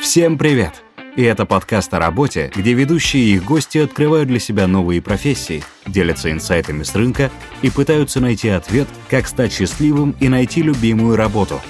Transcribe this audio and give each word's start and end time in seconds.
Всем 0.00 0.38
привет! 0.38 0.82
И 1.14 1.22
это 1.22 1.44
подкаст 1.44 1.92
о 1.92 1.98
работе, 1.98 2.50
где 2.54 2.72
ведущие 2.72 3.22
и 3.22 3.34
их 3.34 3.44
гости 3.44 3.78
открывают 3.78 4.28
для 4.28 4.38
себя 4.38 4.66
новые 4.66 5.02
профессии, 5.02 5.62
делятся 5.86 6.32
инсайтами 6.32 6.84
с 6.84 6.94
рынка 6.94 7.30
и 7.60 7.70
пытаются 7.70 8.18
найти 8.18 8.48
ответ, 8.48 8.88
как 9.10 9.28
стать 9.28 9.52
счастливым 9.52 10.16
и 10.18 10.28
найти 10.28 10.62
любимую 10.62 11.16
работу. 11.16 11.60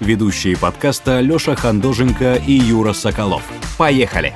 Ведущие 0.00 0.56
подкаста 0.56 1.20
Лёша 1.20 1.54
Хандоженко 1.54 2.36
и 2.46 2.52
Юра 2.52 2.94
Соколов. 2.94 3.42
Поехали! 3.76 4.32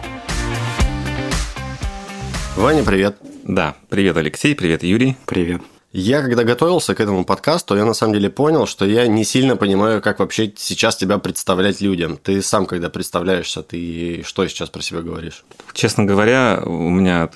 Ваня, 2.57 2.85
привет. 2.85 3.17
Да, 3.45 3.75
привет, 3.89 4.19
Алексей, 4.19 4.55
привет, 4.55 4.83
Юрий. 4.83 5.17
Привет. 5.25 5.63
Я, 5.93 6.23
когда 6.23 6.45
готовился 6.45 6.95
к 6.95 7.01
этому 7.01 7.25
подкасту, 7.25 7.77
я 7.77 7.85
на 7.85 7.95
самом 7.95 8.15
деле 8.15 8.31
понял, 8.31 8.67
что 8.67 8.85
я 8.85 9.09
не 9.09 9.25
сильно 9.25 9.57
понимаю, 9.57 10.01
как 10.01 10.21
вообще 10.21 10.53
сейчас 10.57 10.95
тебя 10.95 11.19
представлять 11.19 11.81
людям. 11.81 12.17
Ты 12.17 12.43
сам, 12.43 12.67
когда 12.67 12.89
представляешься, 12.91 13.65
ты 13.65 14.23
что 14.25 14.47
сейчас 14.47 14.71
про 14.71 14.83
себя 14.83 15.01
говоришь? 15.01 15.45
Честно 15.73 16.05
говоря, 16.05 16.63
у 16.65 16.89
меня 16.89 17.31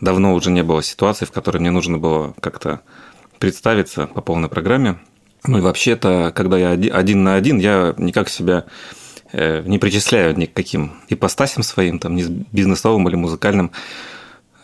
давно 0.00 0.34
уже 0.34 0.50
не 0.50 0.64
было 0.64 0.82
ситуации, 0.82 1.26
в 1.26 1.30
которой 1.30 1.58
мне 1.58 1.70
нужно 1.70 1.96
было 1.98 2.34
как-то 2.40 2.80
представиться 3.38 4.08
по 4.08 4.20
полной 4.20 4.48
программе. 4.48 4.98
Ну 5.44 5.58
и 5.58 5.60
вообще-то, 5.60 6.32
когда 6.34 6.58
я 6.58 6.70
один 6.70 7.22
на 7.22 7.36
один, 7.36 7.58
я 7.58 7.94
никак 7.98 8.30
себя 8.30 8.64
э, 9.32 9.62
не 9.64 9.78
причисляю 9.78 10.36
ни 10.36 10.46
к 10.46 10.52
каким 10.52 10.94
ипостасям 11.08 11.62
своим, 11.62 12.00
там, 12.00 12.16
ни 12.16 12.24
бизнесовым 12.50 13.08
или 13.08 13.14
музыкальным. 13.14 13.70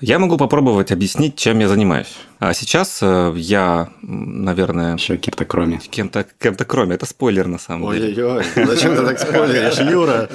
Я 0.01 0.19
могу 0.19 0.37
попробовать 0.37 0.93
объяснить, 0.93 1.37
чем 1.37 1.59
я 1.59 1.69
занимаюсь. 1.69 2.15
А 2.39 2.53
сейчас 2.53 2.99
э, 3.01 3.33
я, 3.37 3.89
наверное... 4.03 4.97
Еще 4.97 5.17
кем-то 5.17 5.45
кроме. 5.47 5.79
Кем-то 5.79 6.27
кем 6.39 6.55
кроме. 6.55 6.95
Это 6.97 7.07
спойлер, 7.07 7.47
на 7.47 7.59
самом 7.59 7.93
деле. 7.93 8.09
Ой-ой-ой, 8.09 8.67
зачем 8.67 8.95
ты 8.95 9.05
так 9.05 9.19
спойлеришь, 9.19 9.79
Юра? 9.91 10.29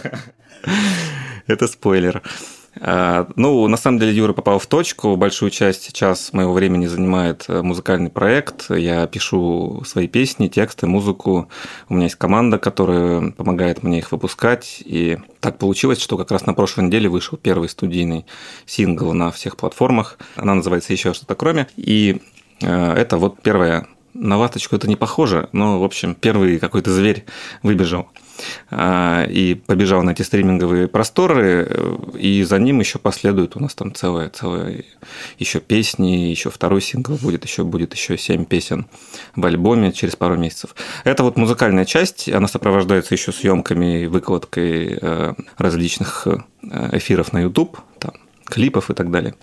Это 1.46 1.68
спойлер. 1.68 2.24
А, 2.80 3.28
ну, 3.36 3.68
на 3.68 3.78
самом 3.78 4.00
деле, 4.00 4.14
Юра 4.14 4.34
попал 4.34 4.60
в 4.60 4.66
точку. 4.66 5.16
Большую 5.18 5.52
часть 5.52 5.84
сейчас 5.84 6.32
моего 6.32 6.54
времени 6.54 6.86
занимает 6.86 7.46
э, 7.48 7.62
музыкальный 7.62 8.10
проект. 8.10 8.70
Я 8.70 9.08
пишу 9.08 9.84
свои 9.86 10.08
песни, 10.08 10.48
тексты, 10.48 10.88
музыку. 10.88 11.50
У 11.90 11.96
меня 11.96 12.06
есть 12.06 12.16
команда, 12.16 12.60
которая 12.60 13.32
помогает 13.32 13.84
мне 13.84 14.00
их 14.00 14.12
выпускать. 14.12 14.82
И 14.86 15.18
так 15.42 15.58
получилось, 15.58 16.00
что 16.00 16.18
как 16.18 16.32
раз 16.32 16.46
на 16.46 16.54
прошлой 16.54 16.86
неделе 16.86 17.10
вышел 17.10 17.38
первый 17.38 17.68
студийный 17.68 18.26
сингл 18.66 19.14
на 19.14 19.32
всех 19.32 19.58
платформах. 19.58 20.18
Она 20.36 20.56
называется 20.56 20.94
«Еще 20.94 21.14
что-то 21.14 21.36
кроме». 21.36 21.68
И 21.76 22.22
э, 22.62 22.94
это 22.94 23.18
вот 23.18 23.42
первая 23.42 23.88
на 24.14 24.38
ласточку 24.38 24.76
это 24.76 24.88
не 24.88 24.96
похоже, 24.96 25.50
но, 25.52 25.80
в 25.80 25.84
общем, 25.84 26.16
первый 26.16 26.60
какой-то 26.60 26.92
зверь 26.92 27.26
выбежал. 27.64 28.10
А, 28.70 29.26
и 29.26 29.56
побежал 29.56 30.04
на 30.04 30.12
эти 30.12 30.22
стриминговые 30.22 30.88
просторы, 30.88 31.68
э, 31.70 31.96
и 32.18 32.44
за 32.44 32.60
ним 32.60 32.80
еще 32.80 33.00
последует 33.00 33.56
у 33.56 33.60
нас 33.60 33.76
там 33.76 33.94
целая, 33.94 34.30
целая 34.30 34.84
еще 35.38 35.60
песни, 35.60 36.30
еще 36.30 36.50
второй 36.50 36.82
сингл 36.82 37.16
будет, 37.16 37.46
еще 37.46 37.64
будет 37.64 37.94
еще 37.94 38.18
семь 38.18 38.46
песен 38.46 38.88
в 39.36 39.46
альбоме 39.46 39.92
через 39.92 40.16
пару 40.16 40.38
месяцев. 40.38 40.76
Это 41.04 41.24
вот 41.24 41.38
музыкальная 41.38 41.86
часть, 41.86 42.30
она 42.30 42.48
сопровождается 42.48 43.14
еще 43.14 43.32
съемками 43.32 44.04
и 44.04 44.08
выкладкой 44.08 44.98
э, 45.02 45.34
различных 45.58 46.28
э, 46.28 46.38
эфиров 46.94 47.34
на 47.34 47.40
YouTube, 47.40 47.78
клипов 48.52 48.92
и 48.92 48.94
так 48.94 49.10
далее. 49.10 49.34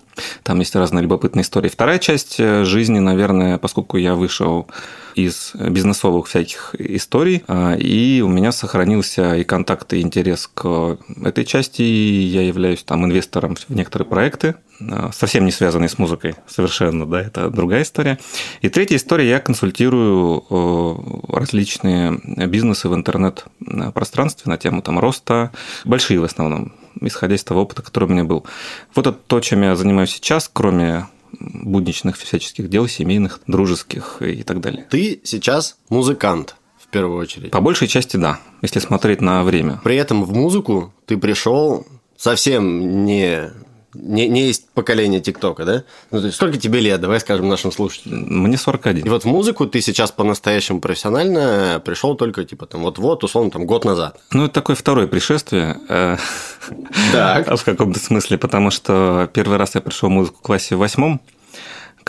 Там 0.43 0.59
есть 0.59 0.75
разные 0.75 1.01
любопытные 1.01 1.43
истории. 1.43 1.69
Вторая 1.69 1.99
часть 1.99 2.37
жизни, 2.37 2.99
наверное, 2.99 3.57
поскольку 3.57 3.97
я 3.97 4.15
вышел 4.15 4.67
из 5.15 5.51
бизнесовых 5.53 6.27
всяких 6.27 6.75
историй, 6.77 7.43
а, 7.47 7.75
и 7.75 8.21
у 8.21 8.27
меня 8.27 8.51
сохранился 8.51 9.35
и 9.35 9.43
контакт, 9.43 9.93
и 9.93 10.01
интерес 10.01 10.49
к 10.53 10.97
этой 11.23 11.45
части, 11.45 11.81
и 11.81 12.21
я 12.21 12.41
являюсь 12.41 12.83
там 12.83 13.05
инвестором 13.05 13.55
в 13.55 13.69
некоторые 13.69 14.07
проекты, 14.07 14.55
а, 14.81 15.11
совсем 15.11 15.45
не 15.45 15.51
связанные 15.51 15.89
с 15.89 15.97
музыкой 15.97 16.35
совершенно, 16.47 17.05
да, 17.05 17.21
это 17.21 17.49
другая 17.49 17.83
история. 17.83 18.19
И 18.61 18.69
третья 18.69 18.95
история, 18.95 19.29
я 19.29 19.39
консультирую 19.39 21.25
различные 21.27 22.19
бизнесы 22.47 22.89
в 22.89 22.95
интернет-пространстве 22.95 24.49
на 24.49 24.57
тему 24.57 24.81
там 24.81 24.99
роста, 24.99 25.51
большие 25.85 26.19
в 26.19 26.23
основном, 26.23 26.73
исходя 27.01 27.35
из 27.35 27.43
того 27.43 27.61
опыта, 27.61 27.81
который 27.81 28.05
у 28.05 28.11
меня 28.11 28.23
был. 28.23 28.45
Вот 28.95 29.07
это 29.07 29.17
то, 29.27 29.39
чем 29.39 29.61
я 29.63 29.75
занимаюсь 29.75 30.11
сейчас, 30.11 30.49
кроме 30.51 31.07
будничных 31.39 32.17
всяческих 32.17 32.69
дел, 32.69 32.87
семейных, 32.87 33.41
дружеских 33.47 34.21
и 34.21 34.43
так 34.43 34.61
далее. 34.61 34.85
Ты 34.89 35.21
сейчас 35.23 35.77
музыкант 35.89 36.55
в 36.77 36.87
первую 36.87 37.19
очередь. 37.19 37.51
По 37.51 37.61
большей 37.61 37.87
части 37.87 38.17
да, 38.17 38.39
если 38.61 38.79
смотреть 38.79 39.21
на 39.21 39.43
время. 39.43 39.79
При 39.83 39.95
этом 39.95 40.23
в 40.23 40.33
музыку 40.33 40.93
ты 41.05 41.17
пришел 41.17 41.85
совсем 42.17 43.05
не 43.05 43.51
не, 44.01 44.27
не 44.27 44.47
есть 44.47 44.69
поколение 44.69 45.21
ТикТока, 45.21 45.65
да? 45.65 45.83
Ну, 46.11 46.19
то 46.19 46.25
есть, 46.25 46.37
сколько 46.37 46.57
тебе 46.57 46.79
лет, 46.79 47.01
давай 47.01 47.19
скажем 47.19 47.47
нашим 47.47 47.71
слушателям? 47.71 48.19
Мне 48.21 48.57
41. 48.57 49.05
И 49.05 49.09
вот 49.09 49.23
в 49.23 49.27
музыку 49.27 49.65
ты 49.65 49.81
сейчас 49.81 50.11
по-настоящему 50.11 50.81
профессионально 50.81 51.81
пришел 51.83 52.15
только, 52.15 52.45
типа, 52.45 52.65
там, 52.65 52.81
вот-вот, 52.81 53.23
условно, 53.23 53.51
там, 53.51 53.65
год 53.65 53.85
назад. 53.85 54.19
Ну, 54.31 54.45
это 54.45 54.53
такое 54.53 54.75
второе 54.75 55.07
пришествие. 55.07 55.77
Э, 55.89 56.17
так. 57.11 57.47
В 57.59 57.63
каком-то 57.63 57.99
смысле, 57.99 58.37
потому 58.37 58.71
что 58.71 59.29
первый 59.33 59.57
раз 59.57 59.75
я 59.75 59.81
пришел 59.81 60.09
в 60.09 60.11
музыку 60.11 60.37
в 60.39 60.41
классе 60.41 60.75
в 60.75 60.79
восьмом, 60.79 61.21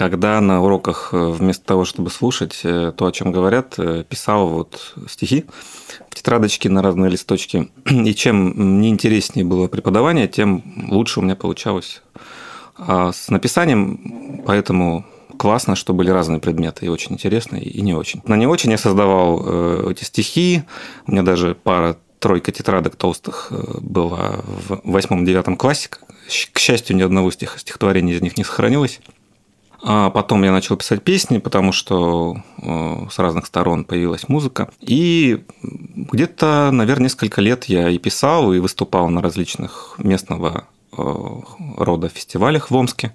когда 0.00 0.40
на 0.40 0.62
уроках 0.62 1.10
э, 1.12 1.30
вместо 1.30 1.62
того, 1.66 1.84
чтобы 1.84 2.08
слушать 2.08 2.60
э, 2.64 2.90
то, 2.96 3.04
о 3.04 3.12
чем 3.12 3.32
говорят, 3.32 3.76
писал 4.08 4.48
вот 4.48 4.94
стихи 5.10 5.44
в 6.08 6.14
тетрадочке 6.14 6.70
на 6.70 6.80
разные 6.80 7.10
листочки. 7.10 7.68
И 7.84 8.14
чем 8.14 8.80
неинтереснее 8.80 9.44
было 9.44 9.68
преподавание, 9.68 10.26
тем 10.26 10.64
лучше 10.90 11.20
у 11.20 11.22
меня 11.22 11.36
получалось 11.36 12.00
а 12.78 13.12
с 13.12 13.28
написанием, 13.28 14.42
поэтому 14.46 15.04
классно, 15.38 15.76
что 15.76 15.92
были 15.92 16.08
разные 16.08 16.40
предметы, 16.40 16.86
и 16.86 16.88
очень 16.88 17.12
интересно, 17.12 17.56
и 17.56 17.82
не 17.82 17.92
очень. 17.92 18.22
На 18.24 18.36
не 18.38 18.46
очень 18.46 18.70
я 18.70 18.78
создавал 18.78 19.42
э, 19.44 19.88
эти 19.90 20.04
стихи, 20.04 20.62
у 21.06 21.12
меня 21.12 21.22
даже 21.22 21.54
пара 21.54 21.98
тройка 22.20 22.52
тетрадок 22.52 22.96
толстых 22.96 23.48
э, 23.50 23.62
была 23.80 24.40
в 24.46 24.80
восьмом-девятом 24.84 25.58
классе. 25.58 25.90
К 26.52 26.58
счастью, 26.58 26.96
ни 26.96 27.02
одного 27.02 27.30
стих, 27.30 27.58
стихотворения 27.58 28.14
из 28.14 28.22
них 28.22 28.38
не 28.38 28.44
сохранилось. 28.44 29.00
А 29.82 30.10
потом 30.10 30.42
я 30.42 30.52
начал 30.52 30.76
писать 30.76 31.02
песни, 31.02 31.38
потому 31.38 31.72
что 31.72 32.36
э, 32.62 33.06
с 33.10 33.18
разных 33.18 33.46
сторон 33.46 33.84
появилась 33.84 34.28
музыка. 34.28 34.70
И 34.80 35.42
где-то, 35.62 36.70
наверное, 36.70 37.04
несколько 37.04 37.40
лет 37.40 37.64
я 37.64 37.88
и 37.88 37.98
писал, 37.98 38.52
и 38.52 38.58
выступал 38.58 39.08
на 39.08 39.22
различных 39.22 39.94
местного 39.98 40.66
э, 40.92 41.02
рода 41.78 42.08
фестивалях 42.08 42.70
в 42.70 42.76
Омске. 42.76 43.14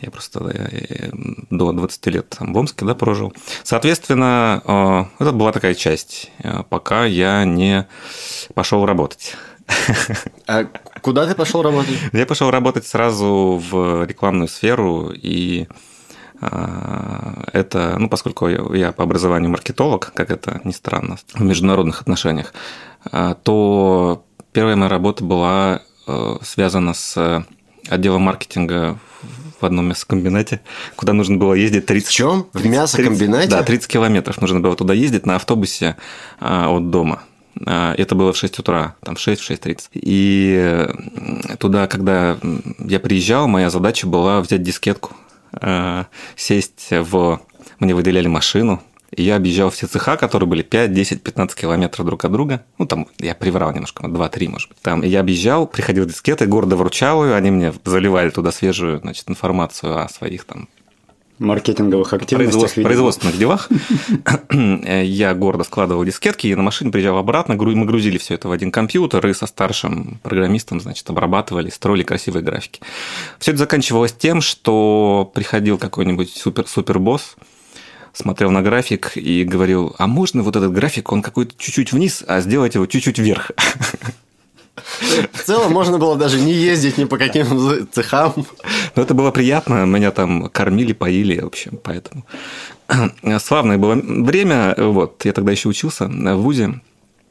Я 0.00 0.10
просто 0.10 0.40
э, 0.48 1.10
до 1.50 1.72
20 1.72 2.06
лет 2.08 2.28
там, 2.30 2.52
в 2.52 2.58
Омске 2.58 2.84
да, 2.84 2.94
прожил. 2.94 3.32
Соответственно, 3.62 5.08
это 5.18 5.32
была 5.32 5.52
такая 5.52 5.74
часть, 5.74 6.32
пока 6.70 7.04
я 7.04 7.44
не 7.44 7.86
пошел 8.54 8.84
работать. 8.84 9.36
А 10.46 10.66
куда 11.02 11.26
ты 11.26 11.34
пошел 11.34 11.62
работать? 11.62 11.96
Я 12.12 12.26
пошел 12.26 12.50
работать 12.50 12.86
сразу 12.86 13.62
в 13.70 14.04
рекламную 14.04 14.48
сферу 14.48 15.10
и 15.14 15.66
а, 16.40 17.44
это, 17.52 17.96
ну, 17.98 18.08
поскольку 18.08 18.48
я 18.48 18.92
по 18.92 19.02
образованию 19.02 19.50
маркетолог, 19.50 20.12
как 20.14 20.30
это 20.30 20.60
ни 20.64 20.72
странно, 20.72 21.18
в 21.34 21.42
международных 21.42 22.00
отношениях, 22.00 22.52
а, 23.10 23.34
то 23.34 24.24
первая 24.52 24.76
моя 24.76 24.88
работа 24.88 25.24
была 25.24 25.82
э, 26.06 26.36
связана 26.42 26.94
с 26.94 27.44
отделом 27.88 28.22
маркетинга 28.22 28.98
в 29.60 29.64
одном 29.64 29.88
мясокомбинате, 29.88 30.60
куда 30.96 31.12
нужно 31.12 31.36
было 31.36 31.54
ездить 31.54 31.86
30... 31.86 32.08
В 32.08 32.12
чем? 32.12 32.46
В 32.52 32.64
мясокомбинате? 32.66 33.48
30, 33.48 33.50
да, 33.50 33.62
30 33.62 33.88
километров 33.88 34.40
нужно 34.40 34.60
было 34.60 34.76
туда 34.76 34.94
ездить 34.94 35.26
на 35.26 35.36
автобусе 35.36 35.96
а, 36.40 36.68
от 36.70 36.90
дома. 36.90 37.22
А, 37.66 37.94
это 37.96 38.14
было 38.14 38.32
в 38.32 38.36
6 38.36 38.58
утра, 38.58 38.94
там 39.02 39.16
в 39.16 39.20
6, 39.20 39.40
в 39.40 39.50
6.30. 39.50 39.88
И 39.94 40.86
туда, 41.58 41.86
когда 41.86 42.38
я 42.78 43.00
приезжал, 43.00 43.48
моя 43.48 43.70
задача 43.70 44.06
была 44.06 44.40
взять 44.40 44.62
дискетку, 44.62 45.16
а, 45.52 46.06
сесть 46.36 46.88
в... 46.90 47.40
Мне 47.78 47.94
выделяли 47.94 48.26
машину, 48.26 48.82
и 49.10 49.22
я 49.22 49.36
объезжал 49.36 49.70
все 49.70 49.86
цеха, 49.86 50.16
которые 50.16 50.48
были 50.48 50.62
5, 50.62 50.92
10, 50.92 51.22
15 51.22 51.58
километров 51.58 52.04
друг 52.06 52.24
от 52.24 52.32
друга. 52.32 52.64
Ну, 52.76 52.86
там 52.86 53.06
я 53.18 53.34
приврал 53.34 53.72
немножко, 53.72 54.06
2-3, 54.06 54.48
может 54.48 54.68
быть. 54.68 54.78
Там 54.82 55.02
и 55.02 55.08
я 55.08 55.20
объезжал, 55.20 55.66
приходил 55.66 56.04
дискеты, 56.04 56.46
гордо 56.46 56.76
вручал 56.76 57.24
ее, 57.24 57.34
они 57.34 57.50
мне 57.50 57.72
заливали 57.84 58.30
туда 58.30 58.52
свежую 58.52 58.98
значит, 59.00 59.30
информацию 59.30 59.98
о 59.98 60.08
своих 60.08 60.44
там 60.44 60.68
маркетинговых 61.38 62.12
активностях. 62.12 62.52
Производств, 62.52 62.82
производственных 62.82 63.38
делах. 63.38 63.68
Я 64.50 65.34
гордо 65.34 65.64
складывал 65.64 66.04
дискетки, 66.04 66.46
и 66.46 66.54
на 66.54 66.62
машине 66.62 66.90
приезжал 66.90 67.18
обратно, 67.18 67.54
мы 67.54 67.84
грузили 67.84 68.18
все 68.18 68.34
это 68.34 68.48
в 68.48 68.52
один 68.52 68.70
компьютер, 68.70 69.26
и 69.26 69.34
со 69.34 69.46
старшим 69.46 70.20
программистом, 70.22 70.80
значит, 70.80 71.08
обрабатывали, 71.10 71.70
строили 71.70 72.02
красивые 72.02 72.42
графики. 72.42 72.80
Все 73.38 73.52
это 73.52 73.58
заканчивалось 73.58 74.12
тем, 74.12 74.40
что 74.40 75.30
приходил 75.34 75.78
какой-нибудь 75.78 76.30
супер-супер-босс, 76.36 77.36
смотрел 78.12 78.50
на 78.50 78.62
график 78.62 79.12
и 79.16 79.44
говорил, 79.44 79.94
а 79.98 80.06
можно 80.06 80.42
вот 80.42 80.56
этот 80.56 80.72
график, 80.72 81.12
он 81.12 81.22
какой-то 81.22 81.54
чуть-чуть 81.56 81.92
вниз, 81.92 82.24
а 82.26 82.40
сделать 82.40 82.74
его 82.74 82.86
чуть-чуть 82.86 83.18
вверх. 83.18 83.52
В 85.32 85.42
целом 85.44 85.72
можно 85.72 85.98
было 85.98 86.16
даже 86.16 86.40
не 86.40 86.52
ездить 86.52 86.98
ни 86.98 87.04
по 87.04 87.18
каким 87.18 87.88
цехам. 87.92 88.34
Но 88.96 89.02
это 89.02 89.14
было 89.14 89.30
приятно, 89.30 89.84
меня 89.84 90.10
там 90.10 90.48
кормили, 90.48 90.92
поили, 90.92 91.40
в 91.40 91.46
общем, 91.46 91.78
поэтому. 91.82 92.24
Славное 93.38 93.78
было 93.78 93.94
время, 93.94 94.74
вот, 94.76 95.24
я 95.24 95.32
тогда 95.32 95.52
еще 95.52 95.68
учился 95.68 96.06
в 96.06 96.36
ВУЗе, 96.36 96.80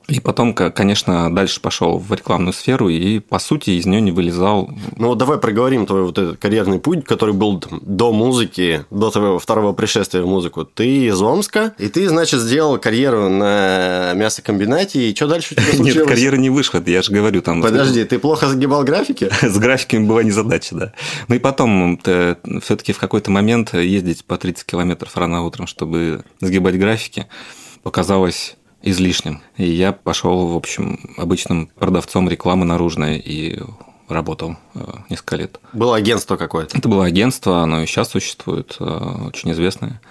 и 0.08 0.22
потом, 0.22 0.54
конечно, 0.54 1.34
дальше 1.34 1.60
пошел 1.60 2.00
в 2.00 2.14
рекламную 2.14 2.54
сферу 2.54 2.88
и, 2.88 3.20
по 3.20 3.40
сути, 3.40 3.72
из 3.72 3.86
нее 3.86 4.00
не 4.00 4.12
вылезал. 4.12 4.70
Ну, 4.96 5.10
вот 5.10 5.18
давай 5.18 5.38
проговорим 5.38 5.86
твой 5.86 6.04
вот 6.04 6.18
этот 6.18 6.38
карьерный 6.38 6.80
путь, 6.80 7.04
который 7.04 7.34
был 7.34 7.60
там, 7.60 7.82
до 7.84 8.14
музыки, 8.14 8.86
до 8.90 9.12
твоего 9.12 9.38
второго 9.38 9.74
пришествия 9.74 10.22
в 10.22 10.28
музыку. 10.28 10.64
Ты 10.64 11.08
из 11.08 11.22
Омска, 11.22 11.74
и 11.78 11.90
ты, 11.90 12.08
значит, 12.08 12.40
сделал 12.40 12.78
карьеру 12.78 13.28
на 13.28 14.14
мясокомбинате, 14.14 15.10
и 15.10 15.16
что 15.16 15.28
дальше 15.28 15.56
у 15.56 15.62
тебя 15.62 15.74
случилось? 15.76 15.96
Нет, 15.96 16.08
карьера 16.08 16.38
не 16.38 16.50
вышла, 16.50 16.82
я 16.86 17.02
же 17.02 17.12
говорю 17.12 17.42
там... 17.42 17.62
Подожди, 17.62 18.06
ты 18.06 18.18
плохо 18.18 18.48
загибал 18.48 18.84
графики? 18.84 19.30
С 19.42 19.58
графиками 19.58 20.06
была 20.06 20.24
незадача, 20.24 20.76
да. 20.76 20.94
Ну 21.28 21.36
и 21.36 21.40
потом 21.40 22.00
все-таки 22.64 22.94
в 22.94 23.00
какой-то 23.00 23.30
момент 23.30 23.74
ездить 23.74 24.24
по 24.24 24.38
30 24.38 24.66
километров 24.66 25.18
рано 25.18 25.44
утром, 25.44 25.68
чтобы 25.68 26.24
сгибать 26.40 26.80
графики, 26.80 27.28
показалось 27.84 28.57
излишним. 28.82 29.42
И 29.58 29.70
я 29.70 29.92
пошел, 29.92 30.48
в 30.48 30.56
общем, 30.56 31.00
обычным 31.18 31.70
продавцом 31.76 32.30
рекламы 32.30 32.66
наружной 32.66 33.18
и 33.18 33.60
работал 34.08 34.56
э, 34.74 34.80
несколько 35.10 35.36
лет. 35.36 35.60
Было 35.74 35.96
агентство 35.98 36.38
какое-то? 36.38 36.78
Это 36.78 36.88
было 36.88 37.06
агентство, 37.06 37.62
оно 37.62 37.82
и 37.82 37.86
сейчас 37.86 38.10
существует, 38.10 38.78
э, 38.80 38.84
очень 39.28 39.52
известное. 39.52 40.02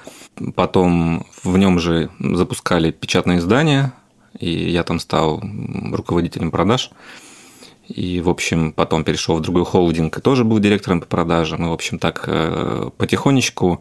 Потом 0.55 1.27
в 1.43 1.57
нем 1.57 1.79
же 1.79 2.11
запускали 2.19 2.91
печатное 2.91 3.39
издание, 3.39 3.93
и 4.39 4.51
я 4.51 4.83
там 4.83 4.99
стал 4.99 5.43
руководителем 5.93 6.51
продаж. 6.51 6.91
И, 7.89 8.21
в 8.21 8.29
общем, 8.29 8.73
потом 8.73 9.05
перешел 9.05 9.37
в 9.37 9.41
другой 9.41 9.65
холдинг 9.65 10.19
и 10.19 10.21
тоже 10.21 10.45
был 10.45 10.59
директором 10.59 11.01
по 11.01 11.07
продажам. 11.07 11.65
И, 11.65 11.69
в 11.69 11.73
общем, 11.73 11.99
так 11.99 12.25
э, 12.27 12.91
потихонечку 12.97 13.81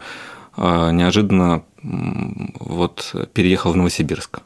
неожиданно 0.58 1.66
вот 1.84 3.14
переехал 3.34 3.74
в 3.74 3.76
Новосибирск 3.76 4.40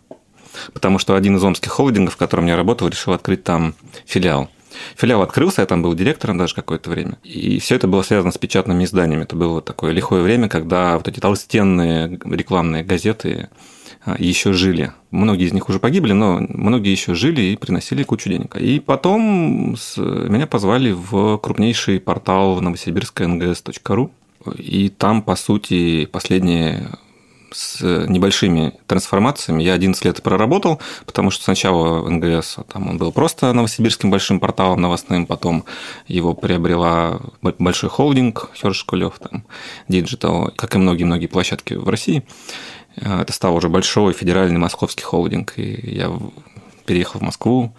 потому 0.74 1.00
что 1.00 1.16
один 1.16 1.38
из 1.38 1.44
омских 1.44 1.72
холдингов, 1.72 2.16
в 2.16 2.18
котором 2.18 2.46
я 2.46 2.56
работал, 2.56 2.88
решил 2.88 3.14
открыть 3.14 3.44
там 3.44 3.76
филиал. 4.06 4.50
Филиал 4.96 5.22
открылся, 5.22 5.62
я 5.62 5.66
там 5.66 5.82
был 5.82 5.94
директором 5.94 6.38
даже 6.38 6.56
какое-то 6.56 6.90
время. 6.90 7.18
И 7.24 7.60
все 7.60 7.76
это 7.76 7.88
было 7.88 8.02
связано 8.02 8.32
с 8.32 8.38
печатными 8.38 8.84
изданиями. 8.84 9.24
Это 9.24 9.36
было 9.36 9.62
такое 9.62 9.92
лихое 9.92 10.22
время, 10.22 10.48
когда 10.48 10.98
вот 10.98 11.08
эти 11.08 11.20
толстенные 11.20 12.20
рекламные 12.24 12.84
газеты 12.84 13.50
а, 14.06 14.16
еще 14.18 14.54
жили. 14.54 14.94
Многие 15.12 15.48
из 15.48 15.54
них 15.54 15.70
уже 15.70 15.80
погибли, 15.80 16.14
но 16.14 16.40
многие 16.40 16.92
еще 16.92 17.16
жили 17.16 17.42
и 17.42 17.58
приносили 17.58 18.04
кучу 18.04 18.30
денег. 18.30 18.56
И 18.56 18.80
потом 18.80 19.76
меня 19.98 20.48
позвали 20.48 20.92
в 20.92 21.38
крупнейший 21.38 22.00
портал 22.00 22.62
новосибирская 22.62 23.28
нгс.ру. 23.28 24.12
И 24.58 24.90
там, 24.90 25.22
по 25.22 25.36
сути, 25.36 26.06
последние 26.06 26.90
с 27.52 27.82
небольшими 27.82 28.74
трансформациями. 28.88 29.64
Я 29.64 29.74
11 29.74 30.04
лет 30.06 30.22
проработал, 30.22 30.80
потому 31.06 31.32
что 31.32 31.44
сначала 31.44 32.08
НГС 32.08 32.58
там 32.72 32.90
он 32.90 32.98
был 32.98 33.12
просто 33.12 33.52
новосибирским 33.54 34.12
большим 34.12 34.40
порталом 34.40 34.82
новостным, 34.82 35.26
потом 35.26 35.66
его 36.08 36.34
приобрела 36.34 37.20
большой 37.42 37.90
холдинг 37.90 38.50
Херш 38.56 38.84
Кулев, 38.84 39.20
там, 39.20 39.44
Digital, 39.88 40.52
как 40.56 40.76
и 40.76 40.78
многие-многие 40.78 41.28
площадки 41.28 41.74
в 41.74 41.88
России. 41.90 42.26
Это 42.96 43.32
стал 43.32 43.56
уже 43.56 43.70
большой 43.70 44.14
федеральный 44.14 44.60
московский 44.60 45.04
холдинг, 45.04 45.54
и 45.58 45.96
я 45.96 46.12
переехал 46.86 47.20
в 47.20 47.24
Москву, 47.24 47.74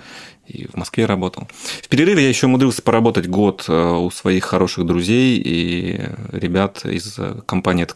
и 0.46 0.66
в 0.66 0.76
Москве 0.76 1.06
работал. 1.06 1.48
В 1.82 1.88
перерыве 1.88 2.22
я 2.22 2.28
еще 2.28 2.46
умудрился 2.46 2.82
поработать 2.82 3.28
год 3.28 3.64
э, 3.68 3.92
у 3.92 4.10
своих 4.10 4.44
хороших 4.44 4.84
друзей 4.84 5.38
и 5.38 6.00
ребят 6.32 6.84
из 6.84 7.18
компании. 7.46 7.84
Это 7.84 7.94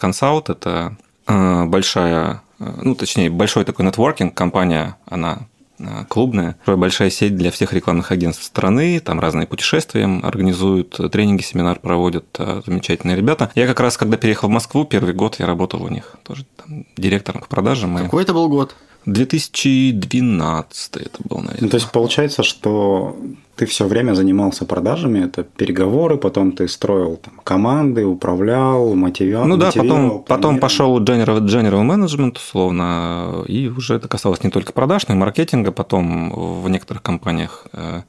Э, 0.67 0.91
большая, 1.27 2.43
э, 2.59 2.73
ну, 2.83 2.95
точнее, 2.95 3.31
большой 3.31 3.65
такой 3.65 3.85
нетворкинг, 3.85 4.35
компания, 4.35 4.97
она 5.07 5.47
э, 5.79 6.05
клубная, 6.09 6.57
большая 6.67 7.11
сеть 7.11 7.37
для 7.37 7.51
всех 7.51 7.73
рекламных 7.73 8.13
агентств 8.13 8.45
страны, 8.45 9.01
там 9.01 9.21
разные 9.21 9.47
путешествия 9.47 10.05
организуют, 10.23 10.99
тренинги, 11.11 11.43
семинар 11.43 11.79
проводят, 11.79 12.27
замечательные 12.67 13.17
ребята. 13.17 13.51
Я 13.55 13.67
как 13.67 13.81
раз, 13.81 13.97
когда 13.97 14.17
переехал 14.17 14.49
в 14.49 14.53
Москву, 14.53 14.85
первый 14.85 15.15
год 15.15 15.37
я 15.39 15.47
работал 15.47 15.83
у 15.83 15.89
них, 15.89 16.17
тоже 16.23 16.45
там, 16.57 16.87
директором 16.97 17.41
по 17.41 17.47
продажам. 17.47 17.97
Какой 17.97 18.23
это 18.23 18.33
был 18.35 18.49
год? 18.49 18.75
2012 19.07 20.97
это 20.97 21.19
был, 21.25 21.39
наверное. 21.39 21.61
Ну, 21.61 21.69
то 21.69 21.77
есть 21.77 21.91
получается, 21.91 22.43
что 22.43 23.17
ты 23.57 23.67
все 23.67 23.87
время 23.87 24.15
занимался 24.15 24.65
продажами, 24.65 25.25
это 25.25 25.45
переговоры, 25.45 26.17
потом 26.17 26.53
ты 26.53 26.67
строил 26.69 27.17
там, 27.17 27.41
команды, 27.45 28.05
управлял, 28.05 28.95
мотивировал. 28.95 29.47
Ну 29.47 29.57
да, 29.57 29.71
потом, 29.73 30.25
потом 30.27 30.59
пошел 30.59 31.01
general, 31.01 31.41
general 31.41 31.85
management, 31.85 32.37
условно, 32.37 33.45
и 33.47 33.69
уже 33.69 33.95
это 33.95 34.09
касалось 34.09 34.43
не 34.43 34.51
только 34.51 34.73
продаж, 34.73 35.07
но 35.09 35.15
и 35.15 35.19
маркетинга. 35.19 35.71
Потом 35.71 36.63
в 36.63 36.69
некоторых 36.69 37.03
компаниях 37.03 37.67
э, 37.73 38.03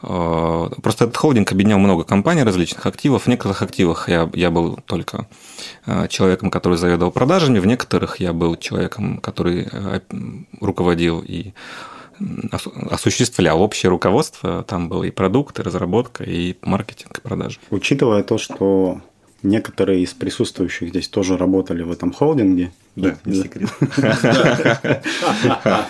Просто 0.00 1.04
этот 1.04 1.16
холдинг 1.16 1.50
объединял 1.52 1.78
много 1.78 2.04
компаний, 2.04 2.42
различных 2.42 2.84
активов. 2.86 3.24
В 3.24 3.28
некоторых 3.28 3.62
активах 3.62 4.08
я, 4.08 4.28
я 4.34 4.50
был 4.50 4.78
только 4.86 5.26
э, 5.86 6.06
человеком, 6.08 6.50
который 6.50 6.76
заведовал 6.76 7.10
продажами, 7.10 7.58
в 7.58 7.66
некоторых 7.66 8.20
я 8.20 8.32
был 8.32 8.56
человеком, 8.56 9.18
который 9.18 9.68
руководил 10.60 11.24
и 11.26 11.52
осуществлял 12.90 13.60
общее 13.60 13.90
руководство. 13.90 14.62
Там 14.64 14.88
было 14.88 15.04
и 15.04 15.10
продукты, 15.10 15.62
и 15.62 15.64
разработка, 15.64 16.24
и 16.24 16.56
маркетинг, 16.62 17.18
и 17.18 17.20
продажи. 17.20 17.58
Учитывая 17.70 18.22
то, 18.22 18.38
что 18.38 19.00
некоторые 19.46 20.02
из 20.02 20.12
присутствующих 20.12 20.90
здесь 20.90 21.08
тоже 21.08 21.36
работали 21.36 21.82
в 21.82 21.90
этом 21.90 22.12
холдинге. 22.12 22.72
Да, 22.96 23.14
не 23.26 23.42
секрет. 23.42 23.68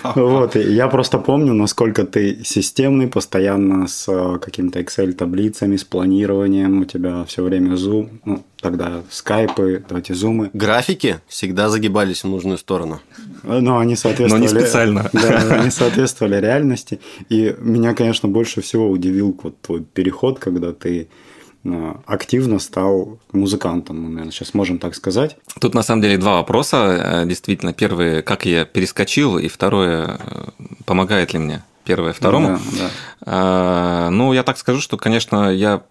Вот, 0.17 0.57
я 0.57 0.89
просто 0.89 1.19
помню, 1.19 1.53
насколько 1.53 2.05
ты 2.05 2.43
системный, 2.45 3.07
постоянно 3.07 3.87
с 3.87 4.09
э, 4.09 4.39
какими-то 4.39 4.81
Excel-таблицами, 4.81 5.77
с 5.77 5.85
планированием, 5.85 6.81
у 6.81 6.85
тебя 6.85 7.25
все 7.25 7.43
время 7.43 7.75
Zoom, 7.75 8.09
ну, 8.25 8.43
тогда 8.61 9.03
скайпы, 9.11 9.85
давайте 9.89 10.15
зумы. 10.15 10.51
Графики 10.53 11.21
всегда 11.29 11.69
загибались 11.69 12.25
в 12.25 12.29
нужную 12.29 12.59
сторону. 12.59 13.01
Но 13.45 13.79
они 13.79 13.95
соответствовали... 13.95 14.47
Но 14.47 14.53
не 14.53 14.61
специально. 14.61 15.11
Да, 15.13 15.61
они 15.61 15.71
соответствовали 15.71 16.41
реальности. 16.41 17.01
И 17.29 17.55
меня, 17.61 17.95
конечно, 17.95 18.29
больше 18.29 18.61
всего 18.63 18.91
удивил 18.91 19.39
вот 19.43 19.61
твой 19.61 19.83
переход, 19.83 20.39
когда 20.41 20.73
ты 20.73 21.03
Э, 21.03 21.26
активно 22.07 22.59
стал 22.59 23.19
музыкантом, 23.33 24.01
мы, 24.03 24.09
наверное, 24.09 24.33
сейчас 24.33 24.55
можем 24.55 24.79
так 24.79 24.95
сказать. 24.95 25.37
Тут 25.61 25.75
на 25.75 25.83
самом 25.83 26.03
деле 26.03 26.19
два 26.19 26.37
вопроса. 26.37 27.23
Э, 27.23 27.27
действительно, 27.27 27.73
первый, 27.73 28.23
как 28.23 28.47
я 28.47 28.65
перескочил, 28.65 29.39
и 29.39 29.49
второе, 29.49 30.19
э, 30.19 30.65
помогает 30.85 31.33
ли 31.33 31.39
мне 31.39 31.65
первое 31.85 32.13
второму. 32.13 32.59
Да, 32.79 32.91
да. 33.21 34.11
Ну, 34.11 34.33
я 34.33 34.43
так 34.43 34.59
скажу, 34.59 34.81
что, 34.81 34.97
конечно, 34.97 35.53
я 35.53 35.83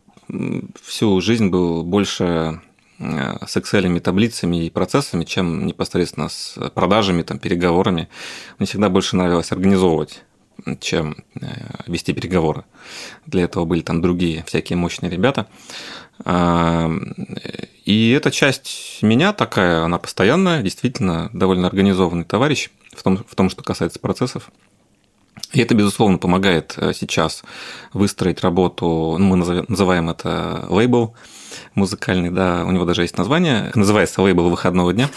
всю 0.83 1.21
жизнь 1.21 1.47
был 1.47 1.83
больше 1.83 2.61
с 2.99 3.57
Excel, 3.57 3.99
таблицами 3.99 4.65
и 4.65 4.69
процессами, 4.69 5.23
чем 5.23 5.65
непосредственно 5.65 6.29
с 6.29 6.57
продажами, 6.73 7.23
там, 7.23 7.39
переговорами. 7.39 8.09
Мне 8.57 8.67
всегда 8.67 8.89
больше 8.89 9.15
нравилось 9.15 9.51
организовывать 9.51 10.23
чем 10.79 11.17
э, 11.39 11.47
вести 11.87 12.13
переговоры. 12.13 12.63
Для 13.25 13.43
этого 13.43 13.65
были 13.65 13.81
там 13.81 14.01
другие 14.01 14.43
всякие 14.45 14.77
мощные 14.77 15.09
ребята. 15.09 15.47
А, 16.23 16.89
и 17.83 18.11
эта 18.11 18.31
часть 18.31 18.99
меня 19.01 19.33
такая, 19.33 19.83
она 19.83 19.97
постоянная, 19.99 20.61
действительно 20.61 21.29
довольно 21.33 21.67
организованный 21.67 22.23
товарищ 22.23 22.69
в 22.95 23.03
том, 23.03 23.17
в 23.27 23.35
том 23.35 23.49
что 23.49 23.63
касается 23.63 23.99
процессов. 23.99 24.49
И 25.51 25.61
это, 25.61 25.75
безусловно, 25.75 26.17
помогает 26.17 26.75
э, 26.77 26.93
сейчас 26.93 27.43
выстроить 27.93 28.41
работу, 28.41 29.17
ну, 29.19 29.35
мы 29.35 29.37
называем 29.67 30.09
это 30.09 30.65
лейбл 30.69 31.15
музыкальный, 31.73 32.29
да, 32.29 32.63
у 32.65 32.71
него 32.71 32.85
даже 32.85 33.01
есть 33.01 33.17
название, 33.17 33.71
называется 33.75 34.21
лейбл 34.21 34.49
выходного 34.49 34.93
дня. 34.93 35.09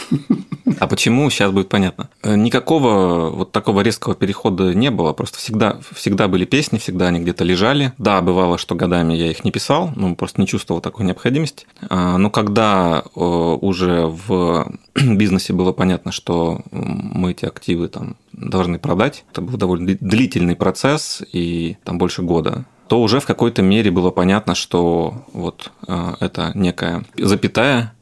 А 0.78 0.86
почему, 0.86 1.28
сейчас 1.30 1.50
будет 1.50 1.68
понятно. 1.68 2.08
Э, 2.22 2.36
никакого 2.36 3.30
вот 3.30 3.52
такого 3.52 3.80
резкого 3.80 4.14
перехода 4.14 4.74
не 4.74 4.90
было, 4.90 5.12
просто 5.12 5.38
всегда, 5.38 5.78
всегда 5.94 6.28
были 6.28 6.44
песни, 6.44 6.78
всегда 6.78 7.08
они 7.08 7.20
где-то 7.20 7.44
лежали. 7.44 7.92
Да, 7.98 8.20
бывало, 8.20 8.58
что 8.58 8.74
годами 8.74 9.14
я 9.14 9.30
их 9.30 9.44
не 9.44 9.50
писал, 9.50 9.90
ну, 9.96 10.14
просто 10.14 10.40
не 10.40 10.46
чувствовал 10.46 10.80
такой 10.80 11.06
необходимости. 11.06 11.66
А, 11.88 12.18
но 12.18 12.30
когда 12.30 13.02
э, 13.04 13.20
уже 13.20 14.06
в 14.06 14.72
бизнесе 14.94 15.52
было 15.52 15.72
понятно, 15.72 16.12
что 16.12 16.60
мы 16.70 17.32
эти 17.32 17.44
активы 17.44 17.88
там 17.88 18.16
должны 18.32 18.78
продать, 18.78 19.24
это 19.32 19.40
был 19.40 19.56
довольно 19.56 19.96
длительный 20.00 20.56
процесс, 20.56 21.22
и 21.32 21.76
там 21.84 21.98
больше 21.98 22.22
года 22.22 22.64
то 22.88 23.00
уже 23.00 23.20
в 23.20 23.26
какой-то 23.26 23.62
мере 23.62 23.90
было 23.90 24.10
понятно, 24.10 24.54
что 24.54 25.26
вот 25.32 25.70
э, 25.86 26.14
это 26.20 26.52
некая 26.54 27.04
запятая 27.16 27.94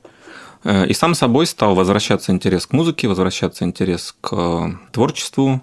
Э, 0.66 0.84
и 0.86 0.92
сам 0.94 1.14
собой 1.14 1.46
стал 1.46 1.76
возвращаться 1.76 2.32
интерес 2.32 2.66
к 2.66 2.72
музыке, 2.72 3.06
возвращаться 3.06 3.64
интерес 3.64 4.14
к 4.20 4.78
творчеству. 4.90 5.62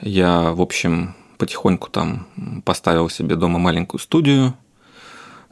Я, 0.00 0.52
в 0.52 0.60
общем, 0.60 1.16
потихоньку 1.36 1.90
там 1.90 2.28
поставил 2.64 3.10
себе 3.10 3.34
дома 3.34 3.58
маленькую 3.58 4.00
студию, 4.00 4.54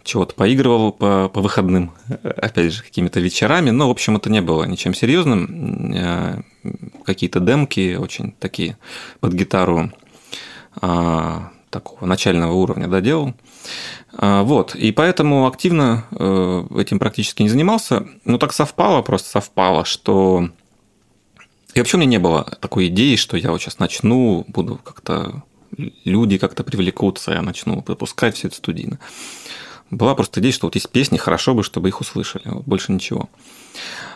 чего-то 0.05 0.35
поигрывал 0.35 0.93
по, 0.93 1.29
по 1.29 1.41
выходным, 1.41 1.91
опять 2.23 2.73
же, 2.73 2.83
какими-то 2.85 3.19
вечерами. 3.19 3.71
Но, 3.71 3.89
в 3.89 3.91
общем, 3.91 4.17
это 4.17 4.31
не 4.31 4.41
было 4.41 4.63
ничем 4.63 4.95
серьезным. 4.95 5.93
Э, 5.95 6.43
какие-то 7.05 7.41
демки 7.41 7.97
очень 7.97 8.33
такие 8.39 8.79
под 9.19 9.33
гитару 9.33 9.91
а, 10.81 11.51
такого 11.73 12.07
начального 12.07 12.53
уровня 12.53 12.87
доделал. 12.87 13.35
А, 14.13 14.43
вот, 14.45 14.77
и 14.77 14.93
поэтому 14.93 15.47
активно 15.47 16.05
э, 16.13 16.65
этим 16.79 17.01
практически 17.01 17.43
не 17.43 17.49
занимался. 17.49 18.07
Но 18.25 18.39
так 18.39 18.53
совпало, 18.53 19.03
просто 19.03 19.29
совпало, 19.29 19.85
что... 19.85 20.49
И 21.75 21.79
вообще 21.79 21.97
у 21.97 22.01
меня 22.01 22.11
не 22.11 22.19
было 22.19 22.45
такой 22.61 22.89
идеи, 22.89 23.17
что 23.17 23.37
я 23.37 23.51
вот 23.51 23.61
сейчас 23.61 23.79
начну, 23.79 24.45
буду 24.47 24.79
как-то... 24.85 25.43
Люди 26.05 26.37
как-то 26.37 26.65
привлекутся, 26.65 27.33
я 27.33 27.41
начну 27.41 27.83
выпускать 27.87 28.37
все 28.37 28.49
это 28.49 28.57
студийно. 28.57 28.99
Была 29.93 30.15
просто 30.15 30.41
идея, 30.41 30.53
что 30.53 30.67
вот 30.67 30.75
есть 30.75 30.89
песни, 30.89 31.19
хорошо 31.19 31.55
бы, 31.55 31.63
чтобы 31.63 31.89
их 31.89 32.01
услышали, 32.01 32.45
вот 32.47 32.65
больше 32.65 32.93
ничего. 32.93 33.29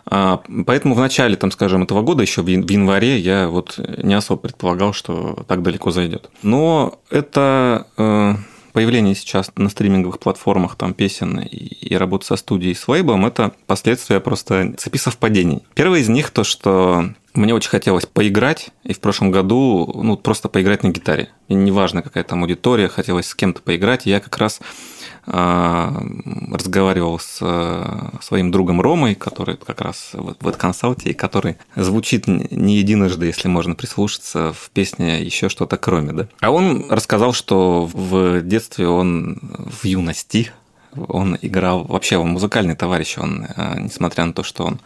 А, 0.07 0.41
поэтому 0.67 0.95
в 0.95 0.99
начале, 0.99 1.37
там, 1.37 1.51
скажем, 1.51 1.83
этого 1.83 2.01
года, 2.01 2.23
еще 2.23 2.41
в 2.41 2.47
январе, 2.47 3.19
я 3.19 3.49
вот 3.49 3.79
не 4.03 4.15
особо 4.15 4.41
предполагал, 4.41 4.95
что 4.95 5.45
так 5.47 5.63
далеко 5.63 5.91
зайдет. 5.91 6.31
Но 6.43 6.99
это 7.11 7.89
э, 7.99 8.37
появление 8.73 9.15
сейчас 9.15 9.53
на 9.57 9.69
стриминговых 9.69 10.19
платформах 10.19 10.77
там 10.77 10.95
песен 10.95 11.41
и, 11.41 11.57
и 11.57 11.95
работа 11.95 12.25
со 12.25 12.37
студией 12.37 12.75
с 12.75 12.89
лейблом– 12.89 13.27
это 13.27 13.53
последствия 13.67 14.21
просто 14.21 14.73
цепи 14.79 14.97
совпадений. 14.97 15.63
Первое 15.75 15.99
из 15.99 16.09
них 16.09 16.31
то, 16.31 16.43
что 16.43 17.11
мне 17.35 17.55
очень 17.55 17.71
хотелось 17.71 18.07
поиграть, 18.07 18.71
и 18.83 18.95
в 18.95 19.01
прошлом 19.01 19.31
году, 19.31 19.93
ну, 20.03 20.17
просто 20.17 20.49
поиграть 20.49 20.83
на 20.83 20.89
гитаре. 20.89 21.29
И 21.49 21.55
неважно, 21.55 22.01
какая 22.01 22.25
там 22.25 22.43
аудитория, 22.43 22.89
хотелось 22.89 23.27
с 23.27 23.35
кем-то 23.35 23.61
поиграть. 23.61 24.07
И 24.07 24.11
я 24.11 24.21
как 24.21 24.39
раз 24.39 24.61
разговаривал 25.27 27.19
с 27.19 27.39
э, 27.41 28.19
своим 28.21 28.51
другом 28.53 28.81
Ромой, 28.81 29.15
который 29.15 29.57
как 29.57 29.81
раз 29.81 30.11
в 30.13 30.53
консалте, 30.53 31.11
и 31.11 31.15
который 31.15 31.57
звучит 31.75 32.27
не 32.27 32.77
единожды, 32.77 33.27
если 33.27 33.49
можно 33.49 33.75
прислушаться 33.75 34.53
в 34.53 34.71
песне 34.71 35.23
еще 35.23 35.49
что-то 35.49 35.77
кроме, 35.77 36.13
да. 36.13 36.29
А 36.41 36.51
он 36.51 36.87
рассказал, 36.91 37.33
что 37.33 37.91
в 37.93 38.41
детстве 38.43 38.87
он 38.89 39.41
в 39.43 39.85
юности 39.85 40.53
он 41.09 41.37
играл, 41.43 41.85
вообще 41.85 42.17
он 42.17 42.29
музыкальный 42.29 42.77
товарищ, 42.77 43.19
он, 43.19 43.47
э, 43.57 43.81
несмотря 43.81 44.25
на 44.25 44.33
то, 44.33 44.43
что 44.43 44.65
он 44.65 44.81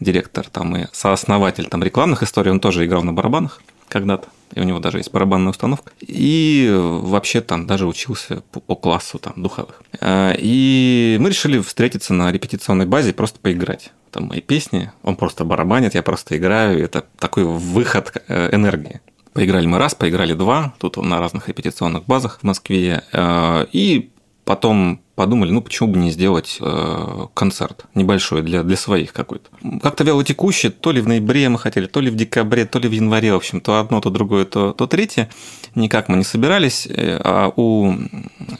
директор 0.00 0.46
там 0.48 0.76
и 0.76 0.86
сооснователь 0.92 1.66
там 1.66 1.82
рекламных 1.82 2.22
историй, 2.22 2.50
он 2.50 2.60
тоже 2.60 2.84
играл 2.84 3.02
на 3.02 3.12
барабанах 3.12 3.62
когда-то 3.88 4.28
и 4.54 4.60
у 4.60 4.64
него 4.64 4.78
даже 4.78 4.98
есть 4.98 5.12
барабанная 5.12 5.50
установка. 5.50 5.92
И 6.00 6.72
вообще 6.72 7.40
там 7.40 7.66
даже 7.66 7.86
учился 7.86 8.42
по, 8.52 8.76
классу 8.76 9.18
там 9.18 9.34
духовых. 9.36 9.82
А, 10.00 10.34
и 10.38 11.16
мы 11.20 11.30
решили 11.30 11.58
встретиться 11.58 12.14
на 12.14 12.30
репетиционной 12.30 12.86
базе 12.86 13.10
и 13.10 13.12
просто 13.12 13.38
поиграть. 13.40 13.92
Там 14.10 14.26
мои 14.26 14.40
песни, 14.40 14.92
он 15.02 15.16
просто 15.16 15.44
барабанит, 15.44 15.94
я 15.94 16.02
просто 16.02 16.36
играю. 16.36 16.82
Это 16.82 17.04
такой 17.18 17.44
выход 17.44 18.12
э, 18.28 18.54
энергии. 18.54 19.00
Поиграли 19.32 19.66
мы 19.66 19.78
раз, 19.78 19.94
поиграли 19.94 20.32
два, 20.32 20.74
тут 20.78 20.96
на 20.96 21.18
разных 21.18 21.48
репетиционных 21.48 22.06
базах 22.06 22.38
в 22.40 22.42
Москве. 22.44 23.02
А, 23.12 23.66
и 23.72 24.10
потом 24.46 25.00
подумали, 25.16 25.50
ну 25.50 25.60
почему 25.60 25.88
бы 25.90 25.98
не 25.98 26.10
сделать 26.12 26.58
э, 26.60 27.26
концерт 27.34 27.84
небольшой 27.94 28.42
для, 28.42 28.62
для 28.62 28.76
своих 28.76 29.12
какой-то. 29.12 29.50
Как-то 29.82 30.04
вяло 30.04 30.22
текущий, 30.22 30.70
то 30.70 30.92
ли 30.92 31.00
в 31.00 31.08
ноябре 31.08 31.48
мы 31.48 31.58
хотели, 31.58 31.86
то 31.86 32.00
ли 32.00 32.10
в 32.10 32.14
декабре, 32.14 32.64
то 32.64 32.78
ли 32.78 32.88
в 32.88 32.92
январе, 32.92 33.32
в 33.32 33.36
общем, 33.36 33.60
то 33.60 33.80
одно, 33.80 34.00
то 34.00 34.08
другое, 34.08 34.44
то, 34.44 34.72
то 34.72 34.86
третье. 34.86 35.28
Никак 35.74 36.08
мы 36.08 36.16
не 36.16 36.24
собирались. 36.24 36.86
Э, 36.86 37.20
а 37.24 37.52
у 37.56 37.92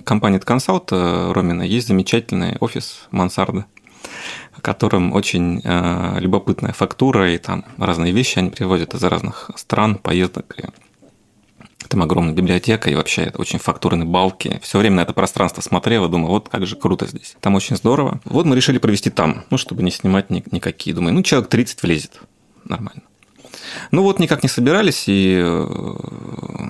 компании 0.03 0.41
Consult 0.41 0.89
э, 0.91 1.33
Ромина 1.33 1.63
есть 1.63 1.87
замечательный 1.87 2.57
офис 2.61 3.07
мансарды 3.13 3.65
в 4.53 4.63
котором 4.63 5.13
очень 5.13 5.61
э, 5.63 6.17
любопытная 6.19 6.73
фактура, 6.73 7.33
и 7.33 7.39
там 7.39 7.65
разные 7.77 8.13
вещи 8.13 8.39
они 8.39 8.51
привозят 8.51 8.95
из 8.95 9.03
разных 9.05 9.51
стран, 9.55 9.97
поездок. 9.97 10.55
И 10.59 10.65
там 11.89 12.03
огромная 12.03 12.35
библиотека, 12.35 12.91
и 12.91 12.95
вообще 12.95 13.23
это 13.23 13.41
очень 13.41 13.59
фактурные 13.59 14.07
балки. 14.07 14.61
Все 14.63 14.79
время 14.79 14.97
на 14.97 15.01
это 15.03 15.13
пространство 15.13 15.61
смотрел 15.61 16.05
и 16.05 16.09
думал, 16.09 16.29
вот 16.31 16.49
как 16.49 16.67
же 16.67 16.77
круто 16.77 17.07
здесь. 17.07 17.37
Там 17.41 17.55
очень 17.55 17.77
здорово. 17.77 18.21
Вот 18.25 18.47
мы 18.47 18.57
решили 18.57 18.79
провести 18.79 19.11
там, 19.11 19.45
ну, 19.51 19.59
чтобы 19.59 19.83
не 19.83 19.91
снимать 19.91 20.31
ни- 20.31 20.45
никакие. 20.51 20.95
Думаю, 20.95 21.15
ну, 21.15 21.23
человек 21.23 21.49
30 21.49 21.83
влезет. 21.83 22.21
Нормально. 22.65 23.03
Ну 23.91 24.03
вот 24.03 24.19
никак 24.19 24.43
не 24.43 24.49
собирались, 24.49 25.05
и 25.07 25.39
э, 25.39 25.97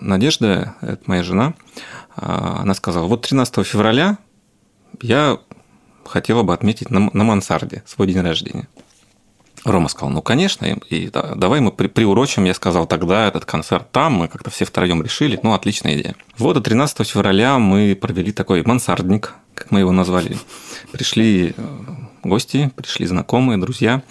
Надежда, 0.00 0.74
это 0.80 1.02
моя 1.06 1.22
жена, 1.22 1.54
а, 2.16 2.60
она 2.62 2.74
сказала, 2.74 3.06
вот 3.06 3.22
13 3.22 3.66
февраля 3.66 4.18
я 5.02 5.38
хотела 6.04 6.42
бы 6.42 6.54
отметить 6.54 6.90
на, 6.90 7.10
на 7.12 7.24
мансарде 7.24 7.82
свой 7.86 8.08
день 8.08 8.22
рождения. 8.22 8.68
Рома 9.66 9.88
сказал, 9.88 10.10
ну, 10.10 10.22
конечно, 10.22 10.64
и 10.64 11.08
да, 11.08 11.34
давай 11.34 11.60
мы 11.60 11.72
при, 11.72 11.88
приурочим, 11.88 12.44
я 12.44 12.54
сказал, 12.54 12.86
тогда 12.86 13.26
этот 13.26 13.44
концерт 13.44 13.90
там, 13.90 14.12
мы 14.12 14.28
как-то 14.28 14.50
все 14.50 14.64
втроем 14.64 15.02
решили, 15.02 15.38
ну, 15.42 15.54
отличная 15.54 15.94
идея. 15.94 16.14
Вот, 16.38 16.62
13 16.62 17.06
февраля 17.06 17.58
мы 17.58 17.98
провели 18.00 18.30
такой 18.30 18.62
мансардник, 18.62 19.34
как 19.54 19.72
мы 19.72 19.80
его 19.80 19.90
назвали. 19.90 20.38
Пришли 20.92 21.52
э, 21.56 21.76
гости, 22.22 22.70
пришли 22.76 23.06
знакомые, 23.06 23.58
друзья. 23.58 24.02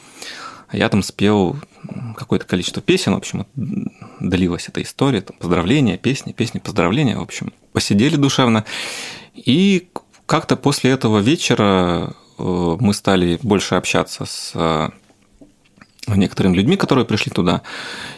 Я 0.73 0.89
там 0.89 1.01
спел 1.03 1.57
какое-то 2.17 2.45
количество 2.45 2.81
песен, 2.81 3.13
в 3.13 3.17
общем, 3.17 3.45
длилась 4.19 4.67
эта 4.67 4.81
история, 4.81 5.21
там, 5.21 5.37
поздравления, 5.37 5.97
песни, 5.97 6.33
песни, 6.33 6.59
поздравления, 6.59 7.17
в 7.17 7.21
общем, 7.21 7.53
посидели 7.71 8.17
душевно. 8.17 8.65
И 9.33 9.87
как-то 10.25 10.57
после 10.57 10.91
этого 10.91 11.19
вечера 11.19 12.13
э, 12.37 12.77
мы 12.79 12.93
стали 12.93 13.39
больше 13.41 13.75
общаться 13.75 14.25
с 14.25 14.51
э, 14.53 14.89
некоторыми 16.07 16.55
людьми, 16.55 16.77
которые 16.77 17.05
пришли 17.05 17.31
туда. 17.31 17.61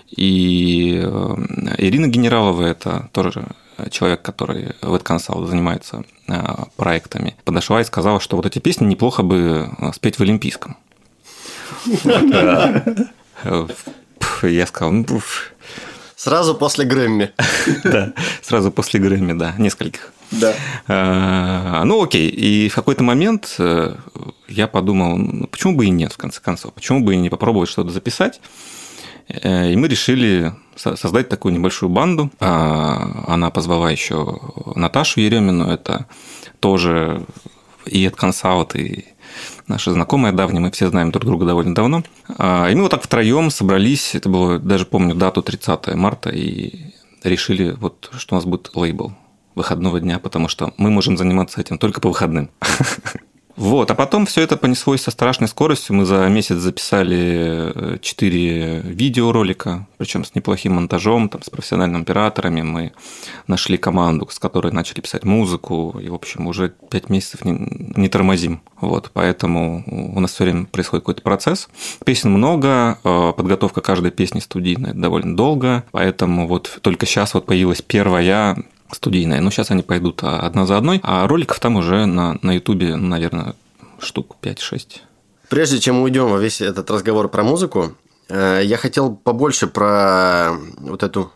И 0.10 1.02
э, 1.04 1.36
Ирина 1.78 2.08
Генералова– 2.08 2.64
это 2.66 3.10
тоже 3.12 3.48
человек, 3.92 4.22
который 4.22 4.74
в 4.82 4.94
Эдконсал 4.94 5.46
занимается 5.46 6.04
э, 6.28 6.42
проектами, 6.76 7.36
подошла 7.44 7.82
и 7.82 7.86
сказала, 7.86 8.20
что 8.20 8.36
вот 8.36 8.46
эти 8.46 8.60
песни 8.60 8.86
неплохо 8.86 9.24
бы 9.24 9.70
э, 9.80 9.92
спеть 9.94 10.18
в 10.18 10.22
Олимпийском. 10.22 10.78
Я 14.44 14.68
сказал, 14.68 14.92
ну, 14.92 15.04
Сразу 16.18 16.56
после 16.56 16.84
Грэмми. 16.84 17.32
Да, 17.84 18.14
сразу 18.42 18.72
после 18.72 19.00
Грэмми, 19.00 19.34
да, 19.34 19.54
нескольких. 19.60 20.12
Да. 20.32 20.54
А, 20.88 21.84
ну, 21.86 22.04
окей. 22.04 22.28
И 22.28 22.70
в 22.70 22.76
какой-то 22.76 23.04
момент 23.04 23.56
э, 23.60 23.96
я 24.48 24.68
подумал, 24.68 25.16
ну, 25.16 25.48
почему 25.48 25.76
бы 25.78 25.86
и 25.86 25.90
нет, 25.90 26.12
в 26.12 26.18
конце 26.18 26.42
концов? 26.42 26.74
Почему 26.74 27.02
бы 27.02 27.14
и 27.14 27.18
не 27.18 27.30
попробовать 27.30 27.70
что-то 27.70 27.92
записать? 27.92 28.42
Э, 29.30 29.72
и 29.72 29.76
мы 29.76 29.88
решили 29.88 30.54
создать 30.76 31.30
такую 31.30 31.54
небольшую 31.54 31.90
банду. 31.90 32.32
А, 32.40 33.26
она 33.28 33.52
позвала 33.52 33.92
еще 33.92 34.40
Наташу 34.76 35.22
Еремину, 35.22 35.70
это 35.70 36.08
тоже 36.60 37.26
и 37.86 38.08
от 38.08 38.16
консалт, 38.16 38.76
и 38.76 39.06
наши 39.68 39.92
знакомые 39.92 40.32
давние, 40.32 40.62
мы 40.62 40.72
все 40.72 40.90
знаем 40.90 41.12
друг 41.12 41.26
друга 41.26 41.46
довольно 41.46 41.76
давно. 41.76 42.04
А, 42.38 42.68
и 42.70 42.76
мы 42.76 42.84
вот 42.84 42.92
так 42.92 43.04
втроем 43.04 43.50
собрались, 43.50 44.16
это 44.16 44.30
было, 44.30 44.60
даже 44.60 44.86
помню 44.86 45.16
дату 45.16 45.42
30 45.42 45.96
марта, 45.96 46.30
и 46.30 46.94
решили, 47.24 47.72
вот, 47.72 48.10
что 48.18 48.36
у 48.36 48.38
нас 48.38 48.46
будет 48.46 48.72
лейбл 48.76 49.14
выходного 49.56 50.00
дня, 50.00 50.20
потому 50.20 50.48
что 50.48 50.74
мы 50.78 50.90
можем 50.90 51.18
заниматься 51.18 51.60
этим 51.60 51.78
только 51.78 52.00
по 52.00 52.10
выходным. 52.10 52.50
Вот, 53.58 53.90
а 53.90 53.96
потом 53.96 54.28
все 54.28 54.42
это 54.42 54.56
понеслось 54.56 55.02
со 55.02 55.10
страшной 55.10 55.50
скоростью. 55.50 55.96
Мы 55.96 56.06
за 56.06 56.28
месяц 56.30 56.58
записали 56.58 57.98
4 58.00 58.52
э, 58.52 58.82
видеоролика, 58.82 59.88
причем 59.98 60.24
с 60.24 60.36
неплохим 60.36 60.74
монтажом, 60.76 61.28
там, 61.28 61.42
с 61.42 61.50
профессиональными 61.50 62.04
операторами. 62.04 62.62
Мы 62.62 62.94
нашли 63.48 63.78
команду, 63.78 64.28
с 64.30 64.38
которой 64.38 64.72
начали 64.72 65.02
писать 65.02 65.24
музыку, 65.24 66.00
и, 66.00 66.08
в 66.08 66.14
общем, 66.14 66.46
уже 66.46 66.70
5 66.70 67.10
месяцев 67.10 67.46
не, 67.46 67.94
не 67.96 68.10
тормозим. 68.10 68.62
Вот, 68.80 69.10
поэтому 69.12 69.84
у 69.88 70.20
нас 70.20 70.34
все 70.34 70.44
время 70.44 70.66
происходит 70.66 71.04
какой-то 71.04 71.24
процесс. 71.24 71.68
Песен 72.06 72.32
много, 72.32 73.00
э, 73.04 73.34
подготовка 73.36 73.82
каждой 73.82 74.12
песни 74.12 74.40
студийная 74.40 74.94
довольно 74.94 75.36
долго, 75.36 75.84
поэтому 75.92 76.48
вот 76.48 76.78
только 76.84 77.08
сейчас 77.08 77.34
вот 77.34 77.48
появилась 77.48 77.82
первая 77.82 78.56
студийная. 78.92 79.42
Но 79.42 79.52
сейчас 79.52 79.72
они 79.72 79.84
пойдут 79.84 80.24
а, 80.24 80.40
одна 80.40 80.66
за 80.66 80.78
одной, 80.78 81.00
а 81.04 81.28
роликов 81.28 81.60
там 81.60 81.76
уже 81.76 82.06
на, 82.06 82.38
на 82.42 82.54
YouTube, 82.54 82.96
наверное, 82.96 83.56
штук 84.00 84.36
5-6. 84.42 85.02
Прежде 85.50 85.80
чем 85.80 86.02
уйдем 86.02 86.30
во 86.30 86.40
весь 86.40 86.62
этот 86.62 86.90
разговор 86.92 87.30
про 87.30 87.44
музыку, 87.44 87.96
э, 88.30 88.62
я 88.64 88.78
хотел 88.78 89.16
побольше 89.16 89.68
про 89.68 90.52
вот 90.80 91.04
эту 91.04 91.32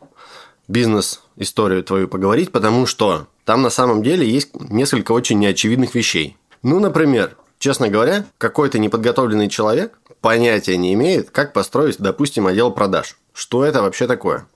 бизнес-историю 0.68 1.84
твою 1.84 2.08
поговорить, 2.08 2.52
потому 2.52 2.86
что 2.86 3.28
там 3.46 3.62
на 3.62 3.70
самом 3.70 4.04
деле 4.04 4.30
есть 4.30 4.50
несколько 4.70 5.12
очень 5.12 5.40
неочевидных 5.40 5.96
вещей. 5.96 6.38
Ну, 6.64 6.80
например, 6.80 7.38
честно 7.60 7.90
говоря, 7.90 8.26
какой-то 8.38 8.80
неподготовленный 8.80 9.50
человек 9.50 9.98
понятия 10.22 10.78
не 10.78 10.94
имеет, 10.94 11.32
как 11.32 11.54
построить, 11.54 11.98
допустим, 11.98 12.48
отдел 12.48 12.72
продаж. 12.72 13.18
Что 13.34 13.64
это 13.66 13.82
вообще 13.82 14.08
такое. 14.08 14.48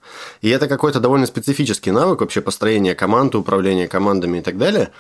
И 0.41 0.49
это 0.49 0.67
какой-то 0.67 0.99
довольно 0.99 1.25
специфический 1.25 1.91
навык 1.91 2.21
вообще 2.21 2.41
построения 2.41 2.95
команды, 2.95 3.37
управления 3.37 3.87
командами 3.87 4.39
и 4.39 4.41
так 4.41 4.57
далее, 4.57 4.91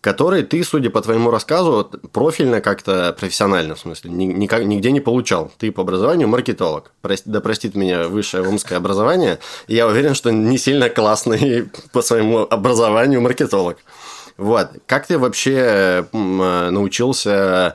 который 0.00 0.42
ты, 0.42 0.62
судя 0.64 0.90
по 0.90 1.00
твоему 1.00 1.30
рассказу, 1.30 1.90
профильно 2.12 2.60
как-то 2.60 3.14
профессионально, 3.18 3.74
в 3.74 3.80
смысле, 3.80 4.10
никак, 4.10 4.64
нигде 4.64 4.92
не 4.92 5.00
получал. 5.00 5.50
Ты 5.58 5.72
по 5.72 5.82
образованию 5.82 6.28
маркетолог. 6.28 6.92
Прости, 7.02 7.28
да 7.28 7.40
простит 7.40 7.74
меня 7.74 8.08
высшее 8.08 8.46
омское 8.46 8.78
образование. 8.78 9.38
Я 9.66 9.86
уверен, 9.86 10.14
что 10.14 10.30
не 10.30 10.58
сильно 10.58 10.88
классный 10.88 11.68
по 11.92 12.02
своему 12.02 12.46
образованию 12.48 13.20
маркетолог. 13.20 13.78
Вот. 14.38 14.70
Как 14.86 15.06
ты 15.06 15.18
вообще 15.18 16.06
научился 16.12 17.74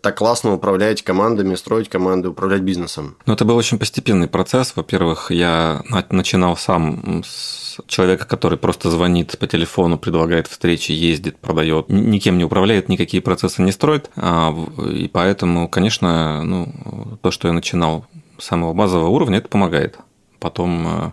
так 0.00 0.18
классно 0.18 0.52
управлять 0.52 1.02
командами, 1.02 1.54
строить 1.54 1.88
команды, 1.88 2.28
управлять 2.28 2.62
бизнесом? 2.62 3.16
Ну, 3.24 3.32
это 3.32 3.44
был 3.44 3.56
очень 3.56 3.78
постепенный 3.78 4.28
процесс. 4.28 4.74
Во-первых, 4.74 5.30
я 5.30 5.82
начинал 6.10 6.56
сам 6.56 7.22
с 7.24 7.80
человека, 7.86 8.26
который 8.26 8.58
просто 8.58 8.90
звонит 8.90 9.38
по 9.38 9.46
телефону, 9.46 9.96
предлагает 9.96 10.48
встречи, 10.48 10.92
ездит, 10.92 11.38
продает, 11.38 11.88
никем 11.88 12.36
не 12.36 12.44
управляет, 12.44 12.88
никакие 12.88 13.22
процессы 13.22 13.62
не 13.62 13.72
строит. 13.72 14.10
А, 14.16 14.52
и 14.92 15.08
поэтому, 15.08 15.68
конечно, 15.68 16.42
ну, 16.42 17.18
то, 17.22 17.30
что 17.30 17.48
я 17.48 17.54
начинал 17.54 18.06
с 18.38 18.44
самого 18.44 18.74
базового 18.74 19.08
уровня, 19.08 19.38
это 19.38 19.48
помогает. 19.48 19.98
Потом 20.40 20.86
э, 20.88 21.12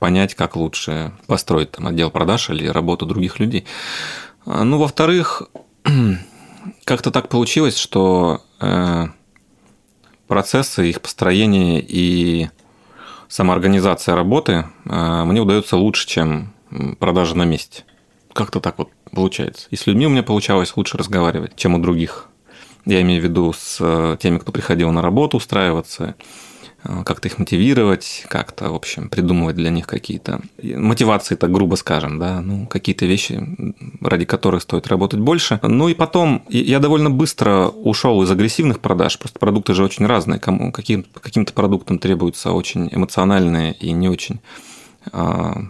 понять, 0.00 0.34
как 0.34 0.56
лучше 0.56 1.12
построить 1.28 1.70
там, 1.70 1.86
отдел 1.86 2.10
продаж 2.10 2.50
или 2.50 2.66
работу 2.66 3.06
других 3.06 3.38
людей. 3.38 3.64
А, 4.46 4.64
ну, 4.64 4.78
во-вторых, 4.78 5.44
как-то 6.84 7.12
так 7.12 7.28
получилось, 7.28 7.76
что 7.76 8.42
э, 8.60 9.06
процессы, 10.26 10.88
их 10.88 11.00
построение 11.00 11.84
и 11.86 12.48
самоорганизация 13.28 14.16
работы 14.16 14.66
э, 14.84 15.24
мне 15.24 15.40
удается 15.40 15.76
лучше, 15.76 16.08
чем 16.08 16.54
продажа 16.98 17.36
на 17.36 17.44
месте. 17.44 17.84
Как-то 18.32 18.60
так 18.60 18.78
вот 18.78 18.90
получается. 19.12 19.68
И 19.70 19.76
с 19.76 19.86
людьми 19.86 20.06
у 20.06 20.10
меня 20.10 20.22
получалось 20.22 20.76
лучше 20.76 20.96
разговаривать, 20.98 21.56
чем 21.56 21.74
у 21.74 21.78
других. 21.78 22.28
Я 22.86 23.02
имею 23.02 23.20
в 23.20 23.24
виду 23.24 23.52
с 23.52 23.76
э, 23.80 24.16
теми, 24.18 24.38
кто 24.38 24.50
приходил 24.50 24.90
на 24.90 25.02
работу 25.02 25.36
устраиваться, 25.36 26.14
как-то 26.82 27.28
их 27.28 27.38
мотивировать, 27.38 28.24
как-то, 28.28 28.70
в 28.70 28.74
общем, 28.74 29.10
придумывать 29.10 29.56
для 29.56 29.70
них 29.70 29.86
какие-то 29.86 30.40
мотивации, 30.62 31.34
так 31.34 31.52
грубо 31.52 31.74
скажем, 31.74 32.18
да, 32.18 32.40
ну, 32.40 32.66
какие-то 32.66 33.04
вещи, 33.04 33.42
ради 34.00 34.24
которых 34.24 34.62
стоит 34.62 34.86
работать 34.86 35.20
больше. 35.20 35.60
Ну 35.62 35.88
и 35.88 35.94
потом 35.94 36.42
я 36.48 36.78
довольно 36.78 37.10
быстро 37.10 37.68
ушел 37.68 38.22
из 38.22 38.30
агрессивных 38.30 38.80
продаж, 38.80 39.18
просто 39.18 39.38
продукты 39.38 39.74
же 39.74 39.84
очень 39.84 40.06
разные, 40.06 40.40
кому, 40.40 40.72
каким, 40.72 41.04
каким-то 41.20 41.52
продуктам 41.52 41.98
требуются 41.98 42.52
очень 42.52 42.88
эмоциональные 42.90 43.74
и 43.74 43.92
не 43.92 44.08
очень 44.08 44.40
а, 45.12 45.62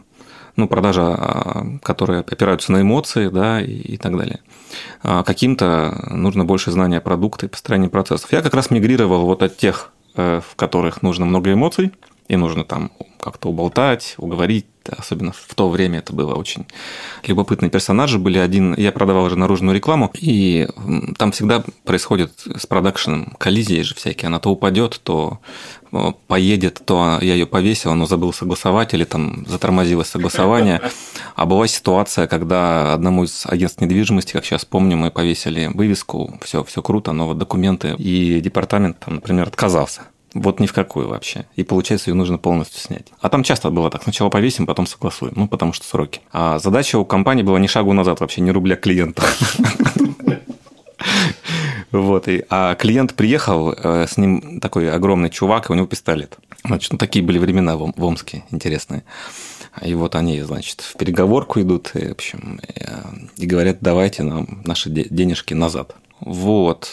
ну, 0.55 0.69
продажа, 0.69 1.03
а, 1.03 1.67
которые 1.83 2.21
опираются 2.21 2.71
на 2.71 2.83
эмоции, 2.83 3.29
да, 3.29 3.61
и, 3.61 3.73
и 3.73 3.97
так 3.97 4.17
далее. 4.17 4.41
А 5.03 5.25
каким-то 5.25 6.07
нужно 6.11 6.45
больше 6.45 6.71
знания 6.71 7.01
продукта 7.01 7.47
и 7.47 7.49
построения 7.49 7.89
процессов. 7.89 8.33
Я 8.33 8.43
как 8.43 8.55
раз 8.55 8.71
мигрировал 8.71 9.23
вот 9.27 9.43
от 9.43 9.57
тех 9.57 9.91
Э, 10.00 10.00
в 10.41 10.57
которых 10.57 11.03
нужно 11.03 11.25
много 11.25 11.53
эмоций, 11.53 11.93
и 12.31 12.37
нужно 12.37 12.65
там 12.65 12.93
как-то 13.21 13.49
уболтать, 13.49 14.15
уговорить. 14.17 14.67
Особенно 14.89 15.33
в 15.33 15.55
то 15.55 15.69
время 15.69 15.99
это 15.99 16.13
было 16.13 16.35
очень 16.35 16.67
любопытные 17.27 17.71
персонажи 17.71 18.19
были. 18.19 18.39
Один, 18.39 18.75
я 18.75 18.93
продавал 18.93 19.29
же 19.29 19.37
наружную 19.37 19.75
рекламу, 19.75 20.11
и 20.15 20.69
там 21.19 21.33
всегда 21.33 21.63
происходит 21.85 22.33
с 22.57 22.67
продакшеном 22.67 23.35
коллизии 23.39 23.83
же 23.83 23.95
всякие. 23.95 24.29
Она 24.29 24.39
то 24.39 24.51
упадет, 24.51 25.01
то 25.03 25.41
э, 25.93 26.13
поедет, 26.29 26.83
то 26.85 27.19
я 27.21 27.35
ее 27.35 27.47
повесил, 27.47 27.95
но 27.95 28.07
забыл 28.07 28.33
согласовать, 28.33 28.95
или 28.95 29.05
там 29.05 29.45
затормозилось 29.47 30.09
согласование. 30.09 30.81
А 31.35 31.47
была 31.47 31.67
ситуация, 31.67 32.27
когда 32.27 32.95
одному 32.95 33.25
из 33.25 33.45
агентств 33.47 33.81
недвижимости, 33.81 34.33
как 34.33 34.45
сейчас 34.45 34.65
помню, 34.65 34.97
мы 34.97 35.11
повесили 35.11 35.69
вывеску, 35.75 36.39
все, 36.43 36.65
все 36.65 36.81
круто, 36.81 37.13
но 37.13 37.27
вот 37.27 37.39
документы, 37.39 37.95
и 37.99 38.41
департамент, 38.41 39.01
там, 39.01 39.17
например, 39.17 39.49
отказался. 39.49 40.03
Вот 40.35 40.61
ни 40.61 40.67
в 40.67 40.73
какую 40.73 41.09
вообще. 41.09 41.47
И 41.57 41.65
получается, 41.65 42.11
ее 42.11 42.15
нужно 42.15 42.39
полностью 42.39 42.81
снять. 42.81 43.09
А 43.21 43.29
там 43.29 43.43
часто 43.43 43.71
было 43.71 43.91
так. 43.91 44.05
Сначала 44.05 44.31
повесим, 44.31 44.67
потом 44.67 44.87
согласуем. 44.87 45.33
Ну, 45.37 45.49
потому 45.49 45.73
что 45.73 45.85
сроки. 45.85 46.21
А 46.33 46.59
задача 46.59 46.99
у 46.99 47.05
компании 47.05 47.43
была 47.43 47.59
ни 47.59 47.67
шагу 47.67 47.93
назад 47.93 48.21
вообще, 48.21 48.41
ни 48.41 48.51
рубля 48.51 48.77
клиента. 48.77 49.23
Вот, 51.93 52.29
и, 52.29 52.45
а 52.49 52.77
клиент 52.77 53.15
приехал, 53.15 53.73
э, 53.73 54.07
с 54.09 54.17
ним 54.17 54.61
такой 54.61 54.93
огромный 54.93 55.29
чувак, 55.29 55.69
и 55.69 55.73
у 55.73 55.75
него 55.75 55.89
пистолет. 55.89 56.39
Значит, 56.65 56.93
ну, 56.93 56.99
такие 56.99 57.25
были 57.25 57.39
времена 57.39 57.77
в, 57.77 57.93
в 57.97 58.05
Омске 58.05 58.45
интересные. 58.51 59.03
И 59.83 59.95
вот 59.95 60.15
они, 60.15 60.41
значит, 60.43 60.83
в 60.83 60.97
переговорку 60.97 61.61
идут, 61.61 61.91
и, 61.95 62.09
в 62.09 62.13
общем, 62.13 62.61
э, 62.75 63.03
и 63.39 63.47
говорят, 63.47 63.79
давайте 63.81 64.23
нам 64.23 64.63
наши 64.65 64.89
денежки 64.89 65.55
назад. 65.55 65.97
Вот. 66.21 66.93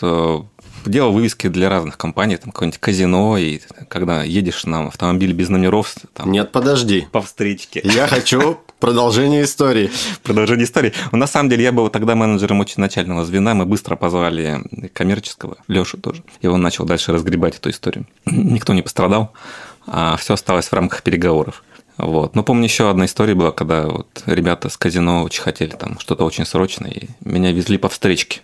Делал 0.87 1.11
вывески 1.11 1.47
для 1.47 1.69
разных 1.69 1.97
компаний, 1.97 2.37
там 2.37 2.51
какое-нибудь 2.51 2.79
казино, 2.79 3.37
и 3.37 3.59
когда 3.89 4.23
едешь 4.23 4.65
на 4.65 4.87
автомобиле 4.87 5.33
без 5.33 5.49
номеров... 5.49 5.95
Там, 6.13 6.31
Нет, 6.31 6.51
подожди. 6.51 7.07
По 7.11 7.21
встречке. 7.21 7.81
Я 7.83 8.07
хочу 8.07 8.59
продолжение 8.79 9.43
истории. 9.43 9.89
Продолжение 10.23 10.65
истории. 10.65 10.93
Ну, 11.11 11.17
на 11.17 11.27
самом 11.27 11.49
деле, 11.49 11.63
я 11.63 11.71
был 11.71 11.89
тогда 11.89 12.15
менеджером 12.15 12.59
очень 12.59 12.81
начального 12.81 13.25
звена, 13.25 13.53
мы 13.53 13.65
быстро 13.65 13.95
позвали 13.95 14.61
коммерческого, 14.93 15.57
Лешу 15.67 15.97
тоже, 15.97 16.23
и 16.41 16.47
он 16.47 16.61
начал 16.61 16.85
дальше 16.85 17.11
разгребать 17.11 17.57
эту 17.57 17.69
историю. 17.69 18.05
Никто 18.25 18.73
не 18.73 18.81
пострадал, 18.81 19.33
а 19.85 20.17
все 20.17 20.33
осталось 20.33 20.67
в 20.67 20.73
рамках 20.73 21.03
переговоров. 21.03 21.63
Вот. 21.97 22.35
Но 22.35 22.43
помню, 22.43 22.65
еще 22.65 22.89
одна 22.89 23.05
история 23.05 23.33
была, 23.33 23.51
когда 23.51 23.87
вот 23.87 24.07
ребята 24.27 24.69
с 24.69 24.77
казино 24.77 25.23
очень 25.23 25.41
хотели 25.41 25.71
там 25.71 25.97
что-то 25.99 26.25
очень 26.25 26.45
срочное, 26.45 26.91
и 26.91 27.07
меня 27.23 27.51
везли 27.51 27.77
по 27.77 27.89
встречке 27.89 28.41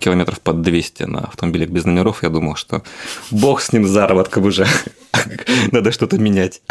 километров 0.00 0.40
под 0.40 0.62
200 0.62 1.04
на 1.04 1.20
автомобилях 1.20 1.70
без 1.70 1.84
номеров, 1.84 2.22
я 2.22 2.28
думал, 2.28 2.56
что 2.56 2.82
бог 3.30 3.60
с 3.60 3.72
ним 3.72 3.86
заработком 3.86 4.44
уже. 4.44 4.66
Надо 5.72 5.92
что-то 5.92 6.18
менять. 6.18 6.62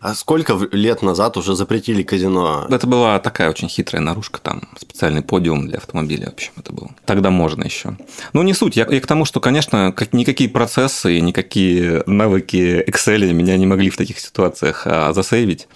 А 0.00 0.14
сколько 0.14 0.58
лет 0.72 1.02
назад 1.02 1.36
уже 1.36 1.54
запретили 1.54 2.02
казино? 2.02 2.66
Это 2.68 2.86
была 2.86 3.18
такая 3.18 3.50
очень 3.50 3.68
хитрая 3.68 4.02
наружка, 4.02 4.40
там 4.40 4.62
специальный 4.78 5.22
подиум 5.22 5.68
для 5.68 5.78
автомобиля, 5.78 6.26
в 6.30 6.34
общем, 6.34 6.52
это 6.56 6.72
было. 6.72 6.90
Тогда 7.04 7.30
можно 7.30 7.64
еще. 7.64 7.96
Ну, 8.32 8.42
не 8.42 8.54
суть. 8.54 8.76
Я, 8.76 8.86
я 8.88 9.00
к 9.00 9.06
тому, 9.06 9.24
что, 9.24 9.40
конечно, 9.40 9.94
никакие 10.12 10.50
процессы, 10.50 11.20
никакие 11.20 12.02
навыки 12.06 12.84
Excel 12.86 13.32
меня 13.32 13.56
не 13.56 13.66
могли 13.66 13.90
в 13.90 13.96
таких 13.96 14.18
ситуациях 14.18 14.82
а, 14.86 15.12
засейвить. 15.12 15.68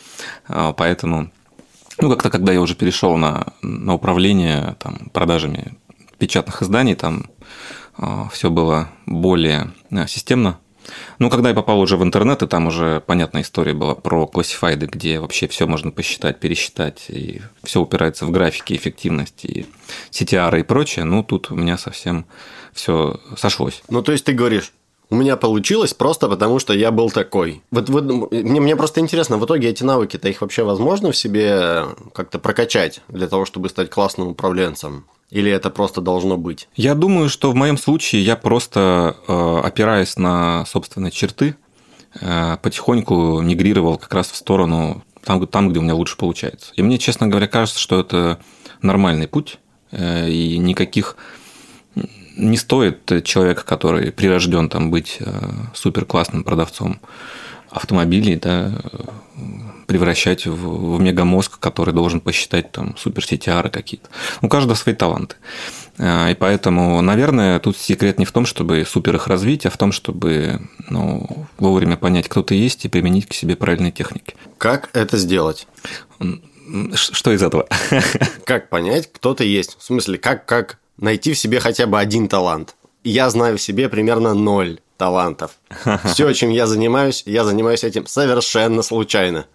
А, 0.48 0.72
поэтому 0.72 1.30
ну, 2.00 2.10
как-то, 2.10 2.30
когда 2.30 2.52
я 2.52 2.60
уже 2.60 2.74
перешел 2.74 3.16
на, 3.16 3.46
на 3.62 3.94
управление 3.94 4.76
там, 4.78 5.10
продажами 5.12 5.74
печатных 6.18 6.62
изданий, 6.62 6.94
там 6.94 7.30
а, 7.96 8.28
все 8.30 8.50
было 8.50 8.88
более 9.06 9.72
а, 9.90 10.06
системно. 10.06 10.58
Ну, 11.18 11.30
когда 11.30 11.50
я 11.50 11.54
попал 11.54 11.80
уже 11.80 11.96
в 11.96 12.02
интернет, 12.02 12.42
и 12.42 12.46
там 12.46 12.66
уже 12.66 13.02
понятная 13.06 13.42
история 13.42 13.74
была 13.74 13.94
про 13.94 14.26
классифайды, 14.26 14.86
где 14.86 15.20
вообще 15.20 15.46
все 15.48 15.66
можно 15.66 15.90
посчитать, 15.90 16.40
пересчитать, 16.40 17.06
и 17.08 17.42
все 17.62 17.80
упирается 17.80 18.24
в 18.24 18.30
графики, 18.30 18.74
эффективность, 18.74 19.44
и 19.44 19.66
CTR 20.10 20.60
и 20.60 20.62
прочее, 20.62 21.04
ну, 21.04 21.22
тут 21.22 21.50
у 21.50 21.56
меня 21.56 21.76
совсем 21.76 22.26
все 22.72 23.20
сошлось. 23.36 23.82
Ну, 23.90 24.02
то 24.02 24.12
есть 24.12 24.24
ты 24.24 24.32
говоришь, 24.32 24.72
у 25.10 25.16
меня 25.16 25.36
получилось 25.36 25.94
просто 25.94 26.28
потому, 26.28 26.58
что 26.58 26.72
я 26.72 26.90
был 26.90 27.10
такой. 27.10 27.62
Вот, 27.70 27.88
вот 27.88 28.30
мне, 28.30 28.60
мне 28.60 28.76
просто 28.76 29.00
интересно, 29.00 29.38
в 29.38 29.44
итоге 29.44 29.68
эти 29.68 29.82
навыки-то 29.82 30.28
их 30.28 30.40
вообще 30.40 30.62
возможно 30.64 31.12
в 31.12 31.16
себе 31.16 31.86
как-то 32.12 32.38
прокачать 32.38 33.00
для 33.08 33.26
того, 33.26 33.44
чтобы 33.44 33.68
стать 33.68 33.90
классным 33.90 34.28
управленцем? 34.28 35.06
Или 35.30 35.50
это 35.50 35.68
просто 35.70 36.00
должно 36.00 36.38
быть? 36.38 36.68
Я 36.74 36.94
думаю, 36.94 37.28
что 37.28 37.50
в 37.50 37.54
моем 37.54 37.76
случае 37.76 38.22
я 38.22 38.34
просто, 38.36 39.16
э, 39.26 39.60
опираясь 39.62 40.16
на 40.16 40.64
собственные 40.64 41.10
черты, 41.10 41.56
э, 42.20 42.56
потихоньку 42.62 43.40
мигрировал 43.40 43.98
как 43.98 44.14
раз 44.14 44.30
в 44.30 44.36
сторону 44.36 45.04
там, 45.24 45.46
там, 45.46 45.68
где 45.68 45.80
у 45.80 45.82
меня 45.82 45.94
лучше 45.94 46.16
получается. 46.16 46.72
И 46.76 46.82
мне, 46.82 46.96
честно 46.98 47.26
говоря, 47.26 47.46
кажется, 47.46 47.78
что 47.78 48.00
это 48.00 48.38
нормальный 48.80 49.28
путь, 49.28 49.58
э, 49.90 50.30
и 50.30 50.56
никаких 50.56 51.16
не 52.36 52.56
стоит 52.56 53.24
человека, 53.24 53.64
который 53.64 54.12
прирожден 54.12 54.68
там 54.68 54.92
быть 54.92 55.18
супер 55.74 56.04
классным 56.04 56.44
продавцом 56.44 57.00
автомобилей, 57.70 58.36
да, 58.36 58.72
превращать 59.88 60.46
в, 60.46 60.96
в 60.96 61.00
мегамозг, 61.00 61.58
который 61.58 61.94
должен 61.94 62.20
посчитать 62.20 62.70
там 62.70 62.94
супер 62.96 63.22
CTR 63.22 63.70
какие-то. 63.70 64.08
У 64.42 64.48
каждого 64.48 64.74
свои 64.74 64.94
таланты. 64.94 65.36
А, 65.98 66.30
и 66.30 66.34
поэтому, 66.34 67.00
наверное, 67.00 67.58
тут 67.58 67.76
секрет 67.76 68.18
не 68.18 68.26
в 68.26 68.32
том, 68.32 68.44
чтобы 68.44 68.84
супер 68.84 69.16
их 69.16 69.26
развить, 69.26 69.64
а 69.64 69.70
в 69.70 69.78
том, 69.78 69.92
чтобы 69.92 70.60
ну, 70.90 71.46
вовремя 71.56 71.96
понять, 71.96 72.28
кто 72.28 72.42
ты 72.42 72.54
есть, 72.54 72.84
и 72.84 72.88
применить 72.88 73.26
к 73.26 73.32
себе 73.32 73.56
правильные 73.56 73.90
техники. 73.90 74.34
Как 74.58 74.90
это 74.92 75.16
сделать? 75.16 75.66
Что 76.94 77.32
из 77.32 77.42
этого? 77.42 77.66
Как 78.44 78.68
понять, 78.68 79.10
кто 79.10 79.32
ты 79.32 79.44
есть? 79.44 79.78
В 79.78 79.82
смысле, 79.82 80.18
как, 80.18 80.44
как 80.44 80.78
найти 80.98 81.32
в 81.32 81.38
себе 81.38 81.60
хотя 81.60 81.86
бы 81.86 81.98
один 81.98 82.28
талант? 82.28 82.76
Я 83.04 83.30
знаю 83.30 83.56
в 83.56 83.62
себе 83.62 83.88
примерно 83.88 84.34
ноль 84.34 84.80
талантов. 84.98 85.52
Все, 86.04 86.32
чем 86.34 86.50
я 86.50 86.66
занимаюсь, 86.66 87.22
я 87.24 87.44
занимаюсь 87.44 87.84
этим 87.84 88.06
совершенно 88.06 88.82
случайно. 88.82 89.46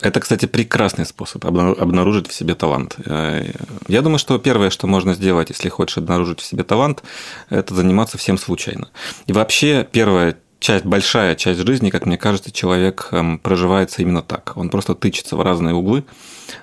Это, 0.00 0.20
кстати, 0.20 0.46
прекрасный 0.46 1.04
способ 1.04 1.44
обнаружить 1.44 2.28
в 2.28 2.32
себе 2.32 2.54
талант. 2.54 2.96
Э, 3.04 3.52
я 3.86 4.00
думаю, 4.00 4.18
что 4.18 4.38
первое, 4.38 4.70
что 4.70 4.86
можно 4.86 5.12
сделать, 5.12 5.50
если 5.50 5.68
хочешь 5.68 5.98
обнаружить 5.98 6.40
в 6.40 6.44
себе 6.44 6.64
талант, 6.64 7.02
это 7.50 7.74
заниматься 7.74 8.16
всем 8.16 8.38
случайно. 8.38 8.88
И 9.26 9.34
вообще, 9.34 9.86
первая 9.92 10.38
часть, 10.58 10.86
большая 10.86 11.34
часть 11.34 11.60
жизни, 11.66 11.90
как 11.90 12.06
мне 12.06 12.16
кажется, 12.16 12.50
человек 12.50 13.08
эм, 13.12 13.38
проживается 13.38 14.00
именно 14.00 14.22
так. 14.22 14.52
Он 14.56 14.70
просто 14.70 14.94
тычется 14.94 15.36
в 15.36 15.42
разные 15.42 15.74
углы, 15.74 16.04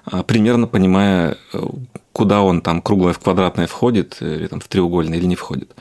а, 0.05 0.23
примерно 0.23 0.65
понимая, 0.65 1.37
э, 1.53 1.59
куда 2.13 2.41
он 2.41 2.61
там 2.61 2.81
круглое 2.81 3.13
в 3.13 3.19
квадратное 3.19 3.67
входит, 3.67 4.17
или 4.21 4.47
там 4.47 4.61
в 4.61 4.67
треугольное, 4.67 5.19
или 5.19 5.25
не 5.25 5.35
входит. 5.35 5.75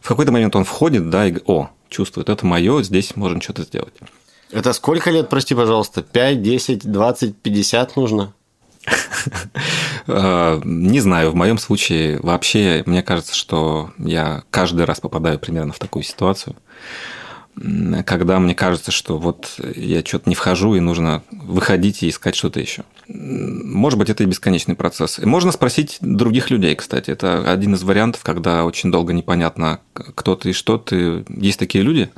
В 0.00 0.08
какой-то 0.08 0.32
момент 0.32 0.54
он 0.56 0.64
входит, 0.64 1.10
да, 1.10 1.26
и 1.26 1.36
о, 1.46 1.70
чувствует, 1.88 2.28
это 2.28 2.46
мое, 2.46 2.82
здесь 2.82 3.16
можно 3.16 3.40
что-то 3.40 3.62
сделать. 3.62 3.94
Это 4.50 4.72
сколько 4.72 5.10
лет, 5.10 5.28
прости, 5.28 5.54
пожалуйста? 5.54 6.02
5, 6.02 6.42
10, 6.42 6.90
20, 6.90 7.36
50 7.36 7.96
нужно? 7.96 8.32
А, 10.10 10.58
не 10.64 11.00
знаю, 11.00 11.32
в 11.32 11.34
моем 11.34 11.58
случае 11.58 12.18
вообще 12.22 12.82
мне 12.86 13.02
кажется, 13.02 13.34
что 13.34 13.90
я 13.98 14.42
каждый 14.48 14.86
раз 14.86 15.00
попадаю 15.00 15.38
примерно 15.38 15.74
в 15.74 15.78
такую 15.78 16.02
ситуацию, 16.02 16.56
когда 18.04 18.38
мне 18.38 18.54
кажется, 18.54 18.90
что 18.90 19.18
вот 19.18 19.58
я 19.74 20.04
что-то 20.04 20.28
не 20.28 20.34
вхожу 20.34 20.74
и 20.74 20.80
нужно 20.80 21.22
выходить 21.30 22.02
и 22.02 22.08
искать 22.08 22.34
что-то 22.34 22.60
еще. 22.60 22.84
Может 23.08 23.98
быть, 23.98 24.10
это 24.10 24.22
и 24.22 24.26
бесконечный 24.26 24.74
процесс. 24.74 25.18
можно 25.18 25.52
спросить 25.52 25.98
других 26.00 26.50
людей, 26.50 26.74
кстати. 26.74 27.10
Это 27.10 27.50
один 27.50 27.74
из 27.74 27.82
вариантов, 27.82 28.22
когда 28.22 28.64
очень 28.64 28.90
долго 28.90 29.12
непонятно, 29.12 29.80
кто 29.92 30.36
ты 30.36 30.50
и 30.50 30.52
что 30.52 30.78
ты. 30.78 31.24
Есть 31.28 31.58
такие 31.58 31.82
люди, 31.82 32.10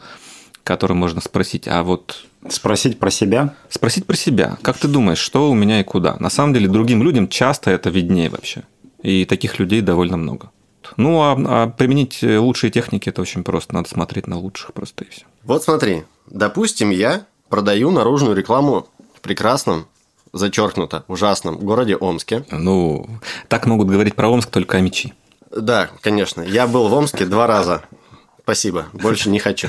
которым 0.64 0.98
можно 0.98 1.20
спросить, 1.20 1.68
а 1.68 1.82
вот... 1.82 2.24
Спросить 2.48 2.98
про 2.98 3.10
себя? 3.10 3.54
Спросить 3.68 4.06
про 4.06 4.16
себя. 4.16 4.58
Как 4.62 4.78
ты 4.78 4.88
думаешь, 4.88 5.18
что 5.18 5.50
у 5.50 5.54
меня 5.54 5.80
и 5.80 5.84
куда? 5.84 6.16
На 6.20 6.30
самом 6.30 6.54
деле, 6.54 6.68
другим 6.68 7.02
людям 7.02 7.28
часто 7.28 7.70
это 7.70 7.90
виднее 7.90 8.30
вообще. 8.30 8.62
И 9.02 9.24
таких 9.24 9.58
людей 9.58 9.80
довольно 9.80 10.16
много. 10.16 10.50
Ну, 10.96 11.20
а, 11.20 11.36
а 11.38 11.66
применить 11.68 12.22
лучшие 12.22 12.70
техники 12.70 13.08
это 13.08 13.22
очень 13.22 13.44
просто. 13.44 13.74
Надо 13.74 13.88
смотреть 13.88 14.26
на 14.26 14.38
лучших 14.38 14.72
просто 14.72 15.04
и 15.04 15.10
все. 15.10 15.22
Вот 15.44 15.62
смотри, 15.64 16.04
допустим, 16.26 16.90
я 16.90 17.26
продаю 17.48 17.90
наружную 17.90 18.36
рекламу 18.36 18.86
в 19.14 19.20
прекрасном, 19.20 19.86
зачеркнуто, 20.32 21.04
ужасном 21.08 21.58
городе 21.58 21.96
Омске. 21.96 22.44
Ну, 22.50 23.06
так 23.48 23.66
могут 23.66 23.88
говорить 23.88 24.14
про 24.14 24.28
Омск 24.28 24.50
только 24.50 24.78
амичи. 24.78 25.12
Да, 25.54 25.90
конечно. 26.00 26.42
Я 26.42 26.66
был 26.66 26.88
в 26.88 26.94
Омске 26.94 27.26
два 27.26 27.46
раза. 27.46 27.82
Спасибо, 28.42 28.86
больше 28.92 29.30
не 29.30 29.38
хочу. 29.38 29.68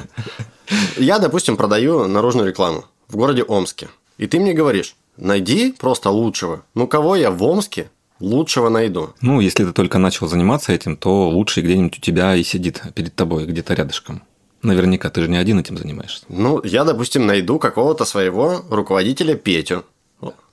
Я, 0.97 1.19
допустим, 1.19 1.57
продаю 1.57 2.07
наружную 2.07 2.47
рекламу 2.47 2.85
в 3.07 3.15
городе 3.17 3.43
Омске. 3.43 3.89
И 4.17 4.27
ты 4.27 4.39
мне 4.39 4.53
говоришь, 4.53 4.95
найди 5.17 5.71
просто 5.71 6.09
лучшего. 6.09 6.63
Ну, 6.75 6.87
кого 6.87 7.15
я 7.15 7.31
в 7.31 7.43
Омске 7.43 7.89
лучшего 8.21 8.69
найду? 8.69 9.13
Ну, 9.21 9.39
если 9.39 9.65
ты 9.65 9.73
только 9.73 9.97
начал 9.97 10.27
заниматься 10.27 10.71
этим, 10.71 10.95
то 10.95 11.29
лучший 11.29 11.63
где-нибудь 11.63 11.97
у 11.97 12.01
тебя 12.01 12.35
и 12.35 12.43
сидит 12.43 12.81
перед 12.95 13.15
тобой, 13.15 13.45
где-то 13.45 13.73
рядышком. 13.73 14.23
Наверняка 14.61 15.09
ты 15.09 15.21
же 15.21 15.27
не 15.27 15.37
один 15.37 15.59
этим 15.59 15.77
занимаешься. 15.77 16.23
Ну, 16.29 16.61
я, 16.63 16.83
допустим, 16.83 17.25
найду 17.25 17.57
какого-то 17.57 18.05
своего 18.05 18.63
руководителя 18.69 19.35
Петю. 19.35 19.83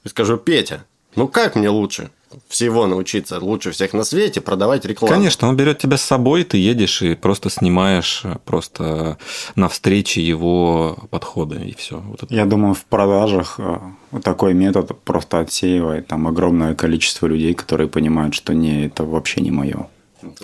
И 0.04 0.08
скажу, 0.08 0.38
Петя, 0.38 0.84
ну 1.14 1.28
как 1.28 1.56
мне 1.56 1.68
лучше? 1.68 2.10
Всего 2.48 2.86
научиться 2.86 3.38
лучше 3.40 3.70
всех 3.70 3.92
на 3.92 4.04
свете 4.04 4.40
продавать 4.40 4.84
рекламу. 4.84 5.12
Конечно, 5.12 5.48
он 5.48 5.56
берет 5.56 5.78
тебя 5.78 5.96
с 5.96 6.02
собой, 6.02 6.44
ты 6.44 6.58
едешь 6.58 7.02
и 7.02 7.14
просто 7.14 7.50
снимаешь 7.50 8.22
просто 8.44 9.18
на 9.54 9.68
встрече 9.68 10.22
его 10.22 10.98
подходы 11.10 11.56
и 11.64 11.74
все. 11.74 11.98
Вот 12.00 12.22
это. 12.22 12.34
Я 12.34 12.44
думаю, 12.44 12.74
в 12.74 12.84
продажах 12.84 13.56
э, 13.58 13.78
такой 14.22 14.54
метод 14.54 14.98
просто 15.02 15.40
отсеивает 15.40 16.06
там 16.06 16.26
огромное 16.26 16.74
количество 16.74 17.26
людей, 17.26 17.54
которые 17.54 17.88
понимают, 17.88 18.34
что 18.34 18.54
не, 18.54 18.86
это 18.86 19.04
вообще 19.04 19.40
не 19.40 19.50
мое. 19.50 19.88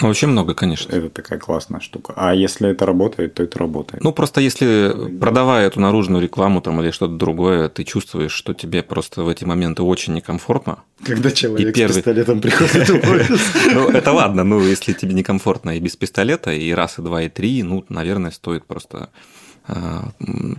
Очень 0.02 0.28
много, 0.28 0.54
конечно. 0.54 0.94
Это 0.94 1.10
такая 1.10 1.38
классная 1.38 1.80
штука. 1.80 2.14
А 2.16 2.34
если 2.34 2.70
это 2.70 2.86
работает, 2.86 3.34
то 3.34 3.42
это 3.42 3.58
работает. 3.58 4.02
Ну, 4.02 4.12
просто 4.12 4.40
если, 4.40 5.18
продавая 5.18 5.66
эту 5.66 5.80
наружную 5.80 6.22
рекламу 6.22 6.60
там, 6.60 6.80
или 6.80 6.90
что-то 6.90 7.14
другое, 7.14 7.68
ты 7.68 7.84
чувствуешь, 7.84 8.32
что 8.32 8.54
тебе 8.54 8.82
просто 8.82 9.22
в 9.22 9.28
эти 9.28 9.44
моменты 9.44 9.82
очень 9.82 10.14
некомфортно. 10.14 10.78
Когда 11.04 11.30
человек 11.30 11.68
и 11.68 11.72
первый... 11.72 11.92
с 11.92 11.96
пистолетом 11.96 12.40
приходит 12.40 12.88
в 12.88 13.10
офис. 13.10 13.40
Ну, 13.72 13.88
это 13.90 14.12
ладно, 14.12 14.44
ну, 14.44 14.60
если 14.60 14.92
тебе 14.92 15.14
некомфортно 15.14 15.76
и 15.76 15.80
без 15.80 15.96
пистолета, 15.96 16.52
и 16.52 16.70
раз, 16.72 16.98
и 16.98 17.02
два, 17.02 17.22
и 17.22 17.28
три, 17.28 17.62
ну, 17.62 17.84
наверное, 17.88 18.30
стоит 18.30 18.64
просто 18.66 19.10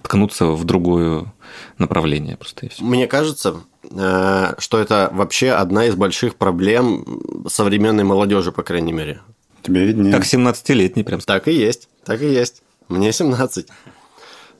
ткнуться 0.01 0.47
в 0.47 0.63
другое 0.63 1.31
направление 1.77 2.37
просто 2.37 2.65
и 2.65 2.69
все. 2.69 2.83
Мне 2.83 3.07
кажется, 3.07 3.61
э, 3.83 4.53
что 4.57 4.79
это 4.79 5.09
вообще 5.13 5.51
одна 5.51 5.85
из 5.85 5.95
больших 5.95 6.35
проблем 6.35 7.21
современной 7.47 8.03
молодежи, 8.03 8.51
по 8.51 8.63
крайней 8.63 8.93
мере. 8.93 9.21
Тебе 9.61 9.85
виднее. 9.85 10.11
Как 10.11 10.23
17-летний 10.23 11.03
прям. 11.03 11.19
Так 11.19 11.47
и 11.47 11.53
есть, 11.53 11.87
так 12.03 12.21
и 12.21 12.27
есть. 12.27 12.63
Мне 12.87 13.11
17. 13.11 13.67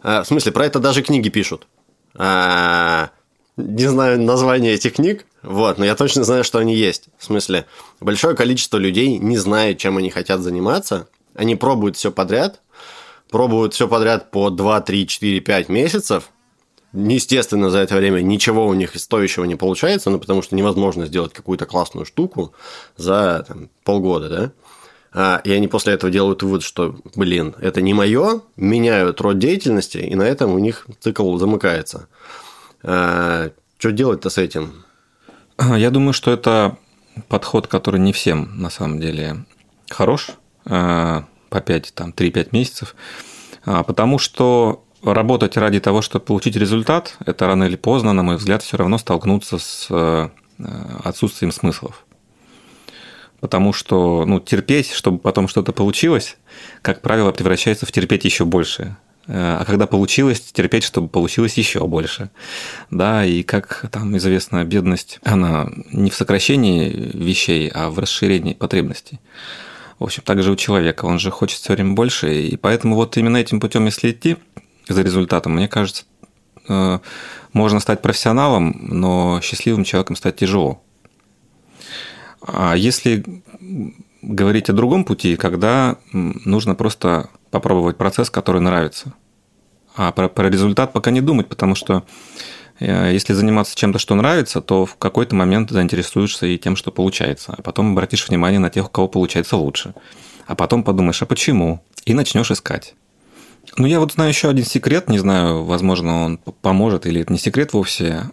Э, 0.04 0.22
в 0.22 0.26
смысле, 0.26 0.52
про 0.52 0.66
это 0.66 0.80
даже 0.80 1.02
книги 1.02 1.30
пишут. 1.30 1.68
Э, 2.16 3.08
не 3.58 3.88
знаю 3.88 4.22
название 4.22 4.74
этих 4.74 4.94
книг, 4.94 5.26
вот, 5.42 5.78
но 5.78 5.86
я 5.86 5.96
точно 5.96 6.24
знаю, 6.24 6.44
что 6.44 6.60
они 6.60 6.76
есть. 6.76 7.06
В 7.18 7.26
смысле, 7.26 7.66
большое 8.00 8.36
количество 8.36 8.78
людей 8.78 9.18
не 9.18 9.38
знает, 9.38 9.78
чем 9.78 9.98
они 9.98 10.10
хотят 10.10 10.42
заниматься, 10.42 11.08
они 11.34 11.56
пробуют 11.56 11.96
все 11.96 12.12
подряд, 12.12 12.62
пробуют 13.36 13.74
все 13.74 13.90
подряд 13.90 14.32
по 14.32 14.50
2, 14.50 14.80
3, 14.80 15.08
4, 15.08 15.42
5 15.42 15.68
месяцев. 15.68 16.30
Естественно, 16.94 17.70
за 17.70 17.80
это 17.80 17.98
время 17.98 18.22
ничего 18.22 18.66
у 18.66 18.74
них 18.74 18.98
стоящего 18.98 19.44
не 19.44 19.58
получается, 19.58 20.10
ну, 20.10 20.20
потому 20.20 20.42
что 20.42 20.56
невозможно 20.56 21.06
сделать 21.06 21.34
какую-то 21.34 21.66
классную 21.66 22.06
штуку 22.06 22.54
за 22.96 23.44
там, 23.46 23.70
полгода, 23.84 24.30
да? 24.30 24.52
А, 25.12 25.42
и 25.44 25.52
они 25.52 25.68
после 25.68 25.96
этого 25.96 26.14
делают 26.14 26.44
вывод, 26.44 26.64
что, 26.64 26.96
блин, 27.14 27.56
это 27.60 27.82
не 27.82 27.94
мое, 27.94 28.40
меняют 28.56 29.20
род 29.20 29.38
деятельности, 29.38 29.98
и 29.98 30.16
на 30.16 30.24
этом 30.24 30.54
у 30.54 30.60
них 30.60 30.88
цикл 31.02 31.36
замыкается. 31.36 32.08
А, 32.84 33.50
что 33.78 33.92
делать-то 33.92 34.30
с 34.30 34.38
этим? 34.38 34.86
Я 35.60 35.92
думаю, 35.92 36.14
что 36.14 36.32
это 36.32 36.78
подход, 37.28 37.68
который 37.68 38.00
не 38.00 38.14
всем 38.14 38.62
на 38.62 38.70
самом 38.70 39.02
деле 39.02 39.44
хорош. 39.90 40.30
А, 40.64 41.26
по 41.56 41.62
5, 41.62 41.94
там, 41.94 42.12
3-5 42.12 42.50
месяцев, 42.52 42.96
потому 43.66 44.20
что 44.20 44.84
работать 45.14 45.58
ради 45.58 45.80
того, 45.80 46.02
чтобы 46.02 46.26
получить 46.26 46.56
результат, 46.56 47.18
это 47.26 47.48
рано 47.48 47.66
или 47.66 47.76
поздно, 47.76 48.14
на 48.14 48.24
мой 48.24 48.38
взгляд, 48.38 48.64
все 48.64 48.78
равно 48.78 48.98
столкнуться 48.98 49.58
с 49.58 49.88
э, 49.90 50.30
отсутствием 51.04 51.52
смыслов. 51.52 52.06
Потому 53.40 53.74
что 53.74 54.26
ну, 54.26 54.40
терпеть, 54.40 54.92
чтобы 54.92 55.20
потом 55.20 55.48
что-то 55.48 55.72
получилось, 55.72 56.38
как 56.82 57.02
правило, 57.02 57.32
превращается 57.32 57.86
в 57.86 57.92
терпеть 57.92 58.26
еще 58.26 58.46
больше. 58.46 58.98
Э, 59.28 59.58
а 59.60 59.66
когда 59.66 59.86
получилось, 59.86 60.40
терпеть, 60.40 60.84
чтобы 60.84 61.08
получилось 61.08 61.58
еще 61.58 61.86
больше. 61.86 62.30
Да, 62.90 63.26
и 63.26 63.44
как 63.44 63.86
там 63.92 64.16
известно, 64.18 64.64
бедность, 64.64 65.20
она 65.24 65.70
не 65.92 66.10
в 66.10 66.16
сокращении 66.16 66.90
вещей, 66.90 67.70
а 67.74 67.90
в 67.90 68.00
расширении 68.00 68.54
потребностей. 68.54 69.20
В 70.00 70.04
общем, 70.04 70.24
так 70.26 70.44
же 70.44 70.52
у 70.52 70.56
человека. 70.56 71.06
Он 71.06 71.20
же 71.20 71.32
хочет 71.32 71.60
все 71.60 71.74
время 71.74 71.94
больше. 71.94 72.42
И 72.42 72.58
поэтому 72.58 72.96
вот 72.96 73.18
именно 73.18 73.38
этим 73.38 73.60
путем, 73.60 73.86
если 73.86 74.12
идти 74.12 74.38
за 74.88 75.02
результатом, 75.02 75.54
мне 75.54 75.68
кажется, 75.68 76.04
э, 76.68 77.00
можно 77.54 77.80
стать 77.80 78.02
профессионалом, 78.02 78.76
но 78.82 79.40
счастливым 79.42 79.84
человеком 79.84 80.16
стать 80.16 80.36
тяжело. 80.36 80.82
А 82.42 82.76
если 82.76 83.24
говорить 84.22 84.70
о 84.70 84.74
другом 84.74 85.06
пути, 85.06 85.36
когда 85.36 85.98
нужно 86.12 86.76
просто 86.76 87.30
попробовать 87.52 87.98
процесс, 87.98 88.30
который 88.30 88.62
нравится. 88.62 89.14
А 89.96 90.12
про, 90.12 90.28
про 90.28 90.50
результат 90.50 90.92
пока 90.92 91.12
не 91.12 91.22
думать, 91.22 91.48
потому 91.48 91.76
что 91.76 92.04
если 92.80 93.34
заниматься 93.34 93.76
чем-то, 93.76 94.00
что 94.00 94.16
нравится, 94.16 94.62
то 94.62 94.86
в 94.86 94.98
какой-то 94.98 95.36
момент 95.36 95.72
заинтересуешься 95.72 96.46
и 96.46 96.58
тем, 96.58 96.76
что 96.76 96.92
получается. 96.92 97.54
А 97.58 97.62
потом 97.62 97.92
обратишь 97.92 98.28
внимание 98.28 98.60
на 98.60 98.70
тех, 98.70 98.88
у 98.88 98.90
кого 98.90 99.08
получается 99.08 99.58
лучше. 99.58 99.94
А 100.46 100.56
потом 100.56 100.84
подумаешь, 100.84 101.22
а 101.22 101.26
почему? 101.26 101.82
И 102.06 102.14
начнешь 102.14 102.52
искать. 102.52 102.96
Ну, 103.78 103.88
я 103.88 104.00
вот 104.00 104.14
знаю 104.14 104.30
еще 104.30 104.50
один 104.50 104.64
секрет, 104.64 105.10
не 105.10 105.18
знаю, 105.18 105.64
возможно, 105.64 106.26
он 106.26 106.38
поможет 106.38 107.06
или 107.06 107.22
это 107.22 107.34
не 107.34 107.40
секрет 107.40 107.74
вовсе. 107.74 108.30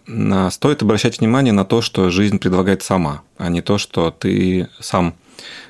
Стоит 0.51 0.83
обращать 0.83 1.19
внимание 1.19 1.53
на 1.53 1.65
то, 1.65 1.81
что 1.81 2.09
жизнь 2.09 2.39
предлагает 2.39 2.83
сама, 2.83 3.23
а 3.37 3.49
не 3.49 3.61
то, 3.61 3.77
что 3.77 4.11
ты 4.11 4.69
сам 4.79 5.15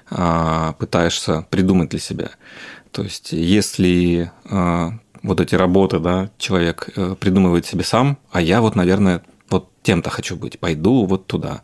а, 0.09 0.73
пытаешься 0.73 1.47
придумать 1.49 1.89
для 1.89 1.99
себя. 1.99 2.31
То 2.91 3.03
есть, 3.03 3.31
если 3.31 4.31
а, 4.45 4.93
вот 5.23 5.39
эти 5.39 5.55
работы, 5.55 5.99
да, 5.99 6.29
человек 6.37 6.89
э, 6.95 7.15
придумывает 7.19 7.65
себе 7.65 7.83
сам, 7.83 8.17
а 8.31 8.41
я 8.41 8.61
вот, 8.61 8.75
наверное, 8.75 9.23
вот 9.49 9.69
тем-то 9.81 10.09
хочу 10.09 10.35
быть, 10.35 10.59
пойду 10.59 11.05
вот 11.05 11.27
туда, 11.27 11.61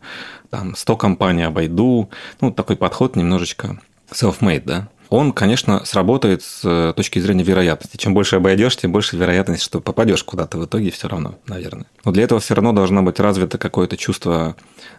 там 0.48 0.74
100 0.74 0.96
компаний 0.96 1.42
обойду, 1.42 2.10
ну, 2.40 2.50
такой 2.50 2.76
подход 2.76 3.16
немножечко 3.16 3.80
self-made, 4.10 4.64
да, 4.64 4.88
он, 5.10 5.32
конечно, 5.32 5.84
сработает 5.84 6.42
с 6.42 6.60
э, 6.62 6.92
точки 6.94 7.18
зрения 7.18 7.42
вероятности. 7.42 7.96
Чем 7.96 8.14
больше 8.14 8.36
обойдешь, 8.36 8.76
тем 8.76 8.92
больше 8.92 9.16
вероятность, 9.16 9.62
что 9.64 9.80
попадешь 9.80 10.22
куда-то 10.22 10.56
в 10.56 10.64
итоге 10.66 10.92
все 10.92 11.08
равно, 11.08 11.34
наверное. 11.46 11.86
Но 12.04 12.12
для 12.12 12.22
этого 12.22 12.40
все 12.40 12.54
равно 12.54 12.72
должно 12.72 13.02
быть 13.02 13.18
развито 13.18 13.58
какое-то 13.58 13.96
чувство 13.96 14.54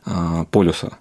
э, 0.06 0.46
полюса. 0.52 0.98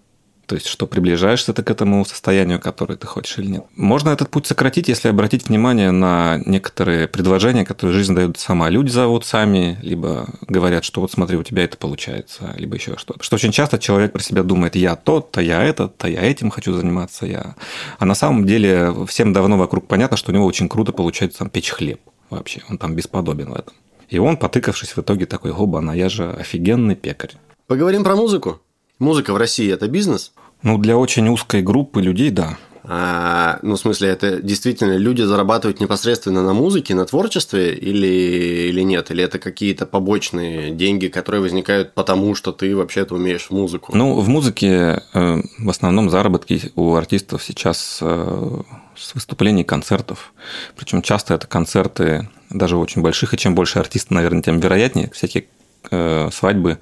То 0.51 0.57
есть, 0.57 0.67
что 0.67 0.89
приближаешься 0.89 1.53
ты 1.53 1.63
к 1.63 1.71
этому 1.71 2.05
состоянию, 2.05 2.59
которое 2.59 2.97
ты 2.97 3.07
хочешь 3.07 3.39
или 3.39 3.47
нет. 3.47 3.65
Можно 3.77 4.11
этот 4.11 4.31
путь 4.31 4.49
сократить, 4.49 4.89
если 4.89 5.07
обратить 5.07 5.49
внимание 5.49 5.93
на 5.93 6.41
некоторые 6.45 7.07
предложения, 7.07 7.65
которые 7.65 7.95
жизнь 7.95 8.17
дает 8.17 8.37
сама. 8.37 8.69
Люди 8.69 8.91
зовут 8.91 9.25
сами, 9.25 9.79
либо 9.81 10.27
говорят, 10.49 10.83
что 10.83 11.03
вот 11.03 11.13
смотри, 11.13 11.37
у 11.37 11.45
тебя 11.45 11.63
это 11.63 11.77
получается, 11.77 12.53
либо 12.57 12.75
еще 12.75 12.97
что-то. 12.97 13.23
Что 13.23 13.37
очень 13.37 13.53
часто 13.53 13.79
человек 13.79 14.11
про 14.11 14.21
себя 14.21 14.43
думает, 14.43 14.75
я 14.75 14.97
тот, 14.97 15.31
то 15.31 15.41
я 15.41 15.63
этот, 15.63 15.97
то 15.97 16.09
я 16.09 16.23
этим 16.23 16.51
хочу 16.51 16.73
заниматься, 16.73 17.27
я... 17.27 17.55
А 18.01 18.05
на 18.05 18.17
самом 18.17 18.45
деле 18.45 18.93
всем 19.07 19.33
давно 19.33 19.57
вокруг 19.57 19.87
понятно, 19.87 20.17
что 20.17 20.33
у 20.33 20.35
него 20.35 20.47
очень 20.47 20.69
круто 20.69 20.91
получается 20.91 21.39
там 21.39 21.51
печь 21.51 21.71
хлеб 21.71 22.01
вообще. 22.29 22.63
Он 22.69 22.77
там 22.77 22.97
бесподобен 22.97 23.51
в 23.51 23.55
этом. 23.55 23.75
И 24.09 24.19
он, 24.19 24.37
потыкавшись 24.37 24.97
в 24.97 24.99
итоге 24.99 25.27
такой, 25.27 25.53
хоба, 25.53 25.95
я 25.95 26.09
же 26.09 26.29
офигенный 26.29 26.97
пекарь. 26.97 27.37
Поговорим 27.69 28.03
про 28.03 28.17
музыку. 28.17 28.61
Музыка 28.99 29.33
в 29.33 29.37
России– 29.39 29.73
это 29.73 29.89
бизнес? 29.89 30.33
Ну, 30.63 30.79
для 30.79 30.97
очень 30.97 31.29
узкой 31.29 31.63
группы 31.63 32.03
людей, 32.03 32.31
да. 32.31 32.57
А, 32.93 33.59
ну, 33.63 33.77
в 33.77 33.79
смысле, 33.79 34.09
это 34.09 34.43
действительно 34.43 34.97
люди 34.97 35.23
зарабатывают 35.23 35.81
непосредственно 35.81 36.43
на 36.43 36.55
музыке, 36.55 36.95
на 36.95 37.05
творчестве 37.05 37.75
или, 37.75 38.69
или 38.69 38.81
нет? 38.81 39.11
Или 39.11 39.23
это 39.23 39.39
какие-то 39.39 39.87
побочные 39.87 40.73
деньги, 40.73 41.07
которые 41.07 41.43
возникают 41.43 41.95
потому, 41.95 42.35
что 42.35 42.53
ты 42.53 42.75
вообще-то 42.75 43.15
умеешь 43.15 43.51
музыку? 43.51 43.93
Ну, 43.95 44.19
в 44.19 44.29
музыке 44.29 45.03
э, 45.15 45.43
в 45.59 45.71
основном 45.71 46.11
заработки 46.11 46.73
у 46.75 46.95
артистов 46.95 47.45
сейчас 47.45 47.99
э, 48.01 48.63
с 48.97 49.15
выступлений 49.15 49.63
концертов. 49.63 50.33
Причем 50.77 51.03
часто 51.03 51.35
это 51.35 51.47
концерты 51.47 52.29
даже 52.49 52.77
очень 52.77 53.03
больших, 53.03 53.35
и 53.35 53.39
чем 53.39 53.55
больше 53.55 53.79
артистов, 53.79 54.11
наверное, 54.13 54.43
тем 54.43 54.59
вероятнее 54.59 55.11
всякие 55.13 55.45
э, 55.91 56.29
свадьбы, 56.33 56.79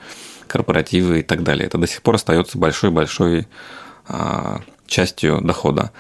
корпоративы 0.48 1.20
и 1.20 1.22
так 1.22 1.42
далее. 1.42 1.66
Это 1.66 1.78
до 1.78 1.86
сих 1.86 2.02
пор 2.02 2.16
остается 2.16 2.58
большой-большой 2.58 3.46
а, 4.08 4.60
частью 4.86 5.40
дохода. 5.40 5.92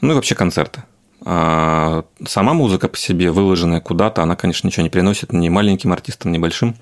Ну 0.00 0.12
и 0.12 0.14
вообще 0.14 0.34
концерты. 0.34 0.82
А, 1.24 2.04
сама 2.26 2.54
музыка 2.54 2.88
по 2.88 2.96
себе, 2.96 3.30
выложенная 3.30 3.80
куда-то, 3.80 4.22
она, 4.22 4.34
конечно, 4.34 4.66
ничего 4.66 4.82
не 4.82 4.90
приносит 4.90 5.32
ни 5.32 5.48
маленьким 5.48 5.92
артистам, 5.92 6.32
ни 6.32 6.38
большим. 6.38 6.74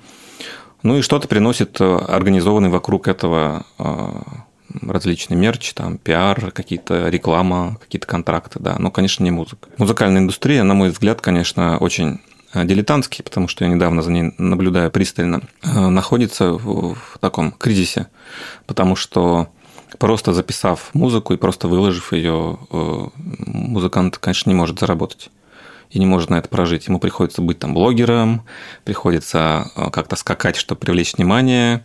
Ну 0.83 0.96
и 0.96 1.03
что-то 1.03 1.29
приносит 1.29 1.79
э, 1.81 1.96
организованный 2.09 2.70
вокруг 2.70 3.07
этого 3.07 3.66
а, 3.77 4.23
различный 4.81 5.37
мерч, 5.37 5.75
там, 5.75 5.99
пиар, 5.99 6.53
какие-то 6.53 7.09
реклама, 7.09 7.77
какие-то 7.81 8.07
контракты, 8.07 8.59
да. 8.61 8.77
Но, 8.79 8.90
конечно, 8.90 9.23
не 9.25 9.31
музыка. 9.31 9.68
Музыкальная 9.79 10.23
индустрия, 10.23 10.62
на 10.62 10.75
мой 10.75 10.90
взгляд, 10.90 11.20
конечно, 11.20 11.77
очень 11.79 12.20
дилетантский, 12.55 13.23
потому 13.23 13.49
что 13.49 13.65
я 13.65 13.71
недавно 13.71 14.03
за 14.03 14.11
ней 14.11 14.35
наблюдаю 14.39 14.91
пристально, 14.91 15.43
э, 15.63 15.89
находится 15.89 16.53
в 16.53 16.97
таком 17.21 17.53
кризисе, 17.53 18.09
потому 18.67 18.97
что 18.97 19.49
просто 19.99 20.33
записав 20.33 20.91
музыку 20.93 21.33
и 21.33 21.37
просто 21.37 21.69
выложив 21.69 22.13
ее, 22.13 22.59
э, 22.71 23.09
музыкант, 23.17 24.19
конечно, 24.19 24.51
не 24.51 24.57
может 24.57 24.81
заработать 24.81 25.31
и 25.91 25.99
не 25.99 26.07
может 26.07 26.31
на 26.31 26.37
это 26.37 26.49
прожить. 26.49 26.87
Ему 26.87 26.99
приходится 26.99 27.43
быть 27.43 27.59
там 27.59 27.75
блогером, 27.75 28.43
приходится 28.85 29.71
как-то 29.93 30.15
скакать, 30.15 30.57
чтобы 30.57 30.81
привлечь 30.81 31.15
внимание, 31.15 31.85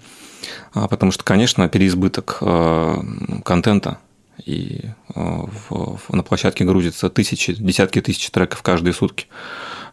а, 0.76 0.88
потому 0.88 1.12
что, 1.12 1.24
конечно, 1.24 1.68
переизбыток 1.68 2.38
контента 3.44 3.98
и 4.46 4.82
на 5.16 6.24
площадке 6.24 6.66
грузится 6.66 7.10
тысячи, 7.10 7.54
десятки 7.54 8.00
тысяч 8.02 8.30
треков 8.30 8.62
каждые 8.62 8.94
сутки. 8.94 9.26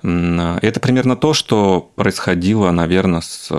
Это 0.03 0.81
примерно 0.81 1.17
то, 1.17 1.33
что 1.33 1.93
происходило, 1.95 2.71
наверное, 2.71 3.21
с 3.21 3.51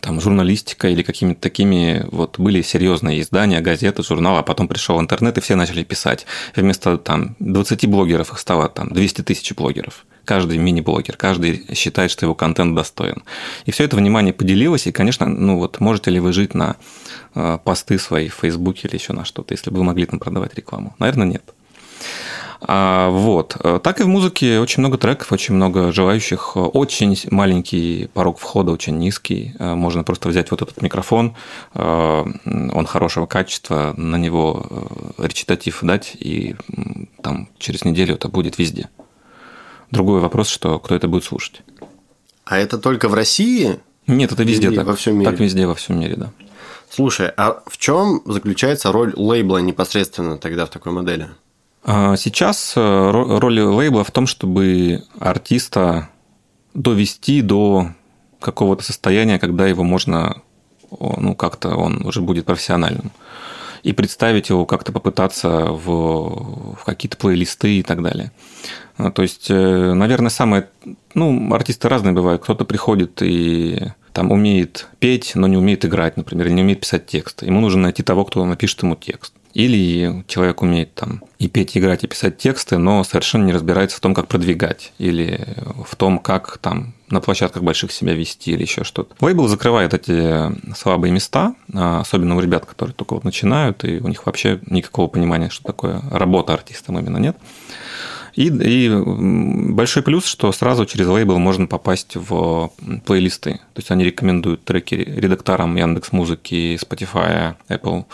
там, 0.00 0.20
журналистикой 0.20 0.92
или 0.92 1.02
какими-то 1.02 1.40
такими, 1.40 2.06
вот 2.10 2.38
были 2.38 2.62
серьезные 2.62 3.20
издания, 3.20 3.60
газеты, 3.60 4.02
журналы, 4.02 4.38
а 4.38 4.42
потом 4.42 4.68
пришел 4.68 5.00
интернет, 5.00 5.38
и 5.38 5.40
все 5.40 5.54
начали 5.56 5.82
писать. 5.82 6.26
Вместо 6.54 6.98
там 6.98 7.36
20 7.40 7.86
блогеров 7.86 8.32
их 8.32 8.38
стало 8.38 8.68
там 8.68 8.88
200 8.88 9.22
тысяч 9.22 9.54
блогеров. 9.54 10.06
Каждый 10.24 10.58
мини-блогер, 10.58 11.16
каждый 11.16 11.74
считает, 11.74 12.10
что 12.10 12.26
его 12.26 12.34
контент 12.34 12.74
достоин. 12.74 13.22
И 13.64 13.70
все 13.70 13.84
это 13.84 13.96
внимание 13.96 14.34
поделилось, 14.34 14.86
и, 14.86 14.92
конечно, 14.92 15.26
ну 15.26 15.58
вот 15.58 15.80
можете 15.80 16.10
ли 16.10 16.20
вы 16.20 16.32
жить 16.32 16.54
на 16.54 16.76
э, 17.34 17.58
посты 17.64 17.98
свои 17.98 18.28
в 18.28 18.34
Фейсбуке 18.34 18.88
или 18.88 18.96
еще 18.96 19.14
на 19.14 19.24
что-то, 19.24 19.54
если 19.54 19.70
бы 19.70 19.78
вы 19.78 19.84
могли 19.84 20.04
там 20.04 20.18
продавать 20.18 20.54
рекламу? 20.54 20.94
Наверное, 20.98 21.26
нет. 21.26 21.42
А, 22.60 23.10
вот. 23.10 23.56
Так 23.82 24.00
и 24.00 24.02
в 24.02 24.08
музыке 24.08 24.58
очень 24.58 24.80
много 24.80 24.98
треков, 24.98 25.30
очень 25.32 25.54
много 25.54 25.92
желающих. 25.92 26.56
Очень 26.56 27.16
маленький 27.30 28.08
порог 28.12 28.38
входа, 28.38 28.72
очень 28.72 28.98
низкий. 28.98 29.54
А, 29.58 29.74
можно 29.74 30.02
просто 30.02 30.28
взять 30.28 30.50
вот 30.50 30.62
этот 30.62 30.82
микрофон, 30.82 31.36
а, 31.74 32.26
он 32.44 32.86
хорошего 32.86 33.26
качества, 33.26 33.94
на 33.96 34.16
него 34.16 35.14
речитатив 35.18 35.78
дать, 35.82 36.16
и 36.18 36.56
там 37.22 37.48
через 37.58 37.84
неделю 37.84 38.14
это 38.14 38.28
будет 38.28 38.58
везде. 38.58 38.88
Другой 39.90 40.20
вопрос, 40.20 40.48
что 40.48 40.78
кто 40.78 40.94
это 40.94 41.08
будет 41.08 41.24
слушать. 41.24 41.62
А 42.44 42.58
это 42.58 42.78
только 42.78 43.08
в 43.08 43.14
России? 43.14 43.78
Нет, 44.06 44.32
это 44.32 44.42
везде 44.42 44.68
Или 44.68 44.76
так. 44.76 44.86
Во 44.86 44.96
всем 44.96 45.16
мире. 45.16 45.30
Так 45.30 45.40
везде 45.40 45.66
во 45.66 45.74
всем 45.74 46.00
мире, 46.00 46.16
да. 46.16 46.30
Слушай, 46.90 47.30
а 47.36 47.62
в 47.66 47.76
чем 47.76 48.22
заключается 48.24 48.90
роль 48.90 49.12
лейбла 49.14 49.58
непосредственно 49.58 50.38
тогда 50.38 50.66
в 50.66 50.70
такой 50.70 50.92
модели? 50.92 51.28
А 51.90 52.16
сейчас 52.16 52.74
э, 52.76 53.10
роль 53.10 53.60
лейбла 53.60 54.04
в 54.04 54.10
том, 54.10 54.26
чтобы 54.26 55.04
артиста 55.18 56.10
довести 56.74 57.40
до 57.40 57.92
какого-то 58.40 58.84
состояния, 58.84 59.38
когда 59.38 59.66
его 59.66 59.84
можно, 59.84 60.42
ну, 60.90 61.34
как-то 61.34 61.76
он 61.76 62.06
уже 62.06 62.20
будет 62.20 62.44
профессиональным. 62.44 63.10
И 63.84 63.94
представить 63.94 64.50
его, 64.50 64.66
как-то 64.66 64.92
попытаться 64.92 65.48
в, 65.48 66.74
в 66.74 66.84
какие-то 66.84 67.16
плейлисты 67.16 67.78
и 67.78 67.82
так 67.82 68.02
далее. 68.02 68.32
А, 68.98 69.10
то 69.10 69.22
есть, 69.22 69.46
э, 69.48 69.94
наверное, 69.94 70.28
самое... 70.28 70.68
Ну, 71.14 71.54
артисты 71.54 71.88
разные 71.88 72.12
бывают. 72.12 72.42
Кто-то 72.42 72.66
приходит 72.66 73.22
и 73.22 73.80
там 74.12 74.30
умеет 74.30 74.88
петь, 74.98 75.32
но 75.34 75.46
не 75.46 75.56
умеет 75.56 75.86
играть, 75.86 76.18
например, 76.18 76.48
или 76.48 76.52
не 76.52 76.62
умеет 76.62 76.80
писать 76.80 77.06
текст. 77.06 77.44
Ему 77.44 77.60
нужно 77.60 77.80
найти 77.84 78.02
того, 78.02 78.26
кто 78.26 78.44
напишет 78.44 78.82
ему 78.82 78.94
текст. 78.94 79.32
Или 79.54 80.24
человек 80.28 80.62
умеет 80.62 80.94
там 80.94 81.22
и 81.38 81.48
петь, 81.48 81.76
и 81.76 81.78
играть, 81.78 82.04
и 82.04 82.06
писать 82.06 82.38
тексты, 82.38 82.78
но 82.78 83.04
совершенно 83.04 83.44
не 83.44 83.52
разбирается 83.52 83.96
в 83.96 84.00
том, 84.00 84.14
как 84.14 84.28
продвигать, 84.28 84.92
или 84.98 85.56
в 85.86 85.96
том, 85.96 86.18
как 86.18 86.58
там 86.58 86.94
на 87.10 87.20
площадках 87.20 87.62
больших 87.62 87.92
себя 87.92 88.14
вести 88.14 88.52
или 88.52 88.62
еще 88.62 88.84
что-то. 88.84 89.14
Лейбл 89.24 89.48
закрывает 89.48 89.94
эти 89.94 90.52
слабые 90.74 91.12
места, 91.12 91.54
а, 91.72 92.00
особенно 92.00 92.36
у 92.36 92.40
ребят, 92.40 92.66
которые 92.66 92.94
только 92.94 93.14
вот 93.14 93.24
начинают, 93.24 93.84
и 93.84 93.98
у 93.98 94.08
них 94.08 94.26
вообще 94.26 94.60
никакого 94.66 95.08
понимания, 95.08 95.48
что 95.48 95.64
такое 95.64 96.02
работа 96.10 96.52
артистом 96.52 96.98
именно 96.98 97.18
нет. 97.18 97.36
И, 98.38 98.46
и 98.46 98.88
большой 99.72 100.04
плюс, 100.04 100.24
что 100.24 100.52
сразу 100.52 100.86
через 100.86 101.08
лейбл 101.08 101.38
можно 101.38 101.66
попасть 101.66 102.14
в 102.14 102.70
плейлисты. 103.04 103.54
То 103.74 103.78
есть 103.78 103.90
они 103.90 104.04
рекомендуют 104.04 104.64
треки 104.64 104.94
редакторам 104.94 105.74
Яндекс 105.74 106.12
Музыки, 106.12 106.78
Spotify, 106.80 107.56
Apple 107.68 108.04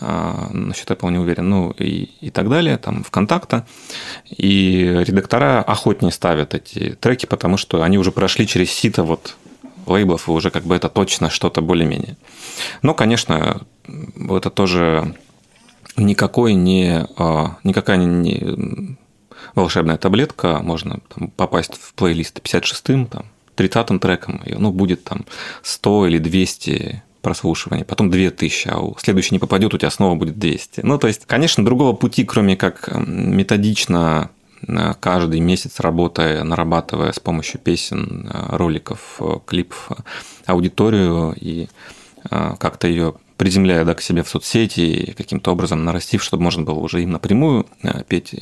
а, 0.00 0.48
насчет 0.52 0.88
Apple 0.88 1.10
не 1.10 1.18
уверен, 1.18 1.48
ну 1.50 1.72
и, 1.72 2.08
и 2.20 2.30
так 2.30 2.48
далее, 2.48 2.78
там 2.78 3.02
ВКонтакта. 3.02 3.66
И 4.28 5.02
редактора 5.04 5.60
охотнее 5.60 6.12
ставят 6.12 6.54
эти 6.54 6.90
треки, 6.90 7.26
потому 7.26 7.56
что 7.56 7.82
они 7.82 7.98
уже 7.98 8.12
прошли 8.12 8.46
через 8.46 8.70
сито 8.70 9.02
вот 9.02 9.34
лейблов, 9.86 10.28
и 10.28 10.30
уже 10.30 10.50
как 10.50 10.66
бы 10.66 10.76
это 10.76 10.88
точно 10.88 11.30
что-то 11.30 11.62
более-менее. 11.62 12.16
Но, 12.82 12.94
конечно, 12.94 13.62
это 14.30 14.50
тоже 14.50 15.16
никакой 15.96 16.54
не, 16.54 17.08
а, 17.16 17.56
никакая 17.64 17.96
не 17.96 18.96
волшебная 19.54 19.96
таблетка, 19.96 20.60
можно 20.62 21.00
там, 21.14 21.28
попасть 21.28 21.74
в 21.74 21.94
плейлист 21.94 22.40
56-м, 22.40 23.06
там, 23.06 23.26
30-м 23.56 23.98
треком, 23.98 24.42
и 24.44 24.54
ну, 24.54 24.70
будет 24.70 25.04
там 25.04 25.24
100 25.62 26.06
или 26.06 26.18
200 26.18 27.02
прослушиваний, 27.22 27.84
потом 27.84 28.10
2000, 28.10 28.68
а 28.68 28.78
у 28.78 28.96
следующий 28.98 29.34
не 29.34 29.38
попадет, 29.38 29.74
у 29.74 29.78
тебя 29.78 29.90
снова 29.90 30.14
будет 30.14 30.38
200. 30.38 30.80
Ну, 30.82 30.98
то 30.98 31.08
есть, 31.08 31.26
конечно, 31.26 31.64
другого 31.64 31.92
пути, 31.94 32.24
кроме 32.24 32.56
как 32.56 32.88
методично 33.06 34.30
э, 34.66 34.94
каждый 35.00 35.40
месяц 35.40 35.80
работая, 35.80 36.44
нарабатывая 36.44 37.12
с 37.12 37.18
помощью 37.18 37.60
песен, 37.60 38.30
э, 38.32 38.56
роликов, 38.56 39.16
э, 39.20 39.38
клипов 39.46 39.90
аудиторию 40.46 41.34
и 41.38 41.68
как-то 42.30 42.88
ее 42.88 43.14
приземляя 43.38 43.84
да, 43.84 43.94
к 43.94 44.02
себе 44.02 44.22
в 44.22 44.28
соцсети 44.28 45.14
каким-то 45.16 45.52
образом 45.52 45.84
нарастив, 45.84 46.22
чтобы 46.22 46.42
можно 46.42 46.64
было 46.64 46.78
уже 46.78 47.02
им 47.02 47.12
напрямую 47.12 47.66
петь, 48.08 48.34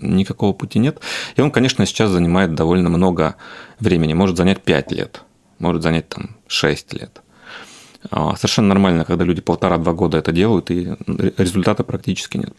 никакого 0.00 0.52
пути 0.52 0.78
нет. 0.78 1.00
И 1.34 1.42
он, 1.42 1.50
конечно, 1.50 1.84
сейчас 1.84 2.10
занимает 2.10 2.54
довольно 2.54 2.88
много 2.88 3.34
времени, 3.80 4.14
может 4.14 4.36
занять 4.36 4.62
5 4.62 4.92
лет, 4.92 5.22
может 5.58 5.82
занять 5.82 6.08
там 6.08 6.36
6 6.46 6.94
лет. 6.94 7.22
А, 8.10 8.36
совершенно 8.36 8.68
нормально, 8.68 9.04
когда 9.04 9.24
люди 9.24 9.40
полтора-два 9.40 9.92
года 9.92 10.18
это 10.18 10.32
делают, 10.32 10.70
и 10.70 10.94
результата 11.36 11.82
практически 11.82 12.38
нет. 12.38 12.54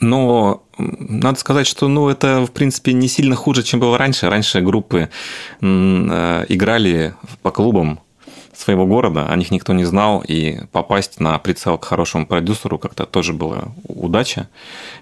Но 0.00 0.64
надо 0.78 1.38
сказать, 1.38 1.66
что 1.66 1.88
ну, 1.88 2.08
это, 2.08 2.44
в 2.46 2.52
принципе, 2.52 2.92
не 2.92 3.08
сильно 3.08 3.34
хуже, 3.34 3.62
чем 3.62 3.80
было 3.80 3.96
раньше. 3.96 4.28
Раньше 4.28 4.60
группы 4.60 5.08
э, 5.60 6.44
играли 6.48 7.14
по 7.42 7.50
клубам 7.50 8.00
своего 8.58 8.86
города, 8.86 9.26
о 9.26 9.36
них 9.36 9.50
никто 9.50 9.72
не 9.72 9.84
знал, 9.84 10.22
и 10.26 10.60
попасть 10.72 11.20
на 11.20 11.38
прицел 11.38 11.78
к 11.78 11.84
хорошему 11.84 12.26
продюсеру 12.26 12.78
как-то 12.78 13.06
тоже 13.06 13.32
была 13.32 13.68
удача, 13.88 14.48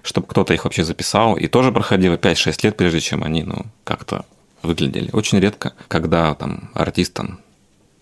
чтобы 0.03 0.27
кто-то 0.27 0.53
их 0.53 0.65
вообще 0.65 0.83
записал, 0.83 1.35
и 1.37 1.47
тоже 1.47 1.71
проходило 1.71 2.15
5-6 2.15 2.59
лет, 2.63 2.77
прежде 2.77 2.99
чем 2.99 3.23
они 3.23 3.43
ну, 3.43 3.65
как-то 3.83 4.25
выглядели. 4.61 5.09
Очень 5.13 5.39
редко, 5.39 5.73
когда 5.87 6.33
там 6.35 6.69
артист 6.73 7.19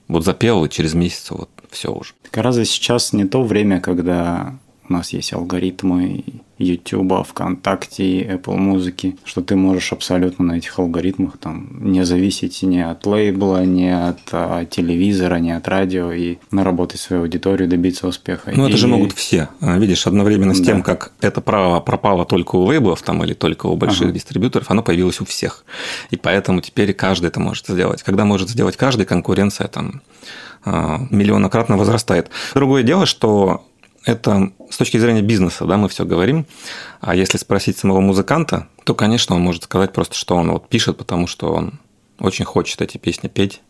вот 0.08 0.26
запел, 0.26 0.66
и 0.66 0.70
через 0.70 0.94
месяц 0.94 1.32
вот 1.32 1.50
все 1.72 1.92
уже. 1.92 2.14
Так 2.24 2.44
разве 2.44 2.66
сейчас 2.66 3.14
не 3.14 3.26
то 3.26 3.44
время, 3.44 3.80
когда 3.80 4.58
у 4.88 4.94
нас 4.94 5.14
есть 5.14 5.34
алгоритмы 5.34 6.24
YouTube, 6.58 7.26
ВКонтакте, 7.28 8.22
Apple 8.24 8.56
музыки, 8.58 9.18
что 9.26 9.42
ты 9.42 9.56
можешь 9.56 9.92
абсолютно 9.92 10.46
на 10.46 10.58
этих 10.58 10.78
алгоритмах 10.78 11.38
там 11.38 11.70
не 11.80 12.06
зависеть 12.06 12.62
ни 12.64 12.80
от 12.80 13.06
лейбла, 13.06 13.66
ни 13.66 13.88
от 13.88 14.20
а, 14.32 14.66
телевизора, 14.66 15.36
ни 15.36 15.52
от 15.52 15.68
радио 15.68 16.12
и 16.12 16.38
наработать 16.52 17.00
свою 17.00 17.24
аудиторию, 17.24 17.68
добиться 17.68 18.08
успеха. 18.08 18.52
Ну, 18.56 18.66
это 18.68 18.76
и... 18.76 18.80
же 18.80 18.88
могут 18.88 19.14
все. 19.14 19.50
А, 19.62 19.78
видишь, 19.78 20.06
одновременно 20.06 20.54
с 20.54 20.60
да. 20.60 20.66
тем, 20.66 20.84
как 20.84 21.12
это 21.22 21.42
право 21.42 21.80
пропало 21.80 22.26
только 22.26 22.56
у 22.56 22.66
лейблов 22.66 23.02
там 23.02 23.24
или 23.24 23.34
только 23.34 23.68
у 23.68 23.76
больших 23.76 24.08
ага. 24.08 24.14
дистрибьюторов, 24.14 24.70
оно 24.70 24.84
появилось 24.84 25.22
у 25.22 25.26
всех. 25.26 25.66
И 26.12 26.18
поэтому 26.18 26.62
теперь 26.62 26.94
каждый 26.94 27.28
это 27.28 27.40
может 27.40 27.68
сделать. 27.68 28.04
Когда 28.04 28.26
может 28.26 28.50
сделать 28.50 28.78
каждый, 28.78 29.06
конкуренция 29.06 29.68
там 29.68 30.02
а, 30.66 31.00
миллионократно 31.10 31.78
возрастает. 31.78 32.30
Другое 32.54 32.84
дело, 32.84 33.06
что 33.06 33.66
это 34.06 34.52
с 34.70 34.78
точки 34.78 34.98
зрения 34.98 35.22
бизнеса, 35.22 35.66
да, 35.66 35.78
мы 35.78 35.90
все 35.90 36.06
говорим. 36.06 36.46
А 37.02 37.16
если 37.16 37.38
спросить 37.38 37.78
самого 37.78 38.00
музыканта, 38.02 38.68
то, 38.84 38.96
конечно, 38.96 39.36
он 39.36 39.42
может 39.42 39.64
сказать 39.64 39.94
просто, 39.94 40.16
что 40.16 40.36
он 40.36 40.52
вот 40.52 40.68
пишет, 40.68 40.98
потому 40.98 41.28
что 41.28 41.54
он 41.54 41.80
очень 42.20 42.46
хочет 42.46 42.82
эти 42.82 42.98
песни 42.98 43.28
петь, 43.28 43.62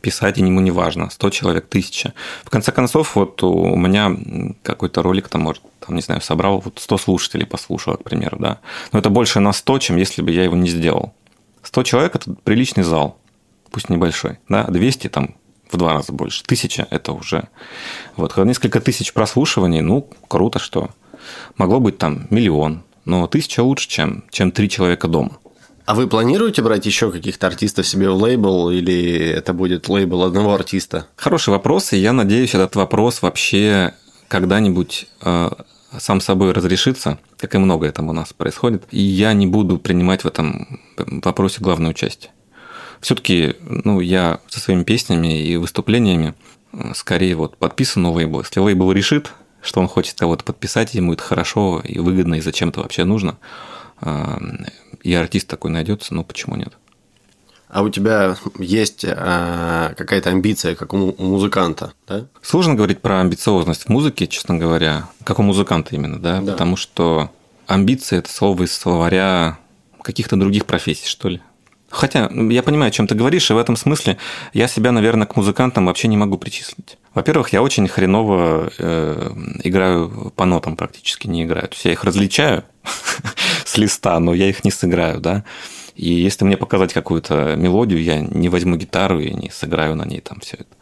писать, 0.00 0.38
и 0.38 0.40
ему 0.40 0.60
не 0.60 0.70
важно, 0.70 1.10
100 1.10 1.30
человек, 1.30 1.66
1000. 1.68 2.12
В 2.44 2.50
конце 2.50 2.72
концов, 2.72 3.14
вот 3.14 3.42
у 3.42 3.76
меня 3.76 4.16
какой-то 4.62 5.02
ролик, 5.02 5.28
там, 5.28 5.42
может, 5.42 5.62
там, 5.80 5.94
не 5.94 6.02
знаю, 6.02 6.20
собрал, 6.20 6.60
вот 6.60 6.78
100 6.78 6.98
слушателей 6.98 7.46
послушал, 7.46 7.96
к 7.96 8.04
примеру, 8.04 8.36
да. 8.40 8.58
Но 8.92 8.98
это 8.98 9.10
больше 9.10 9.40
на 9.40 9.52
100, 9.52 9.78
чем 9.78 9.96
если 9.96 10.22
бы 10.22 10.30
я 10.30 10.44
его 10.44 10.56
не 10.56 10.68
сделал. 10.68 11.12
100 11.62 11.82
человек– 11.84 12.14
это 12.16 12.34
приличный 12.42 12.82
зал, 12.82 13.18
пусть 13.70 13.88
небольшой, 13.88 14.38
да, 14.48 14.64
200 14.64 15.08
там 15.08 15.36
в 15.72 15.76
два 15.76 15.94
раза 15.94 16.12
больше. 16.12 16.42
Тысяча– 16.44 16.86
это 16.90 17.12
уже... 17.12 17.48
Вот, 18.16 18.32
когда 18.32 18.48
несколько 18.48 18.80
тысяч 18.80 19.12
прослушиваний, 19.12 19.80
ну, 19.80 20.08
круто, 20.28 20.58
что 20.58 20.90
могло 21.56 21.80
быть 21.80 21.98
там 21.98 22.26
миллион, 22.30 22.82
но 23.04 23.26
тысяча 23.26 23.62
лучше, 23.62 23.88
чем, 23.88 24.24
чем 24.30 24.52
три 24.52 24.68
человека 24.68 25.08
дома. 25.08 25.38
А 25.84 25.94
вы 25.94 26.06
планируете 26.06 26.62
брать 26.62 26.86
еще 26.86 27.10
каких-то 27.10 27.48
артистов 27.48 27.86
себе 27.86 28.08
в 28.08 28.14
лейбл, 28.14 28.70
или 28.70 29.16
это 29.16 29.52
будет 29.52 29.88
лейбл 29.88 30.22
одного 30.22 30.54
артиста? 30.54 31.06
Хороший 31.16 31.50
вопрос, 31.50 31.92
и 31.92 31.98
я 31.98 32.12
надеюсь, 32.12 32.54
этот 32.54 32.76
вопрос 32.76 33.20
вообще 33.20 33.92
когда-нибудь 34.28 35.08
э, 35.22 35.50
сам 35.98 36.20
собой 36.20 36.52
разрешится, 36.52 37.18
как 37.36 37.54
и 37.54 37.58
многое 37.58 37.90
там 37.90 38.08
у 38.08 38.12
нас 38.12 38.32
происходит, 38.32 38.84
и 38.92 39.00
я 39.00 39.32
не 39.32 39.46
буду 39.46 39.78
принимать 39.78 40.22
в 40.22 40.26
этом 40.26 40.80
вопросе 40.96 41.58
главное 41.60 41.90
участие 41.90 42.30
все-таки 43.02 43.56
ну, 43.60 44.00
я 44.00 44.40
со 44.48 44.60
своими 44.60 44.84
песнями 44.84 45.42
и 45.42 45.56
выступлениями 45.56 46.34
э, 46.72 46.92
скорее 46.94 47.34
вот 47.34 47.56
подписан 47.58 48.04
на 48.04 48.12
лейбл. 48.12 48.40
Если 48.40 48.60
лейбл 48.60 48.92
решит, 48.92 49.32
что 49.60 49.80
он 49.80 49.88
хочет 49.88 50.18
кого-то 50.18 50.44
подписать, 50.44 50.94
ему 50.94 51.12
это 51.12 51.22
хорошо 51.22 51.82
и 51.84 51.98
выгодно, 51.98 52.36
и 52.36 52.40
зачем 52.40 52.70
это 52.70 52.80
вообще 52.80 53.04
нужно, 53.04 53.36
э, 54.00 54.38
и 55.02 55.12
артист 55.12 55.48
такой 55.48 55.72
найдется, 55.72 56.14
ну 56.14 56.24
почему 56.24 56.56
нет? 56.56 56.72
А 57.68 57.82
у 57.82 57.88
тебя 57.88 58.36
есть 58.58 59.06
а, 59.08 59.94
какая-то 59.96 60.28
амбиция, 60.28 60.74
как 60.74 60.92
у 60.92 61.14
музыканта, 61.16 61.94
да? 62.06 62.26
Сложно 62.42 62.74
говорить 62.74 63.00
про 63.00 63.20
амбициозность 63.20 63.84
в 63.84 63.88
музыке, 63.88 64.26
честно 64.26 64.58
говоря, 64.58 65.08
как 65.24 65.38
у 65.38 65.42
музыканта 65.42 65.96
именно, 65.96 66.18
да, 66.20 66.42
да. 66.42 66.52
потому 66.52 66.76
что 66.76 67.30
амбиция– 67.66 68.18
это 68.20 68.30
слово 68.30 68.64
из 68.64 68.74
словаря 68.74 69.58
каких-то 70.02 70.36
других 70.36 70.66
профессий, 70.66 71.06
что 71.06 71.30
ли. 71.30 71.40
Хотя 71.92 72.30
я 72.32 72.62
понимаю, 72.62 72.88
о 72.88 72.90
чем 72.90 73.06
ты 73.06 73.14
говоришь, 73.14 73.50
и 73.50 73.54
в 73.54 73.58
этом 73.58 73.76
смысле 73.76 74.16
я 74.54 74.66
себя, 74.66 74.92
наверное, 74.92 75.26
к 75.26 75.36
музыкантам 75.36 75.86
вообще 75.86 76.08
не 76.08 76.16
могу 76.16 76.38
причислить. 76.38 76.96
Во-первых, 77.12 77.50
я 77.50 77.62
очень 77.62 77.86
хреново 77.86 78.72
э, 78.78 79.30
играю 79.62 80.32
по 80.34 80.46
нотам, 80.46 80.76
практически 80.76 81.28
не 81.28 81.44
играю. 81.44 81.68
То 81.68 81.74
есть 81.74 81.84
я 81.84 81.92
их 81.92 82.02
различаю 82.02 82.64
с 83.66 83.76
листа, 83.76 84.18
но 84.20 84.32
я 84.32 84.48
их 84.48 84.64
не 84.64 84.70
сыграю, 84.70 85.20
да. 85.20 85.44
И 85.94 86.08
если 86.08 86.46
мне 86.46 86.56
показать 86.56 86.94
какую-то 86.94 87.56
мелодию, 87.56 88.02
я 88.02 88.20
не 88.20 88.48
возьму 88.48 88.76
гитару 88.76 89.20
и 89.20 89.30
не 89.30 89.50
сыграю 89.50 89.94
на 89.94 90.06
ней 90.06 90.20
там 90.20 90.40
все 90.40 90.56
это. 90.56 90.74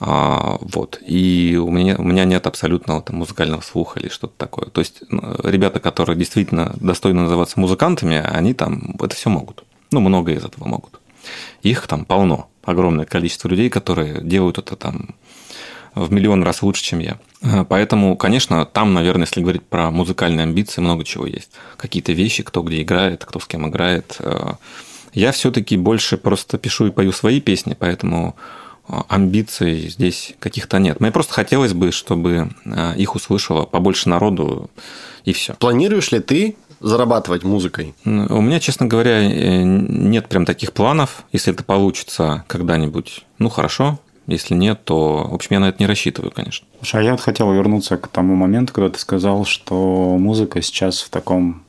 А, 0.00 0.58
вот. 0.60 1.00
И 1.06 1.58
у 1.60 1.70
меня, 1.70 1.96
у 1.96 2.02
меня 2.02 2.26
нет 2.26 2.46
абсолютного 2.46 3.00
там, 3.00 3.16
музыкального 3.16 3.62
слуха 3.62 3.98
или 3.98 4.08
что-то 4.08 4.34
такое. 4.36 4.66
То 4.66 4.80
есть 4.80 5.00
ребята, 5.42 5.80
которые 5.80 6.16
действительно 6.16 6.74
достойны 6.78 7.22
называться 7.22 7.58
музыкантами, 7.58 8.18
они 8.18 8.52
там 8.52 8.94
это 9.00 9.16
все 9.16 9.30
могут. 9.30 9.64
Ну, 9.90 10.00
много 10.00 10.32
из 10.32 10.44
этого 10.44 10.66
могут. 10.66 11.00
Их 11.62 11.86
там 11.86 12.04
полно. 12.04 12.48
Огромное 12.64 13.04
количество 13.04 13.48
людей, 13.48 13.70
которые 13.70 14.22
делают 14.22 14.58
это 14.58 14.76
там 14.76 15.14
в 15.94 16.12
миллион 16.12 16.42
раз 16.42 16.62
лучше, 16.62 16.82
чем 16.82 17.00
я. 17.00 17.18
Э, 17.42 17.64
поэтому, 17.68 18.16
конечно, 18.16 18.64
там, 18.66 18.94
наверное, 18.94 19.26
если 19.26 19.40
говорить 19.40 19.62
про 19.62 19.90
музыкальные 19.90 20.44
амбиции, 20.44 20.80
много 20.80 21.04
чего 21.04 21.26
есть. 21.26 21.50
Какие-то 21.76 22.12
вещи, 22.12 22.42
кто 22.42 22.62
где 22.62 22.82
играет, 22.82 23.24
кто 23.24 23.40
с 23.40 23.46
кем 23.46 23.68
играет. 23.68 24.16
Э, 24.20 24.54
я 25.12 25.32
все-таки 25.32 25.76
больше 25.76 26.16
просто 26.16 26.58
пишу 26.58 26.86
и 26.86 26.90
пою 26.90 27.12
свои 27.12 27.40
песни, 27.40 27.76
поэтому 27.78 28.36
э, 28.88 28.92
амбиций 29.08 29.88
здесь 29.88 30.34
каких-то 30.38 30.78
нет. 30.78 31.00
Мне 31.00 31.10
просто 31.10 31.32
хотелось 31.32 31.72
бы, 31.72 31.92
чтобы 31.92 32.50
их 32.96 33.14
услышало 33.14 33.64
побольше 33.64 34.08
народу, 34.08 34.70
и 35.24 35.32
все. 35.32 35.54
Планируешь 35.54 36.12
ли 36.12 36.20
ты 36.20 36.56
зарабатывать 36.80 37.44
музыкой? 37.44 37.94
У 38.04 38.40
меня, 38.40 38.60
честно 38.60 38.86
говоря, 38.86 39.20
э, 39.20 39.62
нет 39.62 40.28
прям 40.28 40.44
таких 40.44 40.72
планов. 40.72 41.24
Если 41.32 41.52
это 41.52 41.64
получится 41.64 42.44
когда-нибудь, 42.46 43.24
ну 43.38 43.48
хорошо. 43.48 43.98
Если 44.26 44.54
нет, 44.54 44.84
то, 44.84 45.26
в 45.30 45.34
общем, 45.34 45.48
я 45.52 45.60
на 45.60 45.70
это 45.70 45.78
не 45.78 45.86
рассчитываю, 45.86 46.30
конечно. 46.30 46.66
Слушай, 46.78 47.00
а 47.00 47.04
я 47.04 47.10
вот 47.12 47.20
хотел 47.20 47.50
вернуться 47.50 47.96
к 47.96 48.08
тому 48.08 48.34
моменту, 48.34 48.74
когда 48.74 48.90
ты 48.90 48.98
сказал, 48.98 49.46
что 49.46 50.16
музыка 50.18 50.60
сейчас 50.60 51.00
в 51.00 51.08
таком 51.08 51.62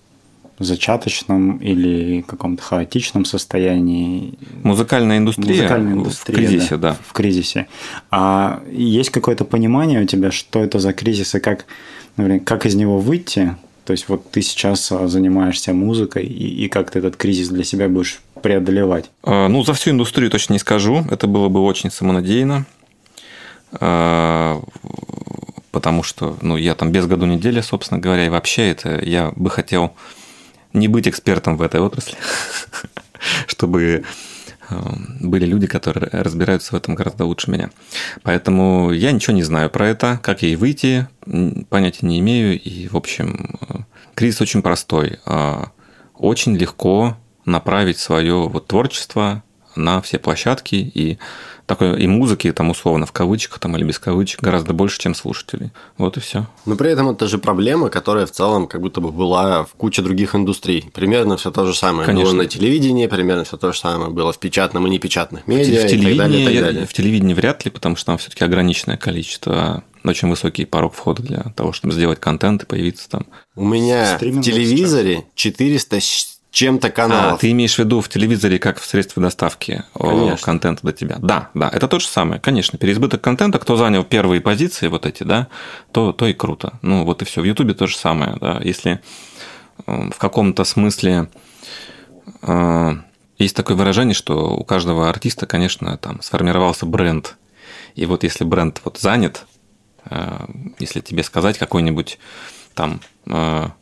зачаточном 0.59 1.57
или 1.57 2.21
каком-то 2.21 2.61
хаотичном 2.61 3.23
состоянии. 3.23 4.37
Музыкальная 4.63 5.17
индустрия, 5.17 5.61
Музыкальная 5.61 5.93
индустрия 5.93 6.35
в 6.35 6.39
кризисе, 6.39 6.77
да. 6.77 6.91
да. 6.91 6.97
В 7.07 7.13
кризисе. 7.13 7.67
А 8.11 8.61
есть 8.69 9.09
какое-то 9.09 9.45
понимание 9.45 10.01
у 10.01 10.05
тебя, 10.05 10.31
что 10.31 10.61
это 10.61 10.79
за 10.79 10.91
кризис 10.91 11.33
и 11.35 11.39
как, 11.39 11.65
например, 12.17 12.41
как 12.43 12.65
из 12.65 12.75
него 12.75 12.99
выйти? 12.99 13.55
То 13.89 13.93
есть 13.93 14.07
вот 14.07 14.29
ты 14.29 14.43
сейчас 14.43 14.91
а, 14.91 15.07
занимаешься 15.07 15.73
музыкой, 15.73 16.23
и, 16.23 16.65
и 16.65 16.67
как 16.67 16.91
ты 16.91 16.99
этот 16.99 17.15
кризис 17.15 17.49
для 17.49 17.63
себя 17.63 17.89
будешь 17.89 18.21
преодолевать? 18.39 19.09
А, 19.23 19.47
ну, 19.47 19.63
за 19.63 19.73
всю 19.73 19.89
индустрию 19.89 20.29
точно 20.29 20.53
не 20.53 20.59
скажу. 20.59 21.03
Это 21.09 21.25
было 21.25 21.49
бы 21.49 21.63
очень 21.63 21.89
самонадеянно. 21.89 22.67
А, 23.71 24.61
потому 25.71 26.03
что 26.03 26.37
ну, 26.43 26.55
я 26.55 26.75
там 26.75 26.91
без 26.91 27.07
году 27.07 27.25
недели, 27.25 27.61
собственно 27.61 27.99
говоря, 27.99 28.27
и 28.27 28.29
вообще 28.29 28.69
это 28.69 29.03
я 29.03 29.33
бы 29.35 29.49
хотел 29.49 29.95
не 30.71 30.87
быть 30.87 31.07
экспертом 31.07 31.57
в 31.57 31.63
этой 31.63 31.81
отрасли, 31.81 32.15
чтобы 33.47 34.03
были 35.19 35.45
люди, 35.45 35.67
которые 35.67 36.09
разбираются 36.11 36.73
в 36.73 36.77
этом 36.77 36.95
гораздо 36.95 37.25
лучше 37.25 37.51
меня. 37.51 37.69
Поэтому 38.23 38.91
я 38.91 39.11
ничего 39.11 39.35
не 39.35 39.43
знаю 39.43 39.69
про 39.69 39.87
это, 39.87 40.19
как 40.21 40.41
ей 40.41 40.55
выйти, 40.55 41.07
понятия 41.69 42.05
не 42.05 42.19
имею. 42.19 42.59
И, 42.59 42.87
в 42.87 42.95
общем, 42.95 43.57
э, 43.61 43.73
кризис 44.15 44.41
очень 44.41 44.61
простой. 44.61 45.19
А, 45.25 45.71
очень 46.15 46.55
легко 46.55 47.17
направить 47.45 47.97
свое 47.97 48.47
вот 48.47 48.67
творчество 48.67 49.43
на 49.75 50.01
все 50.01 50.19
площадки 50.19 50.75
и 50.75 51.17
такой 51.69 52.01
и 52.01 52.07
музыки, 52.07 52.51
там 52.51 52.71
условно 52.71 53.05
в 53.05 53.11
кавычках 53.11 53.59
там 53.59 53.77
или 53.77 53.83
без 53.83 53.99
кавычек 53.99 54.41
гораздо 54.41 54.73
больше, 54.73 54.99
чем 54.99 55.13
слушателей. 55.13 55.69
Вот 55.99 56.17
и 56.17 56.19
все. 56.19 56.47
Но 56.65 56.75
при 56.75 56.89
этом 56.89 57.09
это 57.09 57.27
же 57.27 57.37
проблема, 57.37 57.89
которая 57.89 58.25
в 58.25 58.31
целом 58.31 58.67
как 58.67 58.81
будто 58.81 59.01
бы 59.01 59.11
была 59.11 59.65
в 59.65 59.73
куче 59.73 60.01
других 60.01 60.33
индустрий. 60.33 60.89
Примерно 60.93 61.37
все 61.37 61.51
то 61.51 61.67
же 61.67 61.75
самое 61.75 62.07
Конечно. 62.07 62.31
было 62.31 62.41
на 62.41 62.45
телевидении, 62.47 63.05
примерно 63.05 63.43
все 63.43 63.55
то 63.55 63.71
же 63.71 63.77
самое 63.77 64.09
было 64.09 64.33
в 64.33 64.39
печатном 64.39 64.87
и 64.87 64.89
непечатных 64.89 65.47
медиа 65.47 65.87
в, 65.87 65.91
в 65.91 65.93
и 65.93 66.03
так 66.03 66.17
далее, 66.17 66.41
и 66.41 66.45
так 66.45 66.63
далее. 66.63 66.85
В 66.87 66.93
телевидении 66.93 67.35
вряд 67.35 67.63
ли, 67.63 67.71
потому 67.71 67.95
что 67.95 68.07
там 68.07 68.17
все-таки 68.17 68.43
ограниченное 68.43 68.97
количество 68.97 69.83
очень 70.03 70.27
высокий 70.27 70.65
порог 70.65 70.95
входа 70.95 71.21
для 71.21 71.43
того, 71.55 71.71
чтобы 71.71 71.93
сделать 71.93 72.19
контент 72.19 72.63
и 72.63 72.65
появиться 72.65 73.07
там. 73.09 73.27
У 73.55 73.65
меня 73.65 74.17
в 74.17 74.41
телевизоре 74.41 75.25
400 75.35 75.99
чем-то 76.51 76.89
каналов. 76.89 77.33
А, 77.33 77.37
ты 77.37 77.51
имеешь 77.51 77.75
в 77.75 77.79
виду 77.79 78.01
в 78.01 78.09
телевизоре 78.09 78.57
как 78.57 78.79
в 78.79 78.85
средстве 78.85 79.21
доставки 79.21 79.83
Конечно. 79.93 80.45
контента 80.45 80.85
до 80.85 80.93
тебя? 80.93 81.17
Да, 81.19 81.49
да, 81.53 81.69
это 81.69 81.87
то 81.87 81.99
же 81.99 82.07
самое, 82.07 82.41
конечно. 82.41 82.77
Переизбыток 82.77 83.21
контента, 83.21 83.59
кто 83.59 83.75
занял 83.75 84.03
первые 84.03 84.41
позиции 84.41 84.87
вот 84.87 85.05
эти, 85.05 85.23
да, 85.23 85.47
то, 85.91 86.11
то 86.11 86.25
и 86.27 86.33
круто. 86.33 86.79
Ну, 86.81 87.05
вот 87.05 87.21
и 87.21 87.25
все. 87.25 87.41
В 87.41 87.43
Ютубе 87.43 87.73
то 87.73 87.87
же 87.87 87.95
самое, 87.95 88.35
да. 88.41 88.59
Если 88.63 88.99
э, 89.85 90.09
в 90.09 90.17
каком-то 90.17 90.63
смысле 90.63 91.29
э, 92.41 92.95
есть 93.37 93.55
такое 93.55 93.77
выражение, 93.77 94.15
что 94.15 94.55
у 94.55 94.63
каждого 94.63 95.07
артиста, 95.07 95.45
конечно, 95.45 95.97
там 95.97 96.21
сформировался 96.21 96.85
бренд. 96.85 97.37
И 97.93 98.05
вот 98.05 98.23
если 98.23 98.43
бренд 98.43 98.81
вот 98.83 98.97
занят, 98.97 99.45
э, 100.05 100.47
если 100.79 101.01
тебе 101.01 101.21
сказать 101.21 101.59
какой-нибудь 101.59 102.17
там 102.73 103.01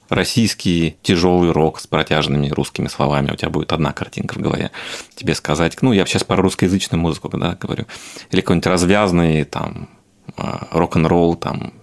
российский 0.09 0.97
тяжелый 1.01 1.51
рок 1.51 1.79
с 1.79 1.87
протяжными 1.87 2.49
русскими 2.49 2.87
словами, 2.87 3.31
у 3.31 3.35
тебя 3.35 3.49
будет 3.49 3.73
одна 3.73 3.93
картинка 3.93 4.35
в 4.35 4.41
голове. 4.41 4.71
Тебе 5.15 5.35
сказать, 5.35 5.77
ну, 5.81 5.91
я 5.93 6.05
сейчас 6.05 6.23
про 6.23 6.37
русскоязычную 6.37 7.01
музыку 7.01 7.29
да, 7.29 7.57
говорю, 7.59 7.85
или 8.31 8.41
какой-нибудь 8.41 8.67
развязный 8.67 9.43
там 9.43 9.89
э, 10.37 10.43
рок-н-ролл, 10.71 11.35
там 11.35 11.73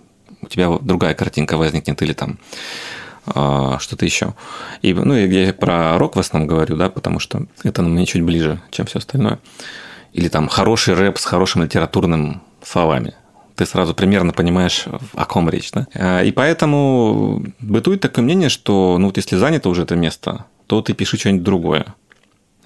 у 0.42 0.46
тебя 0.46 0.68
другая 0.80 1.14
картинка 1.14 1.56
возникнет, 1.56 2.00
или 2.02 2.12
там 2.12 2.38
э, 3.34 3.76
что-то 3.78 4.04
еще. 4.04 4.34
И, 4.82 4.92
ну, 4.92 5.14
я 5.14 5.52
про 5.52 5.98
рок 5.98 6.16
в 6.16 6.20
основном 6.20 6.48
говорю, 6.48 6.76
да, 6.76 6.88
потому 6.88 7.18
что 7.18 7.46
это 7.62 7.82
мне 7.82 8.06
чуть 8.06 8.22
ближе, 8.22 8.60
чем 8.70 8.86
все 8.86 8.98
остальное. 8.98 9.38
Или 10.12 10.28
там 10.28 10.48
хороший 10.48 10.94
рэп 10.94 11.18
с 11.18 11.24
хорошим 11.24 11.62
литературным 11.62 12.42
словами 12.62 13.14
ты 13.56 13.66
сразу 13.66 13.94
примерно 13.94 14.32
понимаешь, 14.32 14.86
о 15.14 15.24
ком 15.26 15.48
речь. 15.48 15.70
Да? 15.72 15.86
А, 15.94 16.22
и 16.22 16.32
поэтому 16.32 17.44
бытует 17.60 18.00
такое 18.00 18.24
мнение, 18.24 18.48
что 18.48 18.96
ну 18.98 19.06
вот 19.06 19.16
если 19.16 19.36
занято 19.36 19.68
уже 19.68 19.82
это 19.82 19.96
место, 19.96 20.46
то 20.66 20.82
ты 20.82 20.92
пиши 20.92 21.16
что-нибудь 21.16 21.42
другое. 21.44 21.94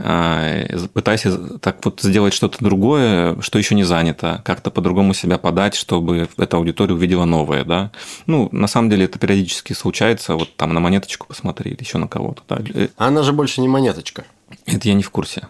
А, 0.01 0.65
пытайся 0.95 1.59
так 1.59 1.85
вот 1.85 2.01
сделать 2.01 2.33
что-то 2.33 2.59
другое, 2.61 3.41
что 3.41 3.59
еще 3.59 3.75
не 3.75 3.83
занято, 3.83 4.43
как-то 4.45 4.71
по-другому 4.71 5.13
себя 5.13 5.39
подать, 5.39 5.75
чтобы 5.75 6.29
эта 6.37 6.57
аудитория 6.57 6.95
увидела 6.95 7.25
новое, 7.25 7.65
да. 7.65 7.91
Ну, 8.27 8.49
на 8.53 8.69
самом 8.69 8.91
деле 8.91 9.07
это 9.07 9.19
периодически 9.19 9.73
случается, 9.73 10.37
вот 10.37 10.55
там 10.57 10.73
на 10.73 10.81
монеточку 10.81 11.27
посмотри 11.27 11.77
еще 11.79 11.99
на 11.99 12.07
кого-то. 12.07 12.43
Да. 12.49 12.61
Э, 12.75 12.89
Она 12.97 13.25
же 13.25 13.33
больше 13.33 13.61
не 13.61 13.69
монеточка. 13.69 14.25
Это 14.67 14.87
я 14.89 14.95
не 14.95 15.03
в 15.03 15.11
курсе. 15.11 15.49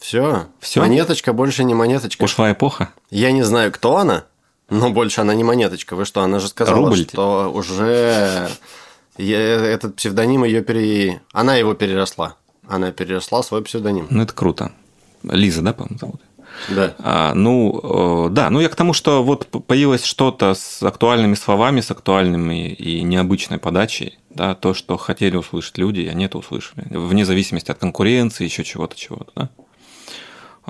Все. 0.00 0.46
Все? 0.58 0.80
Монеточка 0.80 1.32
больше 1.32 1.62
не 1.64 1.72
монеточка. 1.72 2.22
Ушла 2.24 2.50
эпоха? 2.52 2.90
Я 3.10 3.30
не 3.30 3.42
знаю, 3.42 3.70
кто 3.70 3.96
она, 3.96 4.24
но 4.70 4.90
больше 4.90 5.20
она 5.20 5.34
не 5.34 5.44
монеточка. 5.44 5.96
Вы 5.96 6.04
что, 6.04 6.22
она 6.22 6.38
же 6.38 6.48
сказала, 6.48 6.78
Рубль 6.78 7.04
что 7.04 7.50
уже 7.52 8.48
этот 9.16 9.96
псевдоним 9.96 10.44
ее 10.44 10.62
пере... 10.62 11.22
Она 11.32 11.56
его 11.56 11.74
переросла. 11.74 12.36
Она 12.66 12.90
переросла 12.90 13.42
свой 13.42 13.62
псевдоним. 13.62 14.06
Ну, 14.10 14.22
это 14.22 14.32
круто. 14.32 14.72
Лиза, 15.22 15.62
да, 15.62 15.72
по-моему, 15.72 15.98
зовут? 15.98 16.20
Да. 16.68 16.94
А, 16.98 17.34
ну, 17.34 18.26
э, 18.26 18.30
да, 18.30 18.48
ну 18.50 18.60
я 18.60 18.68
к 18.68 18.76
тому, 18.76 18.92
что 18.92 19.22
вот 19.24 19.48
появилось 19.66 20.04
что-то 20.04 20.54
с 20.54 20.82
актуальными 20.82 21.34
словами, 21.34 21.80
с 21.80 21.90
актуальными 21.90 22.68
и 22.68 23.02
необычной 23.02 23.58
подачей, 23.58 24.18
да, 24.30 24.54
то, 24.54 24.72
что 24.72 24.96
хотели 24.96 25.36
услышать 25.36 25.78
люди, 25.78 26.00
и 26.00 26.08
они 26.08 26.26
это 26.26 26.38
услышали, 26.38 26.86
вне 26.90 27.24
зависимости 27.24 27.70
от 27.70 27.78
конкуренции, 27.78 28.44
еще 28.44 28.62
чего-то, 28.62 28.96
чего-то, 28.96 29.32
да. 29.34 29.50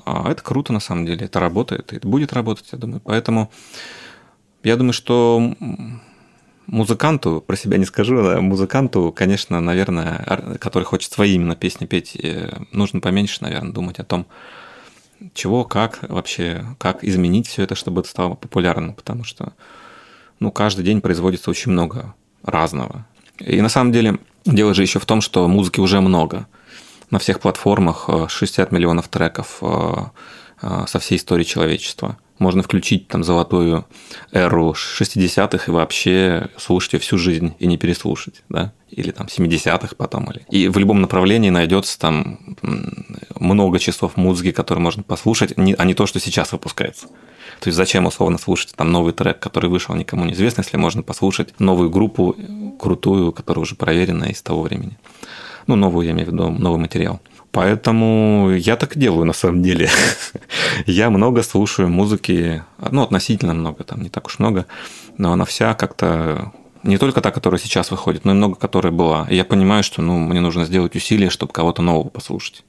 А 0.05 0.30
это 0.30 0.42
круто, 0.42 0.72
на 0.72 0.80
самом 0.80 1.07
деле, 1.07 1.26
это 1.26 1.40
работает, 1.40 1.92
это 1.92 2.07
будет 2.07 2.32
работать, 2.32 2.68
я 2.72 2.78
думаю. 2.78 3.01
Поэтому 3.05 3.51
я 4.62 4.76
думаю, 4.76 4.92
что 4.92 5.55
музыканту, 6.66 7.42
про 7.47 7.57
себя 7.57 7.78
не 7.78 7.84
скажу, 7.84 8.22
да, 8.22 8.40
музыканту, 8.40 9.12
конечно, 9.12 9.61
наверное, 9.61 10.57
который 10.61 10.84
хочет 10.84 11.12
свои 11.12 11.34
именно 11.34 11.57
песни 11.57 11.86
петь, 11.86 12.16
э, 12.16 12.51
нужно 12.72 13.01
поменьше, 13.01 13.42
наверное, 13.42 13.72
думать 13.72 13.99
о 13.99 14.05
том, 14.05 14.26
чего, 15.32 15.64
как 15.64 16.01
вообще, 16.09 16.64
как 16.78 17.05
изменить 17.05 17.47
все 17.47 17.62
это, 17.62 17.74
чтобы 17.74 18.01
это 18.01 18.11
стало 18.11 18.34
популярным, 18.34 18.95
потому 18.95 19.24
что, 19.24 19.53
ну, 20.40 20.51
каждый 20.51 20.84
день 20.84 21.01
производится 21.01 21.51
очень 21.51 21.72
много 21.72 22.14
разного. 22.42 23.07
И 23.38 23.61
на 23.61 23.68
самом 23.68 23.92
деле 23.92 24.18
дело 24.45 24.74
же 24.74 24.82
еще 24.82 24.99
в 24.99 25.07
том, 25.07 25.20
что 25.20 25.49
музыки 25.49 25.80
уже 25.80 26.01
много. 26.01 26.47
На 27.14 27.20
всех 27.20 27.38
платформах 27.38 28.10
60 28.28 28.72
э, 28.72 28.74
миллионов 28.74 29.06
треков 29.06 29.58
э, 29.62 30.06
со 30.88 30.98
всей 30.98 31.16
истории 31.16 31.44
человечества. 31.44 32.18
Можно 32.40 32.64
включить 32.64 33.06
там 33.06 33.22
золотую 33.22 33.86
эру 34.32 34.72
60-х 34.72 35.64
и 35.68 35.70
вообще 35.70 36.48
слушать 36.56 36.94
ее 36.94 36.98
всю 36.98 37.16
жизнь 37.16 37.54
и 37.60 37.68
не 37.68 37.78
переслушать, 37.78 38.42
да, 38.48 38.72
или 38.90 39.12
там 39.12 39.28
70-х 39.28 39.94
потом. 39.96 40.28
Или... 40.32 40.44
И 40.50 40.66
в 40.66 40.76
любом 40.76 41.02
направлении 41.02 41.50
найдется 41.50 42.00
там 42.00 42.56
много 43.38 43.78
часов 43.78 44.16
музыки, 44.16 44.50
которые 44.50 44.82
можно 44.82 45.04
послушать, 45.04 45.54
а 45.56 45.84
не 45.84 45.94
то, 45.94 46.06
что 46.06 46.18
сейчас 46.18 46.50
выпускается. 46.50 47.06
То 47.60 47.68
есть 47.68 47.76
зачем 47.76 48.06
условно 48.06 48.38
слушать 48.38 48.74
там 48.74 48.90
новый 48.90 49.12
трек, 49.12 49.38
который 49.38 49.70
вышел 49.70 49.94
никому 49.94 50.24
неизвестно, 50.24 50.62
если 50.62 50.78
можно 50.78 51.04
послушать 51.04 51.60
новую 51.60 51.90
группу 51.90 52.34
крутую, 52.80 53.30
которая 53.30 53.62
уже 53.62 53.76
проверена 53.76 54.24
из 54.24 54.42
того 54.42 54.62
времени. 54.62 54.98
Ну, 55.66 55.76
новую, 55.76 56.06
я 56.06 56.12
имею 56.12 56.28
в 56.28 56.32
виду, 56.32 56.50
новый 56.50 56.78
материал. 56.78 57.20
Поэтому 57.50 58.50
я 58.50 58.76
так 58.76 58.98
делаю 58.98 59.24
на 59.24 59.32
самом 59.32 59.62
деле. 59.62 59.88
я 60.86 61.10
много 61.10 61.42
слушаю 61.42 61.88
музыки, 61.88 62.64
ну, 62.90 63.02
относительно 63.02 63.54
много, 63.54 63.84
там 63.84 64.02
не 64.02 64.08
так 64.08 64.26
уж 64.26 64.40
много, 64.40 64.66
но 65.18 65.32
она 65.32 65.44
вся 65.44 65.74
как-то 65.74 66.52
не 66.82 66.98
только 66.98 67.20
та, 67.20 67.30
которая 67.30 67.58
сейчас 67.58 67.90
выходит, 67.90 68.24
но 68.24 68.32
и 68.32 68.34
много, 68.34 68.56
которая 68.56 68.92
была. 68.92 69.26
И 69.30 69.36
я 69.36 69.44
понимаю, 69.44 69.82
что 69.82 70.02
ну, 70.02 70.18
мне 70.18 70.40
нужно 70.40 70.64
сделать 70.64 70.96
усилия, 70.96 71.30
чтобы 71.30 71.52
кого-то 71.52 71.80
нового 71.80 72.08
послушать. 72.08 72.64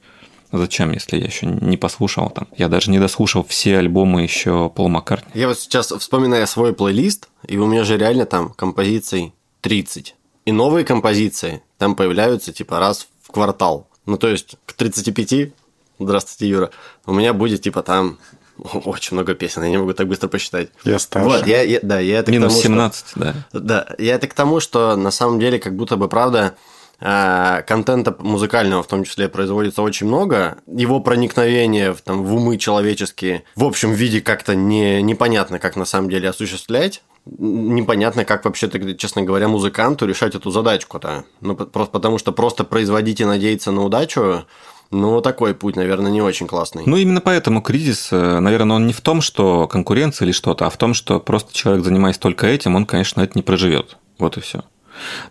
Зачем, 0.51 0.91
если 0.91 1.17
я 1.17 1.25
еще 1.25 1.47
не 1.47 1.75
послушал 1.75 2.29
там? 2.29 2.47
Я 2.55 2.69
даже 2.69 2.91
не 2.91 2.99
дослушал 2.99 3.43
все 3.43 3.77
альбомы 3.77 4.21
еще 4.21 4.69
Пол 4.69 4.87
Маккартни. 4.87 5.31
Я 5.33 5.47
вот 5.47 5.59
сейчас 5.59 5.91
вспоминаю 5.91 6.47
свой 6.47 6.73
плейлист, 6.73 7.27
и 7.47 7.57
у 7.57 7.65
меня 7.65 7.83
же 7.83 7.97
реально 7.97 8.25
там 8.25 8.51
композиций 8.53 9.33
30. 9.61 10.15
И 10.45 10.51
новые 10.51 10.85
композиции 10.85 11.63
там 11.77 11.95
появляются 11.95 12.53
типа 12.53 12.79
раз 12.79 13.07
в 13.23 13.31
квартал. 13.31 13.87
Ну, 14.05 14.17
то 14.17 14.27
есть 14.27 14.55
к 14.65 14.73
35, 14.73 15.51
здравствуйте, 15.99 16.47
Юра, 16.47 16.69
у 17.07 17.13
меня 17.13 17.33
будет 17.33 17.63
типа 17.63 17.81
там 17.81 18.19
очень 18.57 19.15
много 19.15 19.33
песен, 19.33 19.63
я 19.63 19.69
не 19.69 19.77
могу 19.77 19.93
так 19.93 20.07
быстро 20.07 20.27
посчитать. 20.27 20.69
Я 20.83 20.99
старше. 20.99 21.27
Вот, 21.27 21.47
я, 21.47 21.63
я, 21.63 21.79
да, 21.81 21.99
я 21.99 22.19
это 22.19 22.31
Минус 22.31 22.59
к 22.59 22.63
тому, 22.63 22.75
17, 22.75 23.07
что, 23.07 23.19
да. 23.19 23.35
Да, 23.51 23.95
я 23.97 24.15
это 24.15 24.27
к 24.27 24.33
тому, 24.33 24.59
что 24.59 24.95
на 24.95 25.11
самом 25.11 25.39
деле 25.39 25.59
как 25.59 25.75
будто 25.75 25.97
бы 25.97 26.07
правда 26.07 26.55
контента 26.99 28.15
музыкального 28.19 28.83
в 28.83 28.87
том 28.87 29.03
числе 29.03 29.29
производится 29.29 29.81
очень 29.81 30.07
много. 30.07 30.57
Его 30.67 30.99
проникновение 30.99 31.93
в, 31.93 32.01
там, 32.01 32.23
в 32.23 32.33
умы 32.35 32.57
человеческие 32.57 33.43
в 33.55 33.63
общем 33.63 33.91
виде 33.91 34.21
как-то 34.21 34.55
не, 34.55 35.01
непонятно, 35.01 35.59
как 35.59 35.75
на 35.75 35.85
самом 35.85 36.09
деле 36.09 36.29
осуществлять 36.29 37.01
непонятно, 37.25 38.23
как 38.23 38.45
вообще, 38.45 38.69
честно 38.97 39.23
говоря, 39.23 39.47
музыканту 39.47 40.05
решать 40.05 40.35
эту 40.35 40.51
задачку-то. 40.51 41.25
Ну, 41.41 41.55
просто 41.55 41.91
потому 41.91 42.17
что 42.17 42.31
просто 42.31 42.63
производить 42.63 43.19
и 43.19 43.25
надеяться 43.25 43.71
на 43.71 43.83
удачу, 43.83 44.45
ну, 44.91 45.21
такой 45.21 45.55
путь, 45.55 45.75
наверное, 45.75 46.11
не 46.11 46.21
очень 46.21 46.47
классный. 46.47 46.83
Ну, 46.85 46.95
именно 46.97 47.21
поэтому 47.21 47.61
кризис, 47.61 48.09
э, 48.11 48.39
наверное, 48.39 48.75
он 48.75 48.87
не 48.87 48.93
в 48.93 49.01
том, 49.01 49.21
что 49.21 49.67
конкуренция 49.67 50.25
или 50.25 50.31
что-то, 50.31 50.67
а 50.67 50.69
в 50.69 50.77
том, 50.77 50.93
что 50.93 51.19
просто 51.19 51.53
человек, 51.53 51.83
занимаясь 51.83 52.17
только 52.17 52.47
этим, 52.47 52.75
он, 52.75 52.85
конечно, 52.85 53.21
это 53.21 53.33
не 53.35 53.41
проживет. 53.41 53.97
Вот 54.19 54.37
и 54.37 54.41
все. 54.41 54.63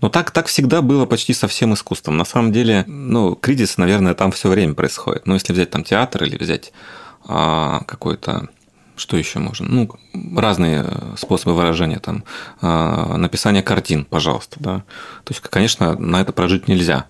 Но 0.00 0.08
так, 0.08 0.30
так 0.30 0.46
всегда 0.46 0.82
было 0.82 1.06
почти 1.06 1.32
со 1.32 1.48
всем 1.48 1.74
искусством. 1.74 2.16
На 2.16 2.24
самом 2.24 2.52
деле, 2.52 2.84
ну, 2.86 3.34
кризис, 3.34 3.78
наверное, 3.78 4.14
там 4.14 4.32
все 4.32 4.48
время 4.48 4.74
происходит. 4.74 5.26
Ну, 5.26 5.34
если 5.34 5.52
взять 5.52 5.70
там 5.70 5.84
театр 5.84 6.24
или 6.24 6.36
взять 6.36 6.72
а, 7.26 7.82
какой-то 7.86 8.48
что 8.96 9.16
еще 9.16 9.40
можно? 9.40 9.66
Ну, 9.68 9.90
разные 10.36 10.86
способы 11.16 11.54
выражения, 11.54 11.98
там, 11.98 12.24
а, 12.60 13.16
написание 13.16 13.62
картин, 13.62 14.04
пожалуйста, 14.04 14.56
да. 14.60 14.76
То 15.24 15.32
есть, 15.32 15.40
конечно, 15.40 15.98
на 15.98 16.20
это 16.20 16.32
прожить 16.32 16.68
нельзя. 16.68 17.06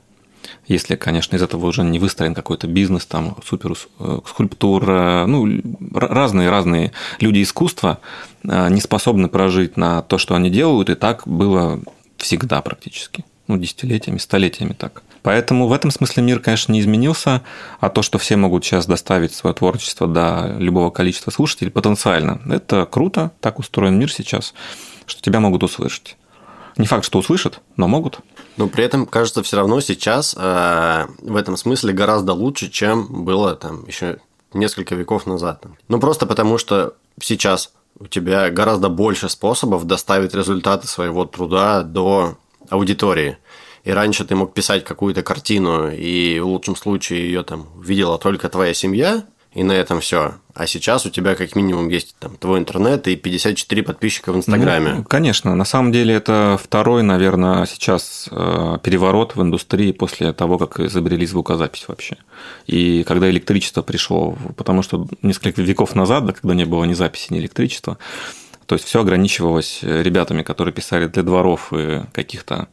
Если, 0.67 0.97
конечно, 0.97 1.37
из 1.37 1.43
этого 1.43 1.67
уже 1.67 1.83
не 1.83 1.99
выстроен 1.99 2.35
какой-то 2.35 2.67
бизнес, 2.67 3.05
там, 3.05 3.37
супер 3.45 3.73
э, 3.99 4.21
скульптура, 4.27 5.25
ну, 5.27 5.47
разные-разные 5.93 6.93
люди 7.21 7.43
искусства 7.43 7.99
а, 8.47 8.69
не 8.69 8.81
способны 8.81 9.29
прожить 9.29 9.77
на 9.77 10.01
то, 10.03 10.17
что 10.17 10.35
они 10.35 10.49
делают, 10.51 10.89
и 10.89 10.95
так 10.95 11.27
было 11.27 11.81
всегда 12.25 12.63
практически. 12.63 13.25
Ну, 13.47 13.59
десятилетиями, 13.59 14.17
столетиями 14.17 14.73
так. 14.73 15.03
Поэтому 15.23 15.69
в 15.69 15.73
этом 15.73 15.91
смысле 15.91 16.23
мир, 16.23 16.41
конечно, 16.41 16.73
не 16.73 16.81
изменился, 16.81 17.43
а 17.79 17.91
то, 17.91 18.01
что 18.01 18.19
все 18.19 18.37
могут 18.37 18.65
сейчас 18.65 18.87
доставить 18.87 19.35
свое 19.35 19.55
творчество 19.55 20.07
до 20.07 20.57
любого 20.59 20.91
количества 20.91 21.31
слушателей, 21.31 21.71
потенциально, 21.71 22.41
это 22.51 22.87
круто, 22.87 23.33
так 23.41 23.59
устроен 23.59 23.99
мир 23.99 24.11
сейчас, 24.11 24.55
что 25.07 25.21
тебя 25.21 25.41
могут 25.41 25.63
услышать. 25.63 26.17
Не 26.79 26.87
факт, 26.87 27.05
что 27.05 27.19
услышат, 27.19 27.61
но 27.77 27.87
могут. 27.87 28.21
Но 28.57 28.67
при 28.69 28.85
этом, 28.85 29.07
кажется, 29.07 29.43
все 29.43 29.57
равно 29.59 29.81
сейчас 29.81 30.35
э, 30.37 31.07
в 31.21 31.37
этом 31.37 31.57
смысле 31.57 31.93
гораздо 31.93 32.33
лучше, 32.33 32.71
чем 32.71 33.25
было 33.25 33.55
там 33.55 33.87
еще 33.87 34.19
несколько 34.55 34.95
веков 34.95 35.27
назад. 35.27 35.65
Ну, 35.89 36.01
просто 36.01 36.27
потому 36.27 36.59
что 36.59 36.95
сейчас 37.21 37.73
у 37.99 38.07
тебя 38.07 38.51
гораздо 38.51 38.89
больше 38.89 39.29
способов 39.29 39.87
доставить 39.87 40.35
результаты 40.35 40.87
своего 40.87 41.25
труда 41.25 41.83
до 41.83 42.37
аудитории. 42.69 43.39
И 43.85 43.91
раньше 43.91 44.25
ты 44.25 44.35
мог 44.35 44.55
писать 44.55 44.85
какую-то 44.85 45.23
картину, 45.23 45.91
и 45.91 46.41
в 46.41 46.47
лучшем 46.47 46.75
случае 46.75 47.27
ее 47.27 47.43
там 47.43 47.67
видела 47.81 48.19
только 48.19 48.49
твоя 48.49 48.73
семья, 48.73 49.25
и 49.55 49.63
на 49.63 49.73
этом 49.73 50.01
все. 50.01 50.35
А 50.53 50.67
сейчас 50.67 51.07
у 51.07 51.11
тебя 51.11 51.37
как 51.37 51.55
минимум 51.55 51.89
есть 51.89 52.17
там 52.19 52.37
твой 52.37 52.59
интернет 52.59 53.07
и 53.07 53.15
54 53.15 53.83
подписчика 53.85 54.33
в 54.33 54.37
Инстаграме. 54.37 54.95
Ну, 54.95 55.05
конечно, 55.05 55.55
на 55.55 55.65
самом 55.65 55.93
деле 55.93 56.15
это 56.15 56.59
второй, 56.63 57.05
наверное, 57.05 57.65
сейчас 57.67 58.29
э, 58.31 58.79
переворот 58.83 59.37
в 59.37 59.43
индустрии 59.43 59.93
после 59.93 60.33
того, 60.33 60.59
как 60.59 60.81
изобрели 60.81 61.25
звукозапись 61.25 61.87
вообще. 61.87 62.17
И 62.67 63.05
когда 63.05 63.31
электричество 63.31 63.83
пришло, 63.83 64.37
потому 64.57 64.83
что 64.83 65.07
несколько 65.23 65.63
веков 65.63 65.95
назад, 65.95 66.27
да, 66.27 66.33
когда 66.33 66.55
не 66.55 66.65
было 66.65 66.85
ни 66.85 66.95
записи, 66.95 67.33
ни 67.33 67.39
электричества, 67.39 67.99
то 68.67 68.75
есть 68.75 68.87
все 68.87 69.01
ограничивалось 69.01 69.81
ребятами, 69.83 70.43
которые 70.43 70.75
писали 70.75 71.07
для 71.07 71.23
дворов 71.23 71.73
и 71.73 72.03
каких-то 72.13 72.67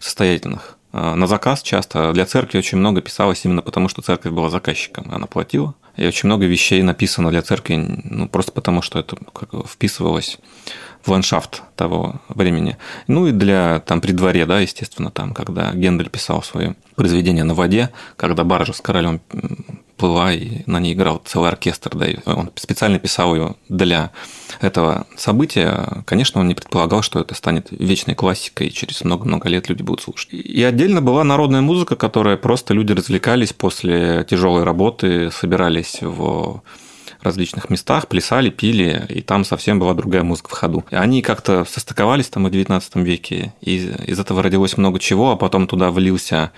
состоятельных 0.00 0.78
э, 0.92 1.14
на 1.14 1.28
заказ 1.28 1.62
часто. 1.62 2.12
Для 2.12 2.26
церкви 2.26 2.58
очень 2.58 2.78
много 2.78 3.02
писалось 3.02 3.44
именно 3.44 3.62
потому, 3.62 3.88
что 3.88 4.02
церковь 4.02 4.32
была 4.32 4.50
заказчиком, 4.50 5.12
она 5.12 5.26
платила. 5.26 5.74
И 5.96 6.06
очень 6.06 6.28
много 6.28 6.46
вещей 6.46 6.82
написано 6.82 7.30
для 7.30 7.42
церкви, 7.42 7.76
ну, 7.76 8.28
просто 8.28 8.52
потому, 8.52 8.82
что 8.82 8.98
это 8.98 9.16
как 9.32 9.66
вписывалось 9.66 10.38
в 11.04 11.10
ландшафт 11.10 11.62
того 11.76 12.20
времени. 12.28 12.76
Ну 13.06 13.26
и 13.26 13.32
для 13.32 13.80
там 13.80 14.00
при 14.00 14.12
дворе, 14.12 14.46
да, 14.46 14.60
естественно, 14.60 15.10
там, 15.10 15.34
когда 15.34 15.72
Гендель 15.72 16.08
писал 16.08 16.42
свои 16.42 16.72
произведения 16.96 17.44
на 17.44 17.54
воде, 17.54 17.90
когда 18.16 18.44
баржа 18.44 18.72
с 18.72 18.80
королем 18.80 19.20
плыла, 20.04 20.34
и 20.34 20.60
на 20.66 20.80
ней 20.80 20.92
играл 20.92 21.22
целый 21.24 21.48
оркестр, 21.48 21.96
да, 21.96 22.06
и 22.06 22.16
он 22.26 22.50
специально 22.56 22.98
писал 22.98 23.34
ее 23.34 23.54
для 23.70 24.10
этого 24.60 25.06
события, 25.16 26.02
конечно, 26.04 26.42
он 26.42 26.48
не 26.48 26.54
предполагал, 26.54 27.00
что 27.00 27.20
это 27.20 27.34
станет 27.34 27.68
вечной 27.70 28.14
классикой, 28.14 28.66
и 28.66 28.72
через 28.72 29.02
много-много 29.02 29.48
лет 29.48 29.70
люди 29.70 29.82
будут 29.82 30.02
слушать. 30.02 30.34
И 30.34 30.62
отдельно 30.62 31.00
была 31.00 31.24
народная 31.24 31.62
музыка, 31.62 31.96
которая 31.96 32.36
просто 32.36 32.74
люди 32.74 32.92
развлекались 32.92 33.54
после 33.54 34.26
тяжелой 34.28 34.64
работы, 34.64 35.30
собирались 35.30 35.98
в 36.02 36.60
различных 37.22 37.70
местах, 37.70 38.06
плясали, 38.08 38.50
пили, 38.50 39.06
и 39.08 39.22
там 39.22 39.46
совсем 39.46 39.78
была 39.78 39.94
другая 39.94 40.22
музыка 40.22 40.50
в 40.50 40.52
ходу. 40.52 40.84
Они 40.90 41.22
как-то 41.22 41.64
состыковались 41.64 42.28
там 42.28 42.44
в 42.44 42.50
19 42.50 42.96
веке, 42.96 43.54
и 43.62 43.76
из 44.06 44.20
этого 44.20 44.42
родилось 44.42 44.76
много 44.76 44.98
чего, 44.98 45.32
а 45.32 45.36
потом 45.36 45.66
туда 45.66 45.90
влился 45.90 46.52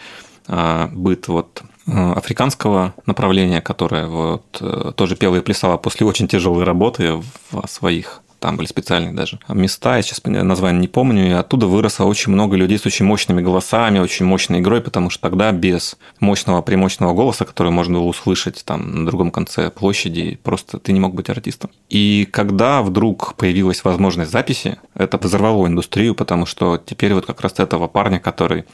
быт 0.49 1.29
вот 1.29 1.63
Э, 1.89 2.15
африканского 2.15 2.95
направления, 3.07 3.61
которое 3.61 4.09
вот 4.09 4.59
э, 4.61 4.93
тоже 4.97 5.15
пела 5.15 5.37
и 5.37 5.41
плясала 5.41 5.77
после 5.77 6.05
очень 6.05 6.27
тяжелой 6.27 6.65
работы 6.65 7.23
в 7.53 7.69
своих 7.69 8.23
там 8.41 8.57
были 8.57 8.67
специальные 8.67 9.15
даже 9.15 9.41
места, 9.49 9.97
я 9.97 10.03
сейчас 10.03 10.21
название 10.25 10.81
не 10.81 10.89
помню, 10.89 11.29
и 11.29 11.31
оттуда 11.31 11.67
выросло 11.67 12.05
очень 12.05 12.33
много 12.33 12.55
людей 12.55 12.79
с 12.79 12.85
очень 12.85 13.07
мощными 13.07 13.41
голосами, 13.41 13.99
очень 13.99 14.27
мощной 14.27 14.61
игрой, 14.61 14.83
потому 14.83 15.09
что 15.09 15.23
тогда 15.23 15.51
без 15.53 15.97
мощного 16.21 16.61
примощного 16.61 17.15
голоса, 17.15 17.47
который 17.47 17.73
можно 17.73 17.99
было 17.99 18.07
услышать 18.07 18.63
там 18.65 19.05
на 19.05 19.07
другом 19.07 19.31
конце 19.31 19.71
площади, 19.71 20.39
просто 20.43 20.79
ты 20.79 20.93
не 20.93 21.01
мог 21.01 21.15
быть 21.15 21.31
артистом. 21.31 21.71
И 21.89 22.29
когда 22.31 22.83
вдруг 22.83 23.35
появилась 23.37 23.85
возможность 23.85 24.33
записи, 24.33 24.79
это 24.95 25.17
взорвало 25.17 25.67
индустрию, 25.67 26.15
потому 26.15 26.45
что 26.45 26.77
теперь 26.77 27.15
вот 27.15 27.25
как 27.25 27.41
раз 27.41 27.55
этого 27.59 27.89
парня, 27.89 28.21
который 28.21 28.67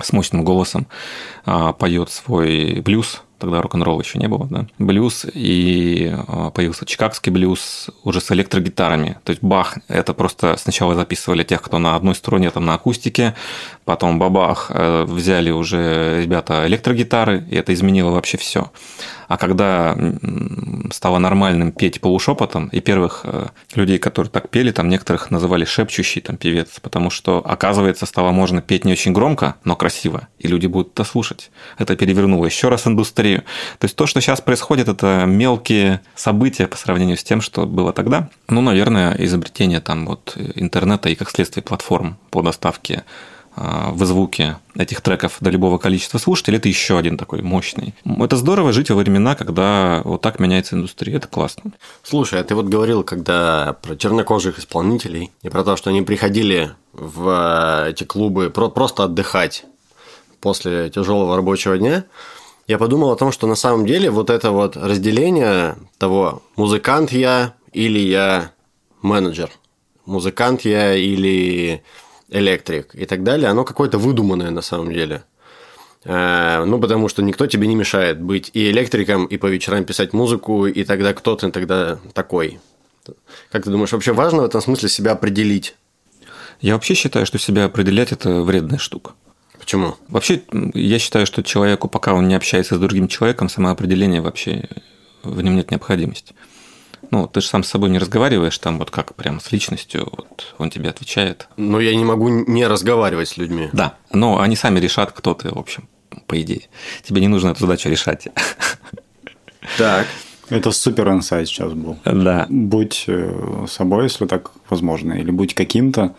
с 0.00 0.12
мощным 0.12 0.44
голосом 0.44 0.86
а, 1.44 1.72
поет 1.72 2.10
свой 2.10 2.80
блюз, 2.80 3.22
тогда 3.38 3.62
рок-н-ролл 3.62 4.00
еще 4.00 4.18
не 4.18 4.28
было, 4.28 4.46
да, 4.50 4.66
блюз, 4.78 5.26
и 5.32 6.12
а, 6.28 6.50
появился 6.50 6.86
чикагский 6.86 7.32
блюз 7.32 7.90
уже 8.04 8.20
с 8.20 8.30
электрогитарами. 8.30 9.18
То 9.24 9.30
есть 9.30 9.42
Бах, 9.42 9.78
это 9.88 10.14
просто 10.14 10.56
сначала 10.56 10.94
записывали 10.94 11.44
тех, 11.44 11.62
кто 11.62 11.78
на 11.78 11.96
одной 11.96 12.14
струне, 12.14 12.50
там 12.50 12.66
на 12.66 12.74
акустике, 12.74 13.34
потом 13.84 14.18
бабах, 14.18 14.70
э, 14.74 15.04
взяли 15.04 15.50
уже 15.50 16.22
ребята 16.22 16.66
электрогитары, 16.66 17.44
и 17.50 17.56
это 17.56 17.72
изменило 17.72 18.10
вообще 18.10 18.36
все. 18.36 18.70
А 19.28 19.36
когда 19.36 19.94
стало 20.90 21.18
нормальным 21.18 21.70
петь 21.70 22.00
полушепотом, 22.00 22.68
и 22.68 22.80
первых 22.80 23.20
э, 23.24 23.48
людей, 23.74 23.98
которые 23.98 24.30
так 24.30 24.48
пели, 24.48 24.72
там 24.72 24.88
некоторых 24.88 25.30
называли 25.30 25.66
шепчущий 25.66 26.22
там 26.22 26.38
певец, 26.38 26.80
потому 26.80 27.10
что, 27.10 27.42
оказывается, 27.44 28.06
стало 28.06 28.32
можно 28.32 28.62
петь 28.62 28.86
не 28.86 28.92
очень 28.92 29.12
громко, 29.12 29.56
но 29.64 29.76
красиво, 29.76 30.28
и 30.38 30.48
люди 30.48 30.66
будут 30.66 30.94
это 30.94 31.04
слушать. 31.04 31.50
Это 31.76 31.94
перевернуло 31.94 32.46
еще 32.46 32.68
раз 32.68 32.86
индустрию. 32.86 33.27
То 33.36 33.84
есть 33.84 33.96
то, 33.96 34.06
что 34.06 34.20
сейчас 34.20 34.40
происходит, 34.40 34.88
это 34.88 35.24
мелкие 35.26 36.00
события 36.14 36.66
по 36.66 36.76
сравнению 36.76 37.16
с 37.16 37.24
тем, 37.24 37.40
что 37.40 37.66
было 37.66 37.92
тогда. 37.92 38.28
Ну, 38.48 38.60
наверное, 38.60 39.14
изобретение 39.18 39.80
там 39.80 40.06
вот 40.06 40.36
интернета 40.54 41.08
и, 41.08 41.14
как 41.14 41.30
следствие, 41.30 41.62
платформ 41.62 42.18
по 42.30 42.42
доставке 42.42 43.04
а, 43.60 43.90
в 43.90 44.04
звуке 44.04 44.58
этих 44.76 45.00
треков 45.00 45.38
до 45.40 45.50
любого 45.50 45.78
количества 45.78 46.18
слушателей, 46.18 46.58
это 46.58 46.68
еще 46.68 46.96
один 46.96 47.18
такой 47.18 47.42
мощный. 47.42 47.92
Это 48.04 48.36
здорово 48.36 48.72
жить 48.72 48.90
во 48.90 48.96
времена, 48.96 49.34
когда 49.34 50.02
вот 50.04 50.20
так 50.20 50.38
меняется 50.38 50.76
индустрия, 50.76 51.16
это 51.16 51.26
классно. 51.26 51.72
Слушай, 52.04 52.40
а 52.40 52.44
ты 52.44 52.54
вот 52.54 52.66
говорил, 52.66 53.02
когда 53.02 53.76
про 53.82 53.96
чернокожих 53.96 54.60
исполнителей 54.60 55.32
и 55.42 55.48
про 55.48 55.64
то, 55.64 55.76
что 55.76 55.90
они 55.90 56.02
приходили 56.02 56.70
в 56.92 57.88
эти 57.88 58.04
клубы 58.04 58.50
просто 58.50 59.04
отдыхать 59.04 59.64
после 60.40 60.88
тяжелого 60.90 61.34
рабочего 61.34 61.76
дня, 61.78 62.04
я 62.68 62.76
подумал 62.78 63.10
о 63.10 63.16
том, 63.16 63.32
что 63.32 63.46
на 63.46 63.54
самом 63.54 63.86
деле 63.86 64.10
вот 64.10 64.28
это 64.28 64.50
вот 64.50 64.76
разделение 64.76 65.76
того, 65.96 66.42
музыкант 66.54 67.12
я 67.12 67.54
или 67.72 67.98
я 67.98 68.52
менеджер, 69.00 69.50
музыкант 70.04 70.66
я 70.66 70.94
или 70.94 71.82
электрик 72.28 72.94
и 72.94 73.06
так 73.06 73.24
далее, 73.24 73.48
оно 73.48 73.64
какое-то 73.64 73.96
выдуманное 73.96 74.50
на 74.50 74.60
самом 74.60 74.92
деле. 74.92 75.24
Э, 76.04 76.64
ну, 76.66 76.78
потому 76.78 77.08
что 77.08 77.22
никто 77.22 77.46
тебе 77.46 77.66
не 77.66 77.74
мешает 77.74 78.20
быть 78.20 78.50
и 78.52 78.70
электриком, 78.70 79.24
и 79.24 79.38
по 79.38 79.46
вечерам 79.46 79.86
писать 79.86 80.12
музыку, 80.12 80.66
и 80.66 80.84
тогда 80.84 81.14
кто 81.14 81.36
ты 81.36 81.50
тогда 81.50 81.98
такой. 82.12 82.60
Как 83.50 83.64
ты 83.64 83.70
думаешь, 83.70 83.92
вообще 83.92 84.12
важно 84.12 84.42
в 84.42 84.44
этом 84.44 84.60
смысле 84.60 84.90
себя 84.90 85.12
определить? 85.12 85.74
Я 86.60 86.74
вообще 86.74 86.92
считаю, 86.92 87.24
что 87.24 87.38
себя 87.38 87.64
определять– 87.64 88.12
это 88.12 88.42
вредная 88.42 88.78
штука. 88.78 89.12
Почему? 89.58 89.96
Вообще, 90.08 90.42
я 90.74 90.98
считаю, 90.98 91.26
что 91.26 91.42
человеку, 91.42 91.88
пока 91.88 92.14
он 92.14 92.28
не 92.28 92.34
общается 92.34 92.76
с 92.76 92.78
другим 92.78 93.08
человеком, 93.08 93.48
самоопределение 93.48 94.20
вообще 94.20 94.68
в 95.22 95.40
нем 95.42 95.56
нет 95.56 95.70
необходимости. 95.70 96.34
Ну, 97.10 97.26
ты 97.26 97.40
же 97.40 97.46
сам 97.46 97.62
с 97.64 97.68
собой 97.68 97.90
не 97.90 97.98
разговариваешь 97.98 98.58
там 98.58 98.78
вот 98.78 98.90
как 98.90 99.14
прям 99.14 99.40
с 99.40 99.52
личностью, 99.52 100.08
вот 100.10 100.54
он 100.58 100.70
тебе 100.70 100.90
отвечает. 100.90 101.48
Но 101.56 101.80
я 101.80 101.94
не 101.94 102.04
могу 102.04 102.28
не 102.28 102.66
разговаривать 102.66 103.28
с 103.28 103.36
людьми. 103.36 103.68
Да, 103.72 103.94
но 104.12 104.40
они 104.40 104.56
сами 104.56 104.80
решат, 104.80 105.12
кто 105.12 105.34
ты, 105.34 105.48
в 105.48 105.58
общем, 105.58 105.88
по 106.26 106.40
идее. 106.40 106.68
Тебе 107.02 107.20
не 107.20 107.28
нужно 107.28 107.50
эту 107.50 107.60
задачу 107.60 107.88
решать. 107.88 108.28
Так. 109.76 110.06
Это 110.50 110.70
супер 110.70 111.10
инсайт 111.10 111.46
сейчас 111.46 111.72
был. 111.74 111.98
Да. 112.04 112.46
Будь 112.48 113.04
э, 113.06 113.66
собой, 113.68 114.04
если 114.04 114.24
так 114.26 114.50
возможно, 114.70 115.12
или 115.12 115.30
будь 115.30 115.54
каким-то, 115.54 116.14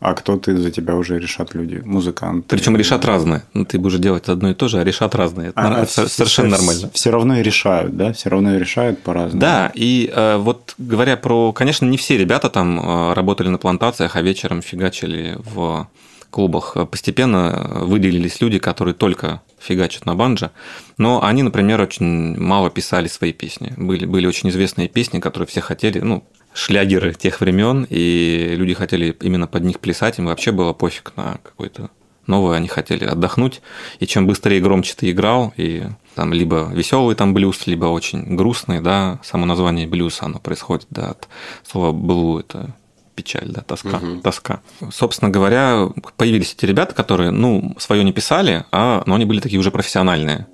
а 0.00 0.14
кто-то 0.14 0.56
за 0.56 0.70
тебя 0.70 0.94
уже 0.94 1.18
решат 1.18 1.54
люди, 1.54 1.80
музыканты. 1.84 2.48
Причем 2.48 2.76
решат 2.76 3.04
разные. 3.04 3.42
Ну, 3.54 3.64
ты 3.64 3.78
будешь 3.78 3.98
делать 3.98 4.28
одно 4.28 4.50
и 4.50 4.54
то 4.54 4.68
же, 4.68 4.78
а 4.78 4.84
решат 4.84 5.14
разные. 5.14 5.50
Это, 5.50 5.60
а, 5.60 5.82
это 5.82 6.08
совершенно 6.08 6.56
все, 6.56 6.58
нормально. 6.58 6.90
Все 6.92 7.10
равно 7.10 7.38
и 7.38 7.42
решают, 7.42 7.96
да? 7.96 8.12
Все 8.12 8.28
равно 8.28 8.56
и 8.56 8.58
решают 8.58 9.02
по-разному. 9.02 9.40
Да, 9.40 9.72
и 9.74 10.10
э, 10.14 10.36
вот 10.36 10.74
говоря 10.78 11.16
про... 11.16 11.52
Конечно, 11.52 11.86
не 11.86 11.96
все 11.96 12.18
ребята 12.18 12.50
там 12.50 12.78
э, 12.78 13.12
работали 13.14 13.48
на 13.48 13.58
плантациях, 13.58 14.16
а 14.16 14.22
вечером 14.22 14.62
фигачили 14.62 15.38
в 15.38 15.88
клубах. 16.30 16.76
Постепенно 16.90 17.80
выделились 17.82 18.40
люди, 18.40 18.58
которые 18.58 18.94
только 18.94 19.40
фигачат 19.58 20.06
на 20.06 20.14
банджо, 20.14 20.50
но 20.98 21.24
они, 21.24 21.42
например, 21.42 21.80
очень 21.80 22.38
мало 22.38 22.70
писали 22.70 23.08
свои 23.08 23.32
песни. 23.32 23.72
Были, 23.76 24.04
были 24.04 24.26
очень 24.26 24.50
известные 24.50 24.88
песни, 24.88 25.18
которые 25.18 25.46
все 25.46 25.60
хотели, 25.60 26.00
ну, 26.00 26.24
шлягеры 26.56 27.12
тех 27.12 27.40
времен, 27.40 27.86
и 27.88 28.54
люди 28.56 28.72
хотели 28.72 29.14
именно 29.20 29.46
под 29.46 29.62
них 29.64 29.78
плясать, 29.78 30.18
им 30.18 30.26
вообще 30.26 30.52
было 30.52 30.72
пофиг 30.72 31.12
на 31.14 31.38
какой-то 31.42 31.90
новый, 32.26 32.56
они 32.56 32.66
хотели 32.66 33.04
отдохнуть, 33.04 33.60
и 34.00 34.06
чем 34.06 34.26
быстрее 34.26 34.58
и 34.58 34.60
громче 34.60 34.94
ты 34.96 35.10
играл, 35.10 35.52
и 35.56 35.84
там 36.14 36.32
либо 36.32 36.70
веселый 36.72 37.14
там 37.14 37.34
блюз, 37.34 37.66
либо 37.66 37.84
очень 37.84 38.36
грустный, 38.36 38.80
да, 38.80 39.20
само 39.22 39.44
название 39.44 39.86
блюз, 39.86 40.22
оно 40.22 40.38
происходит, 40.38 40.86
да, 40.90 41.10
от 41.10 41.28
слова 41.62 41.92
блу, 41.92 42.40
это 42.40 42.74
печаль, 43.14 43.48
да, 43.48 43.60
тоска, 43.60 43.98
угу. 43.98 44.20
тоска. 44.22 44.60
Собственно 44.90 45.30
говоря, 45.30 45.88
появились 46.16 46.54
эти 46.54 46.64
ребята, 46.64 46.94
которые, 46.94 47.30
ну, 47.30 47.76
свое 47.78 48.02
не 48.02 48.12
писали, 48.12 48.64
а, 48.72 49.02
но 49.06 49.14
они 49.14 49.26
были 49.26 49.40
такие 49.40 49.60
уже 49.60 49.70
профессиональные. 49.70 50.46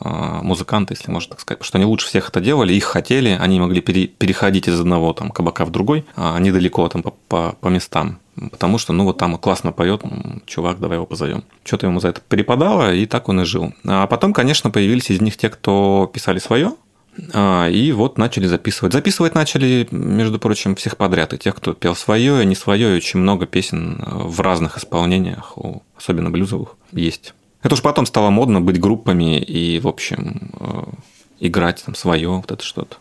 А, 0.00 0.42
музыканты, 0.42 0.94
если 0.94 1.10
можно 1.10 1.30
так 1.30 1.40
сказать, 1.40 1.58
потому 1.58 1.66
что 1.66 1.78
они 1.78 1.84
лучше 1.84 2.06
всех 2.06 2.28
это 2.28 2.40
делали, 2.40 2.72
их 2.72 2.84
хотели, 2.84 3.36
они 3.40 3.60
могли 3.60 3.80
пере, 3.80 4.06
переходить 4.06 4.68
из 4.68 4.80
одного 4.80 5.12
там 5.12 5.30
кабака 5.30 5.64
в 5.64 5.70
другой, 5.70 6.04
а 6.16 6.38
недалеко 6.38 6.88
там 6.88 7.04
по, 7.28 7.56
местам, 7.68 8.18
потому 8.50 8.78
что, 8.78 8.92
ну, 8.92 9.04
вот 9.04 9.18
там 9.18 9.36
классно 9.38 9.72
поет, 9.72 10.02
чувак, 10.46 10.80
давай 10.80 10.96
его 10.96 11.06
позовем. 11.06 11.44
Что-то 11.64 11.86
ему 11.86 12.00
за 12.00 12.08
это 12.08 12.20
перепадало, 12.20 12.94
и 12.94 13.06
так 13.06 13.28
он 13.28 13.42
и 13.42 13.44
жил. 13.44 13.74
А 13.84 14.06
потом, 14.06 14.32
конечно, 14.32 14.70
появились 14.70 15.10
из 15.10 15.20
них 15.20 15.36
те, 15.36 15.48
кто 15.48 16.10
писали 16.12 16.38
свое, 16.38 16.72
А, 17.34 17.68
и 17.68 17.92
вот 17.92 18.16
начали 18.16 18.46
записывать. 18.46 18.94
Записывать 18.94 19.34
начали, 19.34 19.86
между 19.90 20.38
прочим, 20.38 20.74
всех 20.74 20.96
подряд. 20.96 21.34
И 21.34 21.38
тех, 21.38 21.54
кто 21.54 21.74
пел 21.74 21.94
свое, 21.94 22.42
и 22.42 22.46
не 22.46 22.54
свое, 22.54 22.94
и 22.94 22.96
очень 22.96 23.20
много 23.20 23.44
песен 23.44 24.02
в 24.06 24.40
разных 24.40 24.78
исполнениях, 24.78 25.58
особенно 25.94 26.30
блюзовых, 26.30 26.76
есть. 26.92 27.34
Это 27.62 27.74
уж 27.74 27.82
потом 27.82 28.06
стало 28.06 28.30
модно 28.30 28.60
быть 28.60 28.80
группами 28.80 29.38
и, 29.38 29.78
в 29.80 29.88
общем, 29.88 30.50
э, 30.58 30.82
играть 31.40 31.82
там 31.84 31.94
свое, 31.94 32.28
вот 32.28 32.50
это 32.50 32.62
что-то. 32.64 32.96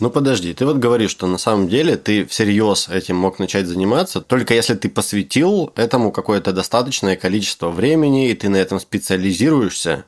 Ну 0.00 0.10
подожди, 0.10 0.54
ты 0.54 0.64
вот 0.64 0.76
говоришь, 0.76 1.10
что 1.10 1.26
на 1.26 1.38
самом 1.38 1.68
деле 1.68 1.96
ты 1.96 2.24
всерьез 2.24 2.88
этим 2.88 3.16
мог 3.16 3.40
начать 3.40 3.66
заниматься, 3.66 4.20
только 4.20 4.54
если 4.54 4.74
ты 4.74 4.88
посвятил 4.88 5.72
этому 5.74 6.12
какое-то 6.12 6.52
достаточное 6.52 7.16
количество 7.16 7.70
времени, 7.70 8.30
и 8.30 8.34
ты 8.34 8.48
на 8.48 8.56
этом 8.56 8.78
специализируешься, 8.78 10.04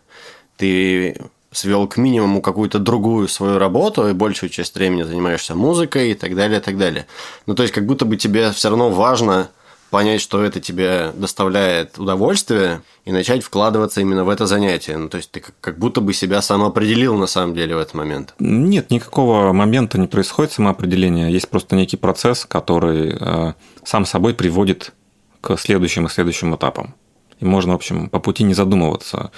ты 0.56 1.16
свел 1.50 1.88
к 1.88 1.96
минимуму 1.96 2.40
какую-то 2.40 2.78
другую 2.78 3.26
свою 3.26 3.58
работу 3.58 4.08
и 4.08 4.12
большую 4.12 4.50
часть 4.50 4.76
времени 4.76 5.02
занимаешься 5.02 5.56
музыкой 5.56 6.12
и 6.12 6.14
так 6.14 6.36
далее, 6.36 6.60
и 6.60 6.62
так 6.62 6.78
далее. 6.78 7.06
Ну, 7.46 7.56
то 7.56 7.62
есть, 7.62 7.74
как 7.74 7.86
будто 7.86 8.04
бы 8.04 8.16
тебе 8.16 8.52
все 8.52 8.68
равно 8.68 8.90
важно 8.90 9.50
понять, 9.90 10.20
что 10.20 10.42
это 10.42 10.60
тебе 10.60 11.12
доставляет 11.14 11.98
удовольствие, 11.98 12.82
и 13.04 13.12
начать 13.12 13.42
вкладываться 13.42 14.00
именно 14.00 14.24
в 14.24 14.28
это 14.28 14.46
занятие. 14.46 14.96
Ну, 14.96 15.08
то 15.08 15.16
есть 15.16 15.30
ты 15.30 15.42
как 15.60 15.78
будто 15.78 16.00
бы 16.00 16.12
себя 16.14 16.40
сам 16.42 16.62
определил 16.62 17.16
на 17.16 17.26
самом 17.26 17.54
деле 17.54 17.74
в 17.74 17.78
этот 17.78 17.94
момент. 17.94 18.34
Нет, 18.38 18.90
никакого 18.90 19.52
момента 19.52 19.98
не 19.98 20.06
происходит 20.06 20.52
самоопределения. 20.52 21.28
Есть 21.28 21.48
просто 21.48 21.76
некий 21.76 21.96
процесс, 21.96 22.44
который 22.44 23.16
э, 23.18 23.52
сам 23.84 24.06
собой 24.06 24.34
приводит 24.34 24.92
к 25.40 25.56
следующим 25.56 26.06
и 26.06 26.10
следующим 26.10 26.54
этапам. 26.54 26.94
И 27.40 27.44
можно, 27.44 27.72
в 27.72 27.76
общем, 27.76 28.08
по 28.08 28.20
пути 28.20 28.44
не 28.44 28.54
задумываться 28.54 29.32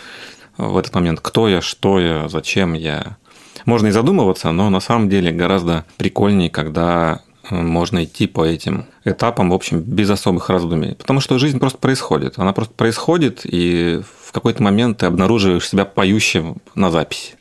в 0.58 0.76
этот 0.76 0.94
момент, 0.94 1.20
кто 1.20 1.48
я, 1.48 1.60
что 1.60 1.98
я, 1.98 2.28
зачем 2.28 2.74
я. 2.74 3.16
Можно 3.64 3.88
и 3.88 3.92
задумываться, 3.92 4.50
но 4.50 4.70
на 4.70 4.80
самом 4.80 5.08
деле 5.08 5.30
гораздо 5.30 5.84
прикольнее, 5.96 6.50
когда 6.50 7.22
можно 7.50 8.04
идти 8.04 8.26
по 8.26 8.44
этим 8.44 8.86
этапам, 9.04 9.50
в 9.50 9.54
общем, 9.54 9.80
без 9.80 10.10
особых 10.10 10.48
раздумий. 10.48 10.94
Потому 10.94 11.20
что 11.20 11.38
жизнь 11.38 11.58
просто 11.58 11.78
происходит. 11.78 12.38
Она 12.38 12.52
просто 12.52 12.74
происходит, 12.74 13.40
и 13.44 14.00
в 14.24 14.32
какой-то 14.32 14.62
момент 14.62 14.98
ты 14.98 15.06
обнаруживаешь 15.06 15.68
себя 15.68 15.84
поющим 15.84 16.58
на 16.74 16.90
записи. 16.90 17.34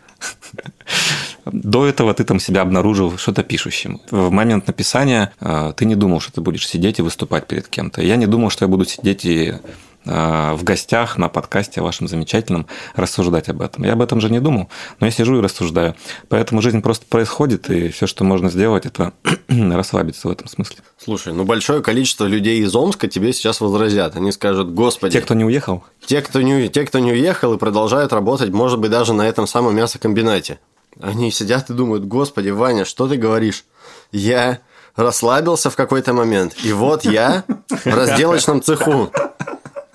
До 1.46 1.86
этого 1.86 2.14
ты 2.14 2.24
там 2.24 2.40
себя 2.40 2.62
обнаружил 2.62 3.18
что-то 3.18 3.44
пишущим. 3.44 4.02
В 4.12 4.30
момент 4.30 4.68
написания 4.68 5.34
э, 5.40 5.74
ты 5.76 5.86
не 5.86 5.96
думал, 5.96 6.20
что 6.20 6.34
ты 6.34 6.42
будешь 6.42 6.68
сидеть 6.68 7.00
и 7.00 7.02
выступать 7.02 7.48
перед 7.48 7.68
кем-то. 7.68 8.02
Я 8.02 8.16
не 8.16 8.28
думал, 8.28 8.50
что 8.50 8.66
я 8.66 8.70
буду 8.70 8.86
сидеть 8.86 9.26
и 9.26 9.56
в 10.04 10.60
гостях 10.64 11.18
на 11.18 11.30
подкасте 11.30 11.82
вашем 11.82 12.08
замечательном 12.08 12.66
рассуждать 12.96 13.50
об 13.50 13.62
этом. 13.62 13.84
Я 13.84 13.94
об 13.94 14.02
этом 14.02 14.20
же 14.20 14.30
не 14.30 14.40
думал, 14.40 14.70
но 15.00 15.06
я 15.06 15.12
сижу 15.12 15.38
и 15.38 15.42
рассуждаю. 15.42 15.96
Поэтому 16.28 16.62
жизнь 16.62 16.82
просто 16.82 17.06
происходит, 17.06 17.70
и 17.70 17.90
все, 17.90 18.08
что 18.08 18.24
можно 18.24 18.50
сделать, 18.50 18.86
это 18.86 19.14
расслабиться 19.48 20.28
в 20.28 20.32
этом 20.32 20.48
смысле. 20.48 20.78
Слушай, 20.98 21.34
ну 21.34 21.44
большое 21.46 21.82
количество 21.82 22.26
людей 22.26 22.62
из 22.62 22.76
Омска 22.76 23.08
тебе 23.08 23.32
сейчас 23.34 23.62
возразят. 23.62 24.16
Они 24.16 24.32
скажут, 24.32 24.74
господи... 24.74 25.14
Те, 25.14 25.22
кто 25.22 25.34
не 25.34 25.46
уехал? 25.46 25.84
Те, 26.06 26.22
кто 26.22 26.42
не, 26.42 26.70
те, 26.70 26.84
кто 26.86 27.00
не 27.00 27.12
уехал 27.12 27.54
и 27.54 27.58
продолжают 27.58 28.14
работать, 28.14 28.50
может 28.50 28.80
быть, 28.80 28.92
даже 28.92 29.14
на 29.14 29.28
этом 29.28 29.46
самом 29.46 29.76
мясокомбинате. 29.76 30.60
Они 31.00 31.32
сидят 31.32 31.70
и 31.70 31.74
думают, 31.74 32.06
господи, 32.06 32.50
Ваня, 32.50 32.86
что 32.86 33.08
ты 33.08 33.18
говоришь? 33.18 33.66
Я 34.12 34.60
расслабился 34.96 35.70
в 35.70 35.76
какой-то 35.76 36.14
момент, 36.14 36.56
и 36.64 36.74
вот 36.74 37.06
я 37.06 37.44
в 37.70 37.86
разделочном 37.86 38.62
цеху. 38.62 39.10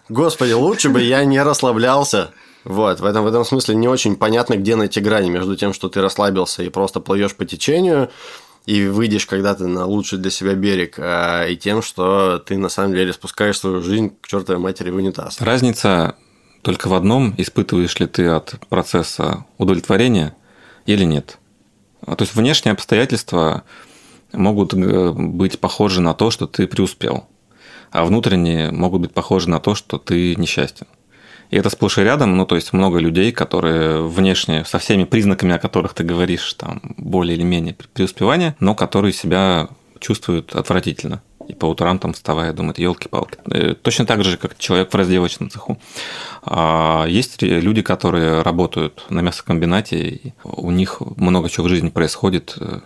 Господи, 0.08 0.52
лучше 0.52 0.88
бы 0.88 1.02
я 1.02 1.24
не 1.24 1.42
расслаблялся. 1.42 2.30
Вот, 2.64 3.00
в 3.00 3.04
этом, 3.04 3.24
в 3.24 3.26
этом 3.28 3.44
смысле 3.44 3.76
не 3.76 3.88
очень 3.88 4.16
понятно, 4.16 4.56
где 4.56 4.74
найти 4.74 5.00
грани 5.00 5.30
между 5.30 5.56
тем, 5.56 5.72
что 5.72 5.88
ты 5.88 6.00
расслабился 6.00 6.64
и 6.64 6.68
просто 6.68 6.98
плывешь 6.98 7.34
по 7.36 7.44
течению, 7.44 8.10
и 8.66 8.86
выйдешь 8.86 9.26
когда-то 9.26 9.68
на 9.68 9.86
лучший 9.86 10.18
для 10.18 10.30
себя 10.30 10.54
берег, 10.54 10.96
а, 10.98 11.46
и 11.46 11.56
тем, 11.56 11.80
что 11.80 12.38
ты 12.44 12.58
на 12.58 12.68
самом 12.68 12.94
деле 12.94 13.12
спускаешь 13.12 13.58
свою 13.58 13.82
жизнь 13.82 14.12
к 14.20 14.26
чертовой 14.26 14.60
матери 14.60 14.90
в 14.90 14.96
унитаз. 14.96 15.40
Разница 15.40 16.16
только 16.62 16.88
в 16.88 16.94
одном, 16.94 17.34
испытываешь 17.36 17.98
ли 18.00 18.06
ты 18.06 18.26
от 18.26 18.56
процесса 18.68 19.44
удовлетворения 19.58 20.34
или 20.84 21.04
нет. 21.04 21.38
То 22.04 22.16
есть 22.18 22.34
внешние 22.34 22.72
обстоятельства 22.72 23.62
могут 24.32 24.74
э, 24.74 25.12
быть 25.12 25.60
похожи 25.60 26.00
на 26.00 26.14
то, 26.14 26.32
что 26.32 26.48
ты 26.48 26.66
преуспел 26.66 27.28
а 27.96 28.04
внутренние 28.04 28.70
могут 28.70 29.00
быть 29.00 29.12
похожи 29.14 29.48
на 29.48 29.58
то, 29.58 29.74
что 29.74 29.98
ты 29.98 30.36
несчастен. 30.36 30.86
И 31.50 31.56
это 31.56 31.70
сплошь 31.70 31.98
и 31.98 32.02
рядом, 32.02 32.36
ну, 32.36 32.44
то 32.44 32.56
есть 32.56 32.72
много 32.72 32.98
людей, 32.98 33.32
которые 33.32 34.06
внешне, 34.06 34.64
со 34.64 34.78
всеми 34.78 35.04
признаками, 35.04 35.54
о 35.54 35.58
которых 35.58 35.94
ты 35.94 36.04
говоришь, 36.04 36.54
там, 36.54 36.80
более 36.96 37.36
или 37.36 37.44
менее 37.44 37.76
преуспевания, 37.94 38.56
но 38.60 38.74
которые 38.74 39.12
себя 39.12 39.68
чувствуют 40.00 40.54
отвратительно. 40.54 41.22
И 41.48 41.54
по 41.54 41.66
утрам 41.66 41.98
там 41.98 42.12
вставая 42.12 42.52
думают, 42.52 42.78
елки-палки. 42.78 43.38
Э, 43.50 43.74
точно 43.74 44.04
так 44.04 44.24
же, 44.24 44.36
как 44.36 44.58
человек 44.58 44.92
в 44.92 44.96
разделочном 44.96 45.48
цеху. 45.48 45.78
А 46.42 47.06
есть 47.06 47.40
люди, 47.42 47.82
которые 47.82 48.42
работают 48.42 49.04
на 49.10 49.20
мясокомбинате, 49.20 49.96
и 49.96 50.32
у 50.42 50.72
них 50.72 51.00
много 51.16 51.48
чего 51.48 51.66
в 51.66 51.70
жизни 51.70 51.90
происходит, 51.90 52.56
э, 52.60 52.80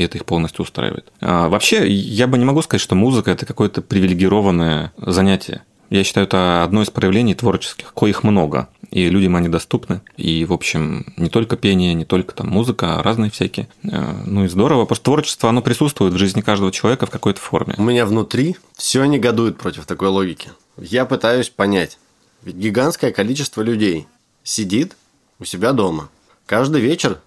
и 0.00 0.02
это 0.02 0.16
их 0.16 0.24
полностью 0.24 0.62
устраивает. 0.62 1.12
А, 1.20 1.50
вообще, 1.50 1.86
я 1.86 2.26
бы 2.26 2.38
не 2.38 2.46
могу 2.46 2.62
сказать, 2.62 2.80
что 2.80 2.94
музыка– 2.94 3.30
это 3.32 3.44
какое-то 3.44 3.82
привилегированное 3.82 4.92
занятие. 4.96 5.62
Я 5.90 6.04
считаю, 6.04 6.26
это 6.26 6.64
одно 6.64 6.82
из 6.82 6.88
проявлений 6.88 7.34
творческих, 7.34 7.92
коих 7.92 8.22
много, 8.22 8.68
и 8.90 9.10
людям 9.10 9.36
они 9.36 9.48
доступны. 9.48 10.00
И, 10.16 10.46
в 10.46 10.54
общем, 10.54 11.04
не 11.18 11.28
только 11.28 11.56
пение, 11.56 11.92
не 11.92 12.06
только 12.06 12.34
там 12.34 12.48
музыка, 12.48 12.98
а 12.98 13.02
разные 13.02 13.30
всякие. 13.30 13.68
А, 13.92 14.22
ну 14.24 14.44
и 14.44 14.48
здорово, 14.48 14.86
что 14.86 15.04
творчество, 15.04 15.50
оно 15.50 15.60
присутствует 15.60 16.14
в 16.14 16.18
жизни 16.18 16.40
каждого 16.40 16.72
человека 16.72 17.04
в 17.04 17.10
какой-то 17.10 17.40
форме. 17.40 17.74
У 17.76 17.82
меня 17.82 18.06
внутри 18.06 18.56
все 18.76 19.04
негодует 19.04 19.58
против 19.58 19.84
такой 19.84 20.08
логики. 20.08 20.48
Я 20.78 21.04
пытаюсь 21.04 21.50
понять. 21.50 21.98
Ведь 22.42 22.56
гигантское 22.56 23.12
количество 23.12 23.60
людей 23.60 24.06
сидит 24.44 24.96
у 25.38 25.44
себя 25.44 25.72
дома. 25.72 26.08
Каждый 26.46 26.80
вечер 26.80 27.20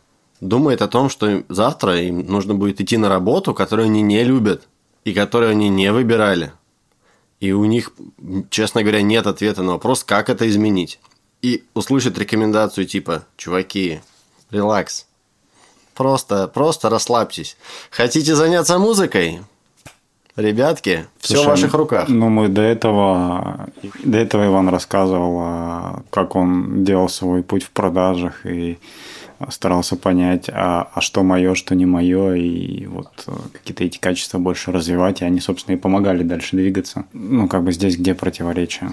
думает 0.48 0.82
о 0.82 0.88
том, 0.88 1.10
что 1.10 1.44
завтра 1.50 2.02
им 2.02 2.26
нужно 2.28 2.54
будет 2.54 2.82
идти 2.82 2.98
на 2.98 3.10
работу, 3.10 3.54
которую 3.54 3.86
они 3.86 4.02
не 4.02 4.24
любят 4.24 4.68
и 5.04 5.14
которую 5.14 5.52
они 5.52 5.70
не 5.70 5.92
выбирали. 5.92 6.54
И 7.40 7.52
у 7.52 7.66
них, 7.66 7.92
честно 8.50 8.82
говоря, 8.84 9.02
нет 9.02 9.28
ответа 9.28 9.64
на 9.64 9.74
вопрос, 9.74 10.04
как 10.04 10.30
это 10.30 10.48
изменить. 10.48 11.00
И 11.42 11.66
услышать 11.74 12.18
рекомендацию 12.18 12.86
типа 12.86 13.26
«Чуваки, 13.36 14.00
релакс, 14.50 15.08
просто, 15.94 16.48
просто 16.48 16.90
расслабьтесь. 16.90 17.58
Хотите 17.92 18.36
заняться 18.36 18.80
музыкой? 18.80 19.42
Ребятки, 20.36 21.06
все 21.20 21.44
в 21.44 21.46
ваших 21.46 21.74
руках. 21.76 22.10
Ну, 22.10 22.28
мы 22.30 22.48
до 22.48 22.62
этого, 22.62 23.68
до 24.04 24.18
этого 24.18 24.48
Иван 24.48 24.68
рассказывал, 24.70 25.38
а, 25.42 26.02
как 26.10 26.36
он 26.36 26.84
делал 26.84 27.08
свой 27.08 27.44
путь 27.44 27.64
в 27.64 27.70
продажах 27.70 28.44
и 28.44 28.80
старался 29.50 29.96
понять, 29.96 30.50
а, 30.50 30.90
а 30.94 31.02
что 31.02 31.24
мое, 31.24 31.56
что 31.56 31.76
не 31.76 31.86
мое, 31.86 32.36
и 32.36 32.86
вот 32.86 33.12
э, 33.28 33.32
какие-то 33.54 33.84
эти 33.84 33.98
качества 33.98 34.38
больше 34.40 34.72
развивать, 34.72 35.22
и 35.22 35.26
они, 35.26 35.40
собственно, 35.40 35.76
и 35.76 35.80
помогали 35.80 36.24
дальше 36.24 36.56
двигаться. 36.56 37.06
Ну, 37.14 37.48
как 37.48 37.64
бы 37.64 37.72
здесь 37.72 37.98
где 37.98 38.14
противоречие? 38.14 38.92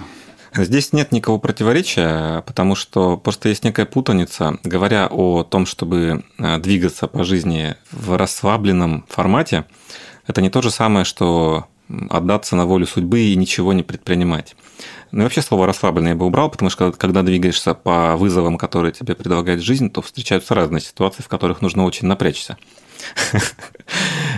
Здесь 0.53 0.91
нет 0.91 1.13
никакого 1.13 1.39
противоречия, 1.39 2.41
потому 2.41 2.75
что 2.75 3.15
просто 3.15 3.47
есть 3.49 3.63
некая 3.63 3.85
путаница. 3.85 4.59
Говоря 4.63 5.07
о 5.09 5.43
том, 5.43 5.65
чтобы 5.65 6.23
э, 6.37 6.57
двигаться 6.59 7.07
по 7.07 7.23
жизни 7.23 7.75
в 7.91 8.17
расслабленном 8.17 9.05
формате, 9.07 9.65
это 10.27 10.41
не 10.41 10.49
то 10.49 10.61
же 10.61 10.69
самое, 10.69 11.05
что 11.05 11.67
отдаться 12.09 12.55
на 12.55 12.65
волю 12.65 12.85
судьбы 12.85 13.19
и 13.21 13.35
ничего 13.35 13.73
не 13.73 13.83
предпринимать. 13.83 14.55
Ну 15.11 15.21
и 15.21 15.23
вообще 15.23 15.41
слово 15.41 15.67
расслабленный 15.67 16.11
я 16.11 16.15
бы 16.15 16.25
убрал, 16.25 16.49
потому 16.49 16.69
что 16.69 16.91
когда 16.91 17.21
двигаешься 17.21 17.73
по 17.73 18.15
вызовам, 18.15 18.57
которые 18.57 18.91
тебе 18.91 19.15
предлагает 19.15 19.61
жизнь, 19.61 19.89
то 19.89 20.01
встречаются 20.01 20.55
разные 20.55 20.81
ситуации, 20.81 21.21
в 21.21 21.27
которых 21.27 21.61
нужно 21.61 21.85
очень 21.85 22.07
напрячься. 22.07 22.57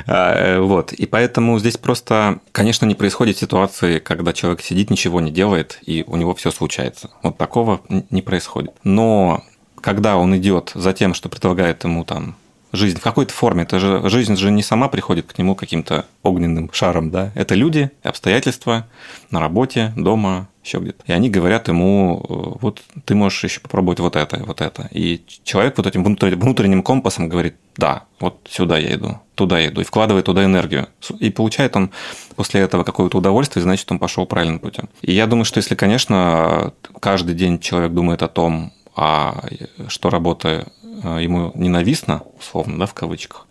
А, 0.05 0.33
э, 0.33 0.59
вот. 0.59 0.91
И 0.91 1.05
поэтому 1.05 1.59
здесь 1.59 1.77
просто, 1.77 2.39
конечно, 2.51 2.85
не 2.85 2.95
происходит 2.95 3.37
ситуации, 3.37 3.99
когда 3.99 4.33
человек 4.33 4.61
сидит, 4.61 4.89
ничего 4.89 5.21
не 5.21 5.31
делает, 5.31 5.79
и 5.85 6.03
у 6.07 6.17
него 6.17 6.35
все 6.35 6.51
случается. 6.51 7.11
Вот 7.21 7.37
такого 7.37 7.81
не 8.09 8.21
происходит. 8.21 8.73
Но 8.83 9.43
когда 9.79 10.17
он 10.17 10.35
идет 10.35 10.71
за 10.75 10.91
тем, 10.91 11.13
что 11.13 11.29
предлагает 11.29 11.83
ему 11.83 12.03
там 12.03 12.35
жизнь 12.73 12.97
в 12.97 13.01
какой-то 13.01 13.31
форме. 13.31 13.63
Это 13.63 13.79
же 13.79 14.09
жизнь 14.09 14.35
же 14.35 14.51
не 14.51 14.63
сама 14.63 14.89
приходит 14.89 15.31
к 15.31 15.37
нему 15.37 15.55
каким-то 15.55 16.05
огненным 16.23 16.69
шаром, 16.73 17.11
да. 17.11 17.31
Это 17.35 17.55
люди, 17.55 17.91
обстоятельства 18.01 18.87
на 19.29 19.39
работе, 19.39 19.93
дома, 19.95 20.47
еще 20.63 20.79
где-то. 20.79 21.03
И 21.05 21.11
они 21.11 21.29
говорят 21.29 21.67
ему, 21.67 22.25
э, 22.27 22.57
вот 22.61 22.81
ты 23.05 23.15
можешь 23.15 23.43
еще 23.43 23.59
попробовать 23.59 23.99
вот 23.99 24.15
это, 24.15 24.43
вот 24.45 24.61
это. 24.61 24.87
И 24.91 25.21
человек 25.43 25.77
вот 25.77 25.87
этим 25.87 26.03
внутренним 26.03 26.83
компасом 26.83 27.27
говорит, 27.27 27.55
да, 27.75 28.03
вот 28.19 28.47
сюда 28.49 28.77
я 28.77 28.95
иду, 28.95 29.19
туда 29.35 29.59
я 29.59 29.67
иду, 29.67 29.81
и 29.81 29.83
вкладывает 29.83 30.25
туда 30.25 30.45
энергию. 30.45 30.87
И 31.19 31.29
получает 31.29 31.75
он 31.75 31.91
после 32.35 32.61
этого 32.61 32.83
какое-то 32.83 33.17
удовольствие, 33.17 33.63
значит, 33.63 33.91
он 33.91 33.99
пошел 33.99 34.25
правильным 34.25 34.59
путем. 34.59 34.89
И 35.01 35.11
я 35.11 35.27
думаю, 35.27 35.45
что 35.45 35.57
если, 35.57 35.75
конечно, 35.75 36.73
каждый 36.99 37.35
день 37.35 37.59
человек 37.59 37.91
думает 37.91 38.23
о 38.23 38.27
том, 38.27 38.71
а 38.95 39.43
что 39.87 40.09
работа 40.09 40.67
э, 41.03 41.17
ему 41.21 41.51
ненавистно, 41.55 42.23
условно, 42.39 42.79
да, 42.79 42.85
в 42.85 42.93
кавычках, 42.93 43.47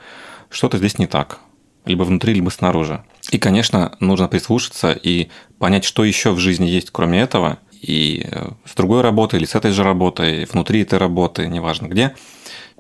что-то 0.51 0.79
здесь 0.79 0.99
не 0.99 1.07
так. 1.07 1.41
Либо 1.85 2.05
внутри, 2.05 2.33
либо 2.33 2.51
снаружи. 2.51 3.03
И, 3.33 3.39
конечно, 3.39 3.97
нужно 3.99 4.29
прислушаться 4.29 4.93
и 4.93 5.29
понять, 5.59 5.85
что 5.85 6.05
еще 6.05 6.33
в 6.33 6.39
жизни 6.39 6.67
есть, 6.67 6.91
кроме 6.91 7.23
этого, 7.23 7.59
и 7.81 8.27
э, 8.31 8.51
с 8.67 8.75
другой 8.75 9.01
работой 9.01 9.39
или 9.39 9.47
с 9.47 9.55
этой 9.55 9.73
же 9.73 9.83
работой, 9.83 10.45
внутри 10.45 10.83
этой 10.83 10.99
работы, 10.99 11.47
неважно 11.47 11.87
где, 11.87 12.15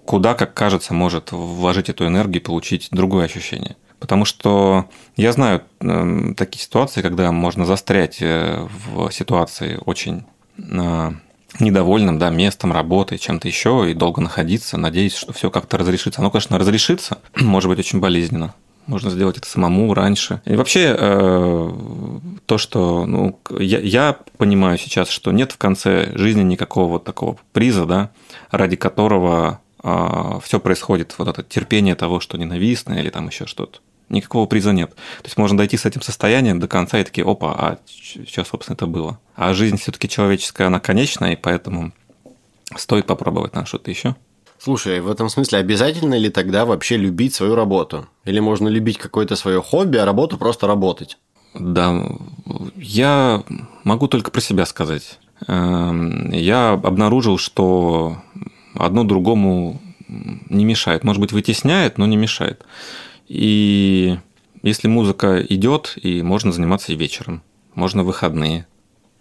куда, 0.05 0.35
как 0.35 0.53
кажется, 0.53 0.93
может 0.93 1.33
вложить 1.33 1.89
эту 1.89 2.07
энергию 2.07 2.43
и 2.43 2.45
получить 2.45 2.89
другое 2.91 3.25
ощущение. 3.25 3.77
Потому 3.99 4.27
что 4.27 4.91
я 5.17 5.33
знаю 5.33 5.63
э, 5.81 6.35
такие 6.37 6.63
ситуации, 6.63 7.01
когда 7.01 7.33
можно 7.33 7.65
застрять 7.65 8.19
э, 8.21 8.69
в 8.85 9.11
ситуации 9.11 9.81
очень 9.87 10.25
э, 10.59 11.13
недовольным 11.61 12.19
да, 12.19 12.29
местом, 12.29 12.75
работой, 12.75 13.17
чем-то 13.17 13.49
еще, 13.49 13.91
и 13.91 13.95
долго 13.95 14.21
находиться, 14.21 14.77
надеясь, 14.77 15.17
что 15.17 15.33
все 15.33 15.51
как-то 15.51 15.79
разрешится. 15.79 16.21
Оно, 16.21 16.31
конечно, 16.31 16.59
разрешится, 16.59 17.21
может 17.37 17.71
быть 17.71 17.79
очень 17.79 18.01
болезненно. 18.01 18.55
Можно 18.93 19.09
сделать 19.09 19.39
это 19.39 19.47
самому 19.47 19.95
раньше. 19.95 20.43
И 20.45 20.55
вообще, 20.55 20.95
э, 20.99 21.71
то, 22.45 22.59
что 22.59 23.07
ну, 23.07 23.39
я, 23.59 23.79
я 23.79 24.19
понимаю 24.37 24.77
сейчас, 24.77 25.09
что 25.09 25.33
нет 25.33 25.53
в 25.53 25.57
конце 25.57 26.13
жизни 26.15 26.43
никакого 26.43 26.89
вот 26.89 27.05
такого 27.05 27.39
приза, 27.55 27.87
да, 27.87 28.11
ради 28.51 28.77
которого 28.77 29.61
э, 29.83 30.41
все 30.45 30.61
происходит, 30.61 31.15
вот 31.17 31.27
это 31.27 31.43
терпение 31.43 31.95
того, 31.95 32.21
что 32.21 32.37
ненавистно 32.37 32.93
или 32.93 33.09
там 33.09 33.29
еще 33.29 33.47
что-то. 33.47 33.79
Никакого 34.11 34.45
приза 34.45 34.73
нет. 34.73 34.91
То 34.91 35.25
есть 35.25 35.39
можно 35.39 35.57
дойти 35.57 35.79
с 35.79 35.87
этим 35.87 36.03
состоянием 36.03 36.61
до 36.61 36.69
конца 36.69 36.99
и 36.99 37.05
такие, 37.05 37.27
опа, 37.27 37.55
а 37.59 37.79
что, 37.87 38.45
собственно, 38.45 38.75
это 38.75 38.87
было? 38.87 39.19
А 39.35 39.55
жизнь 39.55 39.79
все-таки 39.79 40.07
человеческая, 40.07 40.67
она 40.67 40.81
конечная, 40.81 41.33
и 41.33 41.37
поэтому 41.37 41.93
стоит 42.77 43.07
попробовать 43.07 43.55
на 43.55 43.65
что-то 43.65 43.91
еще. 43.91 44.17
Слушай, 44.63 45.01
в 45.01 45.11
этом 45.11 45.29
смысле 45.29 45.59
обязательно 45.59 46.15
ли 46.17 46.31
тогда 46.31 46.65
вообще 46.65 46.97
любить 46.97 47.35
свою 47.35 47.57
работу? 47.57 48.07
Или 48.25 48.39
можно 48.39 48.69
любить 48.69 48.97
какое-то 48.97 49.35
свое 49.35 49.61
хобби, 49.61 49.97
а 49.97 50.05
работу 50.05 50.39
просто 50.39 50.69
работать? 50.69 51.19
Да, 51.53 52.07
я 52.77 53.43
могу 53.83 54.07
только 54.07 54.31
про 54.31 54.41
себя 54.41 54.65
сказать. 54.65 55.19
Эм, 55.49 56.31
я 56.31 56.75
обнаружил, 56.75 57.39
что 57.39 58.19
одно 58.77 59.03
другому 59.03 59.81
не 60.49 60.65
мешает. 60.65 61.03
Может 61.03 61.21
быть, 61.21 61.33
вытесняет, 61.33 61.99
но 61.99 62.07
не 62.07 62.17
мешает. 62.17 62.65
И 63.27 64.17
если 64.63 64.87
музыка 64.87 65.45
идет, 65.49 65.99
и 66.01 66.23
можно 66.23 66.53
заниматься 66.53 66.93
и 66.93 66.97
вечером, 66.97 67.43
можно 67.75 68.05
выходные, 68.05 68.69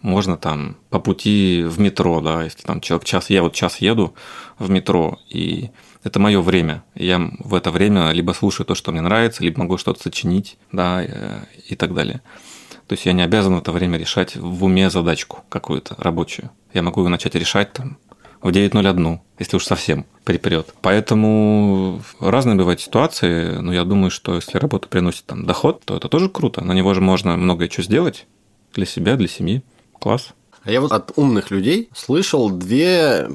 можно 0.01 0.37
там 0.37 0.77
по 0.89 0.99
пути 0.99 1.63
в 1.65 1.79
метро, 1.79 2.21
да, 2.21 2.43
если 2.43 2.61
там 2.61 2.81
человек 2.81 3.05
час, 3.05 3.29
я 3.29 3.43
вот 3.43 3.53
час 3.53 3.77
еду 3.77 4.13
в 4.59 4.69
метро, 4.69 5.19
и 5.29 5.69
это 6.03 6.19
мое 6.19 6.41
время. 6.41 6.83
Я 6.95 7.19
в 7.39 7.53
это 7.53 7.71
время 7.71 8.11
либо 8.11 8.31
слушаю 8.31 8.65
то, 8.65 8.75
что 8.75 8.91
мне 8.91 9.01
нравится, 9.01 9.43
либо 9.43 9.59
могу 9.59 9.77
что-то 9.77 10.01
сочинить, 10.01 10.57
да, 10.71 11.03
э, 11.03 11.43
и 11.67 11.75
так 11.75 11.93
далее. 11.93 12.21
То 12.87 12.93
есть 12.93 13.05
я 13.05 13.13
не 13.13 13.21
обязан 13.21 13.55
в 13.55 13.59
это 13.59 13.71
время 13.71 13.97
решать 13.97 14.35
в 14.35 14.63
уме 14.63 14.89
задачку 14.89 15.43
какую-то 15.49 15.95
рабочую. 15.97 16.49
Я 16.73 16.81
могу 16.81 17.01
ее 17.03 17.09
начать 17.09 17.35
решать 17.35 17.71
там 17.73 17.97
в 18.41 18.49
9.01, 18.49 19.19
если 19.39 19.55
уж 19.55 19.63
совсем 19.63 20.05
припрет. 20.25 20.73
Поэтому 20.81 22.01
разные 22.19 22.55
бывают 22.55 22.81
ситуации, 22.81 23.57
но 23.57 23.73
я 23.73 23.83
думаю, 23.83 24.09
что 24.09 24.35
если 24.35 24.57
работа 24.57 24.87
приносит 24.87 25.25
там 25.25 25.45
доход, 25.45 25.83
то 25.85 25.95
это 25.95 26.09
тоже 26.09 26.27
круто. 26.27 26.63
На 26.63 26.73
него 26.73 26.93
же 26.93 27.01
можно 27.01 27.37
многое 27.37 27.69
что 27.69 27.83
сделать 27.83 28.25
для 28.73 28.85
себя, 28.85 29.15
для 29.15 29.27
семьи. 29.27 29.63
Класс. 30.01 30.33
А 30.63 30.71
я 30.71 30.81
вот 30.81 30.91
от 30.91 31.13
умных 31.15 31.51
людей 31.51 31.89
слышал 31.93 32.49
две 32.49 33.29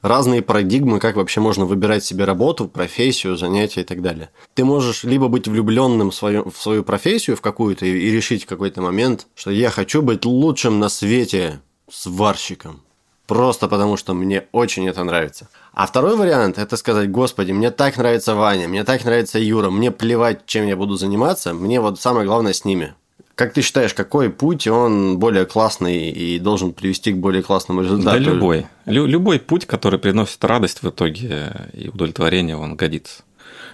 разные 0.00 0.40
парадигмы, 0.40 0.98
как 1.00 1.16
вообще 1.16 1.40
можно 1.40 1.66
выбирать 1.66 2.02
себе 2.02 2.24
работу, 2.24 2.66
профессию, 2.66 3.36
занятия 3.36 3.82
и 3.82 3.84
так 3.84 4.00
далее. 4.00 4.30
Ты 4.54 4.64
можешь 4.64 5.04
либо 5.04 5.28
быть 5.28 5.46
влюбленным 5.46 6.10
в 6.10 6.14
свою, 6.14 6.50
в 6.50 6.56
свою 6.56 6.82
профессию, 6.82 7.36
в 7.36 7.42
какую-то, 7.42 7.84
и 7.84 8.10
решить 8.10 8.44
в 8.44 8.46
какой-то 8.46 8.80
момент, 8.80 9.26
что 9.34 9.50
я 9.50 9.70
хочу 9.70 10.00
быть 10.00 10.24
лучшим 10.24 10.80
на 10.80 10.88
свете 10.88 11.60
сварщиком. 11.90 12.80
Просто 13.26 13.68
потому, 13.68 13.98
что 13.98 14.14
мне 14.14 14.46
очень 14.52 14.88
это 14.88 15.04
нравится. 15.04 15.48
А 15.74 15.86
второй 15.86 16.16
вариант– 16.16 16.56
это 16.58 16.76
сказать, 16.76 17.10
господи, 17.10 17.52
мне 17.52 17.70
так 17.70 17.98
нравится 17.98 18.34
Ваня, 18.34 18.66
мне 18.66 18.82
так 18.82 19.04
нравится 19.04 19.38
Юра, 19.38 19.70
мне 19.70 19.90
плевать, 19.90 20.46
чем 20.46 20.66
я 20.66 20.76
буду 20.76 20.96
заниматься, 20.96 21.54
мне 21.54 21.80
вот 21.80 22.00
самое 22.00 22.26
главное 22.26 22.54
с 22.54 22.64
ними. 22.64 22.94
Как 23.42 23.54
ты 23.54 23.62
считаешь, 23.62 23.92
какой 23.92 24.30
путь 24.30 24.68
он 24.68 25.18
более 25.18 25.46
классный 25.46 26.10
и 26.10 26.38
должен 26.38 26.72
привести 26.72 27.10
к 27.12 27.16
более 27.16 27.42
классному 27.42 27.82
результату? 27.82 28.16
Да 28.22 28.30
любой. 28.30 28.66
Лю- 28.86 29.06
любой 29.06 29.40
путь, 29.40 29.66
который 29.66 29.98
приносит 29.98 30.44
радость 30.44 30.84
в 30.84 30.88
итоге 30.88 31.50
и 31.72 31.88
удовлетворение, 31.88 32.56
он 32.56 32.76
годится. 32.76 33.24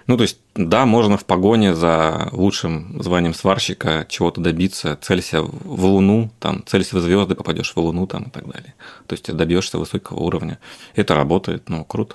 Ну, 0.07 0.16
то 0.16 0.23
есть, 0.23 0.39
да, 0.55 0.87
можно 0.87 1.19
в 1.19 1.27
погоне 1.27 1.75
за 1.75 2.31
лучшим 2.33 3.03
званием 3.03 3.35
сварщика 3.35 4.07
чего-то 4.09 4.41
добиться, 4.41 4.99
целься 5.03 5.43
в 5.43 5.85
Луну, 5.85 6.31
там, 6.41 6.64
целься 6.64 6.97
в 6.97 7.01
звезды, 7.01 7.35
попадешь 7.35 7.75
в 7.75 7.77
Луну 7.77 8.07
там, 8.07 8.23
и 8.23 8.31
так 8.31 8.51
далее. 8.51 8.73
То 9.07 9.12
есть, 9.12 9.31
добьешься 9.31 9.77
высокого 9.79 10.21
уровня. 10.21 10.59
Это 10.95 11.14
работает, 11.14 11.69
ну, 11.69 11.85
круто. 11.85 12.14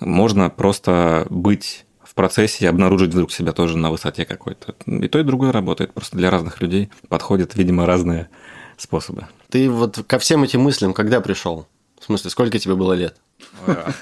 Можно 0.00 0.50
просто 0.50 1.26
быть 1.30 1.83
в 2.14 2.16
процессе 2.16 2.64
и 2.64 2.68
обнаружить 2.68 3.10
вдруг 3.10 3.32
себя 3.32 3.50
тоже 3.50 3.76
на 3.76 3.90
высоте 3.90 4.24
какой-то. 4.24 4.76
И 4.86 5.08
то, 5.08 5.18
и 5.18 5.24
другое 5.24 5.50
работает. 5.50 5.92
Просто 5.92 6.16
для 6.16 6.30
разных 6.30 6.60
людей 6.60 6.88
подходят, 7.08 7.56
видимо, 7.56 7.86
разные 7.86 8.28
способы. 8.76 9.26
Ты 9.50 9.68
вот 9.68 9.98
ко 10.06 10.20
всем 10.20 10.44
этим 10.44 10.60
мыслям 10.60 10.94
когда 10.94 11.20
пришел? 11.20 11.66
В 12.00 12.04
смысле, 12.04 12.30
сколько 12.30 12.56
тебе 12.60 12.76
было 12.76 12.92
лет? 12.92 13.16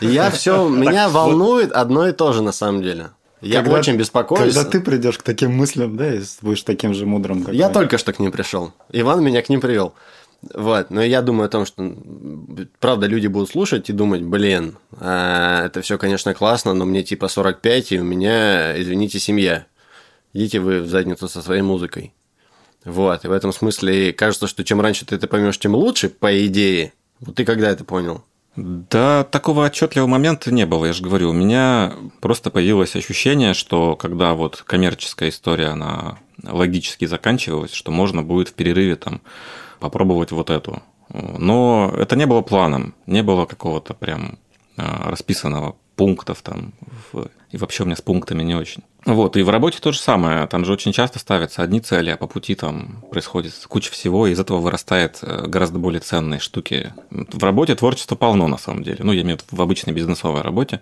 Я 0.02 0.30
все, 0.30 0.68
меня 0.68 1.08
волнует 1.08 1.72
одно 1.72 2.06
и 2.06 2.12
то 2.12 2.34
же 2.34 2.42
на 2.42 2.52
самом 2.52 2.82
деле. 2.82 3.10
Я 3.40 3.62
когда, 3.62 3.78
очень 3.78 3.96
беспокоюсь. 3.96 4.54
Когда 4.54 4.70
ты 4.70 4.80
придешь 4.80 5.16
к 5.16 5.22
таким 5.22 5.56
мыслям, 5.56 5.96
да, 5.96 6.14
и 6.14 6.20
будешь 6.42 6.62
таким 6.62 6.92
же 6.92 7.06
мудрым, 7.06 7.42
как 7.42 7.54
Я 7.54 7.68
мы. 7.68 7.74
только 7.74 7.96
что 7.96 8.12
к 8.12 8.18
ним 8.18 8.30
пришел. 8.30 8.72
Иван 8.90 9.24
меня 9.24 9.40
к 9.40 9.48
ним 9.48 9.62
привел. 9.62 9.94
Вот, 10.54 10.90
но 10.90 11.02
я 11.02 11.22
думаю 11.22 11.46
о 11.46 11.50
том, 11.50 11.64
что, 11.64 11.96
правда, 12.80 13.06
люди 13.06 13.28
будут 13.28 13.50
слушать 13.50 13.88
и 13.88 13.92
думать, 13.92 14.22
блин, 14.22 14.76
а, 14.98 15.66
это 15.66 15.82
все, 15.82 15.98
конечно, 15.98 16.34
классно, 16.34 16.74
но 16.74 16.84
мне 16.84 17.04
типа 17.04 17.28
45, 17.28 17.92
и 17.92 18.00
у 18.00 18.04
меня, 18.04 18.80
извините, 18.80 19.20
семья. 19.20 19.66
Идите 20.32 20.58
вы 20.58 20.80
в 20.80 20.88
задницу 20.88 21.28
со 21.28 21.42
своей 21.42 21.62
музыкой. 21.62 22.12
Вот, 22.84 23.24
и 23.24 23.28
в 23.28 23.32
этом 23.32 23.52
смысле 23.52 24.12
кажется, 24.12 24.48
что 24.48 24.64
чем 24.64 24.80
раньше 24.80 25.06
ты 25.06 25.14
это 25.14 25.28
поймешь, 25.28 25.58
тем 25.58 25.76
лучше, 25.76 26.08
по 26.08 26.44
идее. 26.46 26.92
Вот 27.20 27.36
ты 27.36 27.44
когда 27.44 27.70
это 27.70 27.84
понял? 27.84 28.24
Да, 28.56 29.24
такого 29.24 29.64
отчетливого 29.64 30.08
момента 30.08 30.52
не 30.52 30.66
было, 30.66 30.86
я 30.86 30.92
же 30.92 31.02
говорю. 31.02 31.30
У 31.30 31.34
меня 31.34 31.94
просто 32.20 32.50
появилось 32.50 32.96
ощущение, 32.96 33.54
что 33.54 33.94
когда 33.94 34.34
вот 34.34 34.62
коммерческая 34.66 35.30
история, 35.30 35.68
она 35.68 36.18
логически 36.42 37.04
заканчивалась, 37.04 37.72
что 37.72 37.92
можно 37.92 38.22
будет 38.22 38.48
в 38.48 38.54
перерыве 38.54 38.96
там 38.96 39.22
попробовать 39.82 40.30
вот 40.30 40.48
эту. 40.48 40.82
Но 41.12 41.92
это 41.94 42.16
не 42.16 42.26
было 42.26 42.40
планом, 42.40 42.94
не 43.06 43.22
было 43.22 43.44
какого-то 43.44 43.92
прям 43.92 44.38
а, 44.76 45.10
расписанного 45.10 45.76
пунктов 45.96 46.40
там, 46.40 46.72
и 47.50 47.58
вообще 47.58 47.82
у 47.82 47.86
меня 47.86 47.96
с 47.96 48.00
пунктами 48.00 48.42
не 48.42 48.54
очень. 48.54 48.82
Вот, 49.04 49.36
и 49.36 49.42
в 49.42 49.50
работе 49.50 49.78
то 49.80 49.92
же 49.92 49.98
самое, 49.98 50.46
там 50.46 50.64
же 50.64 50.72
очень 50.72 50.92
часто 50.92 51.18
ставятся 51.18 51.62
одни 51.62 51.80
цели, 51.80 52.10
а 52.10 52.16
по 52.16 52.26
пути 52.26 52.54
там 52.54 53.02
происходит 53.10 53.52
куча 53.68 53.92
всего, 53.92 54.26
и 54.26 54.32
из 54.32 54.40
этого 54.40 54.60
вырастает 54.60 55.18
э, 55.20 55.46
гораздо 55.46 55.78
более 55.78 56.00
ценные 56.00 56.40
штуки. 56.40 56.94
В 57.10 57.42
работе 57.44 57.74
творчества 57.74 58.16
полно 58.16 58.48
на 58.48 58.56
самом 58.56 58.82
деле, 58.82 58.98
ну, 59.00 59.12
я 59.12 59.20
имею 59.22 59.36
в 59.38 59.42
виду 59.42 59.56
в 59.56 59.60
обычной 59.60 59.92
бизнесовой 59.92 60.40
работе, 60.40 60.80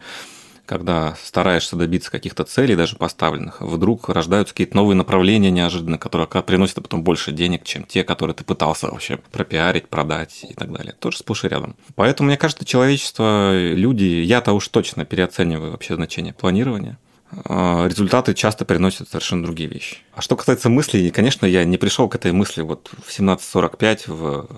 когда 0.67 1.17
стараешься 1.23 1.77
добиться 1.77 2.11
каких-то 2.11 2.45
целей, 2.45 2.77
даже 2.77 2.97
поставленных, 2.97 3.61
вдруг 3.61 4.09
рождаются 4.09 4.55
какие-то 4.55 4.77
новые 4.77 4.97
направления 4.97 5.51
неожиданно, 5.51 5.99
которые 5.99 6.27
приносят 6.27 6.77
потом 6.77 7.03
больше 7.03 7.33
денег, 7.33 7.65
чем 7.65 7.85
те, 7.85 8.05
которые 8.05 8.35
ты 8.35 8.45
пытался 8.45 8.89
вообще 8.89 9.19
пропиарить, 9.31 9.89
продать 9.89 10.45
и 10.49 10.55
так 10.55 10.73
далее. 10.73 10.95
Тоже 10.99 11.19
сплошь 11.19 11.45
и 11.45 11.49
рядом. 11.49 11.77
Поэтому, 11.95 12.29
мне 12.29 12.37
кажется, 12.37 12.65
человечество, 12.65 13.53
люди, 13.57 14.05
я-то 14.05 14.53
уж 14.53 14.69
точно 14.69 15.05
переоцениваю 15.05 15.73
вообще 15.73 15.95
значение 15.95 16.33
планирования 16.33 16.99
а, 17.45 17.87
результаты 17.87 18.35
часто 18.35 18.65
приносят 18.65 19.09
совершенно 19.09 19.45
другие 19.45 19.69
вещи. 19.69 19.99
А 20.15 20.21
что 20.21 20.37
касается 20.37 20.69
мыслей, 20.69 21.11
конечно, 21.11 21.47
я 21.47 21.65
не 21.65 21.79
пришел 21.79 22.09
к 22.09 22.15
этой 22.15 22.33
мысли 22.33 22.63
вот 22.63 22.91
в 23.05 23.11
17.45 23.11 24.03
в 24.13 24.49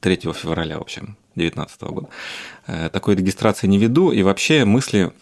3 0.00 0.16
февраля, 0.32 0.78
в 0.78 0.82
общем, 0.82 1.16
2019 1.38 1.82
года. 1.82 2.08
Э, 2.66 2.90
такой 2.92 3.16
регистрации 3.16 3.66
не 3.66 3.78
веду, 3.78 4.12
и 4.12 4.22
вообще 4.22 4.64
мысли 4.64 5.12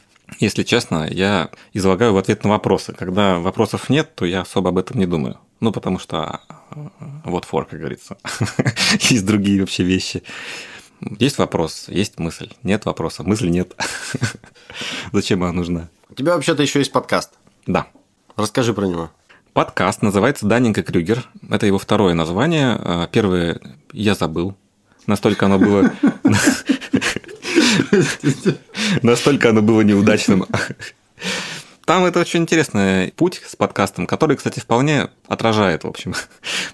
если 0.41 0.65
честно, 0.65 1.07
я 1.09 1.51
излагаю 1.73 2.13
в 2.13 2.19
ответ 2.19 2.43
на 2.45 2.51
вопросы. 2.51 2.93
Когда 2.93 3.39
вопросов 3.39 3.89
нет, 3.89 4.15
то 4.15 4.25
я 4.25 4.41
особо 4.41 4.71
об 4.71 4.79
этом 4.79 4.99
не 4.99 5.07
думаю. 5.07 5.39
Ну, 5.61 5.73
потому 5.73 5.99
что 5.99 6.41
вот 7.25 7.45
фор, 7.45 7.67
как 7.67 7.79
говорится. 7.79 8.19
есть 9.01 9.25
другие 9.25 9.61
вообще 9.61 9.85
вещи. 9.85 10.23
Есть 11.19 11.39
вопрос, 11.39 11.87
есть 11.89 12.19
мысль. 12.19 12.51
Нет 12.63 12.87
вопроса, 12.87 13.23
мысли 13.23 13.49
нет. 13.49 13.75
Зачем 15.13 15.43
она 15.43 15.53
нужна? 15.53 15.89
У 16.09 16.15
тебя 16.15 16.35
вообще-то 16.35 16.63
еще 16.63 16.81
есть 16.81 16.93
подкаст. 16.93 17.35
Да. 17.67 17.87
Расскажи 18.35 18.75
про 18.75 18.87
него. 18.87 19.11
Подкаст 19.53 20.03
называется 20.03 20.47
Даннинг 20.47 20.85
Крюгер. 20.85 21.25
Это 21.49 21.67
его 21.67 21.79
второе 21.79 22.15
название. 22.15 23.09
Первое 23.13 23.61
я 23.93 24.15
забыл. 24.15 24.55
Настолько 25.07 25.47
оно 25.47 25.59
было 25.59 25.91
Настолько 29.03 29.51
оно 29.51 29.63
было 29.63 29.83
неудачным. 29.83 30.47
Там 31.85 32.05
это 32.05 32.19
очень 32.19 32.41
интересный 32.41 33.13
путь 33.13 33.41
с 33.47 33.55
подкастом, 33.55 34.09
который, 34.09 34.37
кстати, 34.37 34.59
вполне 34.59 35.09
отражает, 35.29 35.85
в 35.85 35.87
общем, 35.87 36.15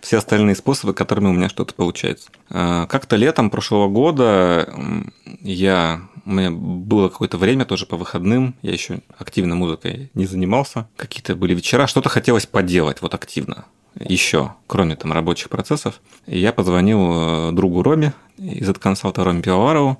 все 0.00 0.16
остальные 0.16 0.56
способы, 0.56 0.94
которыми 0.94 1.28
у 1.28 1.32
меня 1.32 1.50
что-то 1.50 1.74
получается. 1.74 2.30
А, 2.48 2.86
как-то 2.86 3.16
летом 3.16 3.50
прошлого 3.50 3.88
года 3.88 4.72
я 5.42 6.00
у 6.24 6.30
меня 6.30 6.50
было 6.50 7.10
какое-то 7.10 7.36
время 7.36 7.66
тоже 7.66 7.84
по 7.84 7.98
выходным, 7.98 8.54
я 8.62 8.72
еще 8.72 9.00
активно 9.18 9.54
музыкой 9.54 10.10
не 10.14 10.24
занимался. 10.24 10.88
Какие-то 10.96 11.36
были 11.36 11.54
вечера, 11.54 11.86
что-то 11.86 12.08
хотелось 12.08 12.46
поделать 12.46 13.02
вот 13.02 13.12
активно 13.12 13.66
еще, 13.98 14.52
кроме 14.66 14.96
там 14.96 15.12
рабочих 15.12 15.48
процессов. 15.48 16.00
И 16.26 16.38
я 16.38 16.52
позвонил 16.52 17.50
э, 17.50 17.52
другу 17.52 17.82
Роме 17.82 18.12
из 18.38 18.72
консалта 18.74 19.24
Роме 19.24 19.42
Пивоварову, 19.42 19.98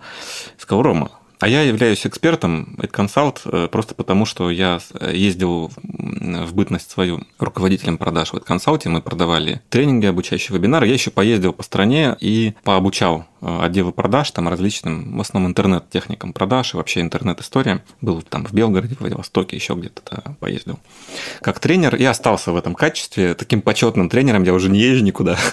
сказал, 0.59 0.83
Рома, 0.83 1.11
а 1.43 1.49
я 1.49 1.63
являюсь 1.63 2.07
экспертом 2.07 2.79
консалт 2.93 3.43
э, 3.47 3.67
просто 3.67 3.97
потому, 3.97 4.27
что 4.27 4.49
я 4.49 4.79
ездил 5.01 5.73
в 5.77 6.55
бытность 6.55 6.89
свою 6.89 7.25
руководителем 7.41 7.99
продаж 7.99 8.33
в 8.33 8.39
консалте. 8.39 8.89
Мы 8.89 9.03
продавали 9.03 9.61
тренинги, 9.69 10.07
обучающие 10.07 10.57
вебинары. 10.57 10.87
Я 10.87 10.93
еще 10.93 11.11
поездил 11.11 11.53
по 11.53 11.65
стране 11.65 12.17
и 12.21 12.55
пообучал 12.63 13.27
э, 13.41 13.59
отделы 13.61 13.91
продаж 13.91 14.31
там 14.31 14.49
различным, 14.49 15.17
в 15.17 15.21
основном 15.21 15.51
интернет-техникам 15.51 16.33
продаж 16.33 16.75
и 16.75 16.77
вообще 16.77 17.01
интернет-история. 17.01 17.83
Был 18.01 18.23
там 18.23 18.45
в 18.47 18.53
Белгороде, 18.53 18.95
в 18.95 19.01
Владивостоке, 19.01 19.57
еще 19.57 19.75
где-то 19.75 20.37
поездил. 20.39 20.79
Как 21.41 21.59
тренер 21.59 21.97
и 21.97 22.05
остался 22.05 22.53
в 22.53 22.57
этом 22.57 22.77
качестве. 22.77 23.35
Таким 23.35 23.63
почетным 23.63 24.09
тренером 24.09 24.45
я 24.45 24.55
уже 24.55 24.71
не 24.71 24.79
езжу 24.79 25.03
никуда. 25.03 25.37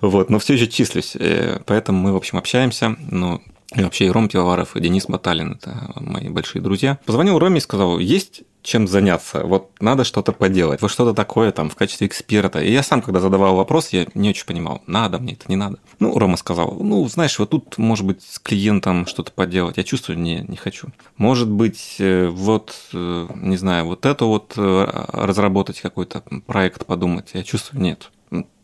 Вот, 0.00 0.30
но 0.30 0.38
все 0.38 0.54
еще 0.54 0.66
числюсь. 0.66 1.16
Э, 1.16 1.60
поэтому 1.66 1.98
мы, 1.98 2.12
в 2.12 2.16
общем, 2.16 2.38
общаемся. 2.38 2.96
Ну, 3.10 3.40
и 3.74 3.82
вообще 3.82 4.06
и 4.06 4.10
Ром 4.10 4.28
Пивоваров, 4.28 4.76
и 4.76 4.80
Денис 4.80 5.06
Баталин, 5.06 5.52
это 5.52 5.92
мои 5.96 6.28
большие 6.28 6.62
друзья. 6.62 6.98
Позвонил 7.06 7.38
Роме 7.38 7.58
и 7.58 7.60
сказал, 7.60 7.98
есть 7.98 8.42
чем 8.64 8.88
заняться, 8.88 9.44
вот 9.44 9.72
надо 9.80 10.04
что-то 10.04 10.32
поделать, 10.32 10.80
вот 10.80 10.90
что-то 10.90 11.12
такое 11.12 11.52
там 11.52 11.68
в 11.68 11.76
качестве 11.76 12.06
эксперта. 12.06 12.60
И 12.60 12.72
я 12.72 12.82
сам, 12.82 13.02
когда 13.02 13.20
задавал 13.20 13.56
вопрос, 13.56 13.90
я 13.90 14.06
не 14.14 14.30
очень 14.30 14.46
понимал, 14.46 14.82
надо 14.86 15.18
мне 15.18 15.34
это, 15.34 15.44
не 15.48 15.56
надо. 15.56 15.78
Ну, 16.00 16.18
Рома 16.18 16.38
сказал, 16.38 16.78
ну, 16.80 17.06
знаешь, 17.08 17.38
вот 17.38 17.50
тут, 17.50 17.76
может 17.76 18.06
быть, 18.06 18.22
с 18.22 18.38
клиентом 18.38 19.06
что-то 19.06 19.32
поделать, 19.32 19.76
я 19.76 19.84
чувствую, 19.84 20.18
не, 20.18 20.40
не 20.48 20.56
хочу. 20.56 20.88
Может 21.18 21.50
быть, 21.50 21.96
э, 21.98 22.26
вот, 22.28 22.74
э, 22.94 23.28
не 23.34 23.58
знаю, 23.58 23.84
вот 23.84 24.06
это 24.06 24.24
вот 24.24 24.54
э, 24.56 25.06
разработать 25.12 25.80
какой-то 25.82 26.22
проект, 26.46 26.86
подумать, 26.86 27.30
я 27.34 27.42
чувствую, 27.42 27.82
нет, 27.82 28.10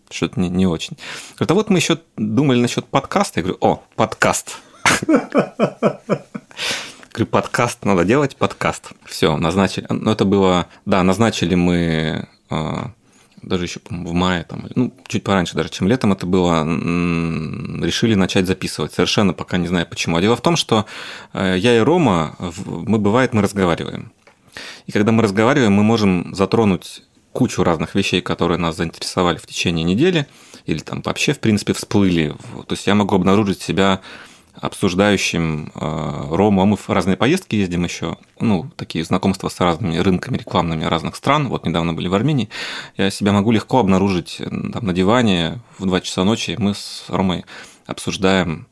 что-то 0.08 0.40
не, 0.40 0.48
не 0.48 0.66
очень. 0.66 0.96
Говорит, 1.34 1.50
а 1.50 1.54
вот 1.54 1.68
мы 1.68 1.78
еще 1.78 1.98
думали 2.16 2.60
насчет 2.60 2.86
подкаста. 2.86 3.40
Я 3.40 3.44
говорю, 3.44 3.58
о, 3.60 3.82
подкаст. 3.96 4.60
Говорю, 7.12 7.26
подкаст, 7.30 7.84
надо 7.84 8.04
делать 8.04 8.36
подкаст. 8.36 8.92
Все, 9.04 9.36
назначили. 9.36 9.86
Ну, 9.88 10.10
это 10.10 10.24
было, 10.24 10.66
да, 10.86 11.02
назначили 11.02 11.54
мы 11.54 12.28
а, 12.48 12.92
даже 13.42 13.64
еще 13.64 13.80
в 13.88 14.12
мае, 14.12 14.44
там, 14.44 14.66
ну, 14.74 14.92
чуть 15.06 15.24
пораньше 15.24 15.54
даже, 15.56 15.70
чем 15.70 15.88
летом 15.88 16.12
это 16.12 16.26
было, 16.26 16.64
решили 16.64 18.14
начать 18.14 18.46
записывать. 18.46 18.92
Совершенно 18.92 19.32
пока 19.32 19.56
не 19.56 19.68
знаю 19.68 19.86
почему. 19.86 20.16
А 20.16 20.20
дело 20.20 20.36
в 20.36 20.40
том, 20.42 20.56
что 20.56 20.86
э, 21.32 21.56
я 21.58 21.76
и 21.76 21.80
Рома, 21.80 22.36
мы 22.66 22.98
бывает, 22.98 23.32
мы 23.32 23.42
разговариваем. 23.42 24.12
И 24.86 24.92
когда 24.92 25.12
мы 25.12 25.22
разговариваем, 25.22 25.72
мы 25.72 25.82
можем 25.82 26.34
затронуть 26.34 27.02
кучу 27.32 27.62
разных 27.62 27.94
вещей, 27.94 28.20
которые 28.20 28.58
нас 28.58 28.76
заинтересовали 28.76 29.38
в 29.38 29.46
течение 29.46 29.84
недели, 29.84 30.26
или 30.66 30.80
там 30.80 31.02
вообще, 31.02 31.32
в 31.32 31.38
принципе, 31.38 31.72
всплыли. 31.72 32.34
То 32.66 32.74
есть 32.74 32.86
я 32.86 32.94
могу 32.94 33.14
обнаружить 33.14 33.62
себя 33.62 34.00
обсуждающим 34.54 35.72
э, 35.74 36.26
Рому, 36.30 36.62
а 36.62 36.66
мы 36.66 36.76
в 36.76 36.88
разные 36.88 37.16
поездки 37.16 37.56
ездим 37.56 37.84
еще, 37.84 38.16
ну, 38.38 38.70
такие 38.76 39.04
знакомства 39.04 39.48
с 39.48 39.60
разными 39.60 39.96
рынками 39.96 40.38
рекламными 40.38 40.84
разных 40.84 41.16
стран, 41.16 41.48
вот 41.48 41.66
недавно 41.66 41.94
были 41.94 42.08
в 42.08 42.14
Армении, 42.14 42.48
я 42.96 43.10
себя 43.10 43.32
могу 43.32 43.50
легко 43.50 43.78
обнаружить 43.78 44.38
там, 44.38 44.84
на 44.84 44.92
диване 44.92 45.60
в 45.78 45.86
2 45.86 46.00
часа 46.00 46.24
ночи, 46.24 46.56
мы 46.58 46.74
с 46.74 47.04
Ромой 47.08 47.44
обсуждаем 47.86 48.66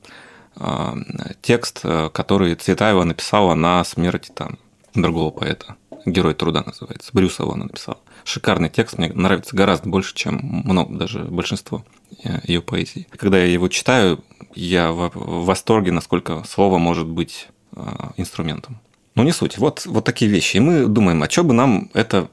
э, 0.57 0.95
текст, 1.43 1.81
э, 1.85 2.11
который 2.13 2.55
Цветаева 2.55 3.05
написала 3.05 3.55
на 3.55 3.83
смерти 3.85 4.31
там 4.35 4.59
другого 4.95 5.31
поэта. 5.31 5.77
Герой 6.05 6.35
труда 6.35 6.63
называется. 6.65 7.11
Брюсова 7.13 7.55
она 7.55 7.65
написала. 7.65 7.99
Шикарный 8.25 8.69
текст, 8.69 8.99
мне 8.99 9.13
нравится 9.13 9.57
гораздо 9.57 9.89
больше, 9.89 10.15
чем 10.15 10.41
много, 10.43 10.97
даже 10.97 11.25
большинство 11.25 11.85
ее 12.45 12.63
поэзии. 12.63 13.07
Когда 13.17 13.39
я 13.39 13.47
его 13.47 13.69
читаю, 13.69 14.25
я 14.55 14.93
в 14.93 15.11
восторге, 15.45 15.93
насколько 15.93 16.43
слово 16.45 16.79
может 16.79 17.07
быть 17.07 17.49
а, 17.73 18.13
инструментом. 18.17 18.81
Ну, 19.15 19.23
не 19.23 19.33
суть. 19.33 19.59
Вот, 19.59 19.85
вот 19.87 20.05
такие 20.05 20.31
вещи. 20.31 20.57
И 20.57 20.61
мы 20.61 20.87
думаем, 20.87 21.23
а 21.23 21.31
что 21.31 21.45
бы 21.45 21.55
нам 21.55 21.91
это 21.95 22.29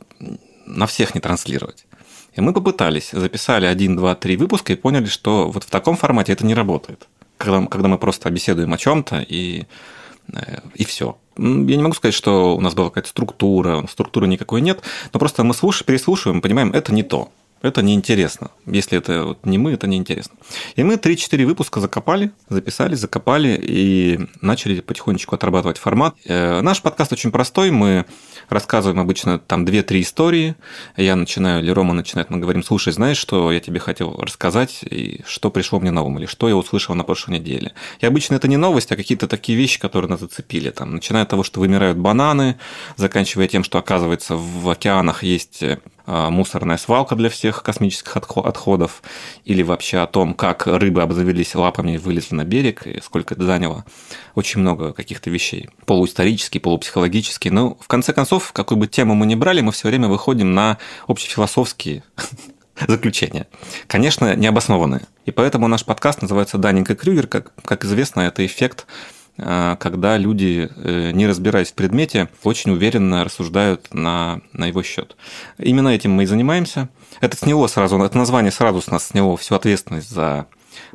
на 0.66 0.88
всех 0.88 1.16
не 1.16 1.22
транслировать? 1.22 1.86
И 2.34 2.42
мы 2.42 2.54
попытались, 2.54 3.12
записали 3.12 3.66
один, 3.66 3.96
два, 3.96 4.14
три 4.16 4.38
выпуска 4.38 4.74
и 4.74 4.76
поняли, 4.76 5.06
что 5.06 5.50
вот 5.50 5.64
в 5.64 5.70
таком 5.70 5.96
формате 5.96 6.34
это 6.34 6.46
не 6.46 6.54
работает. 6.54 7.08
Когда, 7.38 7.66
когда 7.66 7.88
мы 7.88 7.98
просто 7.98 8.30
беседуем 8.30 8.74
о 8.74 8.78
чем-то 8.78 9.26
и, 9.28 9.66
э, 10.34 10.60
и 10.76 10.86
все. 10.86 11.18
Я 11.38 11.44
не 11.44 11.82
могу 11.82 11.94
сказать, 11.96 12.16
что 12.16 12.56
у 12.56 12.62
нас 12.62 12.74
была 12.74 12.90
какая-то 12.90 13.10
структура, 13.10 13.86
структуры 13.90 14.28
никакой 14.28 14.62
нет, 14.62 14.82
но 15.14 15.20
просто 15.20 15.44
мы 15.44 15.54
слушаем, 15.54 15.86
переслушиваем, 15.86 16.42
понимаем, 16.42 16.72
это 16.72 16.94
не 16.94 17.04
то 17.04 17.30
это 17.68 17.82
неинтересно. 17.82 18.52
Если 18.66 18.98
это 18.98 19.26
вот 19.26 19.46
не 19.46 19.58
мы, 19.58 19.74
это 19.74 19.88
неинтересно. 19.88 20.36
И 20.76 20.84
мы 20.84 20.96
3-4 20.96 21.46
выпуска 21.46 21.80
закопали, 21.80 22.32
записали, 22.50 22.96
закопали 22.96 23.60
и 23.62 24.20
начали 24.42 24.80
потихонечку 24.80 25.36
отрабатывать 25.36 25.78
формат. 25.78 26.16
Э, 26.26 26.62
наш 26.62 26.82
подкаст 26.82 27.14
очень 27.14 27.32
простой. 27.32 27.72
Мы 27.72 28.06
рассказываем 28.50 29.00
обычно 29.00 29.40
там 29.40 29.66
2-3 29.66 30.02
истории. 30.02 30.56
Я 30.98 31.16
начинаю, 31.16 31.64
или 31.64 31.72
Рома 31.72 31.94
начинает, 31.94 32.30
мы 32.30 32.38
говорим, 32.38 32.64
слушай, 32.64 32.94
знаешь, 32.94 33.18
что 33.18 33.52
я 33.52 33.60
тебе 33.60 33.80
хотел 33.80 34.16
рассказать, 34.18 34.84
и 34.84 35.22
что 35.26 35.50
пришло 35.52 35.80
мне 35.80 35.92
на 35.92 36.04
ум, 36.04 36.20
или 36.20 36.26
что 36.26 36.48
я 36.48 36.56
услышал 36.56 36.96
на 36.96 37.04
прошлой 37.04 37.40
неделе. 37.40 37.74
И 38.00 38.06
обычно 38.06 38.36
это 38.36 38.48
не 38.48 38.58
новость, 38.58 38.92
а 38.92 38.96
какие-то 38.96 39.28
такие 39.28 39.58
вещи, 39.58 39.80
которые 39.80 40.10
нас 40.10 40.20
зацепили. 40.20 40.70
Там, 40.70 40.96
начиная 40.96 41.24
от 41.24 41.30
того, 41.30 41.44
что 41.44 41.60
вымирают 41.60 41.98
бананы, 41.98 42.58
заканчивая 42.96 43.48
тем, 43.48 43.64
что, 43.64 43.78
оказывается, 43.78 44.36
в 44.36 44.70
океанах 44.70 45.24
есть 45.24 45.64
мусорная 46.06 46.78
свалка 46.78 47.16
для 47.16 47.30
всех 47.30 47.64
космических 47.64 48.18
отходов, 48.18 49.02
или 49.44 49.62
вообще 49.62 50.00
о 50.00 50.08
том, 50.08 50.34
как 50.34 50.68
рыбы 50.68 51.02
обзавелись 51.02 51.56
лапами 51.56 51.96
и 51.96 51.98
вылезли 51.98 52.36
на 52.36 52.44
берег, 52.44 52.88
и 52.88 53.02
сколько 53.02 53.34
это 53.34 53.46
заняло. 53.46 53.86
Очень 54.36 54.62
много 54.62 54.94
каких-то 54.94 55.30
вещей. 55.30 55.70
Полуисторические, 55.86 56.62
полупсихологические. 56.62 57.52
Но 57.52 57.78
в 57.80 57.88
конце 57.88 58.14
концов, 58.14 58.52
какую 58.54 58.78
бы 58.78 58.88
тему 58.88 59.16
мы 59.16 59.26
ни 59.26 59.36
брали, 59.36 59.62
мы 59.62 59.72
все 59.72 59.88
время 59.88 60.08
выходим 60.08 60.54
на 60.54 60.78
общефилософские 61.08 62.04
заключения. 62.88 63.48
Конечно, 63.88 64.36
необоснованные. 64.36 65.02
И 65.26 65.32
поэтому 65.32 65.68
наш 65.68 65.86
подкаст 65.86 66.22
называется 66.22 66.58
«Даннинг 66.58 66.90
и 66.92 66.96
Крюгер». 66.96 67.28
Как, 67.28 67.54
как 67.64 67.86
известно, 67.86 68.22
это 68.22 68.46
эффект 68.46 68.86
когда 69.38 70.18
люди, 70.18 70.70
э, 70.76 71.12
не 71.12 71.28
разбираясь 71.28 71.72
в 71.72 71.74
предмете, 71.74 72.30
очень 72.44 72.72
уверенно 72.72 73.24
рассуждают 73.24 73.94
на, 73.94 74.42
на 74.54 74.68
его 74.68 74.82
счет. 74.82 75.18
Именно 75.58 75.90
этим 75.90 76.12
мы 76.12 76.24
и 76.24 76.26
занимаемся. 76.26 76.90
Это 77.22 77.36
сняло 77.36 77.68
сразу, 77.68 78.02
это 78.02 78.18
название 78.18 78.52
сразу 78.52 78.82
с 78.82 78.88
нас 78.88 79.08
сняло 79.08 79.36
всю 79.38 79.56
ответственность 79.56 80.10
за 80.10 80.48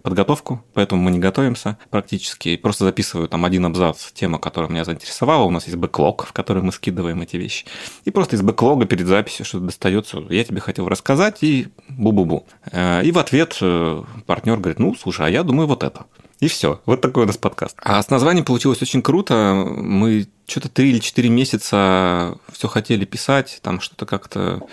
подготовку, 0.02 0.64
поэтому 0.74 1.02
мы 1.02 1.10
не 1.10 1.18
готовимся 1.18 1.78
практически. 1.90 2.56
Просто 2.56 2.84
записываю 2.84 3.28
там 3.28 3.44
один 3.44 3.66
абзац, 3.66 4.10
тема, 4.12 4.38
которая 4.38 4.70
меня 4.70 4.84
заинтересовала. 4.84 5.44
У 5.44 5.50
нас 5.50 5.66
есть 5.66 5.76
бэклог, 5.76 6.26
в 6.26 6.32
который 6.32 6.62
мы 6.62 6.72
скидываем 6.72 7.20
эти 7.22 7.36
вещи. 7.36 7.66
И 8.04 8.10
просто 8.10 8.36
из 8.36 8.42
бэклога 8.42 8.86
перед 8.86 9.06
записью 9.06 9.44
что-то 9.44 9.66
достается. 9.66 10.18
Я 10.30 10.44
тебе 10.44 10.60
хотел 10.60 10.88
рассказать, 10.88 11.42
и 11.42 11.68
бу-бу-бу. 11.88 12.44
Э, 12.72 13.02
и 13.02 13.12
в 13.12 13.18
ответ 13.18 13.56
э, 13.60 14.02
партнер 14.26 14.58
говорит, 14.58 14.78
ну, 14.78 14.94
слушай, 14.94 15.26
а 15.26 15.30
я 15.30 15.42
думаю 15.42 15.66
вот 15.66 15.82
это. 15.82 16.06
И 16.40 16.48
все. 16.48 16.80
Вот 16.86 17.02
такой 17.02 17.24
у 17.24 17.26
нас 17.26 17.36
подкаст. 17.36 17.76
А 17.82 18.02
с 18.02 18.08
названием 18.08 18.46
получилось 18.46 18.80
очень 18.80 19.02
круто. 19.02 19.62
Мы 19.66 20.26
что-то 20.46 20.70
три 20.70 20.90
или 20.90 20.98
четыре 20.98 21.28
месяца 21.28 22.38
все 22.50 22.66
хотели 22.66 23.04
писать, 23.04 23.60
там 23.62 23.80
что-то 23.80 24.06
как-то... 24.06 24.66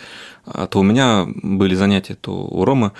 А 0.46 0.68
то 0.68 0.80
у 0.80 0.84
меня 0.84 1.28
были 1.28 1.76
занятия, 1.76 2.16
то 2.16 2.32
у 2.32 2.64
Ромы. 2.64 2.94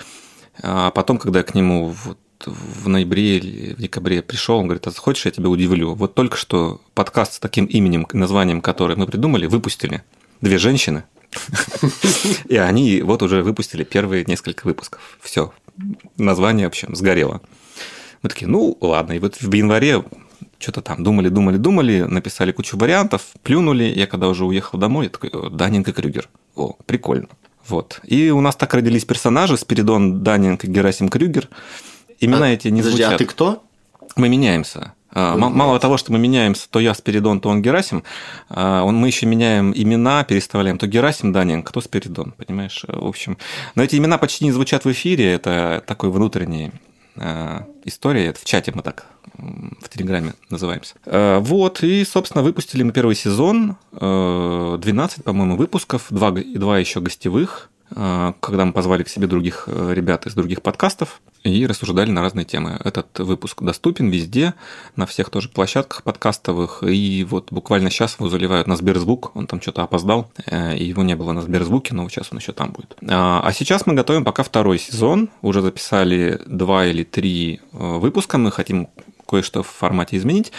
А 0.62 0.92
потом, 0.92 1.18
когда 1.18 1.40
я 1.40 1.44
к 1.44 1.56
нему 1.56 1.96
вот 2.04 2.18
в 2.46 2.90
ноябре 2.90 3.38
или 3.38 3.74
в 3.74 3.78
декабре 3.78 4.22
пришел, 4.22 4.58
он 4.58 4.66
говорит, 4.66 4.86
а 4.86 4.92
хочешь, 4.92 5.26
я 5.26 5.32
тебя 5.32 5.48
удивлю? 5.48 5.96
Вот 5.96 6.14
только 6.14 6.36
что 6.36 6.82
подкаст 6.94 7.34
с 7.34 7.40
таким 7.40 7.66
именем, 7.66 8.06
названием, 8.12 8.62
которое 8.62 8.96
мы 8.98 9.08
придумали, 9.08 9.46
выпустили. 9.46 10.04
Две 10.42 10.58
женщины. 10.58 11.06
И 12.46 12.58
они 12.58 13.02
вот 13.02 13.24
уже 13.24 13.44
выпустили 13.44 13.84
первые 13.86 14.26
несколько 14.26 14.66
выпусков. 14.66 15.18
Все. 15.22 15.54
Название, 16.18 16.68
в 16.68 16.70
общем, 16.70 16.96
сгорело. 16.96 17.42
Мы 18.22 18.30
такие, 18.30 18.48
ну 18.48 18.78
ладно. 18.82 19.14
И 19.14 19.20
вот 19.20 19.36
в 19.36 19.54
январе 19.54 20.04
что-то 20.60 20.82
там 20.82 21.04
думали, 21.04 21.30
думали, 21.30 21.58
думали, 21.58 22.02
написали 22.02 22.52
кучу 22.52 22.78
вариантов, 22.78 23.22
плюнули. 23.44 23.84
Я 23.84 24.08
когда 24.08 24.28
уже 24.28 24.46
уехал 24.46 24.80
домой, 24.80 25.06
я 25.06 25.10
такой, 25.10 25.52
Данинг 25.52 25.88
и 25.88 25.92
Крюгер. 25.92 26.30
О, 26.56 26.76
прикольно. 26.86 27.28
Вот. 27.68 28.00
И 28.04 28.30
у 28.30 28.42
нас 28.42 28.56
так 28.56 28.74
родились 28.74 29.06
персонажи 29.06 29.58
Спиридон, 29.58 30.24
Данинг 30.24 30.64
и 30.64 30.68
Герасим 30.68 31.10
Крюгер. 31.10 31.50
Имена 32.20 32.48
а, 32.48 32.50
эти 32.50 32.70
не 32.70 32.82
подожди, 32.82 33.04
звучат. 33.04 33.14
а 33.14 33.18
ты 33.18 33.26
кто? 33.26 33.64
Мы 34.16 34.30
меняемся. 34.30 34.94
А, 35.12 35.36
мало 35.36 35.80
того, 35.80 35.98
что 35.98 36.12
мы 36.12 36.20
меняемся, 36.20 36.68
то 36.70 36.80
я 36.80 36.94
Спиридон, 36.94 37.40
то 37.40 37.50
он 37.50 37.62
Герасим, 37.62 38.04
а, 38.50 38.86
мы 38.86 39.08
еще 39.08 39.26
меняем 39.26 39.74
имена, 39.76 40.24
переставляем. 40.24 40.78
То 40.78 40.88
Герасим 40.88 41.32
Даненко, 41.32 41.74
то 41.74 41.82
Спиридон, 41.82 42.34
понимаешь? 42.34 42.84
В 42.88 43.08
общем, 43.08 43.38
но 43.76 43.84
эти 43.84 43.96
имена 43.96 44.18
почти 44.18 44.46
не 44.46 44.52
звучат 44.52 44.86
в 44.86 44.92
эфире, 44.92 45.34
это 45.34 45.84
такой 45.86 46.10
внутренний 46.10 46.68
а, 46.68 46.72
история. 47.84 48.28
Это 48.28 48.40
в 48.40 48.46
чате 48.46 48.72
мы 48.74 48.82
так 48.82 49.06
в 49.34 49.90
Телеграме 49.90 50.34
называемся. 50.50 50.96
Вот, 51.06 51.84
и, 51.84 52.04
собственно, 52.06 52.44
выпустили 52.44 52.84
мы 52.84 52.92
первый 52.92 53.16
сезон, 53.16 53.78
12, 53.92 55.24
по-моему, 55.24 55.56
выпусков, 55.58 56.08
два, 56.10 56.32
два 56.32 56.80
еще 56.80 57.02
гостевых. 57.02 57.70
А, 57.96 58.34
когда 58.40 58.66
мы 58.66 58.74
позвали 58.74 59.04
к 59.04 59.10
себе 59.10 59.28
других 59.28 59.64
э, 59.68 59.94
ребят 59.94 60.26
из 60.26 60.34
других 60.34 60.62
подкастов 60.62 61.22
и 61.44 61.66
рассуждали 61.66 62.12
на 62.12 62.22
разные 62.22 62.46
темы. 62.46 62.80
Этот 62.84 63.20
выпуск 63.20 63.62
доступен 63.62 64.10
везде, 64.10 64.54
на 64.96 65.06
всех 65.06 65.30
тоже 65.30 65.50
площадках 65.50 66.04
подкастовых, 66.04 66.84
и 66.84 67.26
вот 67.30 67.52
буквально 67.52 67.90
сейчас 67.90 68.18
его 68.20 68.30
заливают 68.30 68.68
на 68.68 68.76
Сберзвук, 68.76 69.36
он 69.36 69.48
там 69.48 69.62
что-то 69.62 69.84
опоздал, 69.84 70.30
э, 70.46 70.76
и 70.76 70.84
его 70.86 71.04
не 71.04 71.16
было 71.16 71.32
на 71.32 71.42
Сберзвуке, 71.42 71.94
но 71.94 72.08
сейчас 72.10 72.30
он 72.32 72.40
еще 72.40 72.52
там 72.52 72.72
будет. 72.72 72.98
А, 73.10 73.50
сейчас 73.54 73.86
мы 73.86 73.94
готовим 73.94 74.26
пока 74.26 74.44
второй 74.44 74.80
сезон, 74.80 75.30
уже 75.42 75.62
записали 75.62 76.42
два 76.46 76.86
или 76.86 77.04
три 77.04 77.62
э, 77.72 77.78
выпуска, 77.78 78.38
мы 78.38 78.52
хотим 78.52 78.90
кое-что 79.28 79.64
в 79.64 79.68
формате 79.68 80.18
изменить. 80.18 80.52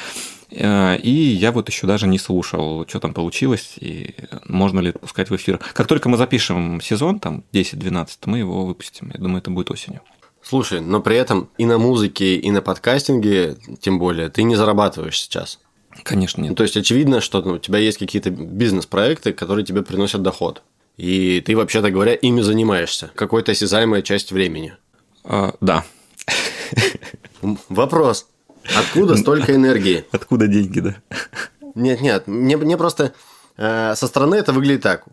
Э, 0.51 0.97
и 0.97 1.11
я 1.11 1.53
вот 1.53 1.69
еще 1.69 1.87
даже 1.87 2.07
не 2.07 2.19
слушал, 2.19 2.87
что 2.89 3.01
там 3.01 3.15
получилось, 3.15 3.75
и 3.81 4.15
можно 4.47 4.81
ли 4.81 4.91
это 4.91 4.99
пускать 4.99 5.31
в 5.31 5.37
эфир. 5.37 5.59
Как 5.59 5.87
только 5.87 6.09
мы 6.09 6.17
запишем 6.17 6.81
сезон, 6.81 7.21
там 7.21 7.45
10-12, 7.53 8.09
мы 8.27 8.39
его 8.39 8.65
выпустим. 8.65 9.11
Я 9.13 9.21
думаю, 9.21 9.39
это 9.39 9.51
будет 9.51 9.71
осенью. 9.71 10.01
Слушай, 10.43 10.81
но 10.81 11.01
при 11.01 11.17
этом 11.17 11.51
и 11.59 11.67
на 11.67 11.79
музыке, 11.79 12.37
и 12.37 12.51
на 12.51 12.63
подкастинге, 12.63 13.57
тем 13.81 13.99
более, 13.99 14.31
ты 14.31 14.45
не 14.45 14.57
зарабатываешь 14.57 15.21
сейчас. 15.21 15.59
Конечно, 16.05 16.41
нет. 16.41 16.51
Ну, 16.51 16.57
то 16.57 16.63
есть, 16.63 16.77
очевидно, 16.77 17.21
что 17.21 17.43
ну, 17.43 17.55
у 17.55 17.59
тебя 17.59 17.79
есть 17.79 17.99
какие-то 17.99 18.31
бизнес-проекты, 18.31 19.33
которые 19.33 19.65
тебе 19.65 19.83
приносят 19.83 20.23
доход. 20.23 20.63
И 20.97 21.43
ты, 21.45 21.57
вообще-то 21.57 21.91
говоря, 21.91 22.15
ими 22.15 22.41
занимаешься. 22.41 23.11
Какой-то 23.15 23.53
осязаемая 23.53 24.03
часть 24.03 24.33
времени. 24.33 24.75
А, 25.25 25.55
да. 25.61 25.85
Вопрос. 27.69 28.29
Откуда 28.77 29.17
столько 29.17 29.55
энергии? 29.55 30.05
Откуда 30.11 30.47
деньги, 30.47 30.81
да? 30.81 30.97
Нет, 31.75 32.01
нет, 32.01 32.27
мне, 32.27 32.57
мне 32.57 32.77
просто 32.77 33.13
э, 33.57 33.95
со 33.95 34.07
стороны 34.07 34.35
это 34.37 34.53
выглядит 34.53 34.83
так. 34.83 35.05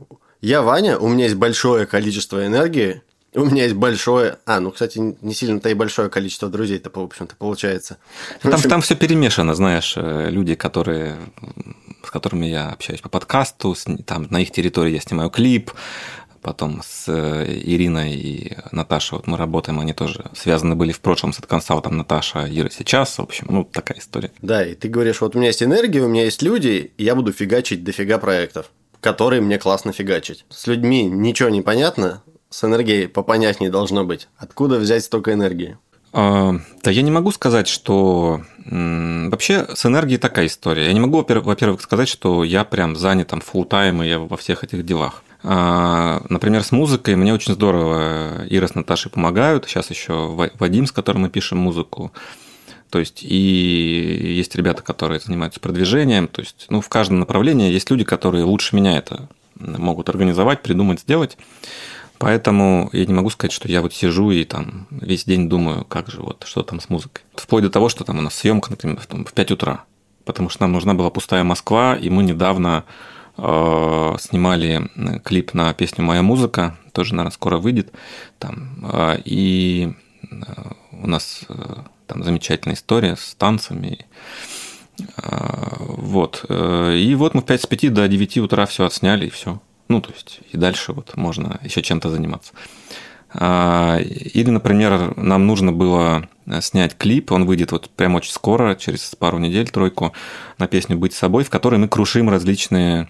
Я 0.42 0.62
Ваня, 0.62 0.98
у 0.98 1.08
меня 1.08 1.26
есть 1.26 1.36
большое 1.36 1.86
количество 1.86 2.46
энергии, 2.46 3.02
у 3.34 3.46
меня 3.46 3.64
есть 3.64 3.76
большое... 3.76 4.38
А, 4.46 4.60
ну, 4.60 4.72
кстати, 4.72 5.00
не 5.22 5.34
сильно-то 5.34 5.70
и 5.70 5.74
большое 5.74 6.10
количество 6.10 6.50
друзей-то, 6.50 6.90
в 6.94 7.00
общем-то, 7.00 7.36
получается. 7.36 7.98
Там, 8.42 8.54
общем... 8.54 8.70
там 8.70 8.82
все 8.82 8.96
перемешано, 8.96 9.56
знаешь, 9.56 9.94
э, 9.98 10.30
люди, 10.30 10.56
которые 10.56 11.18
с 12.06 12.12
которыми 12.12 12.46
я 12.46 12.70
общаюсь 12.70 13.02
по 13.02 13.10
подкасту, 13.10 13.76
там 14.06 14.28
на 14.30 14.42
их 14.42 14.52
территории 14.52 14.94
я 14.94 15.00
снимаю 15.00 15.30
клип, 15.30 15.72
потом 16.46 16.82
с 16.86 17.06
э, 17.08 17.44
Ириной 17.48 18.14
и 18.14 18.56
Наташей, 18.72 19.18
вот 19.18 19.26
мы 19.26 19.36
работаем, 19.36 19.80
они 19.80 19.94
тоже 19.94 20.26
связаны 20.36 20.76
были 20.76 20.92
в 20.92 21.00
прошлом 21.00 21.34
с 21.34 21.38
консалтом 21.38 21.98
Наташа, 21.98 22.46
Ира 22.48 22.70
сейчас, 22.70 23.18
в 23.18 23.22
общем, 23.24 23.48
ну, 23.50 23.64
такая 23.64 23.98
история. 23.98 24.32
Да, 24.44 24.64
и 24.64 24.76
ты 24.76 24.88
говоришь, 24.88 25.22
вот 25.22 25.36
у 25.36 25.40
меня 25.40 25.48
есть 25.48 25.64
энергия, 25.64 26.02
у 26.02 26.08
меня 26.08 26.26
есть 26.26 26.44
люди, 26.44 26.92
и 26.98 27.04
я 27.04 27.16
буду 27.16 27.32
фигачить 27.32 27.84
дофига 27.84 28.20
проектов, 28.20 28.70
которые 29.02 29.42
мне 29.42 29.58
классно 29.58 29.92
фигачить. 29.92 30.46
С 30.50 30.68
людьми 30.68 31.06
ничего 31.06 31.50
не 31.50 31.64
понятно, 31.64 32.22
с 32.52 32.64
энергией 32.64 33.08
попонятнее 33.08 33.72
должно 33.72 34.04
быть. 34.04 34.28
Откуда 34.38 34.78
взять 34.78 35.04
столько 35.04 35.34
энергии? 35.34 35.80
А, 36.14 36.54
да 36.84 36.92
я 36.92 37.02
не 37.02 37.12
могу 37.12 37.32
сказать, 37.32 37.68
что 37.68 38.42
вообще 38.66 39.66
с 39.74 39.84
энергией 39.86 40.20
такая 40.20 40.46
история. 40.46 40.86
Я 40.86 40.94
не 40.94 41.00
могу, 41.00 41.26
во-первых, 41.28 41.82
сказать, 41.82 42.08
что 42.08 42.44
я 42.44 42.64
прям 42.64 42.96
занят 42.96 43.30
там 43.30 43.42
full 43.42 43.68
time 43.68 44.06
и 44.06 44.10
я 44.10 44.20
во 44.20 44.38
всех 44.38 44.64
этих 44.64 44.86
делах. 44.86 45.24
А, 45.48 46.24
например, 46.28 46.64
с 46.64 46.72
музыкой 46.72 47.16
мне 47.16 47.32
очень 47.32 47.54
здорово 47.54 48.48
Ира 48.50 48.68
с 48.68 48.74
Наташей 48.74 49.12
помогают. 49.12 49.66
Сейчас 49.66 49.92
еще 49.92 50.34
Вадим, 50.58 50.88
с 50.88 50.92
которым 50.92 51.22
мы 51.22 51.30
пишем 51.30 51.60
музыку. 51.60 52.12
То 52.90 52.98
есть 52.98 53.22
и 53.24 54.34
есть 54.38 54.56
ребята, 54.56 54.82
которые 54.82 55.20
занимаются 55.20 55.60
продвижением. 55.60 56.28
То 56.28 56.42
есть, 56.42 56.66
ну, 56.70 56.82
в 56.82 56.90
каждом 56.90 57.20
направлении 57.20 57.72
есть 57.72 57.92
люди, 57.92 58.04
которые 58.04 58.44
лучше 58.44 58.76
меня 58.76 58.98
это 58.98 59.30
могут 59.60 60.10
организовать, 60.10 60.64
придумать, 60.64 61.02
сделать. 61.02 61.38
Поэтому 62.18 62.90
я 62.92 63.06
не 63.06 63.14
могу 63.14 63.30
сказать, 63.30 63.52
что 63.52 63.68
я 63.68 63.84
вот 63.84 63.94
сижу 63.94 64.32
и 64.32 64.46
там 64.46 64.88
весь 64.90 65.26
день 65.26 65.48
думаю, 65.48 65.86
как 65.86 66.10
же 66.10 66.22
вот, 66.22 66.44
что 66.48 66.64
там 66.64 66.80
с 66.80 66.90
музыкой. 66.90 67.24
Вплоть 67.36 67.64
до 67.64 67.70
того, 67.70 67.90
что 67.90 68.04
там 68.04 68.18
у 68.18 68.22
нас 68.22 68.34
съемка, 68.34 68.72
например, 68.72 69.00
в 69.00 69.34
5 69.34 69.52
утра. 69.52 69.84
Потому 70.24 70.50
что 70.50 70.64
нам 70.64 70.72
нужна 70.72 70.96
была 70.96 71.12
пустая 71.12 71.44
Москва, 71.44 71.96
и 71.96 72.10
мы 72.10 72.24
недавно 72.24 72.86
снимали 73.38 74.90
э, 74.96 75.20
клип 75.20 75.54
на 75.54 75.74
песню 75.74 76.04
«Моя 76.04 76.22
музыка», 76.22 76.78
тоже, 76.94 77.16
наверное, 77.16 77.34
скоро 77.34 77.58
выйдет. 77.58 77.92
Там, 78.40 78.90
э, 78.92 79.18
и 79.26 79.94
у 80.92 81.08
нас 81.08 81.42
там 82.08 82.24
замечательная 82.24 82.76
история 82.76 83.16
с 83.16 83.36
танцами. 83.36 84.06
Вот. 85.80 86.46
И 86.50 87.16
вот 87.16 87.34
мы 87.34 87.42
в 87.42 87.46
5 87.46 87.62
с 87.62 87.68
5 87.68 87.94
до 87.94 88.08
9 88.08 88.38
утра 88.40 88.66
все 88.66 88.86
отсняли, 88.86 89.28
и 89.28 89.30
все. 89.30 89.62
Ну, 89.88 90.02
то 90.02 90.12
есть, 90.12 90.40
и 90.52 90.58
дальше 90.58 90.94
вот 90.94 91.16
можно 91.16 91.60
еще 91.64 91.82
чем-то 91.82 92.10
заниматься. 92.10 92.54
Или, 93.34 94.50
например, 94.50 95.16
нам 95.18 95.46
нужно 95.46 95.72
было 95.72 96.28
снять 96.62 96.98
клип, 96.98 97.32
он 97.32 97.46
выйдет 97.46 97.72
вот 97.72 97.90
прямо 97.90 98.18
очень 98.18 98.32
скоро, 98.32 98.76
через 98.76 99.14
пару 99.16 99.38
недель, 99.38 99.70
тройку, 99.70 100.14
на 100.58 100.68
песню 100.68 100.98
«Быть 100.98 101.14
собой», 101.14 101.44
в 101.44 101.50
которой 101.50 101.76
мы 101.76 101.88
крушим 101.88 102.30
различные 102.30 103.10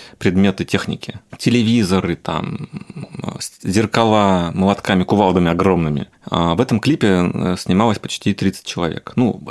предметы 0.21 0.65
техники. 0.65 1.19
Телевизоры, 1.39 2.15
там, 2.15 2.69
зеркала 3.63 4.51
молотками, 4.53 5.03
кувалдами 5.03 5.49
огромными. 5.49 6.09
А 6.29 6.53
в 6.53 6.61
этом 6.61 6.79
клипе 6.79 7.31
э, 7.33 7.55
снималось 7.57 7.97
почти 7.97 8.35
30 8.35 8.63
человек. 8.63 9.13
Ну, 9.15 9.41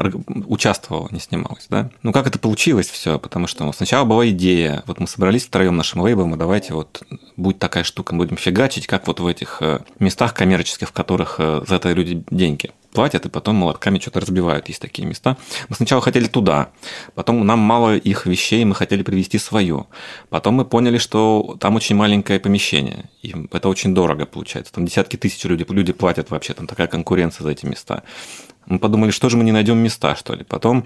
участвовало, 0.47 1.09
не 1.11 1.19
снималось, 1.19 1.67
да. 1.69 1.91
Ну, 2.05 2.13
как 2.13 2.29
это 2.29 2.39
получилось 2.39 2.89
все? 2.89 3.19
Потому 3.19 3.49
что 3.49 3.73
сначала 3.73 4.05
была 4.05 4.29
идея, 4.29 4.85
вот 4.87 5.01
мы 5.01 5.09
собрались 5.09 5.45
втроем 5.47 5.77
нашим 5.77 6.03
лейблом, 6.03 6.37
и 6.37 6.39
давайте 6.39 6.73
вот 6.73 7.03
будет 7.37 7.59
такая 7.59 7.83
штука, 7.83 8.15
будем 8.15 8.37
фигачить, 8.37 8.87
как 8.87 9.09
вот 9.09 9.19
в 9.19 9.27
этих 9.27 9.59
э, 9.63 9.81
местах 9.99 10.35
коммерческих, 10.35 10.91
в 10.91 10.93
которых 10.93 11.37
э, 11.39 11.65
за 11.67 11.75
это 11.75 11.93
люди 11.93 12.23
деньги 12.31 12.71
платят, 12.93 13.27
и 13.27 13.29
потом 13.29 13.57
молотками 13.57 13.99
что-то 13.99 14.21
разбивают. 14.21 14.69
Есть 14.69 14.81
такие 14.81 15.07
места. 15.07 15.37
Мы 15.69 15.77
сначала 15.77 16.01
хотели 16.03 16.27
туда, 16.27 16.71
потом 17.15 17.47
нам 17.47 17.59
мало 17.59 17.97
их 17.97 18.27
вещей, 18.27 18.65
мы 18.65 18.75
хотели 18.75 19.03
привезти 19.03 19.39
свое. 19.39 19.87
Потом 20.29 20.60
мы 20.61 20.67
поняли, 20.67 20.99
что 20.99 21.57
там 21.59 21.77
очень 21.77 21.97
маленькое 21.97 22.39
помещение, 22.39 23.09
и 23.23 23.35
это 23.51 23.69
очень 23.69 23.95
дорого 23.95 24.27
получается. 24.27 24.73
Там 24.75 24.85
десятки 24.85 25.17
тысяч 25.17 25.43
людей, 25.45 25.67
люди 25.71 25.93
платят 25.93 26.31
вообще, 26.31 26.53
там 26.53 26.67
такая 26.67 26.87
конкуренция 26.87 27.45
за 27.45 27.51
эти 27.51 27.65
места. 27.65 28.03
Мы 28.67 28.79
подумали, 28.79 29.11
что 29.11 29.31
же 29.31 29.39
мы 29.39 29.45
не 29.45 29.53
найдем 29.53 29.79
места, 29.79 30.15
что 30.17 30.35
ли. 30.35 30.45
Потом 30.45 30.85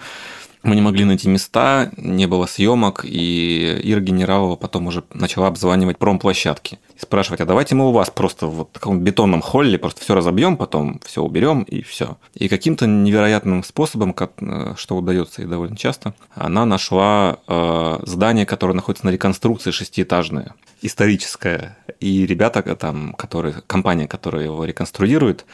мы 0.64 0.74
не 0.74 0.80
могли 0.80 1.04
найти 1.04 1.28
места, 1.28 1.90
не 1.96 2.26
было 2.26 2.46
съемок, 2.46 3.04
и 3.04 3.80
Ира 3.84 4.00
Генералова 4.00 4.56
потом 4.56 4.86
уже 4.86 5.04
начала 5.12 5.46
обзванивать 5.46 5.98
промплощадки. 5.98 6.78
И 6.96 7.00
спрашивать, 7.00 7.40
а 7.40 7.44
давайте 7.44 7.74
мы 7.74 7.88
у 7.88 7.92
вас 7.92 8.10
просто 8.10 8.46
в 8.46 8.64
таком 8.72 9.00
бетонном 9.00 9.42
холле 9.42 9.78
просто 9.78 10.00
все 10.00 10.14
разобьем, 10.14 10.56
потом 10.56 11.00
все 11.04 11.22
уберем 11.22 11.62
и 11.62 11.82
все. 11.82 12.16
И 12.34 12.48
каким-то 12.48 12.86
невероятным 12.86 13.62
способом, 13.62 14.16
э, 14.18 14.74
что 14.76 14.96
удается 14.96 15.42
и 15.42 15.46
довольно 15.46 15.76
часто, 15.76 16.14
она 16.34 16.64
нашла 16.64 17.38
э, 17.46 17.98
здание, 18.04 18.46
которое 18.46 18.72
находится 18.72 19.06
на 19.06 19.10
реконструкции 19.10 19.70
шестиэтажное, 19.70 20.54
историческое. 20.80 21.76
И 22.00 22.26
ребята 22.26 22.62
там, 22.74 23.12
которые, 23.12 23.62
компания, 23.66 24.08
которая 24.08 24.44
его 24.44 24.64
реконструирует, 24.64 25.44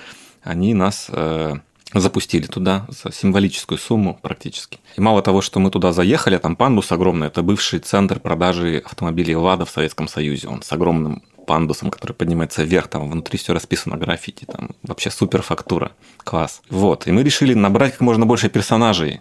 они 0.43 0.73
нас 0.73 1.09
э, 1.09 1.55
запустили 1.95 2.47
туда 2.47 2.87
за 2.89 3.13
символическую 3.13 3.79
сумму 3.79 4.19
практически. 4.21 4.79
И 4.97 5.01
мало 5.01 5.23
того, 5.23 5.41
что 5.41 5.61
мы 5.61 5.71
туда 5.71 5.93
заехали, 5.93 6.39
там 6.39 6.57
пандус 6.57 6.93
огромный, 6.93 7.29
это 7.29 7.43
бывший 7.43 7.81
центр 7.81 8.21
продажи 8.21 8.83
автомобилей 8.85 9.37
«Лада» 9.37 9.65
в 9.65 9.71
Советском 9.71 10.09
Союзе. 10.09 10.49
Он 10.49 10.63
с 10.63 10.73
огромным 10.73 11.23
пандусом, 11.47 11.91
который 11.91 12.13
поднимается 12.13 12.63
вверх, 12.63 12.89
там 12.89 13.11
внутри 13.11 13.39
все 13.39 13.53
расписано 13.53 13.97
граффити, 13.97 14.45
там 14.45 14.71
вообще 14.83 15.11
супер 15.11 15.43
фактура, 15.43 15.93
класс. 16.19 16.63
Вот, 16.71 17.07
и 17.09 17.13
мы 17.13 17.25
решили 17.25 17.55
набрать 17.55 17.93
как 17.93 18.03
можно 18.03 18.25
больше 18.25 18.49
персонажей, 18.49 19.21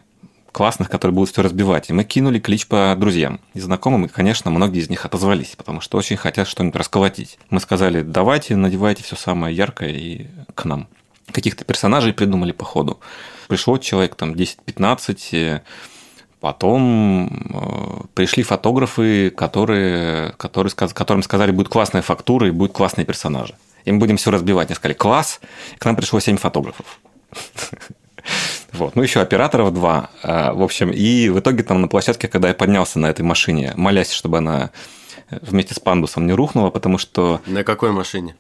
классных, 0.52 0.90
которые 0.90 1.16
будут 1.16 1.32
все 1.32 1.42
разбивать. 1.42 1.90
И 1.90 1.94
мы 1.94 2.04
кинули 2.04 2.40
клич 2.40 2.68
по 2.68 2.96
друзьям 2.98 3.40
и 3.54 3.60
знакомым, 3.60 4.06
и, 4.06 4.10
конечно, 4.10 4.52
многие 4.52 4.80
из 4.80 4.90
них 4.90 5.06
отозвались, 5.06 5.56
потому 5.56 5.82
что 5.82 5.98
очень 5.98 6.18
хотят 6.18 6.48
что-нибудь 6.48 6.76
расколотить. 6.76 7.40
Мы 7.50 7.60
сказали, 7.60 8.02
давайте, 8.02 8.56
надевайте 8.56 9.04
все 9.04 9.16
самое 9.16 9.56
яркое 9.56 9.90
и 9.90 10.28
к 10.56 10.66
нам 10.66 10.88
каких-то 11.32 11.66
персонажей 11.66 12.14
придумали 12.14 12.52
по 12.52 12.66
ходу. 12.66 13.00
Пришло 13.48 13.78
человек 13.78 14.16
там 14.16 14.34
10-15, 14.34 15.18
э, 15.32 15.62
потом 16.40 17.28
э, 17.28 18.08
пришли 18.14 18.44
фотографы, 18.44 19.30
которые, 19.32 20.34
которые, 20.38 20.72
которым 20.72 21.24
сказали, 21.24 21.52
будет 21.52 21.70
классная 21.70 22.02
фактура 22.02 22.48
и 22.48 22.52
будет 22.52 22.74
классные 22.74 23.06
персонажи. 23.06 23.56
И 23.86 23.92
мы 23.92 24.00
будем 24.00 24.18
все 24.18 24.32
разбивать. 24.32 24.68
Они 24.70 24.76
сказали, 24.76 24.94
класс, 24.94 25.40
к 25.78 25.86
нам 25.86 25.96
пришло 25.96 26.20
7 26.20 26.38
фотографов. 26.38 27.00
Вот. 28.74 28.96
Ну, 28.96 29.02
еще 29.02 29.22
операторов 29.22 29.74
два. 29.74 30.12
А, 30.22 30.54
в 30.54 30.62
общем, 30.62 30.92
и 30.92 31.30
в 31.30 31.40
итоге 31.40 31.64
там 31.64 31.82
на 31.82 31.88
площадке, 31.88 32.28
когда 32.28 32.50
я 32.50 32.54
поднялся 32.54 33.00
на 33.00 33.08
этой 33.08 33.22
машине, 33.24 33.74
молясь, 33.76 34.12
чтобы 34.12 34.38
она 34.38 34.70
вместе 35.32 35.74
с 35.74 35.80
пандусом 35.80 36.28
не 36.28 36.34
рухнула, 36.34 36.70
потому 36.70 36.98
что... 36.98 37.42
На 37.48 37.64
какой 37.64 37.92
машине? 37.92 38.36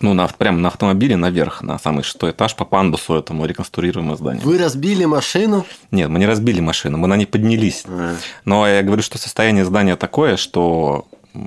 Ну, 0.00 0.14
на, 0.14 0.28
прямо 0.28 0.58
на 0.58 0.68
автомобиле 0.68 1.16
наверх, 1.16 1.62
на 1.62 1.78
самый 1.78 2.04
шестой 2.04 2.30
этаж 2.30 2.54
по 2.54 2.64
пандусу 2.64 3.14
этому 3.14 3.44
реконструируемому 3.46 4.16
зданию. 4.16 4.42
Вы 4.44 4.58
разбили 4.58 5.04
машину? 5.04 5.66
Нет, 5.90 6.08
мы 6.08 6.18
не 6.18 6.26
разбили 6.26 6.60
машину, 6.60 6.98
мы 6.98 7.08
на 7.08 7.16
ней 7.16 7.26
поднялись. 7.26 7.84
А. 7.86 8.16
Но 8.44 8.68
я 8.68 8.82
говорю, 8.82 9.02
что 9.02 9.18
состояние 9.18 9.64
здания 9.64 9.96
такое, 9.96 10.36
что 10.36 11.06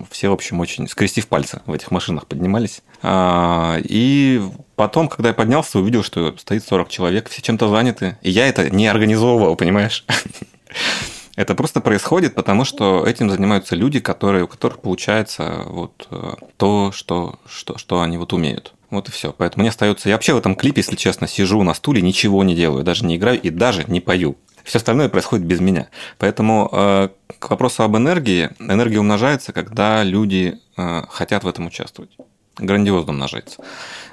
все, 0.09 0.29
в 0.29 0.33
общем, 0.33 0.59
очень 0.59 0.87
скрестив 0.87 1.27
пальцы 1.27 1.61
в 1.65 1.73
этих 1.73 1.91
машинах 1.91 2.27
поднимались. 2.27 2.81
А, 3.01 3.77
и 3.81 4.41
потом, 4.75 5.07
когда 5.07 5.29
я 5.29 5.33
поднялся, 5.33 5.79
увидел, 5.79 6.03
что 6.03 6.35
стоит 6.37 6.63
40 6.65 6.89
человек, 6.89 7.29
все 7.29 7.41
чем-то 7.41 7.69
заняты. 7.69 8.17
И 8.21 8.29
я 8.29 8.47
это 8.47 8.69
не 8.69 8.87
организовывал, 8.87 9.55
понимаешь? 9.55 10.05
Это 11.35 11.55
просто 11.55 11.79
происходит, 11.79 12.35
потому 12.35 12.65
что 12.65 13.05
этим 13.05 13.29
занимаются 13.29 13.75
люди, 13.75 13.99
которые, 13.99 14.43
у 14.43 14.47
которых 14.47 14.79
получается 14.79 15.63
вот 15.65 16.07
э, 16.11 16.33
то, 16.57 16.91
что, 16.91 17.39
что, 17.45 17.77
что 17.77 18.01
они 18.01 18.17
вот 18.17 18.33
умеют. 18.33 18.73
Вот 18.89 19.07
и 19.07 19.11
все. 19.11 19.33
Поэтому 19.37 19.61
мне 19.61 19.69
остается... 19.69 20.09
Я 20.09 20.15
вообще 20.15 20.33
в 20.33 20.37
этом 20.37 20.55
клипе, 20.55 20.81
если 20.81 20.97
честно, 20.97 21.27
сижу 21.27 21.63
на 21.63 21.73
стуле, 21.73 22.01
ничего 22.01 22.43
не 22.43 22.55
делаю, 22.55 22.83
даже 22.83 23.05
не 23.05 23.15
играю 23.15 23.41
и 23.41 23.49
даже 23.49 23.85
не 23.85 24.01
пою. 24.01 24.35
Все 24.63 24.77
остальное 24.77 25.09
происходит 25.09 25.45
без 25.45 25.61
меня. 25.61 25.87
Поэтому 26.17 26.69
э, 26.71 27.09
к 27.39 27.49
вопросу 27.49 27.83
об 27.83 27.95
энергии. 27.95 28.49
Энергия 28.59 28.99
умножается, 28.99 29.53
когда 29.53 30.03
люди 30.03 30.59
э, 30.77 31.01
хотят 31.09 31.45
в 31.45 31.47
этом 31.47 31.67
участвовать. 31.67 32.11
Грандиозно 32.57 33.13
умножается. 33.13 33.63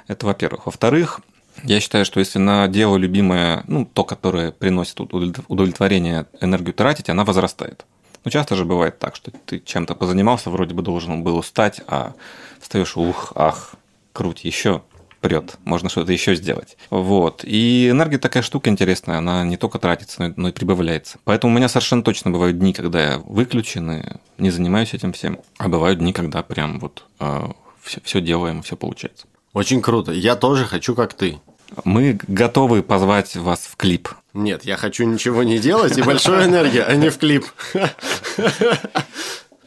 Это 0.07 0.25
во-первых. 0.25 0.65
Во-вторых, 0.65 1.19
я 1.63 1.79
считаю, 1.79 2.05
что 2.05 2.19
если 2.19 2.39
на 2.39 2.67
дело 2.67 2.97
любимое, 2.97 3.63
ну, 3.67 3.85
то, 3.85 4.03
которое 4.03 4.51
приносит 4.51 4.99
удовлетворение, 4.99 6.25
энергию 6.41 6.73
тратить, 6.73 7.09
она 7.09 7.23
возрастает. 7.23 7.85
Ну, 8.25 8.31
часто 8.31 8.55
же 8.55 8.65
бывает 8.65 8.99
так, 8.99 9.15
что 9.15 9.31
ты 9.31 9.59
чем-то 9.59 9.95
позанимался, 9.95 10.49
вроде 10.49 10.75
бы 10.75 10.81
должен 10.81 11.23
был 11.23 11.37
устать, 11.37 11.81
а 11.87 12.13
встаешь, 12.59 12.97
ух, 12.97 13.31
ах, 13.35 13.75
круть, 14.11 14.43
еще 14.43 14.81
прет, 15.21 15.57
можно 15.65 15.89
что-то 15.89 16.11
еще 16.11 16.35
сделать. 16.35 16.77
Вот. 16.89 17.43
И 17.43 17.89
энергия 17.89 18.17
такая 18.17 18.43
штука 18.43 18.69
интересная, 18.69 19.17
она 19.17 19.43
не 19.43 19.57
только 19.57 19.79
тратится, 19.79 20.33
но 20.35 20.49
и 20.49 20.51
прибавляется. 20.51 21.19
Поэтому 21.23 21.53
у 21.53 21.55
меня 21.55 21.67
совершенно 21.67 22.03
точно 22.03 22.31
бывают 22.31 22.57
дни, 22.57 22.73
когда 22.73 23.13
я 23.13 23.17
выключен 23.19 23.91
и 23.91 24.03
не 24.37 24.49
занимаюсь 24.49 24.93
этим 24.93 25.13
всем, 25.13 25.39
а 25.57 25.67
бывают 25.67 25.99
дни, 25.99 26.13
когда 26.13 26.41
прям 26.43 26.79
вот 26.79 27.05
э, 27.19 27.25
а, 27.25 27.51
все, 27.81 28.01
все 28.03 28.21
делаем, 28.21 28.61
все 28.61 28.75
получается. 28.77 29.27
Очень 29.53 29.81
круто. 29.81 30.11
Я 30.11 30.35
тоже 30.35 30.65
хочу, 30.65 30.95
как 30.95 31.13
ты. 31.13 31.39
Мы 31.83 32.19
готовы 32.27 32.83
позвать 32.83 33.35
вас 33.35 33.61
в 33.61 33.75
клип. 33.75 34.09
Нет, 34.33 34.65
я 34.65 34.77
хочу 34.77 35.05
ничего 35.05 35.43
не 35.43 35.59
делать 35.59 35.97
и 35.97 36.01
большой 36.01 36.45
энергии, 36.45 36.81
а 36.81 36.95
не 36.95 37.09
в 37.09 37.17
клип. 37.17 37.45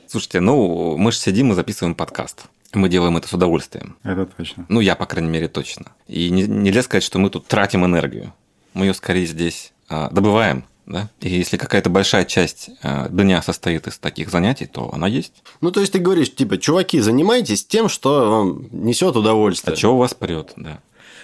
Слушайте, 0.07 0.41
ну, 0.41 0.97
мы 0.97 1.11
же 1.12 1.18
сидим 1.18 1.53
и 1.53 1.55
записываем 1.55 1.95
подкаст. 1.95 2.45
Мы 2.74 2.89
делаем 2.89 3.16
это 3.16 3.28
с 3.28 3.33
удовольствием. 3.33 3.97
Это 4.03 4.26
точно. 4.26 4.66
Ну, 4.68 4.80
я, 4.80 4.95
по 4.95 5.07
крайней 5.07 5.30
мере, 5.30 5.49
точно. 5.49 5.87
И 6.07 6.30
не, 6.30 6.45
нельзя 6.45 6.83
сказать, 6.83 7.05
что 7.05 7.18
мы 7.18 7.28
тут 7.28 7.47
тратим 7.47 7.85
энергию. 7.85 8.33
Мы 8.74 8.87
ее 8.87 8.95
скорее 8.95 9.26
здесь 9.26 9.72
а, 9.89 10.11
добываем. 10.11 10.64
Да? 10.93 11.09
И 11.20 11.30
если 11.30 11.57
какая-то 11.57 11.88
большая 11.88 12.26
часть 12.26 12.68
э, 12.82 13.09
дня 13.09 13.40
состоит 13.40 13.86
из 13.86 13.97
таких 13.97 14.28
занятий, 14.28 14.66
то 14.66 14.93
она 14.93 15.09
есть. 15.09 15.43
Ну, 15.62 15.70
то 15.70 15.80
есть 15.80 15.95
ты 15.95 15.99
говоришь, 15.99 16.34
типа, 16.34 16.59
чуваки, 16.59 17.01
занимайтесь 17.01 17.64
тем, 17.64 17.88
что 17.88 18.30
вам 18.30 18.68
несет 18.70 19.16
удовольствие. 19.16 19.72
А 19.72 19.76
что 19.76 19.95
у 19.95 19.97
вас 19.97 20.12
прет, 20.12 20.53
да. 20.57 20.80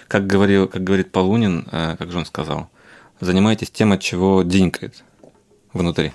Как, 0.07 0.25
говорил, 0.25 0.67
как 0.67 0.83
говорит 0.83 1.11
Полунин, 1.11 1.67
э, 1.71 1.97
как 1.99 2.11
же 2.11 2.17
он 2.17 2.25
сказал, 2.25 2.67
занимайтесь 3.19 3.69
тем, 3.69 3.91
от 3.91 4.01
чего 4.01 4.41
денькает 4.41 5.03
внутри. 5.71 6.13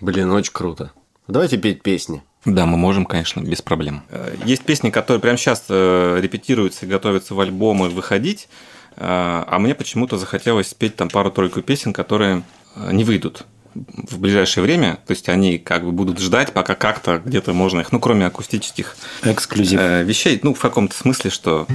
Блин, 0.00 0.30
очень 0.30 0.52
круто. 0.52 0.92
Давайте 1.26 1.56
петь 1.56 1.82
песни. 1.82 2.22
Да, 2.44 2.66
мы 2.66 2.76
можем, 2.76 3.04
конечно, 3.04 3.40
без 3.40 3.62
проблем. 3.62 4.04
Э, 4.10 4.36
есть 4.44 4.62
песни, 4.62 4.90
которые 4.90 5.20
прямо 5.20 5.38
сейчас 5.38 5.64
репетируются 5.68 6.86
и 6.86 6.88
готовятся 6.88 7.34
в 7.34 7.40
альбомы 7.40 7.88
выходить, 7.88 8.48
а 8.96 9.58
мне 9.58 9.74
почему-то 9.74 10.18
захотелось 10.18 10.68
спеть 10.68 10.96
там 10.96 11.08
пару-тройку 11.08 11.62
песен, 11.62 11.92
которые 11.92 12.42
не 12.90 13.04
выйдут 13.04 13.46
в 13.74 14.18
ближайшее 14.18 14.62
время, 14.62 14.98
то 15.06 15.12
есть 15.12 15.28
они 15.28 15.58
как 15.58 15.84
бы 15.84 15.92
будут 15.92 16.20
ждать, 16.20 16.52
пока 16.52 16.74
как-то 16.74 17.20
где-то 17.24 17.52
можно 17.52 17.80
их, 17.80 17.92
ну, 17.92 17.98
кроме 17.98 18.26
акустических 18.26 18.96
Эксклюзив. 19.22 19.80
Э, 19.80 20.04
вещей, 20.04 20.38
ну, 20.42 20.54
в 20.54 20.60
каком-то 20.60 20.96
смысле, 20.96 21.30
что 21.30 21.66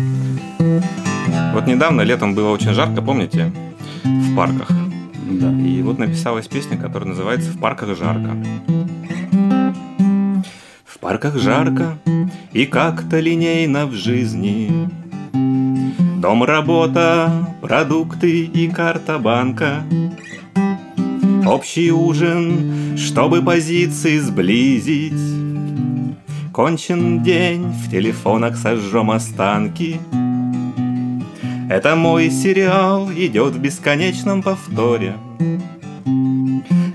вот 1.53 1.67
недавно 1.67 2.01
летом 2.01 2.35
было 2.35 2.49
очень 2.49 2.73
жарко, 2.73 3.01
помните, 3.01 3.51
в 4.03 4.35
парках. 4.35 4.69
Да. 5.29 5.51
И 5.51 5.81
вот 5.81 5.99
написалась 5.99 6.47
песня, 6.47 6.77
которая 6.77 7.09
называется 7.09 7.51
«В 7.51 7.59
парках 7.59 7.97
жарко». 7.97 8.35
В 10.85 10.99
парках 10.99 11.37
жарко 11.37 11.97
и 12.51 12.65
как-то 12.65 13.19
линейно 13.19 13.85
в 13.85 13.93
жизни 13.93 14.89
Дом, 16.19 16.43
работа, 16.43 17.31
продукты 17.61 18.43
и 18.43 18.67
карта 18.67 19.17
банка. 19.19 19.83
Общий 21.47 21.93
ужин, 21.93 22.97
чтобы 22.97 23.41
позиции 23.41 24.17
сблизить. 24.17 25.13
Кончен 26.51 27.23
день, 27.23 27.67
в 27.67 27.89
телефонах 27.89 28.57
сожжем 28.57 29.11
останки. 29.11 29.97
Это 31.69 31.95
мой 31.95 32.29
сериал, 32.29 33.09
идет 33.13 33.53
в 33.53 33.59
бесконечном 33.59 34.43
повторе. 34.43 35.15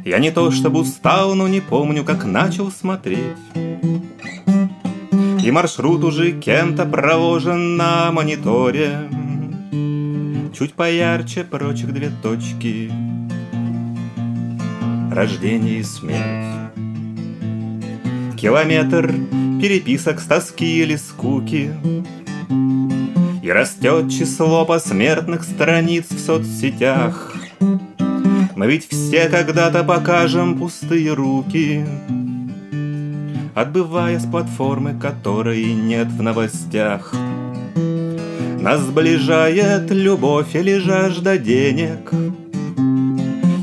Я 0.04 0.18
не 0.18 0.32
то 0.32 0.50
чтобы 0.50 0.80
устал, 0.80 1.34
но 1.34 1.48
не 1.48 1.62
помню, 1.62 2.04
как 2.04 2.26
начал 2.26 2.70
смотреть 2.70 3.38
И 5.44 5.50
маршрут 5.50 6.02
уже 6.04 6.32
кем-то 6.32 6.86
проложен 6.86 7.76
на 7.76 8.10
мониторе. 8.12 9.10
Чуть 10.58 10.72
поярче 10.72 11.44
прочих 11.44 11.92
две 11.92 12.10
точки. 12.22 12.90
Рождение 15.12 15.80
и 15.80 15.82
смерть. 15.82 16.72
Километр 18.38 19.12
переписок 19.60 20.20
с 20.20 20.24
тоски 20.24 20.80
или 20.80 20.96
скуки. 20.96 21.70
И 23.42 23.52
растет 23.52 24.10
число 24.10 24.64
посмертных 24.64 25.44
страниц 25.44 26.06
в 26.08 26.20
соцсетях. 26.20 27.34
Мы 28.56 28.66
ведь 28.66 28.88
все 28.88 29.28
когда-то 29.28 29.84
покажем 29.84 30.58
пустые 30.58 31.12
руки 31.12 31.84
Отбывая 33.54 34.18
с 34.18 34.26
платформы, 34.26 34.94
которой 34.98 35.72
нет 35.74 36.08
в 36.08 36.22
новостях. 36.22 37.14
Нас 38.60 38.80
сближает 38.80 39.90
любовь 39.90 40.54
или 40.56 40.78
жажда 40.78 41.36
денег 41.36 42.10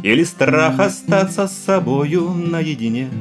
Или 0.03 0.23
страх 0.23 0.79
остаться 0.79 1.47
с 1.47 1.57
собою 1.57 2.29
наедине— 2.29 3.09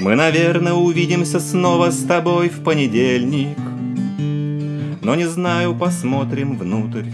мы, 0.00 0.16
наверное, 0.16 0.72
увидимся 0.72 1.38
снова 1.40 1.90
с 1.90 2.02
тобой 2.02 2.48
в 2.48 2.64
понедельник 2.64 3.58
Но 5.02 5.14
не 5.14 5.26
знаю, 5.26 5.74
посмотрим 5.74 6.56
внутрь 6.56 7.04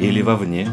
Или 0.00 0.20
вовне 0.20 0.68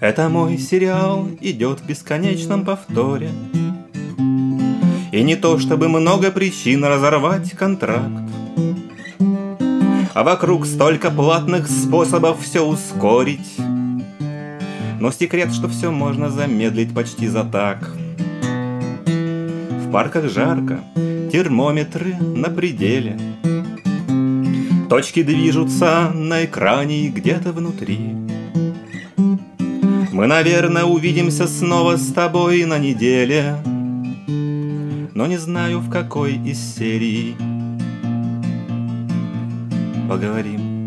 Это 0.00 0.28
мой 0.28 0.56
сериал 0.58 1.28
идет 1.40 1.80
в 1.80 1.86
бесконечном 1.86 2.64
повторе 2.64 3.30
И 5.12 5.22
не 5.22 5.36
то, 5.36 5.58
чтобы 5.58 5.88
много 5.88 6.30
причин 6.30 6.84
разорвать 6.84 7.52
контракт 7.52 8.30
А 10.14 10.22
вокруг 10.24 10.66
столько 10.66 11.10
платных 11.10 11.68
способов 11.68 12.40
все 12.42 12.64
ускорить 12.64 13.58
но 15.00 15.10
секрет, 15.10 15.52
что 15.54 15.66
все 15.66 15.90
можно 15.90 16.28
замедлить 16.28 16.94
почти 16.94 17.26
за 17.26 17.42
так. 17.42 17.88
В 19.06 19.90
парках 19.90 20.30
жарко, 20.30 20.80
термометры 21.32 22.14
на 22.16 22.50
пределе. 22.50 23.18
Точки 24.90 25.22
движутся 25.22 26.10
на 26.12 26.44
экране 26.44 27.06
и 27.06 27.08
где-то 27.08 27.52
внутри. 27.52 28.19
Мы, 30.12 30.26
наверное, 30.26 30.84
увидимся 30.84 31.46
снова 31.46 31.96
с 31.96 32.12
тобой 32.12 32.64
на 32.64 32.78
неделе, 32.78 33.56
но 35.14 35.26
не 35.26 35.36
знаю, 35.36 35.78
в 35.78 35.88
какой 35.88 36.34
из 36.34 36.58
серий 36.58 37.36
поговорим. 40.08 40.80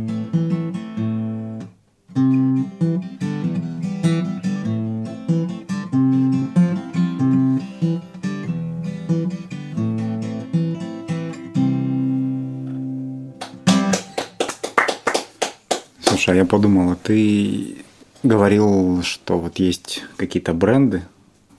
Слушай, 16.01 16.33
а 16.33 16.35
я 16.35 16.45
подумал, 16.45 16.95
ты 17.01 17.82
говорил, 18.23 19.03
что 19.03 19.37
вот 19.37 19.59
есть 19.59 20.03
какие-то 20.17 20.53
бренды, 20.53 21.03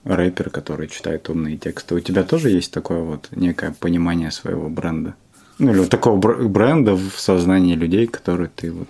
рэперы, 0.03 0.49
которые 0.49 0.87
читают 0.89 1.29
умные 1.29 1.57
тексты. 1.57 1.95
У 1.95 1.99
тебя 1.99 2.23
тоже 2.23 2.49
есть 2.49 2.71
такое 2.71 3.01
вот 3.01 3.29
некое 3.31 3.71
понимание 3.79 4.31
своего 4.31 4.69
бренда? 4.69 5.15
Ну, 5.57 5.71
или 5.71 5.79
вот 5.79 5.89
такого 5.89 6.17
бренда 6.17 6.95
в 6.95 7.13
сознании 7.17 7.75
людей, 7.75 8.07
которые 8.07 8.49
ты 8.53 8.71
вот 8.71 8.89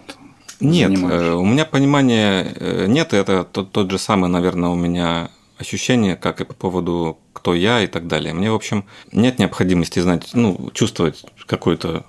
нет, 0.60 0.90
занимаешь? 0.90 1.22
Э, 1.22 1.34
у 1.34 1.46
меня 1.46 1.66
понимания 1.66 2.54
э, 2.56 2.86
нет, 2.88 3.14
это 3.14 3.44
тот, 3.44 3.72
тот 3.72 3.92
же 3.92 3.98
самый, 3.98 4.30
наверное, 4.30 4.70
у 4.70 4.76
меня 4.76 5.30
ощущение, 5.58 6.16
как 6.16 6.42
и 6.42 6.46
по 6.46 6.54
поводу 6.54 7.20
кто 7.34 7.54
я 7.54 7.82
и 7.82 7.88
так 7.88 8.08
далее. 8.08 8.34
Мне, 8.34 8.52
в 8.52 8.56
общем, 8.56 8.86
нет 9.12 9.40
необходимости 9.40 10.00
знать, 10.00 10.32
ну, 10.34 10.72
чувствовать 10.74 11.24
какую-то 11.46 12.06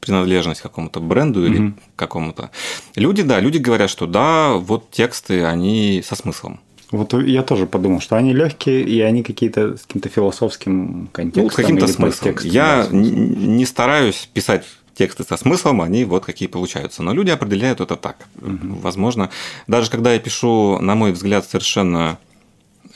принадлежность 0.00 0.60
к 0.60 0.62
какому-то 0.62 1.00
бренду 1.00 1.44
или 1.44 1.60
mm-hmm. 1.60 1.74
какому-то. 1.96 2.50
Люди, 2.96 3.22
да, 3.22 3.38
люди 3.40 3.58
говорят, 3.58 3.90
что 3.90 4.06
да, 4.06 4.54
вот 4.54 4.90
тексты, 4.90 5.44
они 5.44 6.02
со 6.04 6.16
смыслом. 6.16 6.60
Вот 6.90 7.12
я 7.12 7.42
тоже 7.42 7.66
подумал, 7.66 8.00
что 8.00 8.16
они 8.16 8.32
легкие, 8.32 8.82
и 8.82 9.00
они 9.00 9.22
какие-то 9.22 9.76
с 9.76 9.82
каким-то 9.82 10.08
философским 10.08 11.08
контекстом. 11.12 11.44
Ну, 11.44 11.50
с 11.50 11.54
каким-то 11.54 11.86
смыслом. 11.86 12.36
Я 12.42 12.88
не 12.90 13.64
стараюсь 13.64 14.28
писать 14.32 14.64
тексты 14.94 15.24
со 15.24 15.36
смыслом, 15.36 15.82
они 15.82 16.04
вот 16.04 16.24
какие 16.24 16.48
получаются. 16.48 17.02
Но 17.02 17.14
люди 17.14 17.30
определяют 17.30 17.80
это 17.80 17.96
так. 17.96 18.16
Угу. 18.42 18.80
Возможно, 18.80 19.30
даже 19.66 19.90
когда 19.90 20.12
я 20.12 20.18
пишу, 20.18 20.78
на 20.80 20.94
мой 20.94 21.12
взгляд, 21.12 21.48
совершенно 21.48 22.18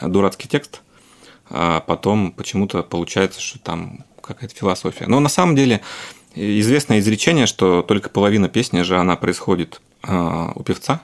дурацкий 0.01 0.49
текст, 0.49 0.83
а 1.49 1.81
потом 1.81 2.33
почему-то 2.33 2.83
получается, 2.83 3.41
что 3.41 3.59
там 3.59 4.05
какая-то 4.21 4.55
философия. 4.55 5.07
Но 5.07 5.21
на 5.21 5.29
самом 5.29 5.55
деле 5.55 5.83
известное 6.35 6.99
изречение, 6.99 7.47
что 7.47 7.83
только 7.83 8.11
половина 8.11 8.49
песни 8.49 8.83
же 8.83 8.97
она 8.97 9.17
происходит 9.17 9.81
а, 10.03 10.53
у 10.55 10.63
певца, 10.63 11.03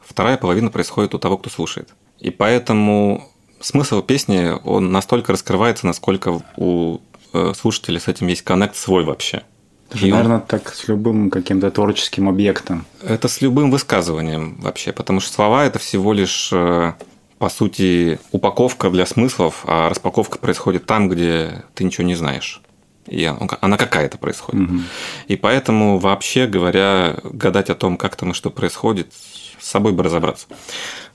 вторая 0.00 0.36
половина 0.36 0.70
происходит 0.70 1.14
у 1.14 1.18
того, 1.18 1.38
кто 1.38 1.50
слушает. 1.50 1.94
И 2.18 2.30
поэтому 2.30 3.28
смысл 3.60 4.02
песни, 4.02 4.52
он 4.64 4.92
настолько 4.92 5.32
раскрывается, 5.32 5.86
насколько 5.86 6.42
у 6.56 6.98
э, 7.32 7.52
слушателя 7.56 8.00
с 8.00 8.08
этим 8.08 8.26
есть 8.26 8.42
коннект 8.42 8.76
свой 8.76 9.04
вообще. 9.04 9.42
Это 9.88 9.98
же, 9.98 10.06
наверное, 10.08 10.36
он... 10.36 10.42
так 10.42 10.74
с 10.74 10.88
любым 10.88 11.30
каким-то 11.30 11.70
творческим 11.70 12.28
объектом. 12.28 12.84
Это 13.02 13.28
с 13.28 13.40
любым 13.40 13.70
высказыванием 13.70 14.56
вообще, 14.60 14.92
потому 14.92 15.20
что 15.20 15.32
слова 15.32 15.64
это 15.64 15.78
всего 15.78 16.12
лишь, 16.12 16.50
э, 16.52 16.92
по 17.38 17.48
сути, 17.48 18.18
упаковка 18.32 18.90
для 18.90 19.06
смыслов, 19.06 19.64
а 19.66 19.88
распаковка 19.88 20.38
происходит 20.38 20.86
там, 20.86 21.08
где 21.08 21.64
ты 21.74 21.84
ничего 21.84 22.06
не 22.06 22.14
знаешь. 22.14 22.60
И 23.08 23.24
она 23.24 23.76
какая-то 23.76 24.18
происходит. 24.18 24.68
Угу. 24.68 24.80
И 25.28 25.36
поэтому, 25.36 25.98
вообще 25.98 26.46
говоря, 26.46 27.16
гадать 27.24 27.70
о 27.70 27.74
том, 27.74 27.96
как 27.96 28.16
там 28.16 28.32
и 28.32 28.34
что 28.34 28.50
происходит, 28.50 29.12
с 29.58 29.66
собой 29.66 29.92
бы 29.92 30.02
разобраться. 30.02 30.46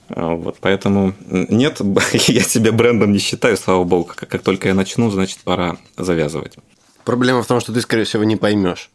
А, 0.09 0.35
вот, 0.35 0.57
поэтому 0.59 1.13
нет, 1.29 1.81
я 2.27 2.41
себя 2.41 2.71
брендом 2.71 3.11
не 3.11 3.19
считаю, 3.19 3.57
слава 3.57 3.83
богу. 3.83 4.05
Как, 4.15 4.29
как 4.29 4.41
только 4.41 4.67
я 4.67 4.73
начну, 4.73 5.09
значит, 5.11 5.39
пора 5.43 5.77
завязывать. 5.97 6.57
Проблема 7.05 7.43
в 7.43 7.47
том, 7.47 7.59
что 7.59 7.73
ты, 7.73 7.81
скорее 7.81 8.05
всего, 8.05 8.23
не 8.23 8.35
поймешь, 8.35 8.89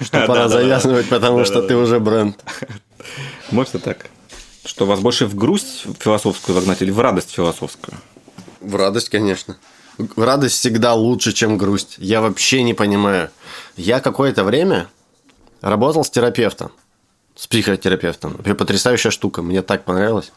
что 0.00 0.20
пора 0.26 0.48
завязывать, 0.48 1.08
потому 1.08 1.44
что 1.44 1.62
ты 1.62 1.76
уже 1.76 2.00
бренд. 2.00 2.38
Может 3.50 3.76
и 3.76 3.78
так. 3.78 4.06
Что 4.64 4.86
вас 4.86 5.00
больше 5.00 5.26
в 5.26 5.34
грусть 5.34 5.86
философскую 5.98 6.54
загнать 6.54 6.82
или 6.82 6.90
в 6.90 7.00
радость 7.00 7.30
философскую? 7.30 7.96
В 8.60 8.76
радость, 8.76 9.08
конечно. 9.08 9.56
Радость 10.16 10.56
всегда 10.56 10.94
лучше, 10.94 11.32
чем 11.32 11.58
грусть. 11.58 11.96
Я 11.98 12.20
вообще 12.20 12.62
не 12.62 12.74
понимаю. 12.74 13.30
Я 13.76 14.00
какое-то 14.00 14.44
время 14.44 14.88
работал 15.60 16.04
с 16.04 16.10
терапевтом, 16.10 16.70
с 17.34 17.46
психотерапевтом. 17.46 18.36
Вообще 18.36 18.54
потрясающая 18.54 19.10
штука. 19.10 19.42
Мне 19.42 19.62
так 19.62 19.84
понравилось. 19.84 20.32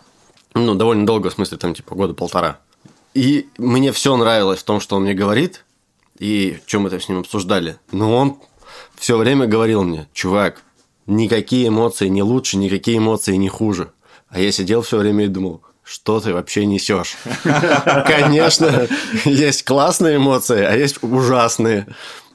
Ну, 0.54 0.76
довольно 0.76 1.06
долго, 1.06 1.30
в 1.30 1.34
смысле, 1.34 1.58
там, 1.58 1.74
типа, 1.74 1.96
года 1.96 2.14
полтора. 2.14 2.60
И 3.14 3.50
мне 3.58 3.92
все 3.92 4.16
нравилось 4.16 4.60
в 4.60 4.64
том, 4.64 4.80
что 4.80 4.96
он 4.96 5.04
мне 5.04 5.14
говорит, 5.14 5.64
и 6.18 6.60
чем 6.66 6.84
мы 6.84 6.90
там 6.90 7.00
с 7.00 7.10
ним 7.10 7.20
обсуждали. 7.20 7.78
Но 7.92 8.16
он 8.16 8.38
все 8.96 9.18
время 9.18 9.48
говорил 9.48 9.84
мне, 9.84 10.08
чувак, 10.14 10.62
никакие 11.08 11.68
эмоции 11.68 12.08
не 12.08 12.24
лучше, 12.24 12.58
никакие 12.58 12.98
эмоции 12.98 13.36
не 13.36 13.50
хуже. 13.50 13.92
А 14.30 14.40
я 14.40 14.52
сидел 14.52 14.82
все 14.82 14.98
время 14.98 15.26
и 15.26 15.28
думал, 15.28 15.62
что 15.92 16.22
ты 16.22 16.34
вообще 16.34 16.66
несешь? 16.66 17.18
Конечно, 17.44 18.88
есть 19.26 19.64
классные 19.64 20.18
эмоции, 20.18 20.64
а 20.64 20.74
есть 20.76 21.04
ужасные. 21.04 21.86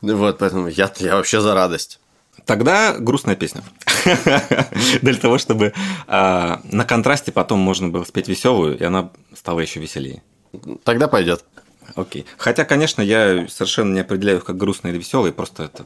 Вот, 0.02 0.38
поэтому 0.38 0.68
я, 0.68 0.92
я 0.98 1.16
вообще 1.16 1.40
за 1.40 1.54
радость. 1.54 1.98
Тогда 2.44 2.96
грустная 2.98 3.34
песня. 3.34 3.62
Для 5.02 5.14
того, 5.14 5.38
чтобы 5.38 5.72
а, 6.06 6.60
на 6.64 6.84
контрасте 6.84 7.32
потом 7.32 7.58
можно 7.58 7.88
было 7.88 8.04
спеть 8.04 8.28
веселую, 8.28 8.78
и 8.78 8.84
она 8.84 9.10
стала 9.34 9.60
еще 9.60 9.80
веселее. 9.80 10.22
Тогда 10.84 11.08
пойдет. 11.08 11.44
Окей. 11.94 12.26
Хотя, 12.36 12.64
конечно, 12.64 13.00
я 13.00 13.46
совершенно 13.48 13.94
не 13.94 14.00
определяю 14.00 14.38
их 14.38 14.44
как 14.44 14.58
грустные 14.58 14.92
или 14.92 14.98
веселые, 14.98 15.32
просто 15.32 15.64
это 15.64 15.84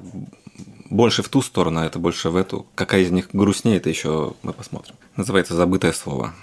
больше 0.91 1.23
в 1.23 1.29
ту 1.29 1.41
сторону, 1.41 1.81
а 1.81 1.87
это 1.87 2.01
больше 2.01 2.31
в 2.31 2.37
эту. 2.37 2.67
Какая 2.75 3.03
из 3.03 3.11
них 3.11 3.29
грустнее, 3.33 3.77
это 3.77 3.89
еще 3.89 4.35
мы 4.43 4.53
посмотрим. 4.53 4.97
Называется 5.17 5.55
«Забытое 5.55 5.93
слово». 5.93 6.35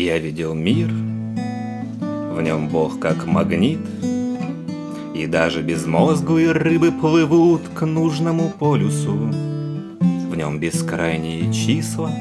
Я 0.00 0.18
видел 0.18 0.54
мир, 0.54 0.86
в 0.86 2.40
нем 2.40 2.68
Бог 2.68 3.00
как 3.00 3.26
магнит, 3.26 3.80
И 5.12 5.26
даже 5.26 5.60
безмозглые 5.60 6.52
рыбы 6.52 6.92
плывут 6.92 7.62
к 7.74 7.84
нужному 7.84 8.48
полюсу. 8.48 9.10
В 10.30 10.36
нем 10.36 10.60
бескрайние 10.60 11.52
числа, 11.52 12.12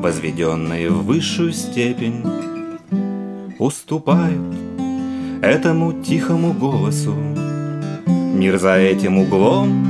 возведенные 0.00 0.90
в 0.90 1.04
высшую 1.04 1.52
степень, 1.52 2.24
Уступают 3.60 4.52
этому 5.42 5.92
тихому 6.02 6.52
голосу. 6.52 7.14
Мир 8.34 8.58
за 8.58 8.74
этим 8.74 9.18
углом, 9.18 9.86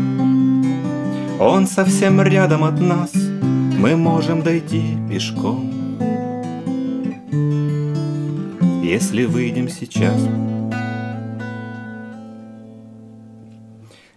он 1.41 1.67
совсем 1.67 2.21
рядом 2.21 2.63
от 2.63 2.79
нас, 2.79 3.15
мы 3.79 3.97
можем 3.97 4.43
дойти 4.43 4.99
пешком. 5.09 5.70
Если 8.91 9.25
выйдем 9.25 9.69
сейчас. 9.69 10.21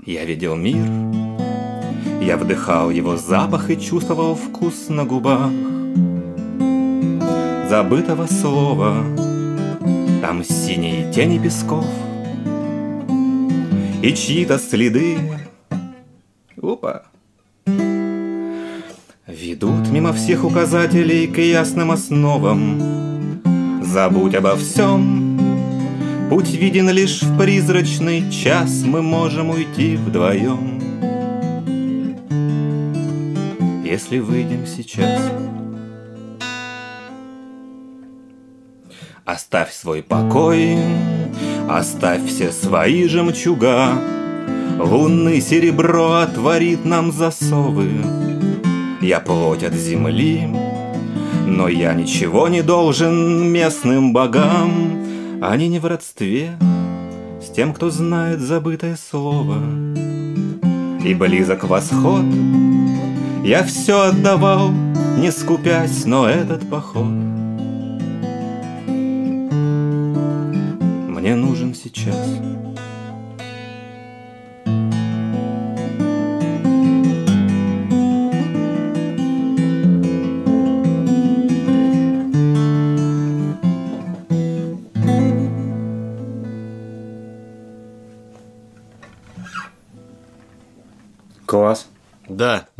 Я 0.03 0.25
видел 0.25 0.55
мир, 0.55 0.87
я 2.23 2.37
вдыхал 2.37 2.89
его 2.89 3.15
запах 3.15 3.69
и 3.69 3.79
чувствовал 3.79 4.33
вкус 4.33 4.89
на 4.89 5.05
губах 5.05 5.51
забытого 7.69 8.25
слова. 8.25 9.05
Там 10.21 10.43
синие 10.43 11.13
тени 11.13 11.37
песков 11.37 11.85
и 14.01 14.11
чьи-то 14.11 14.57
следы. 14.57 15.19
Опа! 16.59 17.03
Ведут 19.27 19.89
мимо 19.91 20.13
всех 20.13 20.43
указателей 20.43 21.27
к 21.27 21.37
ясным 21.37 21.91
основам 21.91 23.12
Забудь 23.93 24.33
обо 24.33 24.55
всем, 24.55 25.39
Путь 26.27 26.49
виден 26.49 26.89
лишь 26.89 27.21
в 27.21 27.37
призрачный 27.37 28.27
час, 28.31 28.81
Мы 28.83 29.03
можем 29.03 29.51
уйти 29.51 29.97
вдвоем, 29.97 30.81
Если 33.85 34.17
выйдем 34.17 34.65
сейчас. 34.65 35.21
Оставь 39.25 39.71
свой 39.71 40.01
покой, 40.01 40.75
оставь 41.69 42.25
все 42.25 42.51
свои 42.51 43.07
жемчуга, 43.07 43.91
Лунный 44.79 45.39
серебро 45.39 46.13
отворит 46.13 46.83
нам 46.83 47.11
засовы. 47.11 47.91
Я 49.01 49.19
плоть 49.19 49.63
от 49.63 49.73
земли, 49.73 50.47
но 51.55 51.67
я 51.67 51.93
ничего 51.93 52.47
не 52.47 52.63
должен 52.63 53.47
местным 53.51 54.11
богам, 54.11 54.71
Они 55.41 55.67
не 55.67 55.79
в 55.79 55.85
родстве 55.85 56.57
с 57.41 57.49
тем, 57.49 57.73
кто 57.73 57.89
знает 57.89 58.39
забытое 58.39 58.95
слово. 58.95 59.57
И 61.05 61.13
близок 61.13 61.65
восход, 61.65 62.23
я 63.43 63.63
все 63.63 64.07
отдавал, 64.07 64.71
не 65.17 65.31
скупясь, 65.31 66.05
но 66.05 66.27
этот 66.27 66.67
поход 66.69 67.11
Мне 71.09 71.35
нужен 71.35 71.75
сейчас. 71.75 72.15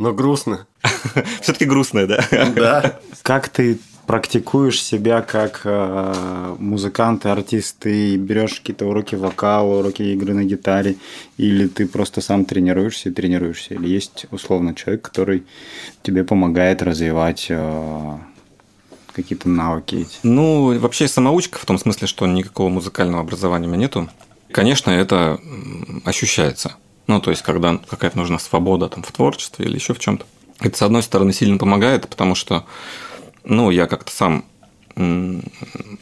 Но 0.04 0.12
грустно. 0.12 0.66
Все-таки 1.40 1.64
грустное, 1.64 2.06
да? 2.06 2.24
Да. 2.54 3.00
Как 3.22 3.48
ты 3.48 3.78
практикуешь 4.06 4.82
себя 4.82 5.22
как 5.22 5.62
э, 5.64 6.56
музыкант 6.58 7.24
и 7.24 7.30
артист? 7.30 7.76
Ты 7.78 8.16
берешь 8.16 8.60
какие-то 8.60 8.84
уроки 8.84 9.14
вокала, 9.14 9.78
уроки 9.78 10.02
игры 10.02 10.34
на 10.34 10.44
гитаре, 10.44 10.96
или 11.38 11.68
ты 11.68 11.86
просто 11.86 12.20
сам 12.20 12.44
тренируешься 12.44 13.08
и 13.08 13.12
тренируешься? 13.12 13.74
Или 13.74 13.88
есть 13.88 14.26
условно 14.30 14.74
человек, 14.74 15.00
который 15.00 15.44
тебе 16.02 16.22
помогает 16.22 16.82
развивать 16.82 17.46
э, 17.48 18.18
какие-то 19.14 19.48
навыки 19.48 19.94
эти? 19.94 20.18
Ну, 20.22 20.78
вообще 20.78 21.08
самоучка 21.08 21.58
в 21.58 21.64
том 21.64 21.78
смысле, 21.78 22.06
что 22.06 22.26
никакого 22.26 22.68
музыкального 22.68 23.22
образования 23.22 23.68
у 23.68 23.70
меня 23.70 23.80
нету. 23.80 24.10
Конечно, 24.52 24.90
это 24.90 25.40
ощущается. 26.04 26.76
Ну, 27.06 27.20
то 27.20 27.30
есть, 27.30 27.42
когда 27.42 27.78
какая-то 27.88 28.16
нужна 28.16 28.38
свобода 28.38 28.88
там, 28.88 29.02
в 29.02 29.12
творчестве 29.12 29.66
или 29.66 29.74
еще 29.74 29.94
в 29.94 29.98
чем-то. 29.98 30.24
Это, 30.60 30.76
с 30.76 30.82
одной 30.82 31.02
стороны, 31.02 31.32
сильно 31.32 31.58
помогает, 31.58 32.08
потому 32.08 32.34
что, 32.34 32.64
ну, 33.44 33.70
я 33.70 33.86
как-то 33.86 34.12
сам 34.12 34.44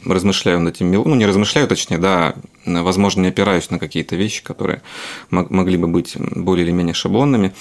размышляю 0.05 0.59
над 0.59 0.75
этим, 0.75 0.91
ну, 0.91 1.15
не 1.15 1.25
размышляю, 1.25 1.67
точнее, 1.67 1.97
да, 1.97 2.35
возможно, 2.65 3.21
не 3.21 3.29
опираюсь 3.29 3.71
на 3.71 3.79
какие-то 3.79 4.15
вещи, 4.15 4.43
которые 4.43 4.83
могли 5.31 5.77
бы 5.77 5.87
быть 5.87 6.15
более 6.17 6.65
или 6.65 6.71
менее 6.71 6.93
шаблонными. 6.93 7.53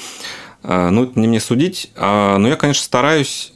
А, 0.63 0.91
ну, 0.91 1.11
не 1.15 1.27
мне 1.27 1.41
судить, 1.41 1.91
а, 1.97 2.37
но 2.39 2.49
я, 2.49 2.57
конечно, 2.57 2.85
стараюсь 2.85 3.55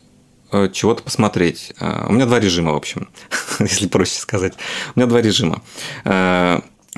э, 0.50 0.68
чего-то 0.72 1.02
посмотреть. 1.02 1.72
А, 1.78 2.06
у 2.08 2.12
меня 2.12 2.26
два 2.26 2.40
режима, 2.40 2.72
в 2.72 2.76
общем, 2.76 3.08
если 3.60 3.86
проще 3.86 4.18
сказать. 4.18 4.54
У 4.94 4.98
меня 4.98 5.06
два 5.06 5.20
режима. 5.20 5.62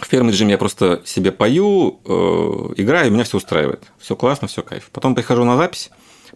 В 0.02 0.08
первом 0.08 0.30
режиме 0.30 0.52
я 0.52 0.58
просто 0.58 1.02
себе 1.04 1.32
пою, 1.32 2.00
э, 2.04 2.10
играю, 2.76 3.10
меня 3.10 3.24
все 3.24 3.36
устраивает. 3.36 3.84
Все 3.98 4.16
классно, 4.16 4.48
все 4.48 4.62
кайф. 4.62 4.90
Потом 4.92 5.14
прихожу 5.14 5.44
на 5.44 5.56
запись, 5.56 5.90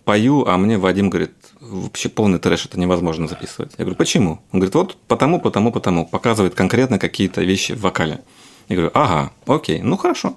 пою, 0.05 0.45
а 0.47 0.57
мне 0.57 0.79
Вадим 0.79 1.11
говорит, 1.11 1.33
вообще 1.61 2.09
полный 2.09 2.39
трэш, 2.39 2.67
это 2.67 2.79
невозможно 2.79 3.29
записывать. 3.29 3.73
Я 3.79 3.85
говорю, 3.85 3.97
почему? 3.97 4.43
Он 4.53 4.61
говорит, 4.61 4.75
вот 4.75 4.97
потому, 5.07 5.41
потому, 5.41 5.73
потому. 5.73 6.07
Показывает 6.07 6.55
конкретно 6.55 6.99
какие-то 6.99 7.43
вещи 7.43 7.73
в 7.73 7.81
вокале. 7.81 8.21
Я 8.69 8.77
говорю, 8.77 8.93
ага, 8.95 9.33
окей, 9.47 9.83
ну 9.83 9.97
хорошо. 9.97 10.37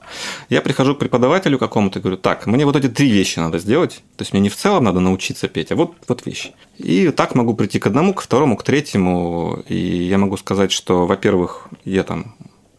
Я 0.49 0.61
прихожу 0.61 0.95
к 0.95 0.99
преподавателю 0.99 1.57
какому-то 1.57 1.99
говорю, 1.99 2.17
так, 2.17 2.47
мне 2.47 2.65
вот 2.65 2.75
эти 2.75 2.89
три 2.89 3.09
вещи 3.09 3.39
надо 3.39 3.59
сделать. 3.59 4.03
То 4.17 4.23
есть 4.23 4.33
мне 4.33 4.41
не 4.41 4.49
в 4.49 4.55
целом 4.55 4.83
надо 4.83 4.99
научиться 4.99 5.47
петь, 5.47 5.71
а 5.71 5.75
вот, 5.75 5.93
вот 6.07 6.25
вещи. 6.25 6.53
И 6.77 7.09
так 7.11 7.35
могу 7.35 7.53
прийти 7.53 7.79
к 7.79 7.87
одному, 7.87 8.13
к 8.13 8.21
второму, 8.21 8.57
к 8.57 8.63
третьему. 8.63 9.63
И 9.67 9.77
я 9.77 10.17
могу 10.17 10.37
сказать, 10.37 10.71
что, 10.71 11.05
во-первых, 11.05 11.67
я 11.85 12.03
там 12.03 12.35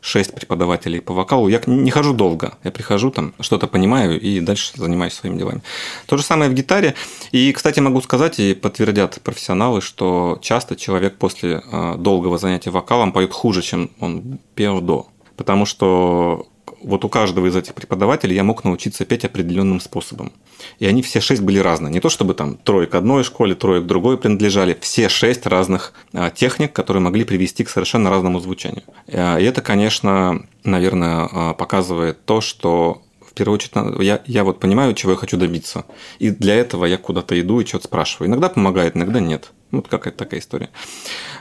шесть 0.06 0.34
преподавателей 0.34 1.00
по 1.00 1.12
вокалу. 1.12 1.48
Я 1.48 1.60
не 1.66 1.90
хожу 1.90 2.12
долго. 2.12 2.52
Я 2.62 2.70
прихожу, 2.70 3.10
там 3.10 3.34
что-то 3.40 3.66
понимаю 3.66 4.20
и 4.20 4.40
дальше 4.40 4.72
занимаюсь 4.76 5.14
своими 5.14 5.36
делами. 5.36 5.62
То 6.06 6.16
же 6.16 6.22
самое 6.22 6.48
в 6.48 6.54
гитаре. 6.54 6.94
И, 7.32 7.52
кстати, 7.52 7.80
могу 7.80 8.00
сказать, 8.00 8.38
и 8.38 8.54
подтвердят 8.54 9.20
профессионалы, 9.22 9.80
что 9.80 10.38
часто 10.40 10.76
человек 10.76 11.16
после 11.16 11.60
а, 11.72 11.96
долгого 11.96 12.38
занятия 12.38 12.70
вокалом 12.70 13.12
поет 13.12 13.32
хуже, 13.32 13.62
чем 13.62 13.90
он 13.98 14.38
пел 14.54 14.80
до. 14.80 15.08
Потому 15.36 15.66
что 15.66 16.46
вот 16.82 17.04
у 17.04 17.08
каждого 17.08 17.46
из 17.46 17.56
этих 17.56 17.74
преподавателей 17.74 18.34
я 18.36 18.44
мог 18.44 18.64
научиться 18.64 19.04
петь 19.04 19.24
определенным 19.24 19.80
способом. 19.80 20.32
И 20.78 20.86
они 20.86 21.02
все 21.02 21.20
шесть 21.20 21.42
были 21.42 21.58
разные. 21.58 21.92
Не 21.92 22.00
то 22.00 22.08
чтобы 22.08 22.34
там 22.34 22.56
трое 22.56 22.86
к 22.86 22.94
одной 22.94 23.24
школе, 23.24 23.54
трое 23.54 23.80
к 23.80 23.86
другой 23.86 24.18
принадлежали. 24.18 24.76
Все 24.80 25.08
шесть 25.08 25.46
разных 25.46 25.92
а, 26.12 26.30
техник, 26.30 26.72
которые 26.72 27.02
могли 27.02 27.24
привести 27.24 27.64
к 27.64 27.70
совершенно 27.70 28.10
разному 28.10 28.40
звучанию. 28.40 28.82
А, 29.08 29.38
и 29.38 29.44
это, 29.44 29.62
конечно, 29.62 30.44
наверное, 30.64 31.28
а, 31.30 31.54
показывает 31.54 32.24
то, 32.24 32.40
что 32.40 33.02
в 33.20 33.34
первую 33.34 33.56
очередь 33.56 34.02
я, 34.02 34.22
я 34.26 34.44
вот 34.44 34.60
понимаю, 34.60 34.94
чего 34.94 35.12
я 35.12 35.18
хочу 35.18 35.36
добиться. 35.36 35.84
И 36.18 36.30
для 36.30 36.54
этого 36.54 36.84
я 36.86 36.96
куда-то 36.96 37.38
иду 37.40 37.60
и 37.60 37.66
что-то 37.66 37.84
спрашиваю. 37.84 38.28
Иногда 38.28 38.48
помогает, 38.48 38.96
иногда 38.96 39.20
нет. 39.20 39.52
Вот 39.72 39.88
какая-то 39.88 40.18
такая 40.18 40.40
история. 40.40 40.70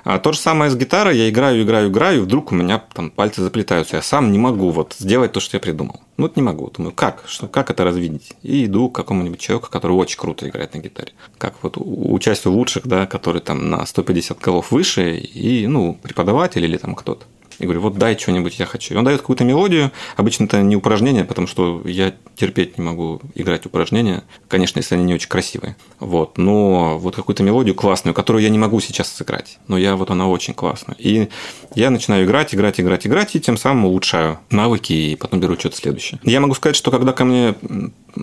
А 0.05 0.19
то 0.19 0.31
же 0.31 0.37
самое 0.37 0.69
с 0.69 0.75
гитарой. 0.75 1.17
Я 1.17 1.29
играю, 1.29 1.63
играю, 1.63 1.89
играю, 1.89 2.21
вдруг 2.21 2.51
у 2.51 2.55
меня 2.55 2.81
там 2.93 3.09
пальцы 3.09 3.41
заплетаются. 3.41 3.95
Я 3.95 4.03
сам 4.03 4.31
не 4.31 4.37
могу 4.37 4.69
вот 4.69 4.95
сделать 4.99 5.31
то, 5.31 5.39
что 5.39 5.57
я 5.57 5.59
придумал. 5.59 5.99
Ну, 6.17 6.25
вот 6.25 6.35
не 6.35 6.43
могу. 6.43 6.69
Думаю, 6.69 6.93
как? 6.93 7.23
Что, 7.25 7.47
как 7.47 7.71
это 7.71 7.83
развидеть? 7.83 8.33
И 8.43 8.65
иду 8.65 8.87
к 8.89 8.95
какому-нибудь 8.95 9.39
человеку, 9.39 9.69
который 9.71 9.93
очень 9.93 10.19
круто 10.19 10.47
играет 10.47 10.75
на 10.75 10.77
гитаре. 10.77 11.13
Как 11.39 11.55
вот 11.63 11.77
участию 11.77 12.53
лучших, 12.53 12.85
да, 12.87 13.07
который 13.07 13.41
там 13.41 13.71
на 13.71 13.83
150 13.83 14.39
голов 14.39 14.71
выше, 14.71 15.17
и, 15.17 15.65
ну, 15.65 15.97
преподаватель 16.01 16.63
или 16.63 16.77
там 16.77 16.93
кто-то 16.93 17.25
и 17.59 17.63
говорю, 17.63 17.81
вот 17.81 17.97
дай 17.97 18.17
что-нибудь, 18.17 18.59
я 18.59 18.65
хочу. 18.65 18.93
И 18.93 18.97
он 18.97 19.03
дает 19.03 19.21
какую-то 19.21 19.43
мелодию, 19.43 19.91
обычно 20.17 20.45
это 20.45 20.61
не 20.61 20.75
упражнение, 20.75 21.23
потому 21.23 21.47
что 21.47 21.81
я 21.85 22.13
терпеть 22.35 22.77
не 22.77 22.83
могу 22.83 23.21
играть 23.33 23.65
упражнения, 23.65 24.23
конечно, 24.47 24.79
если 24.79 24.95
они 24.95 25.05
не 25.05 25.13
очень 25.13 25.29
красивые. 25.29 25.75
Вот, 25.99 26.37
но 26.37 26.97
вот 26.97 27.15
какую-то 27.15 27.43
мелодию 27.43 27.75
классную, 27.75 28.13
которую 28.13 28.43
я 28.43 28.49
не 28.49 28.57
могу 28.57 28.79
сейчас 28.79 29.11
сыграть, 29.11 29.59
но 29.67 29.77
я 29.77 29.95
вот 29.95 30.11
она 30.11 30.27
очень 30.27 30.53
классная. 30.53 30.95
И 30.99 31.29
я 31.75 31.89
начинаю 31.89 32.25
играть, 32.25 32.53
играть, 32.53 32.79
играть, 32.79 33.07
играть, 33.07 33.35
и 33.35 33.39
тем 33.39 33.57
самым 33.57 33.85
улучшаю 33.85 34.39
навыки, 34.49 34.93
и 34.93 35.15
потом 35.15 35.39
беру 35.39 35.57
что-то 35.57 35.77
следующее. 35.77 36.19
Я 36.23 36.39
могу 36.39 36.53
сказать, 36.53 36.75
что 36.75 36.91
когда 36.91 37.13
ко 37.13 37.25
мне 37.25 37.55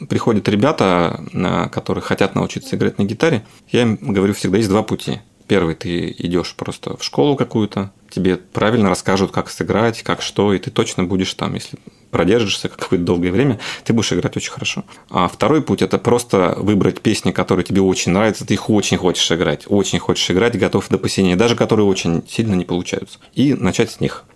приходят 0.09 0.49
ребята, 0.49 1.25
которые 1.73 2.03
хотят 2.03 2.35
научиться 2.35 2.77
играть 2.77 2.99
на 2.99 3.05
гитаре, 3.05 3.45
я 3.71 3.83
им 3.83 3.99
говорю 4.01 4.35
всегда, 4.35 4.59
есть 4.59 4.69
два 4.69 4.83
пути. 4.83 5.21
Первый, 5.53 5.75
ты 5.75 6.15
идешь 6.17 6.55
просто 6.55 6.97
в 6.97 7.05
школу 7.05 7.37
какую-то, 7.37 7.93
тебе 8.09 8.39
правильно 8.39 8.89
расскажут, 8.89 9.33
как 9.33 9.51
сыграть, 9.51 10.03
как 10.03 10.23
что, 10.23 10.55
и 10.55 10.59
ты 10.59 10.71
точно 10.71 11.05
будешь 11.05 11.35
там, 11.35 11.53
если 11.53 11.79
продержишься 12.11 12.69
какое-то 12.71 13.05
долгое 13.05 13.31
время, 13.31 13.61
ты 13.85 13.93
будешь 13.93 14.15
играть 14.15 14.35
очень 14.35 14.51
хорошо. 14.51 14.87
А 15.11 15.29
второй 15.29 15.61
путь– 15.61 15.83
это 15.83 15.99
просто 15.99 16.55
выбрать 16.57 17.03
песни, 17.03 17.33
которые 17.33 17.67
тебе 17.67 17.83
очень 17.83 18.13
нравятся, 18.13 18.47
ты 18.47 18.55
их 18.55 18.71
очень 18.71 18.97
хочешь 18.97 19.31
играть, 19.31 19.65
очень 19.67 19.99
хочешь 19.99 20.31
играть, 20.31 20.59
готов 20.59 20.89
до 20.89 20.97
посинения, 20.97 21.37
даже 21.37 21.55
которые 21.55 21.85
очень 21.85 22.27
сильно 22.27 22.55
не 22.55 22.65
получаются, 22.65 23.19
и 23.35 23.53
начать 23.53 23.91
с 23.91 24.01
них. 24.01 24.25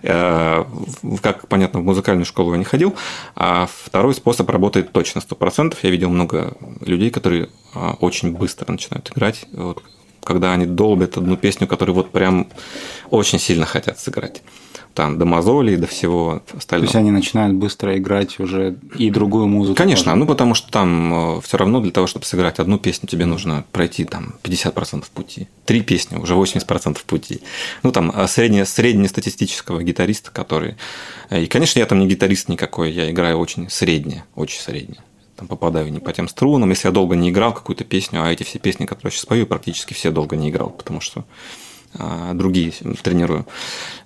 Э, 0.00 0.64
как 1.22 1.46
понятно, 1.48 1.80
в 1.80 1.84
музыкальную 1.84 2.24
школу 2.24 2.52
я 2.52 2.58
не 2.58 2.64
ходил. 2.64 2.94
А 3.34 3.68
второй 3.84 4.14
способ 4.14 4.48
работает 4.48 4.92
точно 4.92 5.18
100%. 5.18 5.76
Я 5.82 5.90
видел 5.90 6.08
много 6.08 6.56
людей, 6.80 7.10
которые 7.10 7.50
а, 7.74 7.94
очень 8.00 8.34
быстро 8.34 8.72
начинают 8.72 9.10
играть. 9.10 9.44
Вот 9.52 9.82
когда 10.24 10.52
они 10.52 10.66
долбят 10.66 11.16
одну 11.16 11.36
песню, 11.36 11.66
которую 11.66 11.96
вот 11.96 12.10
прям 12.10 12.48
очень 13.10 13.38
сильно 13.38 13.66
хотят 13.66 13.98
сыграть. 13.98 14.42
Там 14.94 15.16
до 15.16 15.24
мозолей, 15.24 15.76
до 15.76 15.86
всего 15.86 16.42
остального. 16.56 16.90
То 16.90 16.96
есть 16.98 17.06
они 17.06 17.10
начинают 17.12 17.54
быстро 17.54 17.96
играть 17.96 18.40
уже 18.40 18.76
и 18.96 19.10
другую 19.10 19.46
музыку. 19.46 19.76
Конечно, 19.76 20.06
тоже. 20.06 20.16
ну 20.16 20.26
потому 20.26 20.54
что 20.54 20.72
там 20.72 21.36
э, 21.38 21.40
все 21.42 21.56
равно 21.56 21.80
для 21.80 21.92
того, 21.92 22.08
чтобы 22.08 22.26
сыграть 22.26 22.58
одну 22.58 22.78
песню, 22.78 23.08
тебе 23.08 23.24
нужно 23.24 23.64
пройти 23.70 24.04
там 24.04 24.34
50% 24.42 25.04
пути. 25.14 25.46
Три 25.66 25.82
песни, 25.82 26.16
уже 26.16 26.34
80% 26.34 26.98
пути. 27.06 27.42
Ну 27.84 27.92
там 27.92 28.10
э, 28.10 28.26
средне, 28.26 28.64
среднестатистического 28.64 29.82
гитариста, 29.84 30.32
который... 30.32 30.74
Э, 31.30 31.44
и, 31.44 31.46
конечно, 31.46 31.78
я 31.78 31.86
там 31.86 32.00
не 32.00 32.08
гитарист 32.08 32.48
никакой, 32.48 32.90
я 32.90 33.08
играю 33.08 33.38
очень 33.38 33.70
средне, 33.70 34.24
очень 34.34 34.60
средне 34.60 34.96
там 35.38 35.46
попадаю 35.46 35.92
не 35.92 36.00
по 36.00 36.12
тем 36.12 36.28
струнам, 36.28 36.70
если 36.70 36.88
я 36.88 36.92
долго 36.92 37.14
не 37.14 37.30
играл 37.30 37.52
какую-то 37.52 37.84
песню, 37.84 38.22
а 38.22 38.30
эти 38.30 38.42
все 38.42 38.58
песни, 38.58 38.86
которые 38.86 39.12
я 39.12 39.16
сейчас 39.16 39.26
пою, 39.26 39.46
практически 39.46 39.94
все 39.94 40.10
долго 40.10 40.36
не 40.36 40.50
играл, 40.50 40.70
потому 40.70 41.00
что 41.00 41.24
а, 41.94 42.34
другие 42.34 42.72
тренирую. 43.02 43.46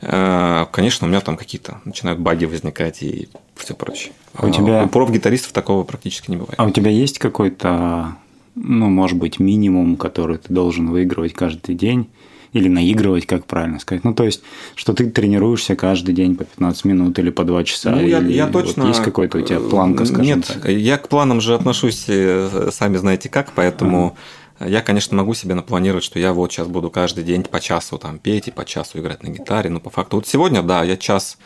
А, 0.03 0.67
конечно, 0.67 1.07
у 1.07 1.11
меня 1.11 1.21
там 1.21 1.37
какие-то 1.37 1.81
начинают 1.85 2.21
баги 2.21 2.45
возникать 2.45 3.03
и 3.03 3.29
все 3.57 3.75
прочее. 3.75 4.13
А 4.35 4.47
у 4.47 4.51
тебя... 4.51 4.85
У 4.85 4.89
проф-гитаристов 4.89 5.53
такого 5.53 5.85
практически 5.85 6.31
не 6.31 6.37
бывает. 6.37 6.55
А 6.59 6.65
у 6.65 6.71
тебя 6.71 6.91
есть 6.91 7.19
какой-то, 7.19 8.17
ну, 8.55 8.91
может 8.91 9.19
быть, 9.19 9.41
минимум, 9.41 9.97
который 9.97 10.37
ты 10.37 10.53
должен 10.53 10.91
выигрывать 10.91 11.33
каждый 11.33 11.75
день? 11.75 12.09
Или 12.53 12.69
наигрывать, 12.69 13.27
как 13.27 13.47
правильно 13.47 13.79
сказать. 13.79 14.05
Ну, 14.05 14.15
то 14.15 14.25
есть, 14.25 14.43
что 14.75 14.93
ты 14.93 15.09
тренируешься 15.09 15.75
каждый 15.75 16.15
день 16.15 16.37
по 16.37 16.45
15 16.45 16.85
минут 16.85 17.19
или 17.19 17.31
по 17.31 17.45
2 17.45 17.65
часа. 17.65 17.91
Ну, 17.91 18.07
я, 18.07 18.19
или 18.19 18.33
я 18.33 18.47
точно... 18.47 18.85
Вот 18.85 18.89
есть 18.91 19.03
какой-то 19.03 19.39
у 19.39 19.41
тебя 19.41 19.61
планка, 19.61 20.05
скажем 20.05 20.25
Нет, 20.25 20.47
так? 20.47 20.69
я 20.69 20.99
к 20.99 21.09
планам 21.09 21.41
же 21.41 21.55
отношусь, 21.55 22.05
э, 22.09 22.69
сами 22.71 22.97
знаете 22.97 23.29
как, 23.29 23.53
поэтому... 23.55 24.17
Я, 24.65 24.81
конечно, 24.81 25.17
могу 25.17 25.35
себе 25.35 25.57
напланировать, 25.57 26.05
что 26.05 26.21
я 26.21 26.33
вот 26.33 26.53
сейчас 26.53 26.69
буду 26.69 26.89
каждый 26.89 27.25
день 27.25 27.43
по 27.43 27.59
часу 27.59 27.99
там 27.99 28.21
петь 28.21 28.47
и 28.47 28.53
по 28.53 28.65
часу 28.65 29.01
играть 29.01 29.25
на 29.25 29.29
гитаре, 29.29 29.71
но 29.71 29.81
по 29.81 29.91
факту 29.91 30.17
вот 30.17 30.29
сегодня, 30.29 30.63
да, 30.63 30.85
я 30.85 30.97
час 30.97 31.39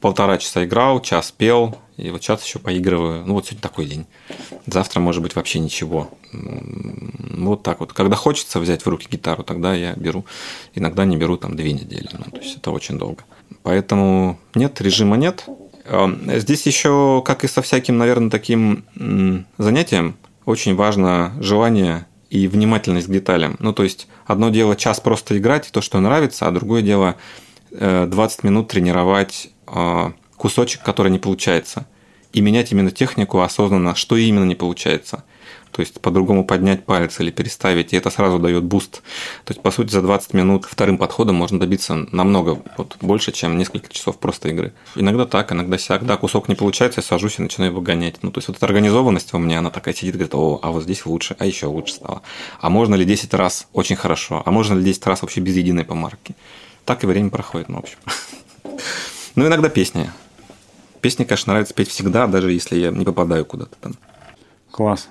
полтора 0.00 0.38
часа 0.38 0.64
играл, 0.64 1.00
час 1.00 1.32
пел, 1.36 1.76
и 2.02 2.10
вот 2.10 2.22
сейчас 2.22 2.44
еще 2.44 2.58
поигрываю. 2.58 3.24
Ну, 3.24 3.34
вот 3.34 3.46
сегодня 3.46 3.62
такой 3.62 3.86
день. 3.86 4.06
Завтра, 4.66 4.98
может 4.98 5.22
быть, 5.22 5.36
вообще 5.36 5.60
ничего. 5.60 6.10
Вот 6.32 7.62
так 7.62 7.78
вот. 7.78 7.92
Когда 7.92 8.16
хочется 8.16 8.58
взять 8.58 8.84
в 8.84 8.88
руки 8.88 9.06
гитару, 9.08 9.44
тогда 9.44 9.72
я 9.74 9.94
беру. 9.94 10.24
Иногда 10.74 11.04
не 11.04 11.16
беру 11.16 11.36
там 11.36 11.54
две 11.54 11.72
недели. 11.72 12.08
Ну, 12.12 12.24
то 12.30 12.38
есть 12.38 12.56
это 12.56 12.72
очень 12.72 12.98
долго. 12.98 13.22
Поэтому 13.62 14.38
нет, 14.54 14.80
режима 14.80 15.16
нет. 15.16 15.44
Здесь 16.26 16.66
еще, 16.66 17.22
как 17.24 17.44
и 17.44 17.48
со 17.48 17.62
всяким, 17.62 17.98
наверное, 17.98 18.30
таким 18.30 18.84
занятием, 19.58 20.16
очень 20.44 20.74
важно 20.74 21.32
желание 21.40 22.06
и 22.30 22.48
внимательность 22.48 23.06
к 23.06 23.12
деталям. 23.12 23.56
Ну, 23.60 23.72
то 23.72 23.84
есть, 23.84 24.08
одно 24.26 24.50
дело 24.50 24.74
час 24.74 24.98
просто 24.98 25.38
играть, 25.38 25.70
то, 25.70 25.80
что 25.80 26.00
нравится, 26.00 26.48
а 26.48 26.50
другое 26.50 26.82
дело 26.82 27.16
20 27.70 28.10
э, 28.42 28.46
минут 28.46 28.68
тренировать 28.68 29.50
а, 29.66 30.12
кусочек, 30.36 30.82
который 30.82 31.12
не 31.12 31.18
получается. 31.18 31.86
И 32.32 32.40
менять 32.40 32.72
именно 32.72 32.90
технику 32.90 33.40
осознанно, 33.40 33.94
что 33.94 34.16
именно 34.16 34.44
не 34.44 34.54
получается. 34.54 35.24
То 35.72 35.80
есть 35.80 36.00
по-другому 36.00 36.44
поднять 36.44 36.84
палец 36.84 37.18
или 37.18 37.30
переставить, 37.30 37.94
и 37.94 37.96
это 37.96 38.10
сразу 38.10 38.38
дает 38.38 38.62
буст. 38.62 39.02
То 39.44 39.52
есть, 39.52 39.62
по 39.62 39.70
сути, 39.70 39.90
за 39.90 40.02
20 40.02 40.34
минут 40.34 40.66
вторым 40.66 40.98
подходом 40.98 41.36
можно 41.36 41.58
добиться 41.58 42.06
намного 42.12 42.62
вот, 42.76 42.98
больше, 43.00 43.32
чем 43.32 43.56
несколько 43.56 43.90
часов 43.90 44.18
просто 44.18 44.50
игры. 44.50 44.74
Иногда 44.96 45.24
так, 45.24 45.50
иногда 45.50 45.78
сяк. 45.78 46.04
Да, 46.04 46.18
кусок 46.18 46.48
не 46.48 46.54
получается, 46.54 47.00
я 47.00 47.02
сажусь 47.02 47.38
и 47.38 47.42
начинаю 47.42 47.72
его 47.72 47.80
гонять. 47.80 48.16
Ну, 48.22 48.30
то 48.30 48.38
есть, 48.38 48.48
вот 48.48 48.58
эта 48.58 48.66
организованность 48.66 49.32
у 49.32 49.38
меня, 49.38 49.60
она 49.60 49.70
такая 49.70 49.94
сидит, 49.94 50.14
говорит, 50.14 50.34
о, 50.34 50.60
а 50.62 50.70
вот 50.70 50.82
здесь 50.82 51.06
лучше, 51.06 51.36
а 51.38 51.46
еще 51.46 51.66
лучше 51.66 51.94
стало. 51.94 52.20
А 52.60 52.68
можно 52.68 52.94
ли 52.94 53.06
10 53.06 53.32
раз 53.32 53.66
очень 53.72 53.96
хорошо, 53.96 54.42
а 54.44 54.50
можно 54.50 54.74
ли 54.74 54.84
10 54.84 55.06
раз 55.06 55.22
вообще 55.22 55.40
без 55.40 55.56
единой 55.56 55.84
помарки? 55.84 56.36
Так 56.84 57.02
и 57.02 57.06
время 57.06 57.30
проходит, 57.30 57.70
ну, 57.70 57.76
в 57.76 57.80
общем. 57.80 57.98
Ну, 59.34 59.46
иногда 59.46 59.70
песни. 59.70 60.10
Песни, 61.02 61.24
конечно, 61.24 61.52
нравится 61.52 61.74
петь 61.74 61.88
всегда, 61.88 62.28
даже 62.28 62.52
если 62.52 62.76
я 62.76 62.92
не 62.92 63.04
попадаю 63.04 63.44
куда-то 63.44 63.76
там. 63.80 63.94
Класс. 64.70 65.08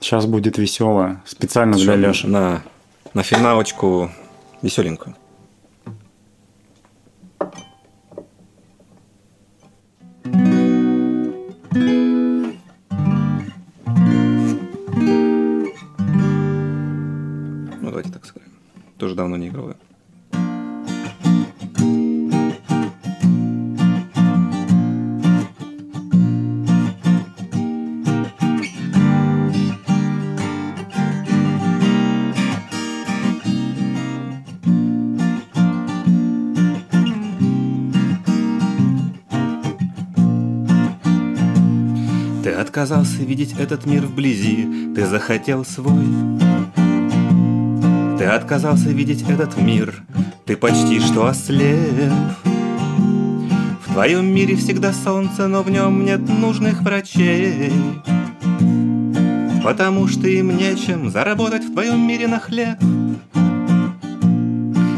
Сейчас 0.00 0.24
будет 0.24 0.56
весело, 0.56 1.22
специально 1.26 1.76
для 1.76 1.96
Леши. 1.96 2.26
На, 2.26 2.62
на 3.12 3.22
финалочку 3.22 4.10
веселенькую. 4.62 5.14
Ну, 17.82 17.90
давайте 17.90 18.10
так 18.10 18.24
сыграем. 18.24 18.50
Тоже 18.96 19.14
давно 19.14 19.36
не 19.36 19.48
играл. 19.48 19.74
Отказался 42.64 43.18
видеть 43.18 43.54
этот 43.58 43.84
мир 43.84 44.06
вблизи, 44.06 44.94
ты 44.96 45.06
захотел 45.06 45.66
свой. 45.66 46.06
Ты 48.18 48.24
отказался 48.24 48.88
видеть 48.88 49.22
этот 49.28 49.58
мир, 49.58 50.02
ты 50.46 50.56
почти 50.56 50.98
что 50.98 51.26
ослеп. 51.26 52.10
В 53.86 53.92
твоем 53.92 54.34
мире 54.34 54.56
всегда 54.56 54.94
солнце, 54.94 55.46
но 55.46 55.62
в 55.62 55.70
нем 55.70 56.06
нет 56.06 56.26
нужных 56.26 56.80
врачей. 56.80 57.70
Потому 59.62 60.08
что 60.08 60.26
им 60.26 60.56
нечем 60.56 61.10
заработать 61.10 61.64
в 61.64 61.72
твоем 61.72 62.00
мире 62.08 62.28
на 62.28 62.38
хлеб. 62.38 62.78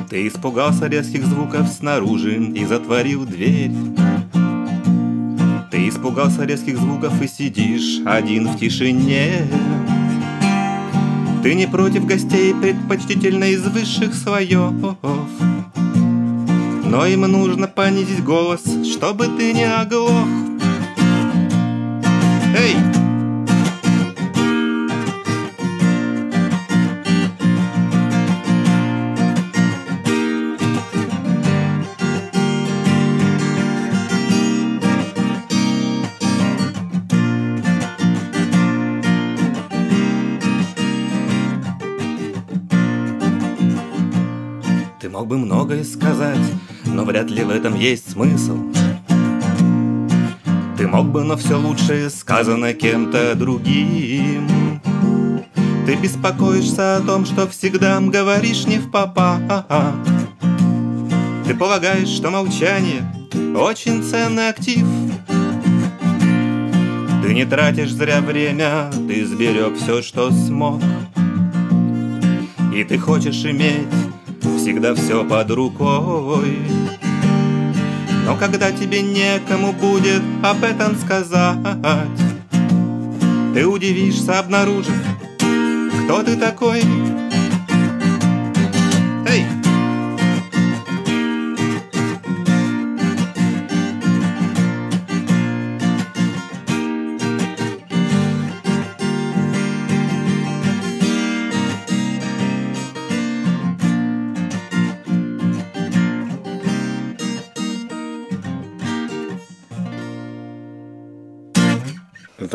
Ты 0.09 0.29
испугался 0.29 0.87
резких 0.87 1.27
звуков 1.27 1.67
снаружи 1.69 2.37
и 2.37 2.65
затворил 2.65 3.27
дверь. 3.27 3.73
Ты 5.87 5.91
испугался 5.91 6.45
резких 6.45 6.79
звуков 6.79 7.23
и 7.23 7.29
сидишь 7.29 8.01
один 8.05 8.49
в 8.49 8.59
тишине. 8.59 9.47
Ты 11.45 11.55
не 11.55 11.69
против 11.69 12.07
гостей, 12.07 12.53
предпочтительно 12.53 13.45
из 13.45 13.63
высших 13.63 14.13
слоев. 14.13 14.73
Но 16.85 17.07
им 17.07 17.21
нужно 17.21 17.69
понизить 17.69 18.25
голос, 18.25 18.65
чтобы 18.93 19.29
ты 19.39 19.53
не 19.53 19.63
оглох. 19.63 20.27
Эй! 22.59 22.96
Бы 45.27 45.39
многое 45.39 45.83
сказать, 45.83 46.39
но 46.85 47.05
вряд 47.05 47.31
ли 47.31 47.43
в 47.43 47.51
этом 47.51 47.75
есть 47.79 48.13
смысл. 48.13 48.59
Ты 50.77 50.87
мог 50.87 51.07
бы, 51.09 51.25
но 51.25 51.37
все 51.37 51.59
лучшее 51.59 52.11
сказано 52.11 52.73
кем-то 52.75 53.35
другим. 53.35 54.81
Ты 55.85 55.97
беспокоишься 55.97 56.97
о 56.97 57.01
том, 57.01 57.25
что 57.25 57.49
всегда 57.49 58.01
говоришь 58.01 58.67
не 58.67 58.79
в 58.79 58.91
попа. 58.91 59.41
Ты 61.47 61.55
полагаешь, 61.55 62.09
что 62.09 62.31
молчание 62.31 63.03
очень 63.57 64.03
ценный 64.03 64.49
актив. 64.49 64.87
Ты 67.23 67.35
не 67.35 67.45
тратишь 67.45 67.93
зря 67.93 68.21
время, 68.21 68.91
ты 69.09 69.27
сберег 69.27 69.77
все, 69.77 70.03
что 70.03 70.31
смог. 70.31 70.81
И 72.73 72.85
ты 72.85 72.99
хочешь 72.99 73.45
иметь 73.45 74.06
всегда 74.67 74.97
все 74.97 75.25
под 75.25 75.49
рукой. 75.53 76.59
Но 78.25 78.37
когда 78.37 78.73
тебе 78.73 79.01
некому 79.01 79.73
будет 79.73 80.23
об 80.43 80.65
этом 80.65 80.97
сказать, 80.97 81.57
ты 83.55 83.65
удивишься, 83.65 84.41
обнаружив, 84.41 84.93
кто 86.03 86.25
ты 86.25 86.35
такой. 86.35 86.83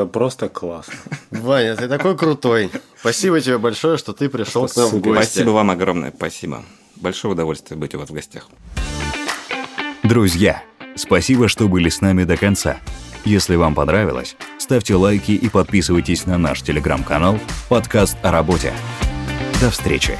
Это 0.02 0.10
просто 0.10 0.50
классно. 0.50 0.96
Ваня, 1.30 1.76
ты 1.76 1.88
такой 1.88 2.18
крутой. 2.18 2.72
Спасибо 3.00 3.40
тебе 3.40 3.60
большое, 3.60 4.00
что 4.00 4.14
ты 4.14 4.30
пришел 4.30 4.68
к 4.68 4.76
нам 4.76 4.90
в 4.90 5.00
гости. 5.00 5.24
Спасибо 5.24 5.52
вам 5.52 5.70
огромное, 5.70 6.12
спасибо. 6.16 6.64
Большое 6.96 7.34
удовольствие 7.34 7.78
быть 7.78 7.94
у 7.94 8.00
вас 8.00 8.10
в 8.10 8.14
гостях. 8.14 8.50
Друзья, 10.02 10.64
спасибо, 10.96 11.48
что 11.48 11.68
были 11.68 11.90
с 11.90 12.02
нами 12.02 12.24
до 12.24 12.36
конца. 12.36 12.80
Если 13.26 13.56
вам 13.56 13.76
понравилось, 13.76 14.36
ставьте 14.58 14.96
лайки 14.96 15.34
и 15.34 15.50
подписывайтесь 15.50 16.26
на 16.26 16.40
наш 16.40 16.64
телеграм-канал 16.64 17.38
«Подкаст 17.70 18.18
о 18.24 18.32
работе». 18.32 18.74
До 19.62 19.70
встречи! 19.70 20.18